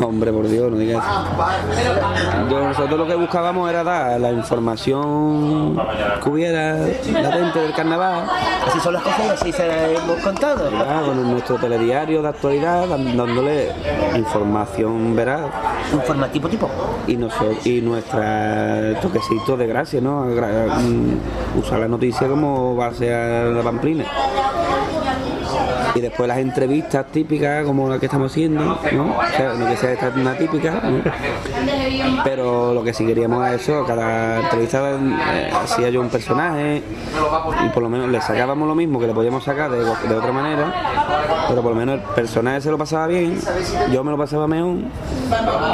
No, 0.00 0.06
hombre, 0.06 0.32
por 0.32 0.46
Dios, 0.48 0.70
no 0.70 0.76
digas 0.78 1.04
eso. 1.04 2.48
Yo- 2.50 2.68
nosotros 2.68 2.98
lo 2.98 3.06
que 3.06 3.14
buscábamos 3.14 3.68
era 3.70 3.82
dar 3.84 4.20
la 4.20 4.30
información 4.32 5.80
que 6.22 6.28
hubiera 6.28 6.74
latente 6.76 7.58
del 7.60 7.72
carnaval, 7.74 8.24
Así 8.66 8.80
son 8.80 8.92
las 8.94 9.02
cosas 9.02 9.30
así 9.30 9.52
se 9.52 9.66
las 9.66 10.02
hemos 10.02 10.18
contado. 10.22 10.70
con 11.06 11.30
nuestro 11.30 11.56
telediario 11.56 12.22
de 12.22 12.28
actualidad, 12.28 12.86
dándole 12.88 13.72
información 14.16 15.14
veraz 15.16 15.42
Informativo 15.92 16.48
tipo. 16.48 16.68
y, 17.06 17.16
noso- 17.16 17.50
y 17.64 17.80
nuestra 17.80 18.98
toquecito 19.00 19.56
de 19.56 19.66
gracia, 19.66 20.00
¿no? 20.00 20.22
Agra- 20.24 20.66
usar 21.56 21.80
la 21.80 21.88
noticia 21.88 22.28
como 22.28 22.74
base 22.76 23.14
a 23.14 23.44
la 23.44 23.62
pamplina. 23.62 24.04
Y 25.98 26.00
después 26.00 26.28
las 26.28 26.38
entrevistas 26.38 27.06
típicas 27.10 27.64
como 27.64 27.88
la 27.88 27.98
que 27.98 28.06
estamos 28.06 28.30
haciendo, 28.30 28.62
¿no? 28.92 29.16
Que 29.68 29.76
sea 29.76 29.92
esta 29.92 30.12
una 30.14 30.38
típica. 30.38 30.80
Pero 32.22 32.72
lo 32.72 32.84
que 32.84 32.94
sí 32.94 33.04
queríamos 33.04 33.44
era 33.44 33.54
eso, 33.56 33.84
cada 33.84 34.40
entrevista 34.40 34.90
eh, 34.92 35.50
hacía 35.64 35.90
yo 35.90 36.00
un 36.00 36.08
personaje 36.08 36.82
y 37.64 37.68
por 37.70 37.82
lo 37.82 37.88
menos 37.88 38.08
le 38.10 38.20
sacábamos 38.20 38.68
lo 38.68 38.74
mismo 38.76 39.00
que 39.00 39.06
le 39.08 39.12
podíamos 39.14 39.42
sacar 39.42 39.70
de, 39.70 39.82
otra 40.14 40.30
manera, 40.32 40.72
pero 41.48 41.62
por 41.62 41.72
lo 41.72 41.78
menos 41.78 41.96
el 41.96 42.00
personaje 42.14 42.60
se 42.60 42.70
lo 42.70 42.78
pasaba 42.78 43.06
bien, 43.08 43.38
yo 43.92 44.04
me 44.04 44.10
lo 44.12 44.18
pasaba 44.18 44.46
mejor 44.46 44.76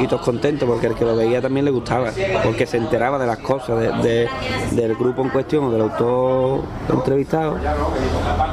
y 0.00 0.06
todos 0.06 0.22
contentos 0.22 0.68
porque 0.68 0.86
el 0.86 0.94
que 0.94 1.04
lo 1.04 1.16
veía 1.16 1.40
también 1.42 1.64
le 1.66 1.70
gustaba, 1.70 2.10
porque 2.42 2.66
se 2.66 2.78
enteraba 2.78 3.18
de 3.18 3.26
las 3.26 3.38
cosas 3.38 3.78
de- 4.02 4.28
del 4.72 4.94
grupo 4.94 5.22
en 5.22 5.28
cuestión 5.28 5.64
o 5.64 5.70
del 5.70 5.82
autor 5.82 6.62
entrevistado, 6.90 7.56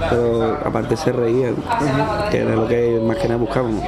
pero 0.09 0.57
aparte 0.65 0.95
se 0.97 1.11
reían, 1.11 1.55
que 2.29 2.37
era 2.39 2.55
lo 2.55 2.67
que 2.67 3.01
más 3.05 3.17
que 3.17 3.27
nada 3.27 3.39
buscábamos. 3.39 3.81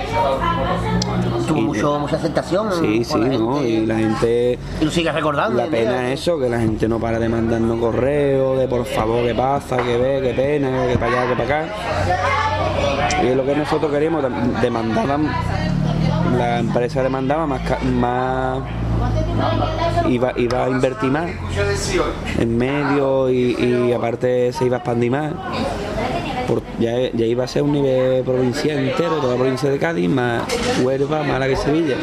Tuvo 1.47 1.61
mucho, 1.61 1.99
mucha 1.99 2.15
aceptación. 2.15 2.69
Sí, 2.79 3.03
sí, 3.03 3.17
la 3.19 3.27
¿no? 3.37 3.53
gente. 3.55 3.69
Y 3.69 3.85
la 3.85 3.95
gente 3.95 4.59
Y 4.81 4.85
lo 4.85 4.91
sigues 4.91 5.13
recordando. 5.13 5.57
la 5.57 5.65
pena 5.67 5.91
mira, 5.91 6.11
es 6.13 6.21
eso, 6.21 6.39
que 6.39 6.49
la 6.49 6.59
gente 6.59 6.87
no 6.87 6.99
para 6.99 7.19
de 7.19 7.29
mandarnos 7.29 7.79
correos, 7.79 8.57
de 8.59 8.67
por 8.67 8.85
favor, 8.85 9.25
qué 9.25 9.35
pasa, 9.35 9.77
qué 9.77 9.97
ve, 9.97 10.19
qué 10.21 10.33
pena, 10.33 10.87
que 10.87 10.97
para 10.97 11.11
allá, 11.23 11.29
que 11.29 11.43
para 11.43 11.61
acá. 11.61 13.23
Y 13.23 13.27
es 13.27 13.35
lo 13.35 13.45
que 13.45 13.55
nosotros 13.55 13.91
queríamos, 13.91 14.23
dem- 14.23 14.59
demandaban, 14.61 15.27
la 16.37 16.59
empresa 16.59 17.03
demandaba 17.03 17.45
más, 17.45 17.61
más 17.93 18.59
iba, 20.07 20.31
iba 20.37 20.65
a 20.65 20.69
invertir 20.69 21.11
más 21.11 21.29
en 22.39 22.57
medio 22.57 23.29
y, 23.29 23.55
y 23.59 23.93
aparte 23.93 24.51
se 24.53 24.65
iba 24.65 24.77
a 24.77 24.79
expandir 24.79 25.11
más. 25.11 25.31
Ya 26.79 27.25
iba 27.25 27.43
a 27.43 27.47
ser 27.47 27.63
un 27.63 27.71
nivel 27.73 28.23
provincial 28.23 28.77
entero, 28.79 29.17
toda 29.17 29.33
la 29.33 29.39
provincia 29.39 29.69
de 29.69 29.77
Cádiz, 29.77 30.09
más 30.09 30.43
Huelva, 30.81 31.23
Málaga 31.23 31.53
y 31.53 31.55
Sevilla. 31.55 31.95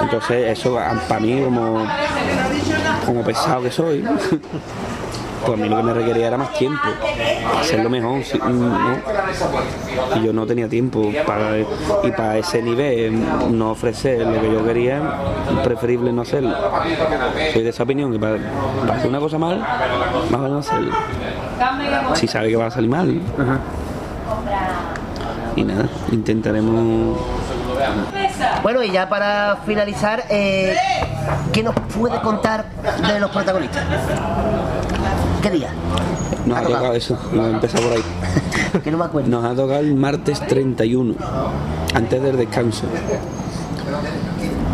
Entonces 0.00 0.58
eso 0.58 0.78
para 1.08 1.20
mí 1.20 1.42
como, 1.42 1.86
como 3.04 3.22
pesado 3.22 3.62
que 3.62 3.70
soy, 3.70 4.04
pues 5.44 5.58
a 5.58 5.62
mí 5.62 5.68
lo 5.68 5.76
que 5.76 5.82
me 5.82 5.94
requería 5.94 6.28
era 6.28 6.36
más 6.36 6.52
tiempo, 6.54 6.88
hacerlo 7.60 7.90
mejor. 7.90 8.20
Y 10.16 10.24
yo 10.24 10.32
no 10.32 10.46
tenía 10.46 10.68
tiempo 10.68 11.10
y 12.02 12.10
para 12.10 12.38
ese 12.38 12.62
nivel 12.62 13.24
no 13.50 13.70
ofrecer 13.70 14.26
lo 14.26 14.40
que 14.40 14.52
yo 14.52 14.64
quería, 14.64 15.00
preferible 15.62 16.12
no 16.12 16.22
hacerlo. 16.22 16.54
Soy 17.52 17.62
de 17.62 17.70
esa 17.70 17.82
opinión 17.82 18.12
que 18.12 18.18
para, 18.18 18.38
para 18.80 18.94
hacer 18.94 19.08
una 19.08 19.20
cosa 19.20 19.38
mal, 19.38 19.58
más 19.58 20.40
vale 20.40 20.52
no 20.52 20.58
hacerlo. 20.58 20.92
Si 22.14 22.26
sabe 22.26 22.48
que 22.48 22.56
va 22.56 22.66
a 22.66 22.70
salir 22.70 22.90
mal. 22.90 23.20
Y 25.56 25.64
nada, 25.64 25.88
intentaremos 26.12 27.18
Bueno, 28.62 28.82
y 28.82 28.90
ya 28.90 29.08
para 29.08 29.58
finalizar, 29.64 30.24
eh, 30.28 30.76
¿qué 31.52 31.62
nos 31.62 31.74
puede 31.96 32.20
contar 32.20 32.66
de 33.08 33.20
los 33.20 33.30
protagonistas? 33.30 33.84
¿Qué 35.46 35.52
día? 35.52 35.68
Nos 36.44 36.58
ha 36.58 36.62
tocado 36.62 36.92
eso, 36.94 37.16
nos 37.32 37.54
empezado 37.54 37.84
por 37.84 37.92
ahí. 37.92 38.02
Que 38.82 38.90
no 38.90 38.98
me 38.98 39.04
acuerdo. 39.04 39.28
Nos 39.30 39.44
ha 39.44 39.54
tocado 39.54 39.78
el 39.78 39.94
martes 39.94 40.44
31, 40.44 41.14
antes 41.94 42.20
del 42.20 42.36
descanso. 42.36 42.86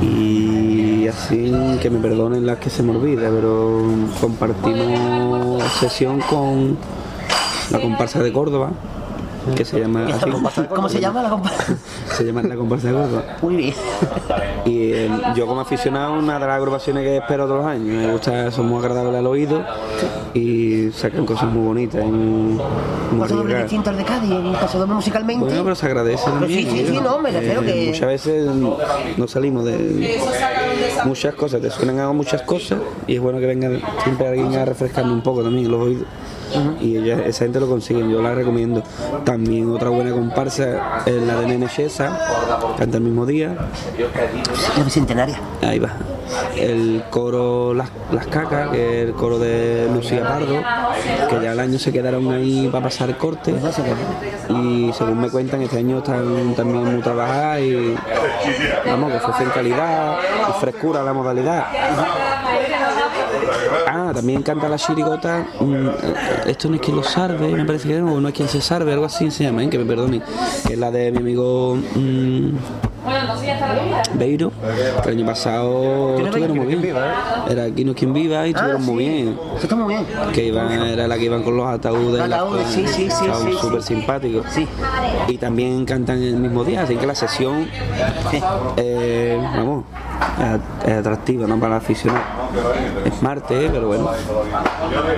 Y 0.01 1.07
así 1.09 1.53
que 1.83 1.91
me 1.91 1.99
perdonen 1.99 2.47
las 2.47 2.57
que 2.59 2.71
se 2.71 2.83
me 2.83 2.97
olvida, 2.97 3.29
pero 3.29 3.83
compartimos 4.19 5.63
sesión 5.79 6.21
con 6.21 6.79
la 7.71 7.79
comparsa 7.79 8.23
de 8.23 8.33
Córdoba, 8.33 8.71
que 9.57 9.65
se 9.65 9.81
llama 9.81 10.09
¿Esa 10.09 10.27
así. 10.27 10.63
¿Cómo 10.75 10.89
se 10.89 11.01
llama 11.01 11.23
la 11.23 11.31
comparsa? 11.31 11.77
Se 12.17 12.25
llama 12.25 12.43
la 12.43 12.55
comparsa 12.57 12.89
de 12.89 12.95
Córdoba. 12.95 13.23
Muy 13.43 13.57
bien. 13.57 13.75
Y 14.65 14.93
eh, 14.93 15.11
yo 15.35 15.47
como 15.47 15.61
aficionado, 15.63 16.13
una 16.15 16.35
de 16.35 16.41
las 16.41 16.51
agrupaciones 16.51 17.03
que 17.05 17.17
espero 17.17 17.47
todos 17.47 17.59
los 17.63 17.67
años, 17.67 17.87
me 17.97 18.13
gusta, 18.13 18.51
son 18.51 18.67
muy 18.69 18.79
agradables 18.79 19.15
al 19.19 19.27
oído 19.27 19.65
y 20.35 20.91
sacan 20.93 21.25
cosas 21.27 21.51
muy 21.51 21.65
bonitas 21.67 22.03
y 22.05 22.07
muy, 22.09 22.61
muy 23.11 23.21
Paso 23.21 23.37
doble 23.37 23.55
arriesgadas. 23.55 23.63
distinto 23.65 23.91
al 23.91 23.97
de 23.97 24.05
Cádiz, 24.05 24.31
un 24.31 24.53
paso 24.55 24.79
doble 24.79 24.95
musicalmente. 24.95 25.45
Bueno, 25.45 25.63
pero 25.65 25.75
se 25.75 25.87
agradece 25.87 26.23
Pero 26.27 26.39
también. 26.41 26.71
sí, 26.71 26.79
sí, 26.79 26.87
sí, 26.89 26.97
¿eh? 26.97 27.01
no, 27.03 27.19
me 27.19 27.31
refiero 27.31 27.63
Eh, 27.63 27.65
que- 27.67 27.87
Muchas 27.89 28.09
veces 28.09 28.47
no 28.47 29.29
salimos 29.29 29.65
de 29.65 30.21
muchas 31.05 31.35
cosas, 31.35 31.61
te 31.61 31.71
suenan 31.71 31.99
a 32.01 32.13
muchas 32.13 32.43
cosas 32.43 32.79
y 33.07 33.17
es 33.17 33.21
bueno 33.21 33.39
que 33.41 33.47
venga 33.47 33.71
siempre 34.05 34.29
alguien 34.29 34.55
a 34.57 34.65
refrescarme 34.65 35.13
un 35.13 35.23
poco 35.23 35.43
también 35.43 35.71
los 35.71 35.81
oídos. 35.81 36.05
Y 36.81 36.97
ella, 36.97 37.25
esa 37.25 37.45
gente 37.45 37.61
lo 37.61 37.69
consigue, 37.69 38.01
yo 38.01 38.21
la 38.23 38.35
recomiendo. 38.35 38.83
También 39.25 39.71
otra 39.71 39.91
buena 39.91 40.13
comparsa 40.13 41.03
es 41.07 41.23
la 41.23 41.41
de 41.41 41.47
Nene 41.47 41.69
Chesa, 41.69 42.19
canta 42.79 42.97
el 42.99 43.03
mismo 43.03 43.27
día. 43.27 43.57
La 44.77 44.85
bicentenaria. 44.85 45.39
Ahí 45.63 45.79
va. 45.79 45.91
El 46.57 47.05
coro 47.11 47.75
Las, 47.75 47.91
Las 48.11 48.27
Cacas, 48.27 48.71
que 48.71 49.03
es 49.03 49.09
el 49.09 49.15
coro 49.15 49.39
de 49.39 49.89
Lucía 49.93 50.23
Pardo, 50.23 50.63
que 51.29 51.43
ya 51.43 51.53
al 51.53 51.61
año 51.61 51.79
se 51.79 51.93
quedaron 51.93 52.31
ahí 52.33 52.69
para 52.71 52.85
pasar 52.85 53.11
el 53.11 53.17
corte. 53.17 53.55
Y 54.49 54.93
según 54.93 55.21
me 55.21 55.31
cuentan, 55.31 55.63
este 55.63 55.79
año 55.79 55.99
están 55.99 56.55
también 56.55 56.85
muy 56.85 57.03
trabajadas 57.03 57.61
y 57.61 57.97
vamos, 58.87 59.11
que 59.11 59.19
ofrecen 59.19 59.51
calidad 59.51 60.19
y 60.49 60.61
frescura 60.61 61.03
la 61.03 61.13
modalidad. 61.13 61.67
También 64.13 64.43
canta 64.43 64.69
la 64.69 64.77
chirigota. 64.77 65.47
mm, 65.61 65.89
Esto 66.49 66.69
no 66.69 66.77
es 66.77 66.81
quien 66.81 66.97
lo 66.97 67.03
sarve, 67.03 67.49
me 67.49 67.65
parece 67.65 67.89
que 67.89 68.01
no, 68.01 68.27
es 68.29 68.35
quien 68.35 68.49
se 68.49 68.61
sarve, 68.61 68.93
algo 68.93 69.05
así 69.07 69.31
se 69.31 69.45
llama, 69.45 69.65
¿eh? 69.65 69.71
que 69.71 69.79
me 69.79 69.85
perdonen. 69.85 70.23
Que 70.67 70.75
es 70.75 70.79
la 70.79 70.91
de 70.91 71.11
mi 71.13 71.19
amigo. 71.19 71.77
Mm, 73.05 74.19
Beiro, 74.19 74.53
que 75.03 75.09
el 75.11 75.17
año 75.19 75.27
pasado 75.27 76.15
¿Quién 76.17 76.21
es 76.21 76.27
estuvieron 76.27 76.57
muy 76.57 76.67
Beiro? 76.67 76.81
bien. 76.81 76.81
¿Quién 76.81 76.83
viva, 76.83 77.45
Era 77.51 77.65
Aquí 77.65 77.85
no 77.85 77.91
es 77.93 77.97
quien 77.97 78.13
viva 78.13 78.47
y 78.47 78.51
estuvieron 78.51 78.85
muy 78.85 78.97
bien. 79.05 79.39
Eso 79.57 79.63
está 79.63 79.77
muy 79.77 79.95
bien. 79.95 80.07
Que 80.33 80.45
iban, 80.47 80.71
era 80.73 81.09
la 81.09 81.17
que 81.17 81.25
iban 81.25 81.43
con 81.43 81.57
los 81.57 81.67
ataúdes. 81.67 82.29
las 82.29 82.41
Ataúdes, 82.41 82.65
cosas. 82.67 82.75
sí, 82.75 82.87
sí, 82.89 83.11
sí, 83.11 83.27
sí, 83.35 83.51
sí. 83.53 83.59
súper 83.61 83.83
simpáticos. 83.83 84.47
Sí. 84.51 84.69
Y 85.29 85.39
también 85.39 85.85
cantan 85.85 86.23
el 86.23 86.37
mismo 86.37 86.65
día, 86.65 86.83
así 86.83 86.97
que 86.97 87.07
la 87.07 87.15
sesión, 87.15 87.69
eh, 88.77 89.39
vamos, 89.57 89.85
es, 90.87 90.93
atractiva, 90.93 91.47
¿no? 91.47 91.59
Para 91.59 91.77
aficionar. 91.77 92.23
Es 93.05 93.23
martes, 93.23 93.71
pero 93.73 93.87
bueno, 93.89 94.11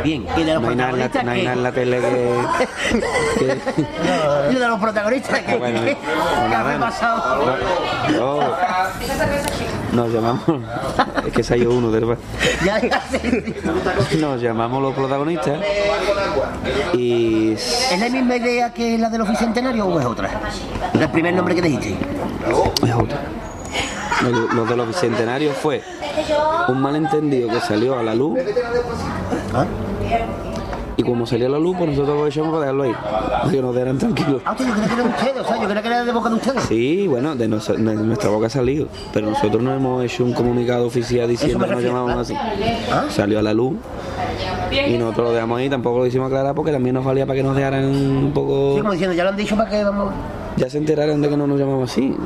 Bien. 0.04 0.24
Y 0.36 0.42
de 0.44 0.54
los 0.54 0.62
no 0.62 0.68
hay 0.70 0.76
nada 0.76 0.92
la, 0.92 1.22
no 1.24 1.30
hay 1.30 1.42
nada 1.42 1.56
en 1.56 1.62
la 1.62 1.72
tele 1.72 2.00
que... 2.00 2.34
que- 3.38 4.52
Y 4.52 4.54
de 4.54 4.68
los 4.68 4.78
protagonistas. 4.80 5.40
Ah, 5.46 5.56
bueno, 5.58 5.80
¿Qué? 5.84 5.94
no, 5.94 6.48
¿Qué 6.48 6.54
ha 6.54 6.62
nada, 6.62 6.78
no. 6.78 6.84
No, 8.12 8.40
nos 9.92 10.12
llamamos, 10.12 10.42
es 11.26 11.48
que 11.48 11.58
ido 11.58 11.72
uno 11.72 11.90
del 11.90 12.04
bar. 12.04 12.18
Nos 14.18 14.40
llamamos 14.42 14.82
los 14.82 14.94
protagonistas 14.94 15.60
y 16.94 17.52
¿Es 17.52 18.00
la 18.00 18.08
misma 18.08 18.36
idea 18.36 18.72
que 18.72 18.98
la 18.98 19.08
de 19.08 19.18
los 19.18 19.28
bicentenarios 19.28 19.86
o 19.86 20.00
es 20.00 20.06
otra? 20.06 20.30
El 20.92 21.08
primer 21.10 21.34
nombre 21.34 21.54
que 21.54 21.62
dijiste. 21.62 21.96
es 22.84 22.94
otra. 22.94 23.20
Lo 24.54 24.64
de 24.64 24.76
los 24.76 24.88
bicentenarios 24.88 25.56
fue 25.56 25.82
un 26.68 26.80
malentendido 26.80 27.48
que 27.48 27.60
salió 27.60 27.98
a 27.98 28.02
la 28.02 28.14
luz 28.14 28.38
¿Ah? 29.52 29.66
Y 30.96 31.02
como 31.02 31.26
salió 31.26 31.46
a 31.46 31.50
la 31.50 31.58
luz, 31.58 31.76
pues 31.76 31.90
nosotros 31.90 32.16
lo 32.16 32.26
echamos 32.26 32.50
para 32.50 32.60
dejarlo 32.60 32.82
ahí, 32.84 33.50
que 33.50 33.60
nos 33.62 33.74
dejaran 33.74 33.98
tranquilos. 33.98 34.42
Ah, 34.44 34.54
yo 34.58 34.64
creía 34.64 34.86
que 34.86 34.94
era 34.94 35.04
ustedes, 35.04 35.40
o 35.40 35.44
sea, 35.44 35.56
yo 35.56 35.64
creía 35.64 35.82
que 35.82 35.88
era 35.88 36.04
de 36.04 36.12
boca 36.12 36.28
de 36.28 36.34
ustedes. 36.36 36.62
Sí, 36.64 37.06
bueno, 37.08 37.34
de, 37.34 37.48
nos- 37.48 37.66
de 37.68 37.76
nuestra 37.78 38.30
boca 38.30 38.46
ha 38.46 38.50
salido, 38.50 38.86
pero 39.12 39.28
nosotros 39.30 39.62
no 39.62 39.72
hemos 39.74 40.04
hecho 40.04 40.24
un 40.24 40.32
comunicado 40.32 40.86
oficial 40.86 41.28
diciendo 41.28 41.58
que 41.58 41.66
nos 41.66 41.70
refiero, 41.76 41.96
llamamos 41.98 42.20
así. 42.22 42.34
¿Ah? 42.92 43.04
Salió 43.10 43.38
a 43.38 43.42
la 43.42 43.52
luz 43.54 43.74
y 44.88 44.96
nosotros 44.98 45.28
lo 45.28 45.32
dejamos 45.34 45.58
ahí, 45.58 45.68
tampoco 45.68 45.98
lo 45.98 46.06
hicimos 46.06 46.26
aclarar 46.28 46.54
porque 46.54 46.72
también 46.72 46.94
nos 46.94 47.04
valía 47.04 47.26
para 47.26 47.36
que 47.36 47.42
nos 47.42 47.56
dejaran 47.56 47.84
un 47.84 48.32
poco... 48.32 48.74
Sí, 48.74 48.80
como 48.80 48.92
diciendo, 48.92 49.14
ya 49.16 49.24
lo 49.24 49.30
han 49.30 49.36
dicho 49.36 49.56
para 49.56 49.70
que 49.70 49.84
vamos. 49.84 50.12
Ya 50.56 50.70
se 50.70 50.78
enteraron 50.78 51.20
de 51.20 51.28
que 51.28 51.36
no 51.36 51.46
nos 51.48 51.58
llamamos 51.58 51.90
así. 51.90 52.16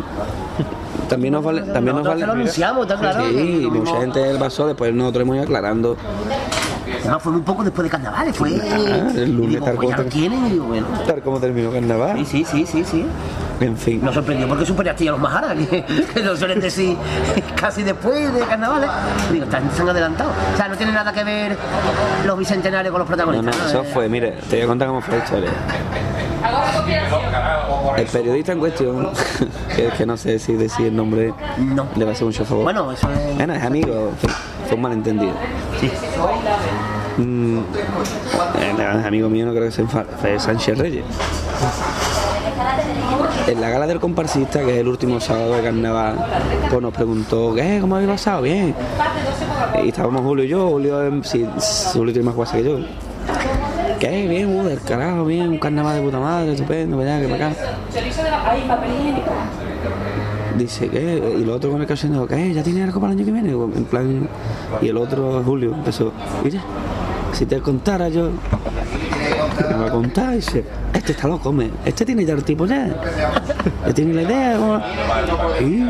También 1.09 1.32
nos 1.32 1.43
vale. 1.43 1.62
También 1.62 1.97
nos 1.97 2.07
vale. 2.07 2.27
lo 2.27 2.32
anunciamos, 2.32 2.82
está 2.86 2.99
claro. 2.99 3.24
Sí, 3.31 3.66
mucha 3.73 4.01
gente 4.01 4.35
pasó, 4.39 4.66
después 4.66 4.93
nosotros 4.95 5.23
hemos 5.23 5.36
ido 5.36 5.45
aclarando. 5.45 5.97
Además, 7.01 7.23
fue 7.23 7.33
un 7.33 7.43
poco 7.43 7.65
después 7.65 7.85
de 7.85 7.91
carnaval, 7.91 8.33
fue. 8.35 8.51
Ah, 8.62 9.11
el 9.15 9.33
lunes 9.37 9.51
y 9.51 9.55
digo, 9.55 9.65
tal 9.65 9.75
pues 9.77 9.89
ya 9.89 9.97
como 9.97 10.05
lo 10.05 10.05
te- 10.05 10.11
tienen, 10.11 10.47
y 10.47 10.51
digo, 10.51 10.65
bueno. 10.66 10.87
Tal 11.07 11.20
como 11.23 11.41
terminó 11.41 11.70
carnaval. 11.70 12.19
Sí, 12.19 12.25
sí, 12.25 12.45
sí, 12.45 12.66
sí, 12.66 12.85
sí. 12.85 13.07
En 13.61 13.77
fin. 13.77 14.05
Nos 14.05 14.15
sorprendió 14.15 14.47
porque 14.49 14.65
superaste 14.65 15.09
a 15.09 15.12
los 15.12 15.20
Majara, 15.20 15.55
que, 15.55 15.85
que 16.15 16.23
lo 16.23 16.37
suelen 16.37 16.61
decir 16.61 16.97
casi 17.61 17.83
después 17.83 18.33
de 18.33 18.41
carnavales. 18.41 18.91
Digo, 19.33 19.45
están, 19.45 19.70
se 19.75 19.83
han 19.83 19.89
adelantado. 19.89 20.31
O 20.55 20.57
sea, 20.57 20.69
no 20.69 20.77
tiene 20.77 20.93
nada 20.93 21.12
que 21.12 21.25
ver 21.25 21.57
los 22.27 22.39
bicentenarios 22.39 22.93
con 22.93 23.01
los 23.01 23.09
No, 23.11 23.16
no, 23.16 23.25
protagonistas. 23.25 23.70
eso 23.70 23.83
Eh, 23.83 23.91
fue, 23.93 24.09
mire, 24.09 24.33
te 24.49 24.57
voy 24.57 24.65
a 24.65 24.66
contar 24.69 24.89
cómo 24.89 25.01
fue 25.01 25.19
la 25.19 25.25
historia. 25.25 25.51
El 27.97 28.06
periodista 28.06 28.52
en 28.52 28.59
cuestión, 28.60 29.09
que, 29.77 29.89
que 29.97 30.06
no 30.06 30.16
sé 30.16 30.39
si 30.39 30.52
decir 30.55 30.86
el 30.86 30.97
nombre, 30.97 31.32
No. 31.59 31.86
le 31.97 32.05
va 32.05 32.10
a 32.10 32.15
hacer 32.15 32.27
mucho 32.27 32.44
favor. 32.44 32.65
Bueno, 32.65 32.93
eso 32.93 33.09
es. 33.10 33.36
Bueno, 33.36 33.55
es 33.55 33.62
amigo, 33.65 34.10
fue, 34.66 34.77
un 34.77 34.82
malentendido. 34.82 35.32
Sí. 35.81 35.90
Mm, 37.19 37.59
eh, 37.59 38.74
es 39.01 39.05
amigo 39.06 39.28
mío, 39.28 39.47
no 39.47 39.52
creo 39.52 39.65
que 39.65 39.73
sea 39.73 39.86
fa- 39.86 40.05
fue 40.20 40.39
Sánchez 40.39 40.78
Reyes. 40.78 41.05
En 43.48 43.60
la 43.60 43.70
gala 43.70 43.86
del 43.86 43.98
comparsista, 43.98 44.60
que 44.60 44.74
es 44.74 44.78
el 44.81 44.89
último 44.89 45.20
sábado 45.20 45.55
de 45.55 45.62
carnaval, 45.62 46.16
pues 46.70 46.82
nos 46.82 46.93
preguntó, 46.93 47.55
¿qué? 47.55 47.78
¿Cómo 47.81 47.97
habéis 47.97 48.10
pasado? 48.10 48.43
Bien. 48.43 48.74
Y 49.82 49.89
estábamos 49.89 50.23
Julio 50.23 50.44
y 50.44 50.48
yo, 50.48 50.69
Julio, 50.69 51.02
em, 51.02 51.23
sí, 51.24 51.47
Julio 51.94 52.12
tiene 52.12 52.27
más 52.27 52.35
guasa 52.36 52.56
que 52.59 52.65
yo. 52.65 52.78
¿Qué? 53.99 54.29
Bien, 54.29 54.47
uh, 54.55 54.65
del 54.65 54.81
carajo, 54.81 55.25
bien, 55.25 55.49
un 55.49 55.59
carnaval 55.59 55.97
de 55.97 56.03
puta 56.03 56.20
madre, 56.20 56.53
estupendo, 56.53 56.97
para 56.97 57.16
allá, 57.16 57.27
que 57.27 57.33
para 57.33 57.49
acá. 57.49 57.57
Dice, 60.57 60.89
¿qué? 60.89 61.37
Y 61.39 61.43
el 61.43 61.51
otro 61.51 61.70
con 61.73 61.81
el 61.81 61.87
cachondeo, 61.87 62.27
¿qué? 62.27 62.53
¿Ya 62.53 62.62
tiene 62.62 62.83
algo 62.85 63.01
para 63.01 63.12
el 63.12 63.19
año 63.19 63.27
que 63.27 63.33
viene? 63.33 63.51
En 63.51 63.85
plan, 63.85 64.29
y 64.81 64.89
el 64.89 64.97
otro, 64.97 65.43
Julio, 65.45 65.75
empezó, 65.75 66.12
mira, 66.45 66.61
si 67.33 67.47
te 67.47 67.61
contara 67.61 68.09
yo, 68.09 68.31
me 69.69 69.75
va 69.75 69.87
a 69.87 69.91
contar, 69.91 70.33
dice, 70.33 70.65
este 70.93 71.12
está 71.12 71.29
loco, 71.29 71.53
me, 71.53 71.70
este 71.85 72.05
tiene 72.05 72.25
ya 72.25 72.35
el 72.35 72.45
tipo 72.45 72.66
ya, 72.66 72.89
tiene 73.95 74.15
la 74.15 74.23
idea, 74.23 74.59
¿no? 74.59 74.81
y 75.61 75.85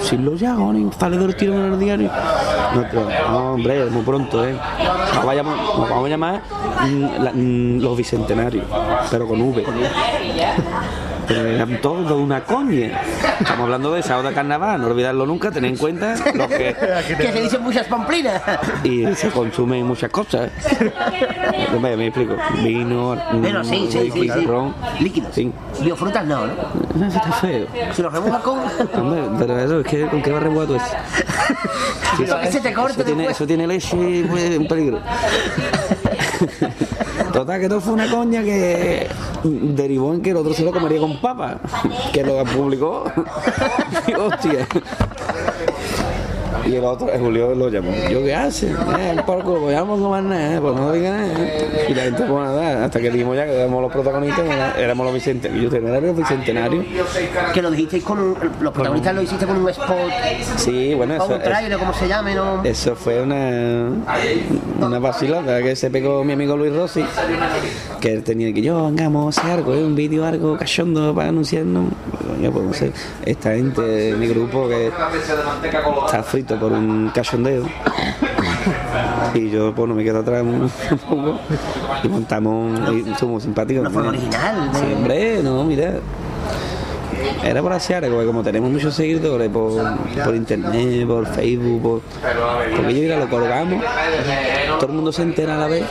sin 0.00 0.24
lo 0.24 0.34
ya, 0.36 0.54
ni 0.54 0.90
sale 0.92 1.18
del 1.18 1.36
tiro 1.36 1.54
en 1.54 1.72
el 1.72 1.78
diario. 1.78 2.10
Nosotros, 2.74 3.12
no, 3.30 3.52
hombre, 3.52 3.86
muy 3.86 4.02
pronto, 4.02 4.46
¿eh? 4.46 4.54
Nos 5.14 5.24
vamos 5.24 6.04
a 6.04 6.08
llamar, 6.08 6.42
mm, 6.86 7.76
mm, 7.78 7.80
los 7.80 7.96
bicentenarios, 7.96 8.64
pero 9.10 9.26
con 9.26 9.40
V. 9.40 9.64
Pero 11.26 11.46
eran 11.48 11.80
todos 11.80 12.08
de 12.08 12.14
una 12.14 12.44
coña. 12.44 13.00
Estamos 13.40 13.64
hablando 13.64 13.92
de 13.92 14.02
sábado 14.02 14.28
de 14.28 14.34
carnaval, 14.34 14.80
no 14.80 14.86
olvidarlo 14.88 15.26
nunca, 15.26 15.50
tener 15.50 15.70
en 15.70 15.76
cuenta 15.76 16.14
los 16.34 16.46
que 16.48 16.74
Que 17.16 17.32
se 17.32 17.42
dicen 17.42 17.62
muchas 17.62 17.86
pamplinas. 17.86 18.40
y 18.84 19.06
se 19.14 19.28
consumen 19.30 19.86
muchas 19.86 20.10
cosas. 20.10 20.50
Me, 21.80 21.96
me 21.96 22.06
explico. 22.06 22.36
Vino, 22.62 23.16
Pero 23.42 23.64
sí, 23.64 23.88
sí, 23.90 24.10
sí, 24.12 24.28
sí. 24.30 24.46
ron. 24.46 24.74
Líquidos. 25.00 25.34
Sí. 25.34 25.52
Biofrutas 25.82 26.24
no, 26.26 26.46
¿no? 26.46 26.52
No, 26.96 27.06
eso 27.08 27.18
está 27.18 27.32
feo. 27.32 27.66
Si 27.92 28.02
los 28.02 28.12
remojas 28.12 28.42
con. 28.42 28.58
Hombre, 28.58 29.22
pero 29.38 29.58
eso 29.58 29.80
es 29.80 29.86
que 29.86 30.06
con 30.06 30.22
qué 30.22 30.30
va 30.32 30.40
remojar 30.40 30.76
eso. 30.76 32.22
Eso 32.22 32.40
que 32.40 32.52
se 32.52 32.60
te 32.60 32.72
corte 32.72 32.92
eso 32.92 33.04
tiene, 33.04 33.26
eso 33.26 33.46
tiene 33.46 33.66
leche 33.66 33.96
y 33.96 34.22
pues, 34.24 34.58
un 34.58 34.68
peligro. 34.68 35.00
Total, 37.32 37.60
que 37.60 37.68
todo 37.68 37.80
fue 37.80 37.92
una 37.92 38.10
coña 38.10 38.42
que 38.42 39.08
derivó 39.44 40.14
en 40.14 40.22
que 40.22 40.30
el 40.30 40.36
otro 40.36 40.54
se 40.54 40.64
lo 40.64 40.72
comería 40.72 41.00
con 41.00 41.20
papa, 41.20 41.58
que 42.12 42.22
lo 42.22 42.42
publicó. 42.44 43.04
Hostia. 44.18 44.66
Y 46.66 46.74
el 46.74 46.84
otro, 46.84 47.10
el 47.10 47.20
Julio 47.20 47.54
lo 47.54 47.68
llamó. 47.68 47.92
¿Yo 48.10 48.22
qué 48.24 48.34
hace? 48.34 48.68
Eh, 48.68 49.16
por 49.24 49.42
culo, 49.42 49.60
pues 49.60 49.72
ya 49.72 49.82
vamos 49.82 50.00
a 50.00 50.02
tomar 50.02 50.22
nada, 50.22 50.60
pues 50.60 50.74
no 50.74 50.92
diga 50.92 51.10
nada. 51.12 51.34
Y 51.88 51.94
la 51.94 52.02
gente, 52.02 52.22
pues 52.24 52.44
nada, 52.44 52.84
hasta 52.84 53.00
que 53.00 53.10
dijimos 53.10 53.36
ya 53.36 53.44
que 53.46 53.52
éramos 53.52 53.82
los 53.82 53.92
protagonistas, 53.92 54.44
éramos 54.78 55.06
los 55.06 55.14
bicentenarios. 55.14 55.64
Yo 55.64 55.70
tenía 55.70 56.00
los 56.00 56.16
bicentenarios. 56.16 56.84
Que 57.54 57.62
lo 57.62 57.70
dijisteis 57.70 58.04
con 58.04 58.18
un. 58.18 58.36
Los 58.60 58.72
protagonistas 58.72 59.14
lo 59.14 59.22
hiciste 59.22 59.46
con 59.46 59.56
un 59.56 59.68
spot. 59.68 59.88
Sí, 60.56 60.94
bueno, 60.94 61.14
eso, 61.14 61.26
un 61.26 61.42
trailer, 61.42 61.78
como 61.78 61.92
se 61.92 62.08
llame, 62.08 62.34
¿no? 62.34 62.64
Eso 62.64 62.96
fue 62.96 63.22
una, 63.22 63.90
una 64.80 64.98
vacilada 64.98 65.62
que 65.62 65.76
se 65.76 65.90
pegó 65.90 66.24
mi 66.24 66.32
amigo 66.32 66.56
Luis 66.56 66.74
Rossi, 66.74 67.04
que 68.00 68.12
él 68.12 68.24
tenía 68.24 68.52
que 68.52 68.62
yo, 68.62 68.86
vengamos 68.86 69.36
a 69.36 69.40
hacer 69.40 69.52
algo, 69.52 69.74
¿eh? 69.74 69.84
un 69.84 69.94
vídeo 69.94 70.24
algo 70.24 70.56
cachondo 70.56 71.14
para 71.14 71.28
anunciarnos. 71.28 71.92
Pues 72.36 72.64
no 72.64 72.72
sé, 72.74 72.92
esta 73.24 73.50
gente 73.54 73.80
de 73.80 74.16
mi 74.16 74.28
grupo 74.28 74.68
que 74.68 74.88
está 74.88 76.22
frito 76.22 76.58
por 76.58 76.72
un 76.72 77.10
cachondeo. 77.14 77.64
Y 79.34 79.50
yo 79.50 79.74
pues 79.74 79.88
no 79.88 79.94
me 79.94 80.04
quedo 80.04 80.20
atrás 80.20 80.42
un 80.44 80.70
poco 81.08 81.38
y 82.02 82.08
montamos, 82.08 82.78
y 82.92 83.14
somos 83.18 83.42
simpáticos. 83.42 83.80
Una 83.82 83.90
forma 83.90 84.08
original. 84.10 84.72
de- 84.72 84.78
Sí, 84.78 84.84
hombre, 84.94 85.42
no, 85.42 85.64
mira. 85.64 85.94
Era 87.42 87.62
por 87.62 87.72
hacer 87.72 88.04
algo, 88.04 88.24
como 88.26 88.42
tenemos 88.42 88.70
muchos 88.70 88.94
seguidores 88.94 89.48
por, 89.50 89.72
por 90.24 90.34
internet, 90.34 91.06
por 91.06 91.26
Facebook, 91.26 91.82
por, 91.82 92.00
porque 92.76 92.94
yo 92.94 93.00
mira, 93.02 93.16
lo 93.18 93.28
colgamos, 93.28 93.82
todo 94.78 94.86
el 94.90 94.92
mundo 94.94 95.12
se 95.12 95.22
entera 95.22 95.54
a 95.54 95.58
la 95.58 95.66
vez 95.66 95.84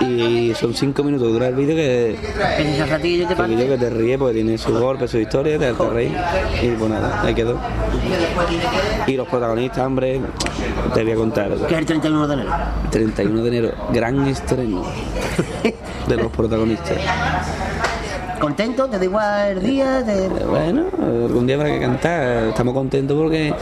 y 0.00 0.52
son 0.54 0.74
cinco 0.74 1.02
minutos 1.02 1.26
que 1.28 1.32
dura 1.32 1.48
el 1.48 1.54
vídeo 1.54 1.76
que, 1.76 2.16
Que 2.56 3.66
que, 3.68 3.76
te 3.78 3.90
ríe 3.90 4.18
porque 4.18 4.34
tiene 4.34 4.58
su 4.58 4.72
golpe, 4.78 5.06
su 5.08 5.18
historia, 5.18 5.58
te 5.58 5.68
hace 5.68 5.88
reír 5.90 6.16
y 6.62 6.68
pues 6.68 6.90
nada, 6.90 7.22
ahí 7.22 7.34
quedó. 7.34 7.58
Y 9.06 9.14
los 9.16 9.28
protagonistas, 9.28 9.86
hombre, 9.86 10.20
te 10.94 11.02
voy 11.02 11.12
a 11.12 11.16
contar. 11.16 11.50
Que 11.54 11.74
es 11.74 11.78
el 11.80 11.86
31 11.86 12.26
de 12.28 12.34
enero. 12.34 12.50
31 12.90 13.42
de 13.42 13.48
enero, 13.48 13.70
gran 13.92 14.26
estreno 14.26 14.82
de 16.08 16.16
los 16.16 16.30
protagonistas. 16.32 16.98
¿Contento? 18.40 18.86
¿Te 18.88 18.98
da 18.98 19.04
igual 19.04 19.48
el 19.58 19.62
día? 19.62 20.02
Te- 20.04 20.28
Bueno, 20.28 20.86
algún 20.98 21.46
día 21.46 21.56
habrá 21.56 21.68
que 21.68 21.80
cantar. 21.80 22.44
Estamos 22.48 22.72
contentos 22.72 23.14
porque 23.14 23.52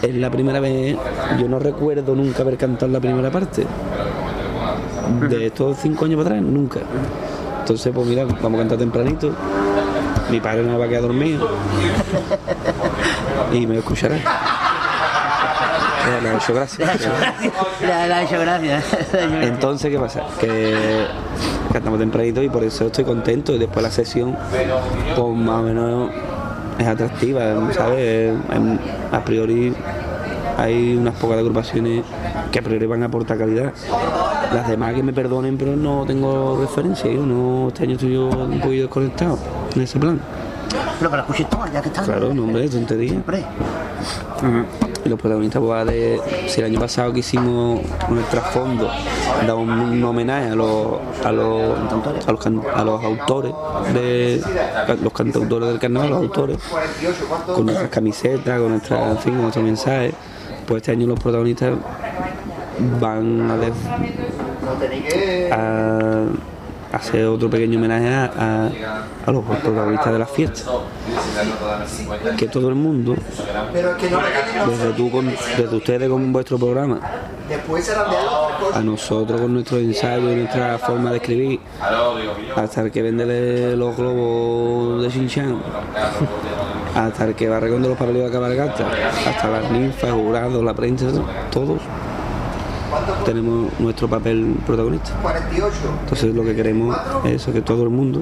es 0.00 0.14
la 0.14 0.30
primera 0.30 0.60
vez. 0.60 0.96
Yo 1.38 1.46
no 1.46 1.58
recuerdo 1.58 2.14
nunca 2.14 2.42
haber 2.42 2.56
cantado 2.56 2.90
la 2.90 3.00
primera 3.00 3.30
parte. 3.30 3.66
De 5.28 5.46
estos 5.46 5.76
cinco 5.78 6.04
años 6.04 6.22
para 6.22 6.36
atrás, 6.36 6.50
nunca. 6.50 6.80
Entonces, 7.60 7.92
pues 7.94 8.06
mira, 8.06 8.24
vamos 8.24 8.54
a 8.54 8.62
cantar 8.62 8.78
tempranito. 8.78 9.30
Mi 10.30 10.40
padre 10.40 10.62
no 10.64 10.78
va 10.78 10.84
a 10.86 10.88
quedar 10.88 11.02
dormido. 11.02 11.48
Y 13.52 13.66
me 13.66 13.78
escuchará. 13.78 14.16
Le 16.22 16.28
ha 16.28 16.36
hecho 16.36 16.52
gracia. 16.54 16.86
Le 16.86 16.92
ha- 16.92 18.22
hecho. 18.22 18.38
Entonces, 19.42 19.90
¿qué 19.90 19.98
pasa? 19.98 20.22
Que 20.38 21.06
cantamos 21.72 21.98
tempranito 21.98 22.42
y 22.42 22.48
por 22.48 22.62
eso 22.64 22.86
estoy 22.86 23.04
contento. 23.04 23.52
Y 23.54 23.58
después 23.58 23.82
la 23.82 23.90
sesión, 23.90 24.36
pues 25.16 25.36
más 25.36 25.60
o 25.60 25.62
menos 25.62 26.10
es 26.78 26.86
atractiva, 26.86 27.42
¿sabes? 27.72 28.34
A 29.12 29.20
priori 29.24 29.74
hay 30.58 30.96
unas 30.96 31.14
pocas 31.14 31.38
agrupaciones 31.38 32.04
que 32.52 32.58
a 32.58 32.62
priori 32.62 32.86
van 32.86 33.02
a 33.02 33.06
aportar 33.06 33.38
calidad. 33.38 33.72
Las 34.54 34.68
demás 34.68 34.94
que 34.94 35.02
me 35.02 35.12
perdonen, 35.12 35.56
pero 35.58 35.74
no 35.76 36.04
tengo 36.06 36.58
referencia. 36.60 37.10
Yo 37.10 37.26
no, 37.26 37.68
este 37.68 37.82
año 37.84 37.92
estoy 37.94 38.12
yo 38.14 38.26
un 38.28 38.60
poquito 38.60 38.82
desconectado 38.82 39.38
en 39.74 39.82
ese 39.82 39.98
plan. 39.98 40.20
Pero 40.98 41.10
que 41.10 41.16
la 41.16 41.22
escuches 41.22 41.50
toda, 41.50 41.70
ya 41.72 41.82
que 41.82 41.88
está. 41.88 42.02
Claro, 42.02 42.32
no, 42.34 42.44
hombre, 42.44 42.68
tontería. 42.68 43.12
Hombre, 43.12 43.44
Y 45.04 45.08
los 45.08 45.18
protagonistas, 45.20 45.60
pues, 45.62 45.86
de. 45.86 46.20
Si 46.48 46.60
el 46.60 46.66
año 46.66 46.80
pasado 46.80 47.12
que 47.12 47.20
hicimos 47.20 47.80
un 48.08 48.22
trasfondo, 48.30 48.88
da 49.46 49.54
un, 49.54 49.68
un 49.70 50.04
homenaje 50.04 50.50
a 50.50 50.54
los, 50.54 50.86
a 51.24 51.32
los, 51.32 51.78
a 52.26 52.32
los, 52.32 52.40
can- 52.40 52.62
a 52.74 52.84
los 52.84 53.04
autores, 53.04 53.52
de, 53.92 54.40
los 55.02 55.12
cantautores 55.12 55.68
del 55.68 55.78
carnaval, 55.78 56.10
los 56.10 56.18
autores, 56.22 56.58
con 57.46 57.66
nuestras 57.66 57.90
camisetas, 57.90 58.60
con 58.60 58.70
nuestra, 58.70 59.10
en 59.10 59.18
fin, 59.18 59.32
con 59.34 59.42
nuestro 59.42 59.62
mensaje. 59.62 60.12
Pues 60.66 60.78
este 60.78 60.92
año 60.92 61.06
los 61.06 61.20
protagonistas 61.20 61.72
van 63.00 63.50
a, 65.50 66.26
hacer 66.92 67.26
otro 67.26 67.50
pequeño 67.50 67.78
homenaje 67.78 68.08
a, 68.08 68.70
los 69.26 69.44
protagonistas 69.44 70.12
de 70.12 70.18
las 70.18 70.30
fiestas. 70.30 70.66
Que 72.36 72.48
todo 72.48 72.68
el 72.68 72.74
mundo 72.74 73.14
desde 73.72 74.92
tú 74.92 75.10
desde 75.56 75.76
ustedes 75.76 76.08
con 76.08 76.32
vuestro 76.32 76.58
programa 76.58 77.00
a 78.72 78.80
nosotros 78.80 79.40
con 79.40 79.52
nuestros 79.52 79.80
ensayos 79.80 80.32
y 80.32 80.36
nuestra 80.36 80.78
forma 80.78 81.10
de 81.10 81.16
escribir 81.16 81.60
hasta 82.56 82.82
el 82.82 82.90
que 82.90 83.02
vende 83.02 83.76
los 83.76 83.96
globos 83.96 85.02
de 85.02 85.10
Shinchan 85.10 85.60
hasta 86.94 87.24
el 87.24 87.34
que 87.34 87.48
va 87.48 87.60
recogiendo 87.60 87.88
los 87.90 87.98
papeles 87.98 88.24
de 88.24 88.30
cabalgata 88.30 88.86
hasta 89.26 89.50
las 89.50 89.70
ninfas, 89.70 90.12
jurados, 90.12 90.64
la 90.64 90.74
prensa 90.74 91.06
todos 91.50 91.80
tenemos 93.24 93.68
nuestro 93.78 94.08
papel 94.08 94.56
protagonista 94.66 95.10
entonces 96.02 96.34
lo 96.34 96.42
que 96.44 96.54
queremos 96.54 96.96
es 97.24 97.32
eso, 97.32 97.52
que 97.52 97.62
todo 97.62 97.82
el 97.84 97.90
mundo 97.90 98.20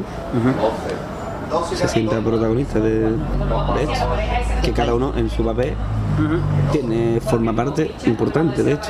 se 1.75 1.89
sienta 1.89 2.21
protagonista 2.21 2.81
de, 2.81 3.01
de 3.01 3.83
esto 3.83 4.07
que 4.63 4.73
cada 4.73 4.95
uno 4.95 5.13
en 5.17 5.29
su 5.29 5.45
papel 5.45 5.75
tiene 6.71 7.21
forma 7.21 7.55
parte 7.55 7.95
importante 8.07 8.63
de 8.63 8.73
esto. 8.73 8.89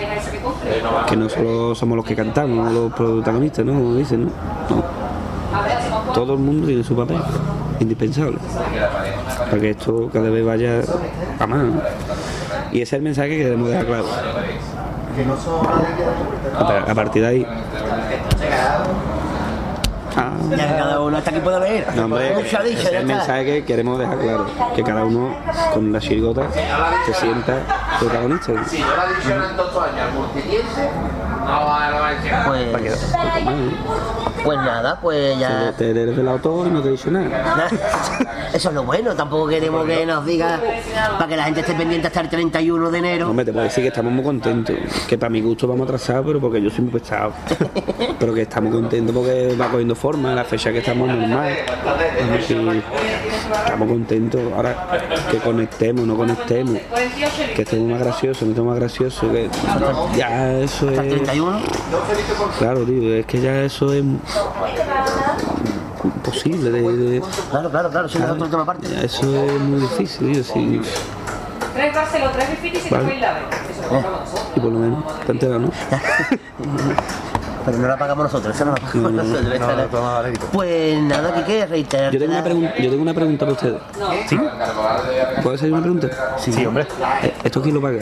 Que 1.09 1.17
no 1.17 1.29
solo 1.29 1.75
somos 1.75 1.97
los 1.97 2.05
que 2.05 2.15
cantamos, 2.15 2.73
los 2.73 2.93
protagonistas, 2.93 3.65
¿no? 3.65 3.73
Como 3.73 3.95
dicen, 3.95 4.25
¿no? 4.25 4.31
No. 4.77 6.13
Todo 6.13 6.35
el 6.35 6.41
mundo 6.41 6.67
tiene 6.67 6.83
su 6.83 6.95
papel, 6.95 7.19
indispensable, 7.81 8.39
para 9.39 9.61
que 9.61 9.71
esto 9.71 10.11
cada 10.13 10.31
vez 10.31 10.45
vaya 10.45 10.81
a 11.39 11.47
más. 11.47 11.67
Y 12.71 12.77
ese 12.77 12.83
es 12.83 12.93
el 12.95 13.03
mensaje 13.03 13.31
que 13.31 13.39
queremos 13.39 13.69
dejar 13.69 13.87
claro. 13.87 14.05
A 16.59 16.91
a 16.91 16.95
partir 16.95 17.23
de 17.23 17.29
ahí. 17.29 17.47
Ah. 20.17 20.33
Ya 20.51 20.69
que 20.69 20.75
cada 20.75 21.01
uno 21.01 21.17
hasta 21.17 21.31
aquí 21.31 21.41
puede 21.41 21.61
ver. 21.61 21.97
No, 21.97 22.05
hombre, 22.05 22.35
Mucho 22.35 22.59
ha 22.59 22.63
dicho, 22.63 22.81
ese 22.81 22.89
es 22.89 22.93
ya 22.93 22.99
el 23.01 23.07
mensaje 23.07 23.45
que 23.45 23.65
queremos 23.65 23.99
dejar 23.99 24.19
claro, 24.19 24.47
que 24.75 24.83
cada 24.83 25.05
uno 25.05 25.35
con 25.73 25.91
la 25.93 26.01
chirigota 26.01 26.43
se 27.07 27.15
sienta 27.15 27.59
protagonista. 27.99 28.65
Si 28.67 28.79
yo 28.79 28.87
la 28.95 29.03
adiciono 29.03 29.49
en 29.49 29.57
dos 29.57 29.77
años 29.77 30.01
al 30.01 30.13
multitiense, 30.13 30.91
no 31.41 31.47
va 31.47 31.91
no 31.91 32.01
va 32.01 32.09
a 32.09 32.23
llegar. 32.23 32.47
Pues, 32.47 33.15
pues 34.45 34.59
nada, 34.59 34.99
pues 35.01 35.39
ya. 35.39 35.73
Te 35.77 35.91
eres 35.91 36.17
del 36.17 36.29
autor 36.29 36.67
y 36.67 36.71
no 36.71 36.83
te 36.83 36.91
dicho 36.91 37.11
nada. 37.11 37.69
Eso 38.63 38.69
es 38.69 38.77
lo 38.77 38.85
bueno, 38.85 39.13
tampoco 39.17 39.49
queremos 39.49 39.85
que 39.85 40.07
nos 40.07 40.25
diga 40.25 40.61
para 41.19 41.27
que 41.27 41.37
la 41.37 41.43
gente 41.47 41.63
esté 41.63 41.75
pendiente 41.75 42.07
hasta 42.07 42.21
el 42.21 42.29
31 42.29 42.93
de 42.93 42.99
enero. 43.01 43.29
Hombre, 43.29 43.45
te 43.45 43.53
puedo 43.53 43.65
decir 43.65 43.83
que 43.83 43.89
estamos 43.89 44.13
muy 44.13 44.23
contentos, 44.23 44.77
que 45.09 45.19
para 45.19 45.31
mi 45.31 45.41
gusto 45.41 45.67
vamos 45.67 45.83
atrasados, 45.89 46.25
pero 46.27 46.41
porque 46.41 46.63
yo 46.63 46.71
soy 46.71 46.85
muy 46.85 47.01
pesado. 47.01 47.33
Pero 48.21 48.35
que 48.35 48.43
estamos 48.43 48.73
contentos 48.73 49.13
porque 49.13 49.57
va 49.61 49.69
cogiendo 49.69 49.97
forma, 49.97 50.33
la 50.33 50.45
fecha 50.45 50.71
que 50.71 50.79
estamos 50.79 51.09
normal. 51.09 51.57
Estamos 53.65 53.89
contentos. 53.89 54.41
Ahora 54.55 55.01
que 55.29 55.39
conectemos, 55.39 56.07
no 56.07 56.17
conectemos, 56.17 56.79
que 57.57 57.63
estemos 57.63 57.91
más 57.91 57.99
graciosos, 57.99 58.43
no 58.45 58.51
estemos 58.51 58.71
más 58.71 58.79
graciosos, 58.79 59.33
que 59.33 59.51
ya 60.17 60.53
eso 60.53 60.89
Hasta 60.89 61.03
el 61.03 61.09
es. 61.09 61.23
31. 61.23 61.61
Claro, 62.61 62.85
tío, 62.85 63.13
es 63.13 63.27
que 63.27 63.41
ya 63.41 63.65
eso 63.65 63.93
es 63.93 64.05
imposible 66.05 66.71
de, 66.71 66.83
de- 66.83 67.23
Claro, 67.51 67.71
claro, 67.71 67.91
claro, 67.91 68.07
eso 68.07 68.19
es 68.19 68.25
otro 68.31 68.47
tema 68.49 68.63
aparte. 68.63 68.87
eso 69.05 69.45
es 69.45 69.61
muy 69.61 69.81
difícil, 69.81 70.33
tío, 70.33 70.45
sí. 70.45 70.81
Tres 71.75 71.95
Barceló, 71.95 72.31
tres 72.33 72.49
y 72.63 72.69
Vale. 72.69 72.81
tres 72.81 73.07
Bailables. 73.07 73.45
Eso 73.71 73.83
lo 73.83 73.89
pagamos 74.03 74.21
nosotros. 74.21 74.47
Y 74.57 74.61
por 74.61 74.73
lo 74.73 74.79
menos, 74.79 75.05
te 75.27 75.33
enteras, 75.33 75.61
¿no? 75.61 75.71
Pero 77.65 77.79
no 77.79 77.87
la 77.87 77.97
pagamos 77.97 78.25
nosotros, 78.25 78.55
eso 78.57 78.65
no 78.65 78.73
la 78.73 78.77
pagamos 78.81 79.13
nosotros. 79.13 79.55
esa 79.55 79.77
no. 79.77 80.49
Pues 80.53 81.01
nada, 81.03 81.33
Kike, 81.35 81.67
reiterar. 81.67 82.13
Yo 82.13 82.19
tengo 82.19 82.33
una, 82.33 82.45
pregun- 82.45 82.75
yo 82.83 82.91
tengo 82.91 83.03
una 83.03 83.15
pregunta 83.15 83.47
para 83.47 83.53
ustedes. 83.53 83.81
¿Sí? 84.29 84.37
¿Puedo 85.43 85.55
hacer 85.55 85.73
una 85.73 85.81
pregunta? 85.81 86.09
Sí, 86.39 86.67
hombre. 86.67 86.87
Eh, 87.23 87.33
¿Esto 87.45 87.63
quién 87.63 87.75
lo 87.77 87.81
paga? 87.81 88.01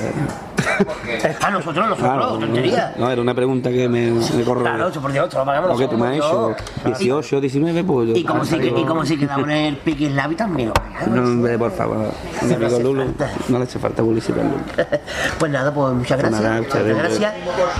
A 0.80 1.50
nosotros, 1.50 1.76
nosotros, 1.88 1.98
Claro, 1.98 2.38
tontería. 2.38 2.94
no, 2.96 3.10
era 3.10 3.20
una 3.20 3.34
pregunta 3.34 3.70
que 3.70 3.88
me, 3.88 4.10
me 4.10 4.44
corro. 4.44 4.62
Claro, 4.62 4.88
eso 4.88 5.00
por 5.00 5.12
Dios, 5.12 5.24
esto 5.26 5.38
lo 5.38 5.44
pagamos 5.44 5.70
Lo 5.70 5.76
que 5.76 5.88
tú 5.88 5.98
me 5.98 6.08
has 6.08 6.16
nosotros. 6.18 6.56
hecho, 6.80 6.88
18, 6.98 7.40
19, 7.40 7.84
pues 7.84 8.08
yo. 8.08 8.14
Y 8.16 8.24
como 8.24 8.44
si, 8.44 8.56
y 8.56 8.84
como 8.84 9.04
si 9.04 9.18
quedamos 9.18 9.44
en 9.48 9.56
el 9.56 9.76
Piquis 9.76 10.12
Labi 10.12 10.34
también. 10.36 10.72
No, 11.08 11.22
hombre, 11.22 11.58
por 11.58 11.70
favor. 11.72 12.10
Mi 12.42 12.54
amigo 12.54 12.78
Lulo, 12.80 13.04
no 13.48 13.58
le 13.58 13.64
hace 13.64 13.78
falta 13.78 14.02
publicidad. 14.02 14.42
Lulo. 14.42 14.56
Pues 15.38 15.50
nada, 15.52 15.72
pues 15.72 15.94
muchas 15.94 16.20
Pues 16.20 16.32
gracias. 16.40 16.60
muchas 16.66 16.84
gracias. 16.84 17.34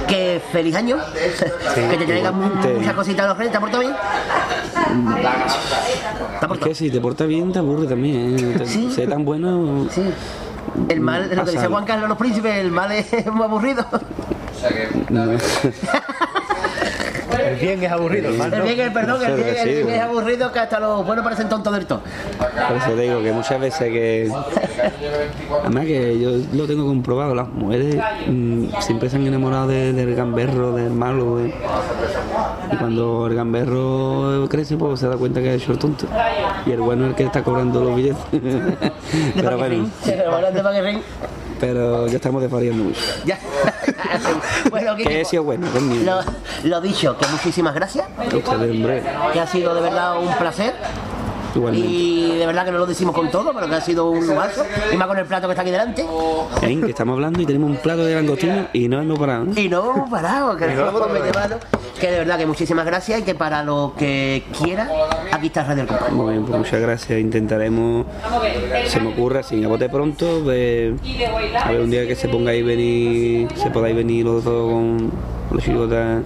Que 0.08 0.40
feliz 0.52 0.74
año. 0.74 0.96
que 1.74 1.96
te 1.96 2.04
traigan 2.06 2.34
muchas 2.36 2.94
cositas 2.94 3.24
a 3.26 3.28
los 3.28 3.38
reyes. 3.38 3.52
¿Te 3.52 3.56
ha 3.58 3.60
portado 3.60 3.82
bien? 3.82 3.94
Es 6.52 6.58
que 6.58 6.74
si 6.74 6.90
te 6.90 7.00
portas 7.00 7.28
bien, 7.28 7.52
te 7.52 7.58
aburre 7.58 7.86
también. 7.86 8.56
¿eh? 8.60 8.66
Sé 8.94 9.06
tan 9.06 9.24
bueno. 9.24 9.86
Sí. 9.90 10.02
El 10.88 11.00
mal, 11.00 11.30
lo 11.34 11.44
que 11.44 11.52
decía. 11.52 11.68
Juan 11.68 11.84
Carlos 11.84 12.08
los 12.08 12.18
príncipes, 12.18 12.56
el 12.56 12.70
mal 12.70 12.90
es 12.92 13.26
muy 13.32 13.44
aburrido. 13.44 13.86
No. 15.08 15.24
El 17.60 17.66
bien 17.66 17.82
es 17.84 17.92
aburrido, 17.92 18.30
el 18.30 18.36
mal 18.38 18.52
El 18.52 18.58
no. 18.60 18.64
bien, 18.64 18.80
el 18.80 18.92
perdón, 18.92 19.22
el 19.22 19.30
es 19.30 19.36
bien, 19.36 19.56
el 19.68 19.74
bien 19.84 19.88
es 19.90 20.00
aburrido 20.02 20.52
que 20.52 20.58
hasta 20.58 20.80
los 20.80 21.04
buenos 21.06 21.22
parecen 21.24 21.48
tontos 21.48 21.72
del 21.74 21.86
todo. 21.86 22.00
Por 22.68 22.76
eso 22.76 22.90
te 22.92 23.00
digo 23.02 23.22
que 23.22 23.32
muchas 23.32 23.60
veces 23.60 23.88
que. 23.90 24.32
Además 25.64 25.84
que 25.84 26.18
yo 26.18 26.30
lo 26.52 26.66
tengo 26.66 26.86
comprobado, 26.86 27.34
las 27.34 27.48
mujeres 27.48 27.96
mm, 28.26 28.64
siempre 28.80 29.10
se 29.10 29.16
han 29.16 29.26
enamorado 29.26 29.68
de- 29.68 29.92
del 29.92 30.14
gamberro, 30.14 30.72
del 30.72 30.90
malo. 30.90 31.36
de- 31.38 31.54
Y 32.72 32.76
cuando 32.76 33.26
el 33.26 33.34
gamberro 33.34 34.46
crece, 34.48 34.76
pues 34.76 35.00
se 35.00 35.08
da 35.08 35.16
cuenta 35.16 35.40
que 35.40 35.54
hecho 35.54 35.72
el 35.72 35.78
tonto. 35.78 36.06
Y 36.66 36.72
el 36.72 36.80
bueno 36.80 37.04
es 37.04 37.10
el 37.10 37.16
que 37.16 37.24
está 37.24 37.42
cobrando 37.42 37.82
los 37.84 37.96
billetes. 37.96 38.22
Pero 39.34 39.58
bueno. 39.58 39.88
Pero 41.60 42.06
ya 42.08 42.16
estamos 42.16 42.42
desvariando 42.42 42.84
mucho. 42.84 43.00
Ya. 43.24 43.38
bueno, 44.70 44.96
Que 44.96 45.20
he 45.20 45.24
sido 45.24 45.44
bueno, 45.44 45.66
conmigo. 45.70 46.04
lo, 46.04 46.68
lo 46.68 46.80
dicho, 46.80 47.16
que 47.18 47.26
muchísimas 47.28 47.74
gracias. 47.74 48.06
Hombre, 48.18 49.02
Que 49.32 49.40
ha 49.40 49.46
sido 49.46 49.74
de 49.74 49.80
verdad 49.82 50.18
un 50.20 50.32
placer. 50.34 50.74
Igualmente. 51.54 51.88
Y 51.88 52.38
de 52.38 52.46
verdad 52.46 52.64
que 52.64 52.72
no 52.72 52.78
lo 52.78 52.86
decimos 52.86 53.14
con 53.14 53.30
todo, 53.30 53.52
pero 53.52 53.68
que 53.68 53.74
ha 53.74 53.80
sido 53.80 54.10
un 54.10 54.26
lujazo. 54.26 54.64
Y 54.92 54.96
más 54.96 55.08
con 55.08 55.18
el 55.18 55.26
plato 55.26 55.46
que 55.46 55.52
está 55.52 55.62
aquí 55.62 55.70
delante. 55.70 56.06
Ven, 56.60 56.82
que 56.82 56.90
estamos 56.90 57.14
hablando 57.14 57.40
y 57.40 57.46
tenemos 57.46 57.70
un 57.70 57.76
plato 57.76 58.04
de 58.04 58.14
langostino 58.14 58.68
y 58.72 58.88
no 58.88 59.00
hemos 59.00 59.18
parado. 59.18 59.46
Y 59.56 59.68
no 59.68 59.94
hemos 59.94 60.10
parado, 60.10 60.56
que 60.56 60.66
no 60.68 60.88
hemos 60.88 61.08
mano. 61.34 61.56
Que 62.00 62.10
de 62.10 62.18
verdad 62.18 62.38
que 62.38 62.46
muchísimas 62.46 62.86
gracias 62.86 63.20
y 63.20 63.22
que 63.22 63.34
para 63.34 63.62
lo 63.62 63.92
que 63.98 64.44
quiera, 64.62 64.88
aquí 65.32 65.48
está 65.48 65.64
Radio 65.64 65.86
El. 66.08 66.14
Muy 66.14 66.32
bien, 66.32 66.46
pues 66.46 66.58
muchas 66.58 66.80
gracias. 66.80 67.20
Intentaremos, 67.20 68.06
se 68.86 69.00
me 69.00 69.08
ocurra, 69.08 69.42
sin 69.42 69.64
a 69.64 69.68
bote 69.68 69.88
pronto, 69.88 70.38
a 70.38 70.40
ver 70.42 70.94
un 71.80 71.90
día 71.90 72.06
que 72.06 72.16
se 72.16 72.28
pongáis 72.28 72.64
venir, 72.64 73.48
se 73.54 73.70
podáis 73.70 73.94
venir 73.94 74.24
los 74.24 74.44
dos 74.44 74.72
con 74.72 75.10
los 75.50 75.62
chicotas 75.62 76.22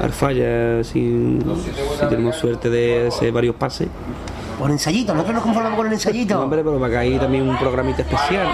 al 0.00 0.12
falla, 0.12 0.84
si, 0.84 1.38
si 1.40 2.06
tenemos 2.08 2.36
suerte 2.36 2.70
de 2.70 3.08
hacer 3.08 3.32
varios 3.32 3.56
pases. 3.56 3.88
Por 4.58 4.70
ensayito, 4.72 5.12
nosotros 5.14 5.34
nos 5.36 5.44
conformamos 5.44 5.76
con 5.76 5.86
el 5.86 5.90
No, 5.90 5.96
ensayito. 5.96 6.40
hombre, 6.42 6.64
pero 6.64 6.78
para 6.80 6.90
que 6.90 6.98
hay 6.98 7.18
también 7.18 7.48
un 7.48 7.56
programita 7.58 8.02
especial. 8.02 8.46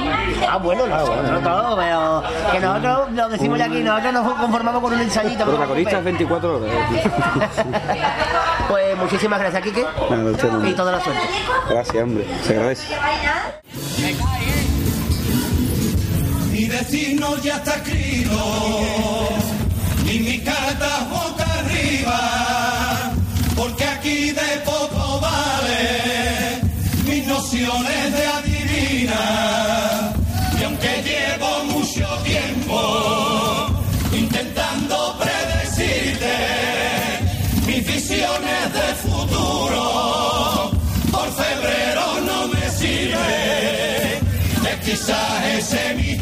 Ah, 0.49 0.59
bueno, 0.59 0.87
nosotros 0.87 1.43
todo, 1.43 1.77
pero 1.77 2.23
que 2.53 2.61
nosotros 2.61 3.13
lo 3.13 3.29
decimos 3.31 3.59
ya 3.59 3.65
aquí, 3.65 3.83
nosotros 3.83 4.13
nos 4.13 4.35
conformamos 4.35 4.83
con 4.83 4.93
un 4.93 5.01
ensayito. 5.01 5.45
no 5.47 5.53
Protagonistas 5.53 6.03
preocupes. 6.03 6.29
24 6.29 6.57
horas. 6.57 6.71
Pues 8.69 8.97
muchísimas 8.99 9.39
gracias, 9.41 9.63
Kike. 9.63 9.85
Nada, 10.11 10.31
usted 10.31 10.51
no. 10.51 10.67
Y 10.69 10.73
toda 10.73 10.93
la 10.93 11.01
suerte. 11.01 11.23
Gracias, 11.71 12.03
hombre. 12.03 12.27
Se 12.43 12.53
agradece. 12.55 12.95
Mi 16.53 16.65
destino 16.67 17.37
ya 17.43 17.57
está 17.57 17.75
escrito, 17.75 18.39
ni 20.05 20.19
mi 20.21 20.39
carta 20.41 20.89
boca 21.11 21.45
arriba, 21.61 22.21
porque 23.57 23.85
aquí 23.85 24.31
de 24.31 24.59
mis 27.65 27.73
nociones 27.73 28.13
de 28.13 28.27
adivinar. 28.27 30.13
Y 30.59 30.65
aunque 30.65 31.03
llevo 31.03 31.65
mucho 31.65 32.07
tiempo 32.25 33.67
intentando 34.13 35.17
predecirte 35.19 36.37
mis 37.67 37.87
visiones 37.87 38.73
de 38.73 38.95
futuro, 39.03 40.71
por 41.11 41.29
febrero 41.33 42.21
no 42.27 42.49
me 42.49 42.71
sirve. 42.71 44.19
Es 44.71 44.77
quizás 44.85 45.45
ese 45.59 45.95
misterio 45.95 46.14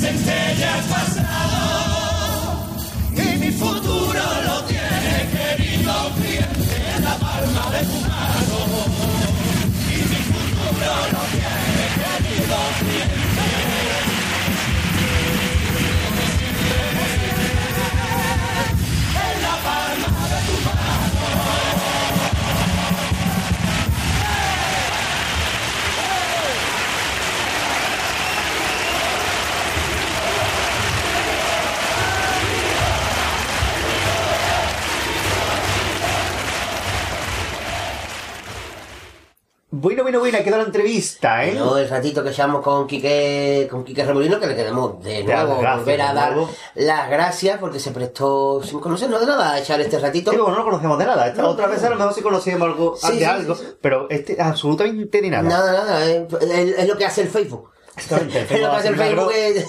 centellas 0.00 0.84
pasado 0.86 1.28
y 3.12 3.36
mi 3.38 3.50
futuro 3.50 4.22
lo 4.46 4.64
tiene 4.64 5.28
querido 5.30 5.92
cliente 6.16 6.76
en 6.96 7.04
la 7.04 7.14
palma 7.16 7.70
de 7.70 7.84
tu 7.84 8.09
Bueno, 39.82 40.02
bueno, 40.02 40.18
bueno, 40.18 40.38
quedó 40.44 40.58
la 40.58 40.64
entrevista, 40.64 41.42
¿eh? 41.46 41.54
Yo 41.56 41.78
el 41.78 41.88
ratito 41.88 42.22
que 42.22 42.28
echamos 42.30 42.62
con 42.62 42.86
Quique, 42.86 43.66
con 43.70 43.82
Quique 43.82 44.04
Remolino, 44.04 44.38
que 44.38 44.46
le 44.46 44.54
queremos 44.54 45.02
de 45.02 45.24
nuevo 45.24 45.56
gracias, 45.58 45.78
volver 45.78 46.02
a 46.02 46.12
dar 46.12 46.36
las 46.74 47.08
gracias 47.08 47.58
porque 47.58 47.80
se 47.80 47.90
prestó, 47.90 48.62
sin 48.62 48.78
conocernos 48.78 49.20
de 49.20 49.26
nada, 49.26 49.52
a 49.54 49.58
echar 49.58 49.80
este 49.80 49.98
ratito. 49.98 50.32
Sí, 50.32 50.36
bueno, 50.36 50.52
no 50.52 50.58
lo 50.58 50.64
conocemos 50.64 50.98
de 50.98 51.06
nada. 51.06 51.28
Esta 51.28 51.40
No, 51.40 51.48
otra 51.48 51.66
vez 51.66 51.82
a 51.82 51.88
lo 51.88 51.96
mejor 51.96 52.12
sí 52.12 52.20
conocíamos 52.20 52.68
algo 52.68 52.94
Sí, 52.96 53.12
de 53.12 53.18
sí, 53.20 53.24
algo, 53.24 53.56
pero 53.80 54.06
este 54.10 54.36
absolutamente 54.38 55.22
de 55.22 55.30
nada. 55.30 55.48
Nada, 55.48 55.72
nada, 55.72 56.06
eh, 56.06 56.28
es, 56.42 56.78
es 56.78 56.86
lo 56.88 56.98
que 56.98 57.06
hace 57.06 57.22
el 57.22 57.28
Facebook. 57.28 57.70
Es 57.96 58.10
lo 58.10 58.28
que 58.70 58.76
hace 58.76 58.88
el 58.88 58.96
Facebook 58.96 59.32
es- 59.34 59.66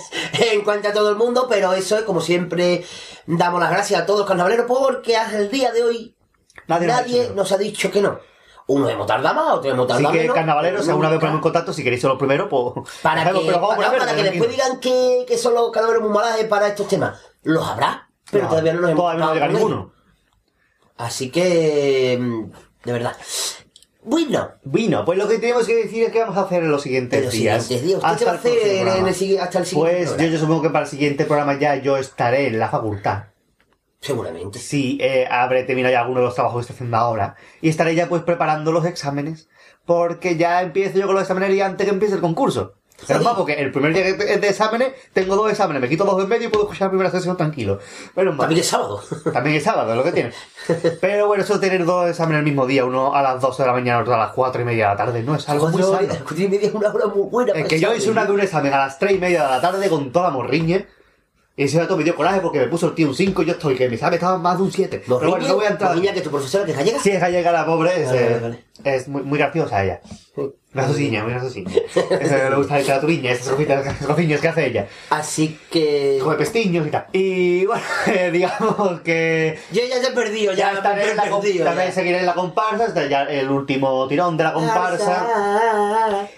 en 0.52 0.62
cuanto 0.62 0.90
a 0.90 0.94
todo 0.94 1.10
el 1.10 1.16
mundo, 1.16 1.48
pero 1.50 1.72
eso 1.74 1.96
es 1.98 2.04
como 2.04 2.20
siempre 2.20 2.84
damos 3.28 3.62
las 3.62 3.72
gracias 3.72 4.02
a 4.02 4.06
todos 4.06 4.20
los 4.20 4.28
carnavaleros 4.28 4.66
porque 4.68 5.16
hasta 5.16 5.38
el 5.38 5.50
día 5.50 5.72
de 5.72 5.84
hoy 5.84 6.16
Nadie 6.68 6.88
nadie, 6.88 7.32
nos 7.34 7.52
ha 7.54 7.58
dicho 7.58 7.90
que 7.92 8.02
no. 8.02 8.20
Nos 8.68 8.78
ha 8.78 8.78
dicho 8.78 8.78
que 8.78 8.78
no. 8.78 8.80
Unos 8.80 8.92
hemos 8.92 9.08
tardado 9.08 9.36
más, 9.36 9.54
otros 9.56 9.74
hemos 9.74 9.86
Así 9.86 9.94
tardado 9.94 10.14
que, 10.14 10.20
menos. 10.22 10.36
carnavaleros, 10.36 10.84
si 10.84 10.90
alguna 10.90 11.10
vez 11.10 11.20
ponemos 11.20 11.38
en 11.40 11.42
contacto, 11.44 11.74
si 11.74 11.84
queréis 11.84 12.02
ser 12.02 12.10
los 12.10 12.20
primeros, 12.20 12.48
pues. 12.50 12.90
Para 13.02 13.24
que, 13.34 13.40
pero 13.46 13.60
vamos 13.60 13.74
a 13.74 13.78
para, 13.78 13.88
poner 13.90 14.00
para 14.00 14.12
que 14.16 14.24
verde, 14.24 14.32
después 14.32 14.52
digan 14.52 14.80
que, 14.80 15.26
que 15.28 15.38
son 15.38 15.54
los 15.54 15.72
carnavaleros 15.72 16.08
muy 16.10 16.14
malajes 16.18 16.46
para 16.46 16.68
estos 16.68 16.88
temas. 16.88 17.20
Los 17.44 17.68
habrá, 17.68 18.10
pero 18.32 18.44
No, 18.44 18.50
todavía 18.50 18.74
no 18.74 18.82
nos 18.82 18.90
hemos 18.92 19.02
todavía 19.04 19.26
no 19.26 19.34
llega 19.34 19.48
ninguno. 19.48 19.94
Así 20.98 21.32
que, 21.32 22.18
mm, 22.20 22.52
de 22.86 22.92
verdad. 22.94 23.16
Bueno, 24.04 24.50
Bueno, 24.64 25.06
pues 25.06 25.18
lo 25.18 25.28
que 25.28 25.38
tenemos 25.38 25.66
que 25.68 25.76
decir 25.76 26.04
es 26.06 26.12
que 26.12 26.20
vamos 26.22 26.36
a 26.38 26.42
hacer 26.42 26.64
en 26.64 26.72
los 26.72 26.82
siguientes 26.82 27.24
los 27.24 27.34
días. 27.34 27.64
siguientes 27.64 27.88
días. 27.88 28.04
¿Usted 28.04 28.18
qué 28.18 28.26
va 28.26 28.32
a 28.32 28.34
el 28.34 28.40
hacer 28.40 28.88
en 28.88 29.08
el 29.08 29.40
hasta 29.40 29.60
el 29.60 29.66
siguiente 29.66 30.06
Pues 30.08 30.18
yo, 30.18 30.26
yo 30.26 30.40
supongo 30.40 30.64
que 30.64 30.70
para 30.72 30.86
el 30.86 30.90
siguiente 30.92 31.26
programa 31.26 31.60
ya 31.60 31.76
yo 31.76 31.98
estaré 31.98 32.48
en 32.48 32.58
la 32.58 32.70
facultad. 32.70 33.26
Seguramente. 34.02 34.58
Sí, 34.60 34.98
eh, 35.00 35.28
habré 35.30 35.64
terminado 35.64 35.94
ya 35.94 36.00
algunos 36.02 36.22
de 36.22 36.26
los 36.26 36.36
trabajos 36.36 36.58
que 36.58 36.62
estoy 36.62 36.74
haciendo 36.76 36.98
ahora. 36.98 37.36
Y 37.62 37.70
estaré 37.70 37.94
ya 37.94 38.10
pues 38.10 38.24
preparando 38.24 38.72
los 38.72 38.86
exámenes. 38.86 39.48
Porque 39.86 40.38
ya 40.38 40.62
empiezo 40.62 40.98
yo 40.98 41.06
con 41.06 41.16
los 41.16 41.24
exámenes 41.24 41.56
y 41.56 41.62
antes 41.62 41.86
que 41.86 41.94
empiece 41.94 42.16
el 42.16 42.22
concurso. 42.22 42.74
Pero 43.08 43.22
más 43.22 43.34
porque 43.36 43.54
el 43.54 43.72
primer 43.72 43.94
día 43.94 44.14
de 44.14 44.48
exámenes 44.48 44.94
tengo 45.14 45.36
dos 45.36 45.50
exámenes, 45.50 45.82
me 45.82 45.90
quito 45.90 46.06
dos 46.06 46.22
en 46.22 46.30
medio 46.30 46.48
y 46.48 46.52
puedo 46.52 46.66
escuchar 46.66 46.88
la 46.88 46.92
primera 46.92 47.12
sesión 47.12 47.36
tranquilo. 47.36 47.80
Menos 48.16 48.36
mal. 48.36 48.46
También 48.46 48.62
es 48.62 48.68
sábado. 48.68 49.02
También 49.34 49.56
es 49.56 49.64
sábado, 49.64 49.92
es 49.92 49.98
lo 49.98 50.04
que 50.04 50.12
tiene. 50.12 50.32
Pero 51.00 51.28
bueno, 51.28 51.44
eso 51.44 51.58
de 51.58 51.68
tener 51.68 51.86
dos 51.86 52.10
exámenes 52.10 52.40
el 52.40 52.46
mismo 52.46 52.66
día, 52.66 52.86
uno 52.86 53.14
a 53.14 53.22
las 53.22 53.42
12 53.42 53.64
de 53.64 53.68
la 53.68 53.74
mañana, 53.74 54.02
otro 54.02 54.14
a 54.14 54.18
las 54.18 54.34
4 54.34 54.62
y 54.62 54.66
media 54.66 54.90
de 54.90 54.92
la 54.92 54.98
tarde, 54.98 55.24
no 55.24 55.36
es 55.36 55.50
algo 55.50 55.70
muy 55.70 55.82
sano. 55.82 56.14
y 56.38 56.48
media 56.48 56.68
es 56.68 56.74
una 56.74 56.94
hora 56.94 57.08
muy 57.08 57.28
buena. 57.30 57.54
Es 57.54 57.68
que 57.68 57.80
yo 57.80 57.94
hice 57.94 58.12
una 58.12 58.26
de 58.26 58.34
un 58.34 58.40
examen 58.40 58.74
a 58.74 58.78
las 58.78 59.00
3 59.00 59.14
y 59.14 59.18
media 59.18 59.44
de 59.44 59.50
la 59.50 59.62
tarde 59.62 59.90
con 59.90 60.12
toda 60.12 60.28
la 60.28 60.34
morriña. 60.34 60.86
Y 61.56 61.64
ese 61.64 61.78
dato 61.78 61.98
me 61.98 62.04
dio 62.04 62.16
coraje 62.16 62.40
porque 62.40 62.60
me 62.60 62.68
puso 62.68 62.88
el 62.88 62.96
tío 62.96 63.08
un 63.10 63.16
5 63.16 63.44
y 63.44 63.46
yo 63.46 63.52
estoy, 63.52 63.76
que 63.76 63.88
mi 63.90 63.96
examen 63.96 64.16
estaba 64.16 64.38
más 64.38 64.58
de 64.58 64.64
un 64.64 64.72
7. 64.72 65.04
Pero 65.06 65.20
bueno, 65.30 65.48
no 65.48 65.56
voy 65.56 65.66
a 65.66 65.70
entrar. 65.70 65.96
Niña, 65.96 66.14
que 66.14 66.22
tu 66.22 66.30
profesora 66.30 66.66
que 66.66 66.72
es 66.72 66.78
gallega. 66.78 67.00
Si 67.00 67.10
es 67.10 67.20
gallega 67.20 67.52
la 67.52 67.66
pobre, 67.66 68.06
Vale, 68.06 68.24
vale, 68.24 68.40
vale. 68.40 68.64
Es 68.84 69.08
muy, 69.08 69.22
muy 69.24 69.38
graciosa 69.38 69.84
ella. 69.84 70.02
Graciosiña, 70.74 71.24
muy 71.24 71.34
graciosiña. 71.34 71.70
Eso 71.96 72.50
le 72.50 72.56
gusta 72.56 72.76
la 72.76 72.80
literaturiña, 72.80 73.32
esas 73.32 73.54
cosiñas 74.06 74.40
que 74.40 74.48
hace 74.48 74.68
ella. 74.68 74.88
Así 75.10 75.60
que. 75.70 76.18
Come 76.24 76.38
pestiños 76.38 76.88
y 76.88 76.90
tal. 76.90 77.08
Y 77.12 77.66
bueno, 77.66 77.84
digamos 78.32 79.02
que 79.02 79.60
Yo 79.74 79.82
ya 79.90 80.00
te 80.00 80.08
he 80.08 80.12
perdido, 80.12 80.54
ya 80.54 80.74
ya, 80.82 81.14
la 81.14 81.30
com- 81.30 81.42
perdido. 81.42 81.66
también 81.66 81.90
ya. 81.90 81.94
seguiré 81.94 82.20
en 82.20 82.26
la 82.26 82.34
comparsa, 82.34 82.86
hasta 82.86 83.06
ya 83.08 83.24
el 83.24 83.50
último 83.52 84.08
tirón 84.08 84.38
de 84.38 84.46
la 84.46 84.54
comparsa. 84.54 85.28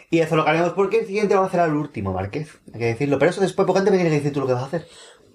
Y 0.10 0.20
eso 0.20 0.36
lo 0.36 0.48
haremos 0.48 0.74
porque 0.74 1.02
el 1.02 1.06
siguiente 1.06 1.36
vamos 1.36 1.48
a 1.48 1.50
hacer 1.50 1.60
al 1.60 1.76
último, 1.76 2.12
Márquez. 2.14 2.50
Hay 2.74 2.80
que 2.80 2.86
decirlo. 2.86 3.20
Pero 3.20 3.30
eso 3.32 3.42
después, 3.42 3.68
porque 3.68 3.80
antes 3.80 3.92
me 3.92 3.98
tienes 4.00 4.14
que 4.14 4.18
decir 4.20 4.34
tú 4.34 4.40
lo 4.40 4.48
que 4.48 4.54
vas 4.54 4.64
a 4.64 4.68
hacer. 4.68 4.88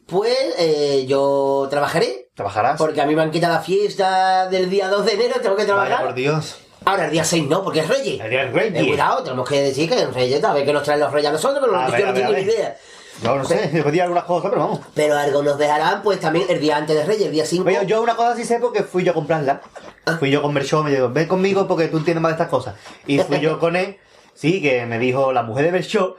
Pues 0.06 0.34
eh, 0.58 1.04
yo 1.06 1.68
trabajaré. 1.70 2.30
¿Trabajarás? 2.34 2.78
Porque 2.78 3.00
a 3.00 3.06
mí 3.06 3.14
me 3.14 3.22
han 3.22 3.30
quitado 3.30 3.54
la 3.54 3.60
fiesta 3.60 4.48
del 4.48 4.70
día 4.70 4.88
2 4.88 5.04
de 5.06 5.12
enero, 5.12 5.34
tengo 5.40 5.54
que 5.54 5.62
Vaya, 5.64 5.74
trabajar. 5.74 6.04
por 6.06 6.14
Dios. 6.14 6.58
Ahora 6.84 7.06
el 7.06 7.10
día 7.10 7.24
6 7.24 7.48
no, 7.48 7.62
porque 7.62 7.80
es 7.80 7.88
Reyes. 7.88 8.20
El 8.20 8.30
día 8.30 8.44
del 8.44 8.52
Reyes. 8.52 8.82
Eh, 8.82 8.86
cuidado, 8.88 9.22
tenemos 9.22 9.48
que 9.48 9.60
decir 9.62 9.88
que 9.88 10.00
en 10.00 10.12
Reyes, 10.12 10.42
a 10.42 10.52
ver 10.52 10.64
que 10.64 10.72
nos 10.72 10.82
traen 10.82 11.00
los 11.00 11.12
Reyes 11.12 11.30
a 11.30 11.32
nosotros, 11.32 11.58
pero 11.60 11.78
A 11.78 11.98
yo 11.98 12.06
no 12.06 12.14
tengo 12.14 12.32
ni 12.32 12.40
idea. 12.40 12.76
Yo 13.22 13.34
no 13.34 13.44
sé, 13.44 13.68
me 13.72 13.82
pedí 13.82 14.00
algunas 14.00 14.24
cosas, 14.24 14.50
pero 14.50 14.62
vamos. 14.62 14.80
Pero 14.94 15.16
algo 15.16 15.42
nos 15.42 15.58
dejarán, 15.58 16.02
pues 16.02 16.20
también 16.20 16.46
el 16.48 16.60
día 16.60 16.76
antes 16.76 16.96
de 16.96 17.04
Reyes, 17.04 17.26
el 17.26 17.32
día 17.32 17.44
5. 17.44 17.66
Oye, 17.66 17.86
yo 17.86 18.00
una 18.00 18.14
cosa 18.14 18.36
sí 18.36 18.44
sé 18.44 18.58
porque 18.60 18.84
fui 18.84 19.02
yo 19.02 19.10
a 19.10 19.14
comprarla. 19.14 19.60
Ah. 20.06 20.16
Fui 20.18 20.30
yo 20.30 20.40
con 20.40 20.54
Berchó, 20.54 20.82
me 20.84 20.90
dijo, 20.90 21.08
ven 21.08 21.26
conmigo 21.26 21.66
porque 21.66 21.88
tú 21.88 21.98
entiendes 21.98 22.22
más 22.22 22.30
de 22.30 22.34
estas 22.34 22.48
cosas. 22.48 22.74
Y 23.06 23.18
fui 23.18 23.40
yo 23.40 23.58
con 23.58 23.74
él, 23.74 23.98
sí, 24.34 24.62
que 24.62 24.86
me 24.86 24.98
dijo 24.98 25.32
la 25.32 25.42
mujer 25.42 25.64
de 25.64 25.72
Berchó, 25.72 26.16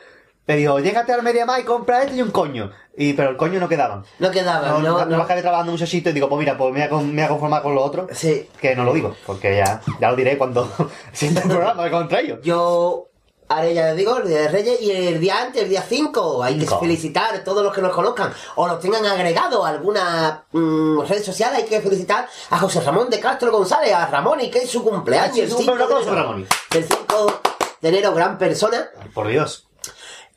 me 0.50 0.56
dijo, 0.56 0.80
llégate 0.80 1.14
al 1.14 1.22
Media 1.22 1.46
y 1.60 1.64
compra 1.64 2.02
esto 2.02 2.16
y 2.16 2.24
un 2.24 2.32
coño. 2.32 2.72
Y, 2.98 3.14
pero 3.14 3.30
el 3.30 3.38
coño 3.38 3.60
no 3.60 3.70
quedaban. 3.70 4.04
No 4.18 4.32
quedaba, 4.32 4.68
No, 4.68 4.80
no, 4.80 5.06
no, 5.06 5.18
no. 5.18 5.26
trabajando 5.28 5.72
muchachito 5.72 6.10
y 6.10 6.14
digo, 6.14 6.28
pues 6.28 6.40
mira, 6.40 6.58
pues 6.58 6.74
me 6.74 6.80
voy 6.80 6.88
a, 6.88 6.90
con- 6.90 7.08
me 7.14 7.22
voy 7.22 7.24
a 7.24 7.28
conformar 7.28 7.62
con 7.62 7.76
lo 7.76 7.84
otro. 7.84 8.08
Sí. 8.12 8.50
Que 8.60 8.76
no 8.76 8.84
lo 8.84 8.92
digo, 8.92 9.16
porque 9.28 9.56
ya, 9.58 9.80
ya 10.02 10.10
lo 10.10 10.16
diré 10.16 10.40
cuando 10.40 10.68
sienta 11.14 11.42
el 11.44 11.50
programa 11.50 11.92
contra 11.92 12.22
ellos. 12.22 12.40
Yo 12.42 13.10
haré, 13.48 13.76
ya 13.76 13.86
les 13.90 13.98
digo, 13.98 14.18
el 14.18 14.28
día 14.28 14.42
de 14.42 14.48
Reyes 14.48 14.82
y 14.82 14.90
el 14.92 15.20
día 15.20 15.40
antes, 15.40 15.62
el 15.62 15.70
día 15.70 15.84
5. 15.88 16.44
Hay 16.44 16.58
que 16.58 16.66
felicitar 16.66 17.36
a 17.36 17.44
todos 17.44 17.64
los 17.64 17.72
que 17.72 17.82
nos 17.84 17.94
conozcan 17.94 18.34
o 18.56 18.68
los 18.68 18.80
tengan 18.80 19.06
agregado 19.06 19.64
a 19.64 19.70
alguna 19.70 20.46
mm, 20.52 21.02
red 21.02 21.22
social. 21.24 21.54
Hay 21.56 21.66
que 21.66 21.80
felicitar 21.80 22.28
a 22.50 22.58
José 22.58 22.82
Ramón 22.82 23.08
de 23.12 23.20
Castro 23.20 23.52
González, 23.52 23.94
a 23.94 24.08
Ramón 24.08 24.42
y 24.42 24.50
que 24.50 24.64
es 24.64 24.70
su 24.72 24.84
cumpleaños. 24.84 25.36
Sí, 25.36 25.42
el 25.42 25.52
un 25.54 25.58
5 25.60 25.76
de 25.78 25.84
aplauso, 25.84 26.08
enero. 26.10 26.24
Ramón. 26.24 26.48
El 26.74 26.84
5 26.84 27.42
de 27.82 27.90
enero, 27.90 28.14
gran 28.16 28.38
persona. 28.40 28.90
Por 29.14 29.28
Dios. 29.28 29.68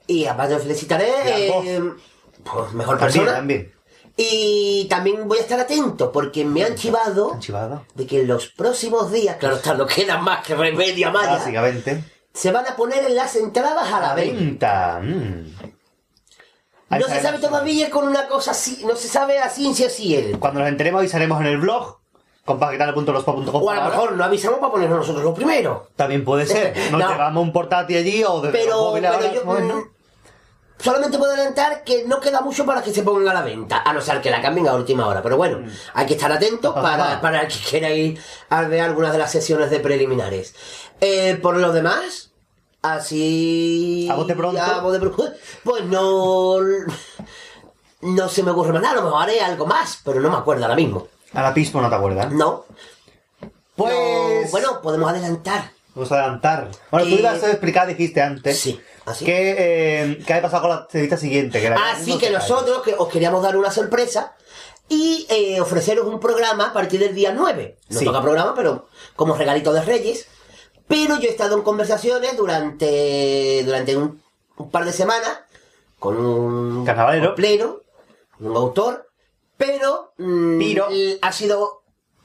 Y 0.06 0.26
aparte 0.26 0.58
felicitaré, 0.58 1.10
Gran 1.24 1.66
eh, 1.66 1.92
pues 2.44 2.72
mejor 2.72 2.98
También, 2.98 3.20
persona. 3.20 3.36
también. 3.38 3.72
Y 4.16 4.86
también 4.90 5.26
voy 5.26 5.38
a 5.38 5.40
estar 5.42 5.58
atento 5.58 6.12
porque 6.12 6.44
me 6.44 6.62
han 6.64 6.74
chivado 6.74 7.38
de 7.94 8.06
que 8.06 8.20
en 8.20 8.28
los 8.28 8.48
próximos 8.48 9.10
días, 9.10 9.36
claro 9.36 9.56
está, 9.56 9.74
no 9.74 9.86
queda 9.86 10.18
más 10.18 10.44
que 10.46 10.54
remedio 10.54 11.08
a 11.08 11.12
Maya, 11.12 11.32
Básicamente. 11.32 12.04
se 12.34 12.52
van 12.52 12.66
a 12.66 12.76
poner 12.76 13.04
en 13.04 13.14
las 13.16 13.34
entradas 13.36 13.90
a 13.90 14.00
la 14.00 14.14
venta. 14.14 15.00
Mm. 15.02 15.54
No 16.90 17.06
se 17.08 17.22
sabe 17.22 17.38
todavía 17.38 17.88
con 17.88 18.06
una 18.06 18.28
cosa 18.28 18.50
así, 18.50 18.84
no 18.84 18.94
se 18.96 19.08
sabe 19.08 19.38
a 19.38 19.48
ciencia 19.48 19.88
cierta. 19.88 20.38
Cuando 20.38 20.60
nos 20.60 20.68
enteremos 20.68 20.98
avisaremos 20.98 21.40
en 21.40 21.46
el 21.46 21.56
blog 21.58 21.98
compaquetale.blogspot.com 22.44 23.62
O 23.62 23.70
a 23.70 23.76
lo 23.76 23.84
mejor 23.84 24.12
no 24.12 24.24
avisamos 24.24 24.58
para 24.58 24.72
ponernos 24.72 24.98
nosotros 24.98 25.24
lo 25.24 25.32
primero. 25.32 25.88
También 25.96 26.22
puede 26.22 26.44
ser. 26.44 26.76
Nos 26.90 27.00
No. 27.00 27.08
llevamos 27.08 27.42
un 27.44 27.52
portátil 27.52 27.96
allí 27.96 28.22
o 28.24 28.42
los 28.42 28.52
Pero, 28.52 28.76
móviles 28.78 29.10
pero 29.18 29.32
yo 29.34 29.44
bueno. 29.44 29.84
Solamente 30.78 31.19
puedo 31.19 31.32
adelantar 31.32 31.85
que 31.85 32.05
no 32.07 32.20
queda 32.20 32.40
mucho 32.40 32.65
para 32.66 32.82
que 32.82 32.93
se 32.93 33.03
pongan 33.03 33.28
a 33.28 33.35
la 33.35 33.43
venta, 33.43 33.82
a 33.85 33.93
no 33.93 34.01
ser 34.01 34.20
que 34.20 34.31
la 34.31 34.40
cambien 34.43 34.69
a 34.69 34.74
última 34.74 35.07
hora. 35.07 35.23
Pero 35.23 35.36
bueno, 35.36 35.59
Mm. 35.61 35.70
hay 35.94 36.07
que 36.07 36.15
estar 36.15 36.31
atentos 36.32 36.74
para, 36.74 37.20
para 37.20 37.43
el 37.43 37.49
que 37.49 37.59
quiera 37.70 37.90
ir 37.90 38.19
a 38.51 38.62
ver 38.62 38.81
algunas 38.82 39.12
de 39.12 39.19
las 39.19 39.31
sesiones 39.31 39.70
de 39.70 39.81
preliminares. 39.81 40.55
Eh, 41.01 41.39
por 41.43 41.57
lo 41.57 41.73
demás, 41.73 42.31
así... 42.82 44.09
¿A 44.11 44.15
pronto? 44.16 44.61
a 44.62 44.81
bote 44.81 44.99
pronto, 45.01 45.24
Pues 45.65 45.85
no... 45.85 46.57
No 48.01 48.28
se 48.28 48.43
me 48.43 48.51
ocurre 48.51 48.73
más 48.73 48.82
nada, 48.82 48.94
a 48.94 48.97
lo 48.97 49.03
mejor 49.05 49.23
haré 49.23 49.40
algo 49.40 49.65
más, 49.66 50.01
pero 50.05 50.20
no 50.20 50.28
me 50.28 50.36
acuerdo 50.36 50.65
ahora 50.65 50.74
mismo. 50.74 51.07
A 51.35 51.43
la 51.43 51.55
pismo 51.55 51.81
no 51.81 51.89
te 51.89 51.94
acuerdas. 51.94 52.32
No. 52.32 52.65
Pues. 53.77 53.94
No, 54.44 54.51
bueno, 54.51 54.81
podemos 54.82 55.09
adelantar. 55.09 55.70
Vamos 55.94 56.11
a 56.11 56.16
adelantar. 56.16 56.69
Bueno, 56.90 57.07
tú 57.07 57.15
ibas 57.15 57.43
a 57.43 57.51
explicar, 57.51 57.86
dijiste 57.86 58.20
antes. 58.20 58.59
Sí, 58.59 58.81
así. 59.06 59.24
Que, 59.24 59.54
eh, 59.58 60.22
¿Qué 60.26 60.34
ha 60.34 60.42
pasado 60.42 60.62
con 60.62 60.70
la 60.70 60.80
entrevista 60.82 61.16
siguiente? 61.16 61.60
Que 61.60 61.70
la- 61.70 61.92
Así 61.92 62.12
no 62.14 62.18
que 62.18 62.26
se 62.26 62.32
nosotros 62.32 62.82
que 62.82 62.94
os 62.94 63.08
queríamos 63.08 63.42
dar 63.42 63.56
una 63.56 63.70
sorpresa 63.70 64.34
y 64.88 65.26
eh, 65.30 65.60
ofreceros 65.60 66.06
un 66.06 66.20
programa 66.20 66.68
a 66.68 66.72
partir 66.72 67.00
del 67.00 67.14
día 67.14 67.32
9. 67.32 67.78
No 67.88 67.98
Sí. 67.98 68.04
toca 68.04 68.20
programa, 68.22 68.54
pero 68.54 68.88
como 69.16 69.34
regalito 69.36 69.72
de 69.72 69.82
Reyes. 69.82 70.26
Pero 70.88 71.18
yo 71.18 71.28
he 71.28 71.32
estado 71.32 71.56
en 71.56 71.62
conversaciones 71.62 72.36
durante, 72.36 73.62
durante 73.64 73.96
un, 73.96 74.22
un 74.56 74.70
par 74.70 74.84
de 74.84 74.92
semanas 74.92 75.40
con 75.98 76.16
un 76.18 76.84
Carnavalero. 76.84 77.34
pleno, 77.34 77.80
un 78.40 78.56
autor, 78.56 79.08
pero, 79.56 80.12
mm, 80.18 80.60
ha 81.22 81.32
sido 81.32 81.82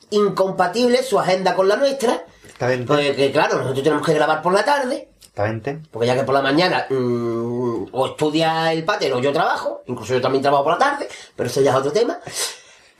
incompatible 0.09 1.03
su 1.03 1.19
agenda 1.19 1.55
con 1.55 1.67
la 1.67 1.75
nuestra. 1.77 2.25
Exactamente. 2.43 2.85
Porque 2.87 3.31
claro, 3.31 3.57
nosotros 3.59 3.83
tenemos 3.83 4.05
que 4.05 4.13
grabar 4.13 4.41
por 4.41 4.53
la 4.53 4.65
tarde. 4.65 5.09
Exactamente. 5.37 5.79
Porque 5.91 6.07
ya 6.07 6.15
que 6.15 6.23
por 6.23 6.33
la 6.33 6.41
mañana 6.41 6.87
mm, 6.89 7.89
o 7.91 8.07
estudia 8.07 8.73
el 8.73 8.83
pater 8.83 9.13
o 9.13 9.19
yo 9.19 9.31
trabajo, 9.31 9.83
incluso 9.85 10.13
yo 10.15 10.21
también 10.21 10.41
trabajo 10.41 10.63
por 10.63 10.73
la 10.73 10.79
tarde, 10.79 11.07
pero 11.35 11.47
eso 11.47 11.61
ya 11.61 11.71
es 11.71 11.77
otro 11.77 11.91
tema. 11.91 12.19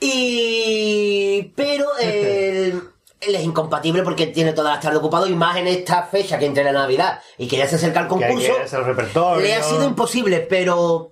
Y. 0.00 1.52
Pero 1.56 1.86
él 2.00 2.80
es 3.20 3.42
incompatible 3.42 4.04
porque 4.04 4.28
tiene 4.28 4.52
todas 4.52 4.74
las 4.74 4.80
tardes 4.82 5.00
ocupado 5.00 5.26
y 5.26 5.34
más 5.34 5.56
en 5.56 5.66
esta 5.66 6.04
fecha 6.04 6.38
que 6.38 6.46
entre 6.46 6.62
la 6.62 6.70
Navidad 6.72 7.20
y 7.36 7.48
que 7.48 7.56
ya 7.56 7.66
se 7.66 7.74
acerca 7.74 8.02
el 8.02 8.06
concurso. 8.08 8.54
que 8.56 8.62
hacer 8.62 8.78
el 8.78 8.86
repertorio. 8.86 9.42
Le 9.42 9.54
ha 9.54 9.62
sido 9.64 9.84
imposible, 9.84 10.38
pero 10.48 11.10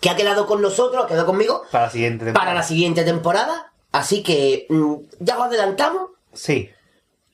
que 0.00 0.08
ha 0.08 0.16
quedado 0.16 0.46
con 0.46 0.62
nosotros, 0.62 1.04
ha 1.04 1.06
quedado 1.06 1.26
conmigo 1.26 1.62
Para 1.70 1.84
la 1.84 1.90
siguiente 1.90 2.24
temporada. 2.24 2.46
para 2.46 2.54
la 2.54 2.62
siguiente 2.62 3.04
temporada. 3.04 3.72
Así 3.92 4.22
que 4.22 4.66
mm, 4.70 4.94
ya 5.18 5.36
os 5.36 5.44
adelantamos 5.44 6.10
Sí. 6.32 6.70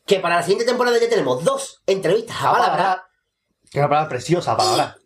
Que 0.07 0.21
para 0.21 0.37
la 0.37 0.43
siguiente 0.43 0.65
temporada 0.65 0.99
ya 0.99 1.09
tenemos 1.09 1.45
dos 1.45 1.83
entrevistas 1.87 2.37
a 2.41 2.53
palabra. 2.53 3.07
Que 3.71 3.79
es 3.79 3.83
una 3.83 3.89
palabra 3.89 4.09
preciosa, 4.09 4.57
palabra. 4.57 4.97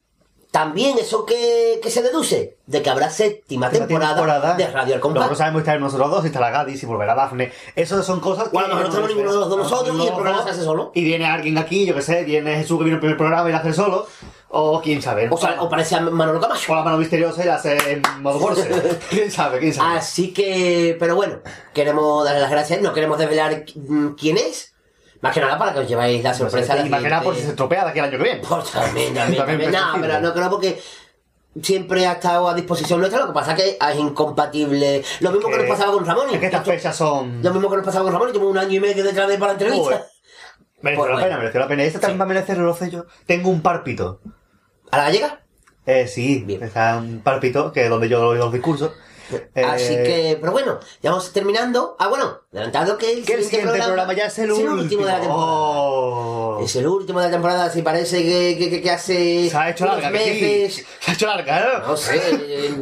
También 0.51 0.99
eso 0.99 1.25
que, 1.25 1.79
que 1.81 1.91
se 1.91 2.03
deduce 2.03 2.59
de 2.67 2.83
que 2.83 2.91
habrá 2.91 3.09
séptima 3.09 3.71
temporada, 3.71 4.55
de 4.57 4.67
Radio 4.67 4.97
Al 4.97 5.01
Compás. 5.01 5.21
Nosotros 5.21 5.39
sabemos 5.39 5.61
estar 5.61 5.81
nosotros 5.81 6.11
dos, 6.11 6.25
y 6.25 6.27
está 6.27 6.41
la 6.41 6.51
Gadis 6.51 6.83
y 6.83 6.87
volverá 6.87 7.15
Dafne. 7.15 7.53
Eso 7.77 8.03
son 8.03 8.19
cosas 8.19 8.49
que. 8.49 8.59
Mejor 8.59 8.83
no 8.83 8.89
tenemos 8.89 9.09
ninguno 9.09 9.33
de 9.33 9.39
los 9.39 9.49
dos 9.49 9.59
nosotros 9.59 9.97
y 9.97 10.09
el 10.09 10.13
programa 10.13 10.43
se 10.43 10.51
hace 10.51 10.65
solo. 10.65 10.91
Y 10.93 11.05
viene 11.05 11.25
alguien 11.27 11.57
aquí, 11.57 11.87
yo 11.87 11.95
que 11.95 12.03
sé, 12.03 12.25
viene 12.25 12.57
Jesús 12.57 12.79
que 12.79 12.85
vino 12.85 12.97
el 12.97 13.01
primer 13.01 13.17
programa 13.17 13.49
y 13.49 13.53
lo 13.53 13.59
hace 13.59 13.73
solo. 13.73 14.07
O 14.49 14.81
quién 14.83 15.01
sabe. 15.01 15.29
O, 15.31 15.37
sea, 15.37 15.63
o 15.63 15.69
parece 15.69 15.95
a 15.95 16.01
Manolo 16.01 16.41
Camacho. 16.41 16.73
O 16.73 16.75
la 16.75 16.83
mano 16.83 16.99
misteriosa 16.99 17.45
y 17.45 17.47
la 17.47 17.55
hace 17.55 17.93
en 17.93 18.03
modo 18.21 18.41
Morse. 18.41 18.99
quién 19.09 19.31
sabe, 19.31 19.61
quién 19.61 19.73
sabe. 19.73 19.99
Así 19.99 20.33
que, 20.33 20.97
pero 20.99 21.15
bueno, 21.15 21.39
queremos 21.73 22.25
darle 22.25 22.41
las 22.41 22.51
gracias, 22.51 22.83
no 22.83 22.93
queremos 22.93 23.19
desvelar 23.19 23.65
quién 24.19 24.37
es. 24.37 24.70
Más 25.21 25.35
que 25.35 25.41
nada 25.41 25.59
para 25.59 25.75
que 25.75 25.81
os 25.81 25.89
lleváis 25.89 26.23
la 26.23 26.33
sorpresa. 26.33 26.79
y 26.85 26.89
más 26.89 27.03
que 27.03 27.09
nada 27.11 27.23
por 27.23 27.35
si 27.35 27.43
se 27.43 27.51
estropea 27.51 27.85
de 27.85 27.91
aquí 27.91 27.99
al 27.99 28.07
año 28.07 28.19
que 28.19 28.25
viene. 28.25 28.43
Pues 28.47 28.71
también, 28.71 29.15
también, 29.15 29.39
También 29.47 29.71
también. 29.71 29.73
No, 29.73 30.01
pero 30.01 30.21
no 30.21 30.33
creo 30.33 30.51
porque 30.51 30.83
siempre 31.61 32.07
ha 32.07 32.13
estado 32.13 32.49
a 32.49 32.55
disposición 32.55 33.01
nuestra, 33.01 33.21
lo 33.21 33.27
que 33.29 33.33
pasa 33.33 33.55
que 33.55 33.77
es 33.81 33.97
incompatible. 33.99 35.03
Lo 35.21 35.33
mismo 35.33 35.51
que, 35.51 35.59
nos 35.59 35.67
pasaba 35.67 35.93
con 35.93 36.07
Ramón. 36.07 36.31
Es 36.33 36.39
que 36.39 36.47
estas 36.47 36.65
fechas 36.65 36.97
son. 36.97 37.43
Lo 37.43 37.53
mismo 37.53 37.69
que 37.69 37.77
nos 37.77 37.85
pasaba 37.85 38.05
con 38.05 38.13
Ramón, 38.13 38.31
y 38.35 38.39
un 38.39 38.59
año 38.59 38.73
y 38.73 38.81
medio 38.81 39.05
detrás 39.05 39.29
de 39.29 39.35
él 39.35 39.41
para 39.41 39.53
la 39.53 39.59
entrevista. 39.59 39.85
Joder. 39.85 40.05
Mereció 40.83 41.05
Pues 41.05 41.11
la 41.11 41.15
bueno. 41.15 41.27
pena, 41.27 41.39
mereció 41.39 41.61
la 41.61 41.69
pena. 41.69 41.83
Esta 41.83 42.01
también 42.01 42.21
va 42.21 42.25
a 42.25 42.29
merecer 42.29 42.57
el 42.59 42.75
sello. 42.75 43.07
Tengo 43.27 43.51
un 43.51 43.61
parpito. 43.61 44.21
¿A 44.91 44.97
la 44.97 45.05
gallega? 45.05 45.40
Eh, 45.87 46.07
sí, 46.07 46.47
está 46.61 46.97
un 46.99 47.21
parpito 47.21 47.73
que 47.73 47.85
es 47.85 47.91
donde 47.91 48.09
yo 48.09 48.21
doy 48.21 48.39
los 48.39 48.53
discursos. 48.53 48.93
Eh, 49.55 49.63
Así 49.63 49.95
que, 49.95 50.39
pero 50.41 50.51
bueno, 50.53 50.81
ya 51.03 51.11
vamos 51.11 51.33
terminando. 51.33 51.95
Ah, 52.01 52.09
bueno, 52.09 52.41
adelantado 52.53 52.99
que 52.99 53.13
el, 53.13 53.25
Que 53.25 53.35
el 53.35 53.45
siguiente 53.45 53.79
programa 53.81 54.13
ya 54.13 54.25
es 54.27 54.39
el 54.41 54.51
último 54.51 55.05
de 55.07 55.13
la 55.13 55.21
temporada. 55.21 55.47
Oh. 55.47 56.61
Es 56.65 56.75
el 56.77 56.87
último 56.89 57.21
de 57.21 57.27
la 57.27 57.31
temporada, 57.33 57.71
si 57.71 57.83
parece 57.83 58.23
que, 58.25 58.83
que, 58.83 58.91
hace. 58.91 59.49
Se 59.49 59.57
ha 59.57 59.71
hecho 59.71 59.87
larga, 59.87 60.09
sí. 60.09 60.13
meses. 60.15 60.85
Se 60.99 61.11
ha 61.11 61.15
hecho 61.15 61.27
larga, 61.27 61.61
¿eh? 61.61 61.65
No 61.87 61.97
sé, 61.97 62.17
eh, 62.17 62.75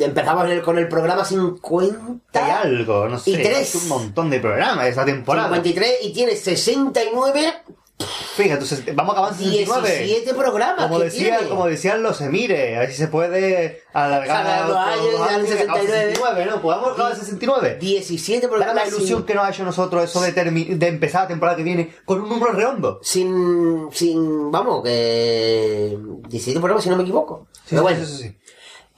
empezamos 0.00 0.50
el- 0.50 0.62
con 0.62 0.78
el 0.78 0.88
programa 0.88 1.22
50 1.24 2.20
Hay 2.32 2.50
algo, 2.50 3.06
no 3.08 3.18
sé. 3.18 3.32
Y 3.32 3.34
tres. 3.34 3.74
es 3.74 3.82
un 3.82 3.88
montón 3.88 4.30
de 4.30 4.40
programas 4.40 4.86
esta 4.86 5.04
temporada. 5.04 5.48
53 5.48 5.98
y 6.02 6.12
tiene 6.14 6.34
69, 6.34 7.54
Fíjate, 7.98 8.64
entonces, 8.64 8.84
vamos 8.96 9.12
acabando 9.12 9.38
en 9.40 9.50
69. 9.50 9.98
17 10.04 10.34
programas. 10.34 10.86
Como, 10.86 10.98
decía, 10.98 11.36
tiene. 11.38 11.48
como 11.48 11.66
decían 11.68 12.02
los 12.02 12.20
emires, 12.20 12.76
a 12.76 12.80
ver 12.80 12.90
si 12.90 12.96
se 12.96 13.06
puede 13.06 13.82
alargar 13.92 14.44
Alargar 14.44 14.68
los 14.68 14.76
a 14.76 14.92
años, 14.92 15.04
otros 15.06 15.20
ya 15.20 15.34
en 15.34 15.34
años, 15.40 15.50
a 15.50 15.56
69. 15.56 15.98
69, 16.14 16.46
¿no? 16.46 16.60
Podemos 16.62 16.92
acabar 16.92 17.12
en 17.12 17.18
69. 17.20 17.76
17 17.80 18.40
Dame 18.40 18.50
programas. 18.50 18.74
la 18.82 18.88
ilusión 18.88 19.18
sin- 19.20 19.26
que 19.26 19.34
nos 19.34 19.44
ha 19.46 19.50
hecho 19.50 19.64
nosotros 19.64 20.04
eso 20.04 20.20
de, 20.20 20.32
de 20.32 20.88
empezar 20.88 21.22
la 21.22 21.28
temporada 21.28 21.56
que 21.56 21.62
viene 21.62 21.94
con 22.04 22.20
un 22.22 22.28
número 22.28 22.52
redondo. 22.52 22.98
Sin, 23.04 23.88
sin, 23.92 24.50
vamos, 24.50 24.82
que 24.82 25.96
17 26.28 26.58
programas 26.58 26.82
si 26.82 26.90
no 26.90 26.96
me 26.96 27.02
equivoco. 27.04 27.46
Pero 27.70 27.82
bueno, 27.82 28.04
sí, 28.04 28.12
sí, 28.16 28.22
sí. 28.24 28.36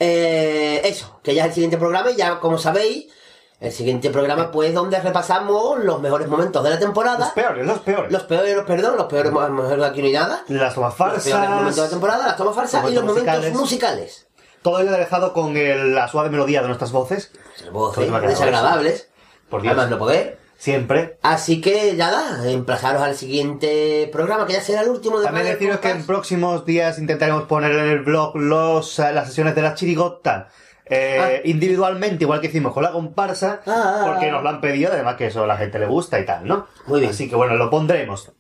Eh, 0.00 0.80
eso, 0.84 1.20
que 1.22 1.34
ya 1.34 1.42
es 1.42 1.48
el 1.48 1.54
siguiente 1.54 1.76
programa 1.76 2.10
y 2.10 2.16
ya 2.16 2.40
como 2.40 2.56
sabéis, 2.56 3.06
el 3.58 3.72
siguiente 3.72 4.10
programa 4.10 4.50
pues 4.50 4.74
donde 4.74 5.00
repasamos 5.00 5.82
los 5.82 6.00
mejores 6.00 6.28
momentos 6.28 6.62
de 6.62 6.70
la 6.70 6.78
temporada. 6.78 7.18
Los 7.18 7.28
peores, 7.30 7.66
los 7.66 7.78
peores. 7.80 8.12
Los 8.12 8.22
peores, 8.24 8.56
perdón, 8.66 8.96
los 8.96 9.06
peores 9.06 9.32
de 9.32 9.86
aquí 9.86 10.00
no 10.00 10.06
hay 10.06 10.12
nada. 10.12 10.44
Las 10.48 10.74
tomas 10.74 10.98
Los 10.98 11.22
peores 11.24 11.48
momentos 11.50 11.76
de 11.76 11.82
la 11.82 11.88
temporada, 11.88 12.26
las 12.26 12.36
tomas 12.36 12.54
falsas 12.54 12.82
los 12.82 12.92
y 12.92 12.94
los 12.94 13.04
momentos 13.04 13.34
momentos 13.34 13.60
musicales. 13.60 14.26
Todo 14.62 14.80
ello 14.80 14.90
aderezado 14.90 15.32
con 15.32 15.56
el- 15.56 15.94
la 15.94 16.08
suave 16.08 16.28
melodía 16.28 16.60
de 16.60 16.66
nuestras 16.66 16.92
voces. 16.92 17.30
Voces 17.72 18.04
Todo 18.04 18.14
lo 18.16 18.20
que 18.20 18.28
desagradables. 18.28 19.08
Por 19.48 19.62
Dios. 19.62 19.72
Además 19.72 19.90
no 19.90 19.98
poder. 19.98 20.38
Siempre. 20.58 21.18
Así 21.22 21.60
que 21.60 21.92
nada, 21.94 22.50
emplazaros 22.50 23.02
al 23.02 23.14
siguiente 23.14 24.08
programa 24.10 24.46
que 24.46 24.54
ya 24.54 24.62
será 24.62 24.80
el 24.80 24.88
último 24.88 25.18
de 25.18 25.26
También 25.26 25.46
deciros 25.46 25.80
que 25.80 25.90
en 25.90 26.06
próximos 26.06 26.64
días 26.64 26.98
intentaremos 26.98 27.44
poner 27.44 27.72
en 27.72 27.86
el 27.88 28.00
blog 28.00 28.36
los, 28.36 28.98
eh, 28.98 29.12
las 29.12 29.28
sesiones 29.28 29.54
de 29.54 29.62
la 29.62 29.74
chirigota. 29.74 30.48
Eh, 30.88 31.42
individualmente, 31.44 32.24
igual 32.24 32.40
que 32.40 32.46
hicimos 32.46 32.72
con 32.72 32.82
la 32.82 32.92
comparsa, 32.92 33.60
Ah. 33.66 34.04
porque 34.06 34.30
nos 34.30 34.42
lo 34.42 34.48
han 34.48 34.60
pedido, 34.60 34.92
además 34.92 35.16
que 35.16 35.26
eso 35.26 35.44
a 35.44 35.46
la 35.46 35.56
gente 35.56 35.78
le 35.78 35.86
gusta 35.86 36.18
y 36.20 36.24
tal, 36.24 36.46
¿no? 36.46 36.66
Muy 36.86 37.00
bien. 37.00 37.10
Así 37.10 37.28
que 37.28 37.34
bueno, 37.36 37.54
lo 37.56 37.68
pondremos. 37.70 38.32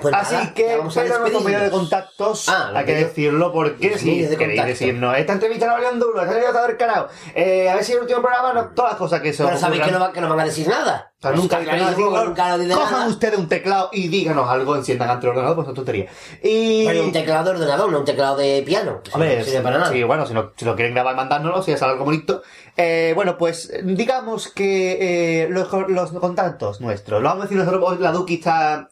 Pues 0.00 0.14
Así 0.14 0.34
nada, 0.34 0.54
que, 0.54 0.62
ya 0.62 0.68
pero 1.02 1.18
nuestro 1.18 1.40
medio 1.40 1.60
de 1.60 1.70
contactos, 1.70 2.48
Ah, 2.48 2.70
hay 2.74 2.84
que 2.84 2.92
los 2.92 3.00
medios- 3.00 3.08
decirlo 3.08 3.52
porque 3.52 3.90
los 3.90 4.00
si 4.00 4.06
medios 4.10 4.30
de 4.30 4.36
queréis 4.36 4.64
decirnos, 4.66 5.16
esta 5.18 5.32
entrevista 5.32 5.66
no 5.66 5.72
valió 5.72 5.90
un 5.90 5.98
duro, 5.98 6.20
esta 6.22 6.32
entrevista 6.34 6.66
del 6.66 6.76
canal, 6.76 7.06
eh, 7.34 7.68
a 7.68 7.74
ver 7.74 7.84
si 7.84 7.92
el 7.92 7.98
último 8.00 8.20
programa, 8.22 8.52
no, 8.52 8.68
todas 8.74 8.92
las 8.92 8.98
cosas 8.98 9.20
que 9.20 9.32
se 9.32 9.44
Pero 9.44 9.58
sabéis 9.58 9.82
que 9.82 9.90
no, 9.90 10.00
va- 10.00 10.12
que 10.12 10.20
no 10.20 10.28
van 10.28 10.40
a 10.40 10.44
decir 10.44 10.68
nada. 10.68 11.12
O 11.18 11.22
sea, 11.22 11.30
Pues 11.32 11.42
nunca, 11.42 11.60
nada, 11.60 11.90
nunca 11.90 12.74
cojan 12.74 12.92
nada. 12.92 13.08
ustedes 13.08 13.38
un 13.38 13.48
teclado 13.48 13.90
y 13.92 14.08
díganos 14.08 14.48
algo, 14.48 14.74
enciendan 14.76 15.10
ante 15.10 15.26
el 15.26 15.30
ordenador, 15.30 15.56
pues 15.56 15.68
es 15.68 15.74
tontería. 15.74 16.06
Y... 16.42 16.86
Pero 16.86 17.04
un 17.04 17.12
teclado 17.12 17.44
de 17.44 17.50
ordenador, 17.58 17.92
no 17.92 17.98
un 17.98 18.04
teclado 18.06 18.36
de 18.38 18.62
piano. 18.64 19.02
que 19.02 19.10
A 19.12 19.18
ver, 19.18 19.38
no 19.40 19.44
sirve 19.44 19.60
para 19.60 19.78
nada. 19.78 19.92
sí, 19.92 20.02
bueno, 20.04 20.24
si, 20.24 20.32
no, 20.32 20.52
si 20.56 20.64
lo 20.64 20.74
quieren 20.76 20.94
grabar, 20.94 21.16
mandárnoslo, 21.16 21.62
si 21.62 21.72
es 21.72 21.82
algo 21.82 22.04
bonito. 22.04 22.42
Eh, 22.76 23.12
bueno, 23.14 23.36
pues 23.36 23.70
digamos 23.82 24.48
que 24.48 25.42
eh, 25.44 25.48
los, 25.50 25.68
los 25.88 26.10
contactos 26.12 26.80
nuestros, 26.80 27.20
lo 27.20 27.28
vamos 27.28 27.42
a 27.42 27.48
decir 27.48 27.58
nosotros, 27.62 28.00
la 28.00 28.12
Duki 28.12 28.34
está, 28.36 28.88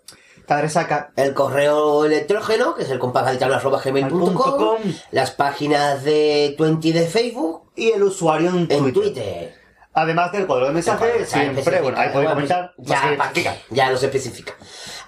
El 1.17 1.35
correo 1.35 2.05
electrógeno, 2.05 2.75
que 2.75 2.83
es 2.85 2.91
el 2.91 2.99
compasgaditano.gmail.com 2.99 4.35
com. 4.35 4.79
Las 5.11 5.31
páginas 5.33 6.03
de 6.05 6.55
Twenty 6.57 6.93
de 6.93 7.07
Facebook 7.07 7.71
Y 7.77 7.91
el 7.91 8.03
usuario 8.03 8.49
en 8.51 8.67
Twitter. 8.69 8.79
en 8.87 8.93
Twitter. 8.93 9.55
Además 9.95 10.31
del 10.33 10.47
cuadro 10.47 10.67
de 10.67 10.73
mensajes, 10.73 11.29
siempre, 11.29 11.81
bueno, 11.83 11.99
ahí 11.99 12.11
podéis 12.11 12.31
comentar. 12.31 12.73
Ya, 12.79 13.31
que 13.35 13.49
ya 13.71 13.91
nos 13.91 14.03
especifica. 14.03 14.55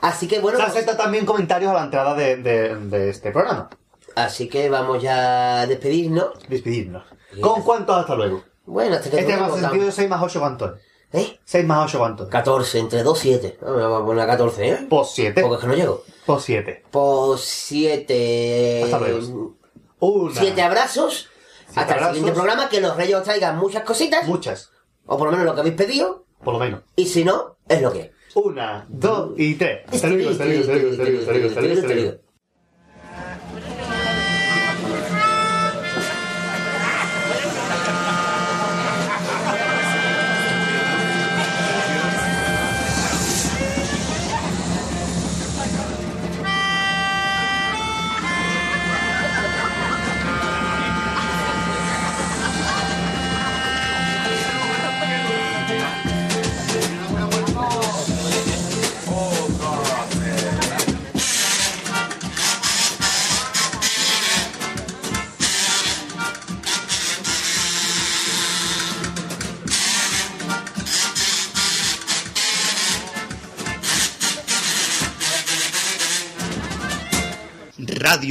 Así 0.00 0.26
que 0.26 0.40
bueno, 0.40 0.58
Se 0.58 0.64
pues- 0.64 0.76
acepta 0.76 0.96
también 0.96 1.24
comentarios 1.24 1.70
a 1.70 1.74
la 1.74 1.84
entrada 1.84 2.14
de, 2.14 2.36
de- 2.36 2.74
de 2.76 3.08
este 3.10 3.30
programa. 3.30 3.70
así 4.16 4.48
que 4.48 4.68
vamos 4.68 5.00
ya 5.02 5.60
a 5.60 5.66
despedirnos. 5.66 6.30
Despedirnos. 6.48 7.04
¿Con 7.40 7.62
cuántos 7.62 7.96
hasta 7.96 8.14
luego? 8.16 8.42
Bueno, 8.66 8.96
hasta 8.96 9.10
que 9.10 9.20
Este 9.20 9.36
más 9.36 9.58
sentido 9.58 9.90
6 9.92 10.08
más 10.08 10.22
8 10.22 10.40
cuánto 10.40 10.66
es. 10.66 10.72
¿Eh? 11.12 11.40
6 11.44 11.66
más 11.66 11.86
8 11.86 11.98
cuánto 11.98 12.22
es. 12.24 12.28
14, 12.30 12.78
entre 12.78 13.02
2 13.02 13.24
y 13.24 13.28
7. 13.28 13.58
Vamos 13.62 14.02
a 14.02 14.06
poner 14.06 14.24
a 14.24 14.26
14, 14.26 14.68
¿eh? 14.68 14.86
Pos 14.88 15.12
7. 15.14 15.42
Porque 15.42 15.54
es 15.56 15.60
que 15.60 15.66
no 15.66 15.74
llego. 15.74 16.04
Pos 16.24 16.44
7. 16.44 16.84
Pues 16.90 17.40
7. 17.40 18.82
Hasta 18.84 18.98
luego. 19.00 19.56
Una. 19.98 20.40
7 20.40 20.62
abrazos. 20.62 21.28
hasta 21.68 21.82
el 21.82 21.90
abrazos. 21.90 22.16
siguiente 22.16 22.38
programa, 22.38 22.68
que 22.68 22.80
los 22.80 22.96
reyes 22.96 23.16
os 23.16 23.24
traigan 23.24 23.58
muchas 23.58 23.82
cositas. 23.82 24.26
Muchas. 24.26 24.70
O 25.06 25.18
por 25.18 25.26
lo 25.26 25.32
menos 25.32 25.46
lo 25.46 25.54
que 25.54 25.60
habéis 25.60 25.76
pedido. 25.76 26.24
Por 26.44 26.54
lo 26.54 26.60
menos. 26.60 26.82
Y 26.96 27.06
si 27.06 27.24
no, 27.24 27.56
es 27.68 27.82
lo 27.82 27.92
que 27.92 28.00
es. 28.00 28.10
Una, 28.34 28.86
dos 28.88 29.32
y 29.36 29.56
tres. 29.56 29.80
Hasta 29.86 29.96
hasta 29.96 30.08
luego, 30.08 30.30
hasta 30.30 30.44
luego, 30.44 30.60
hasta 30.60 30.72
luego, 30.72 30.90
hasta 30.90 31.32
luego, 31.32 31.48
hasta 31.80 31.94
luego, 31.94 32.18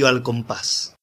al 0.08 0.22
compás. 0.22 0.96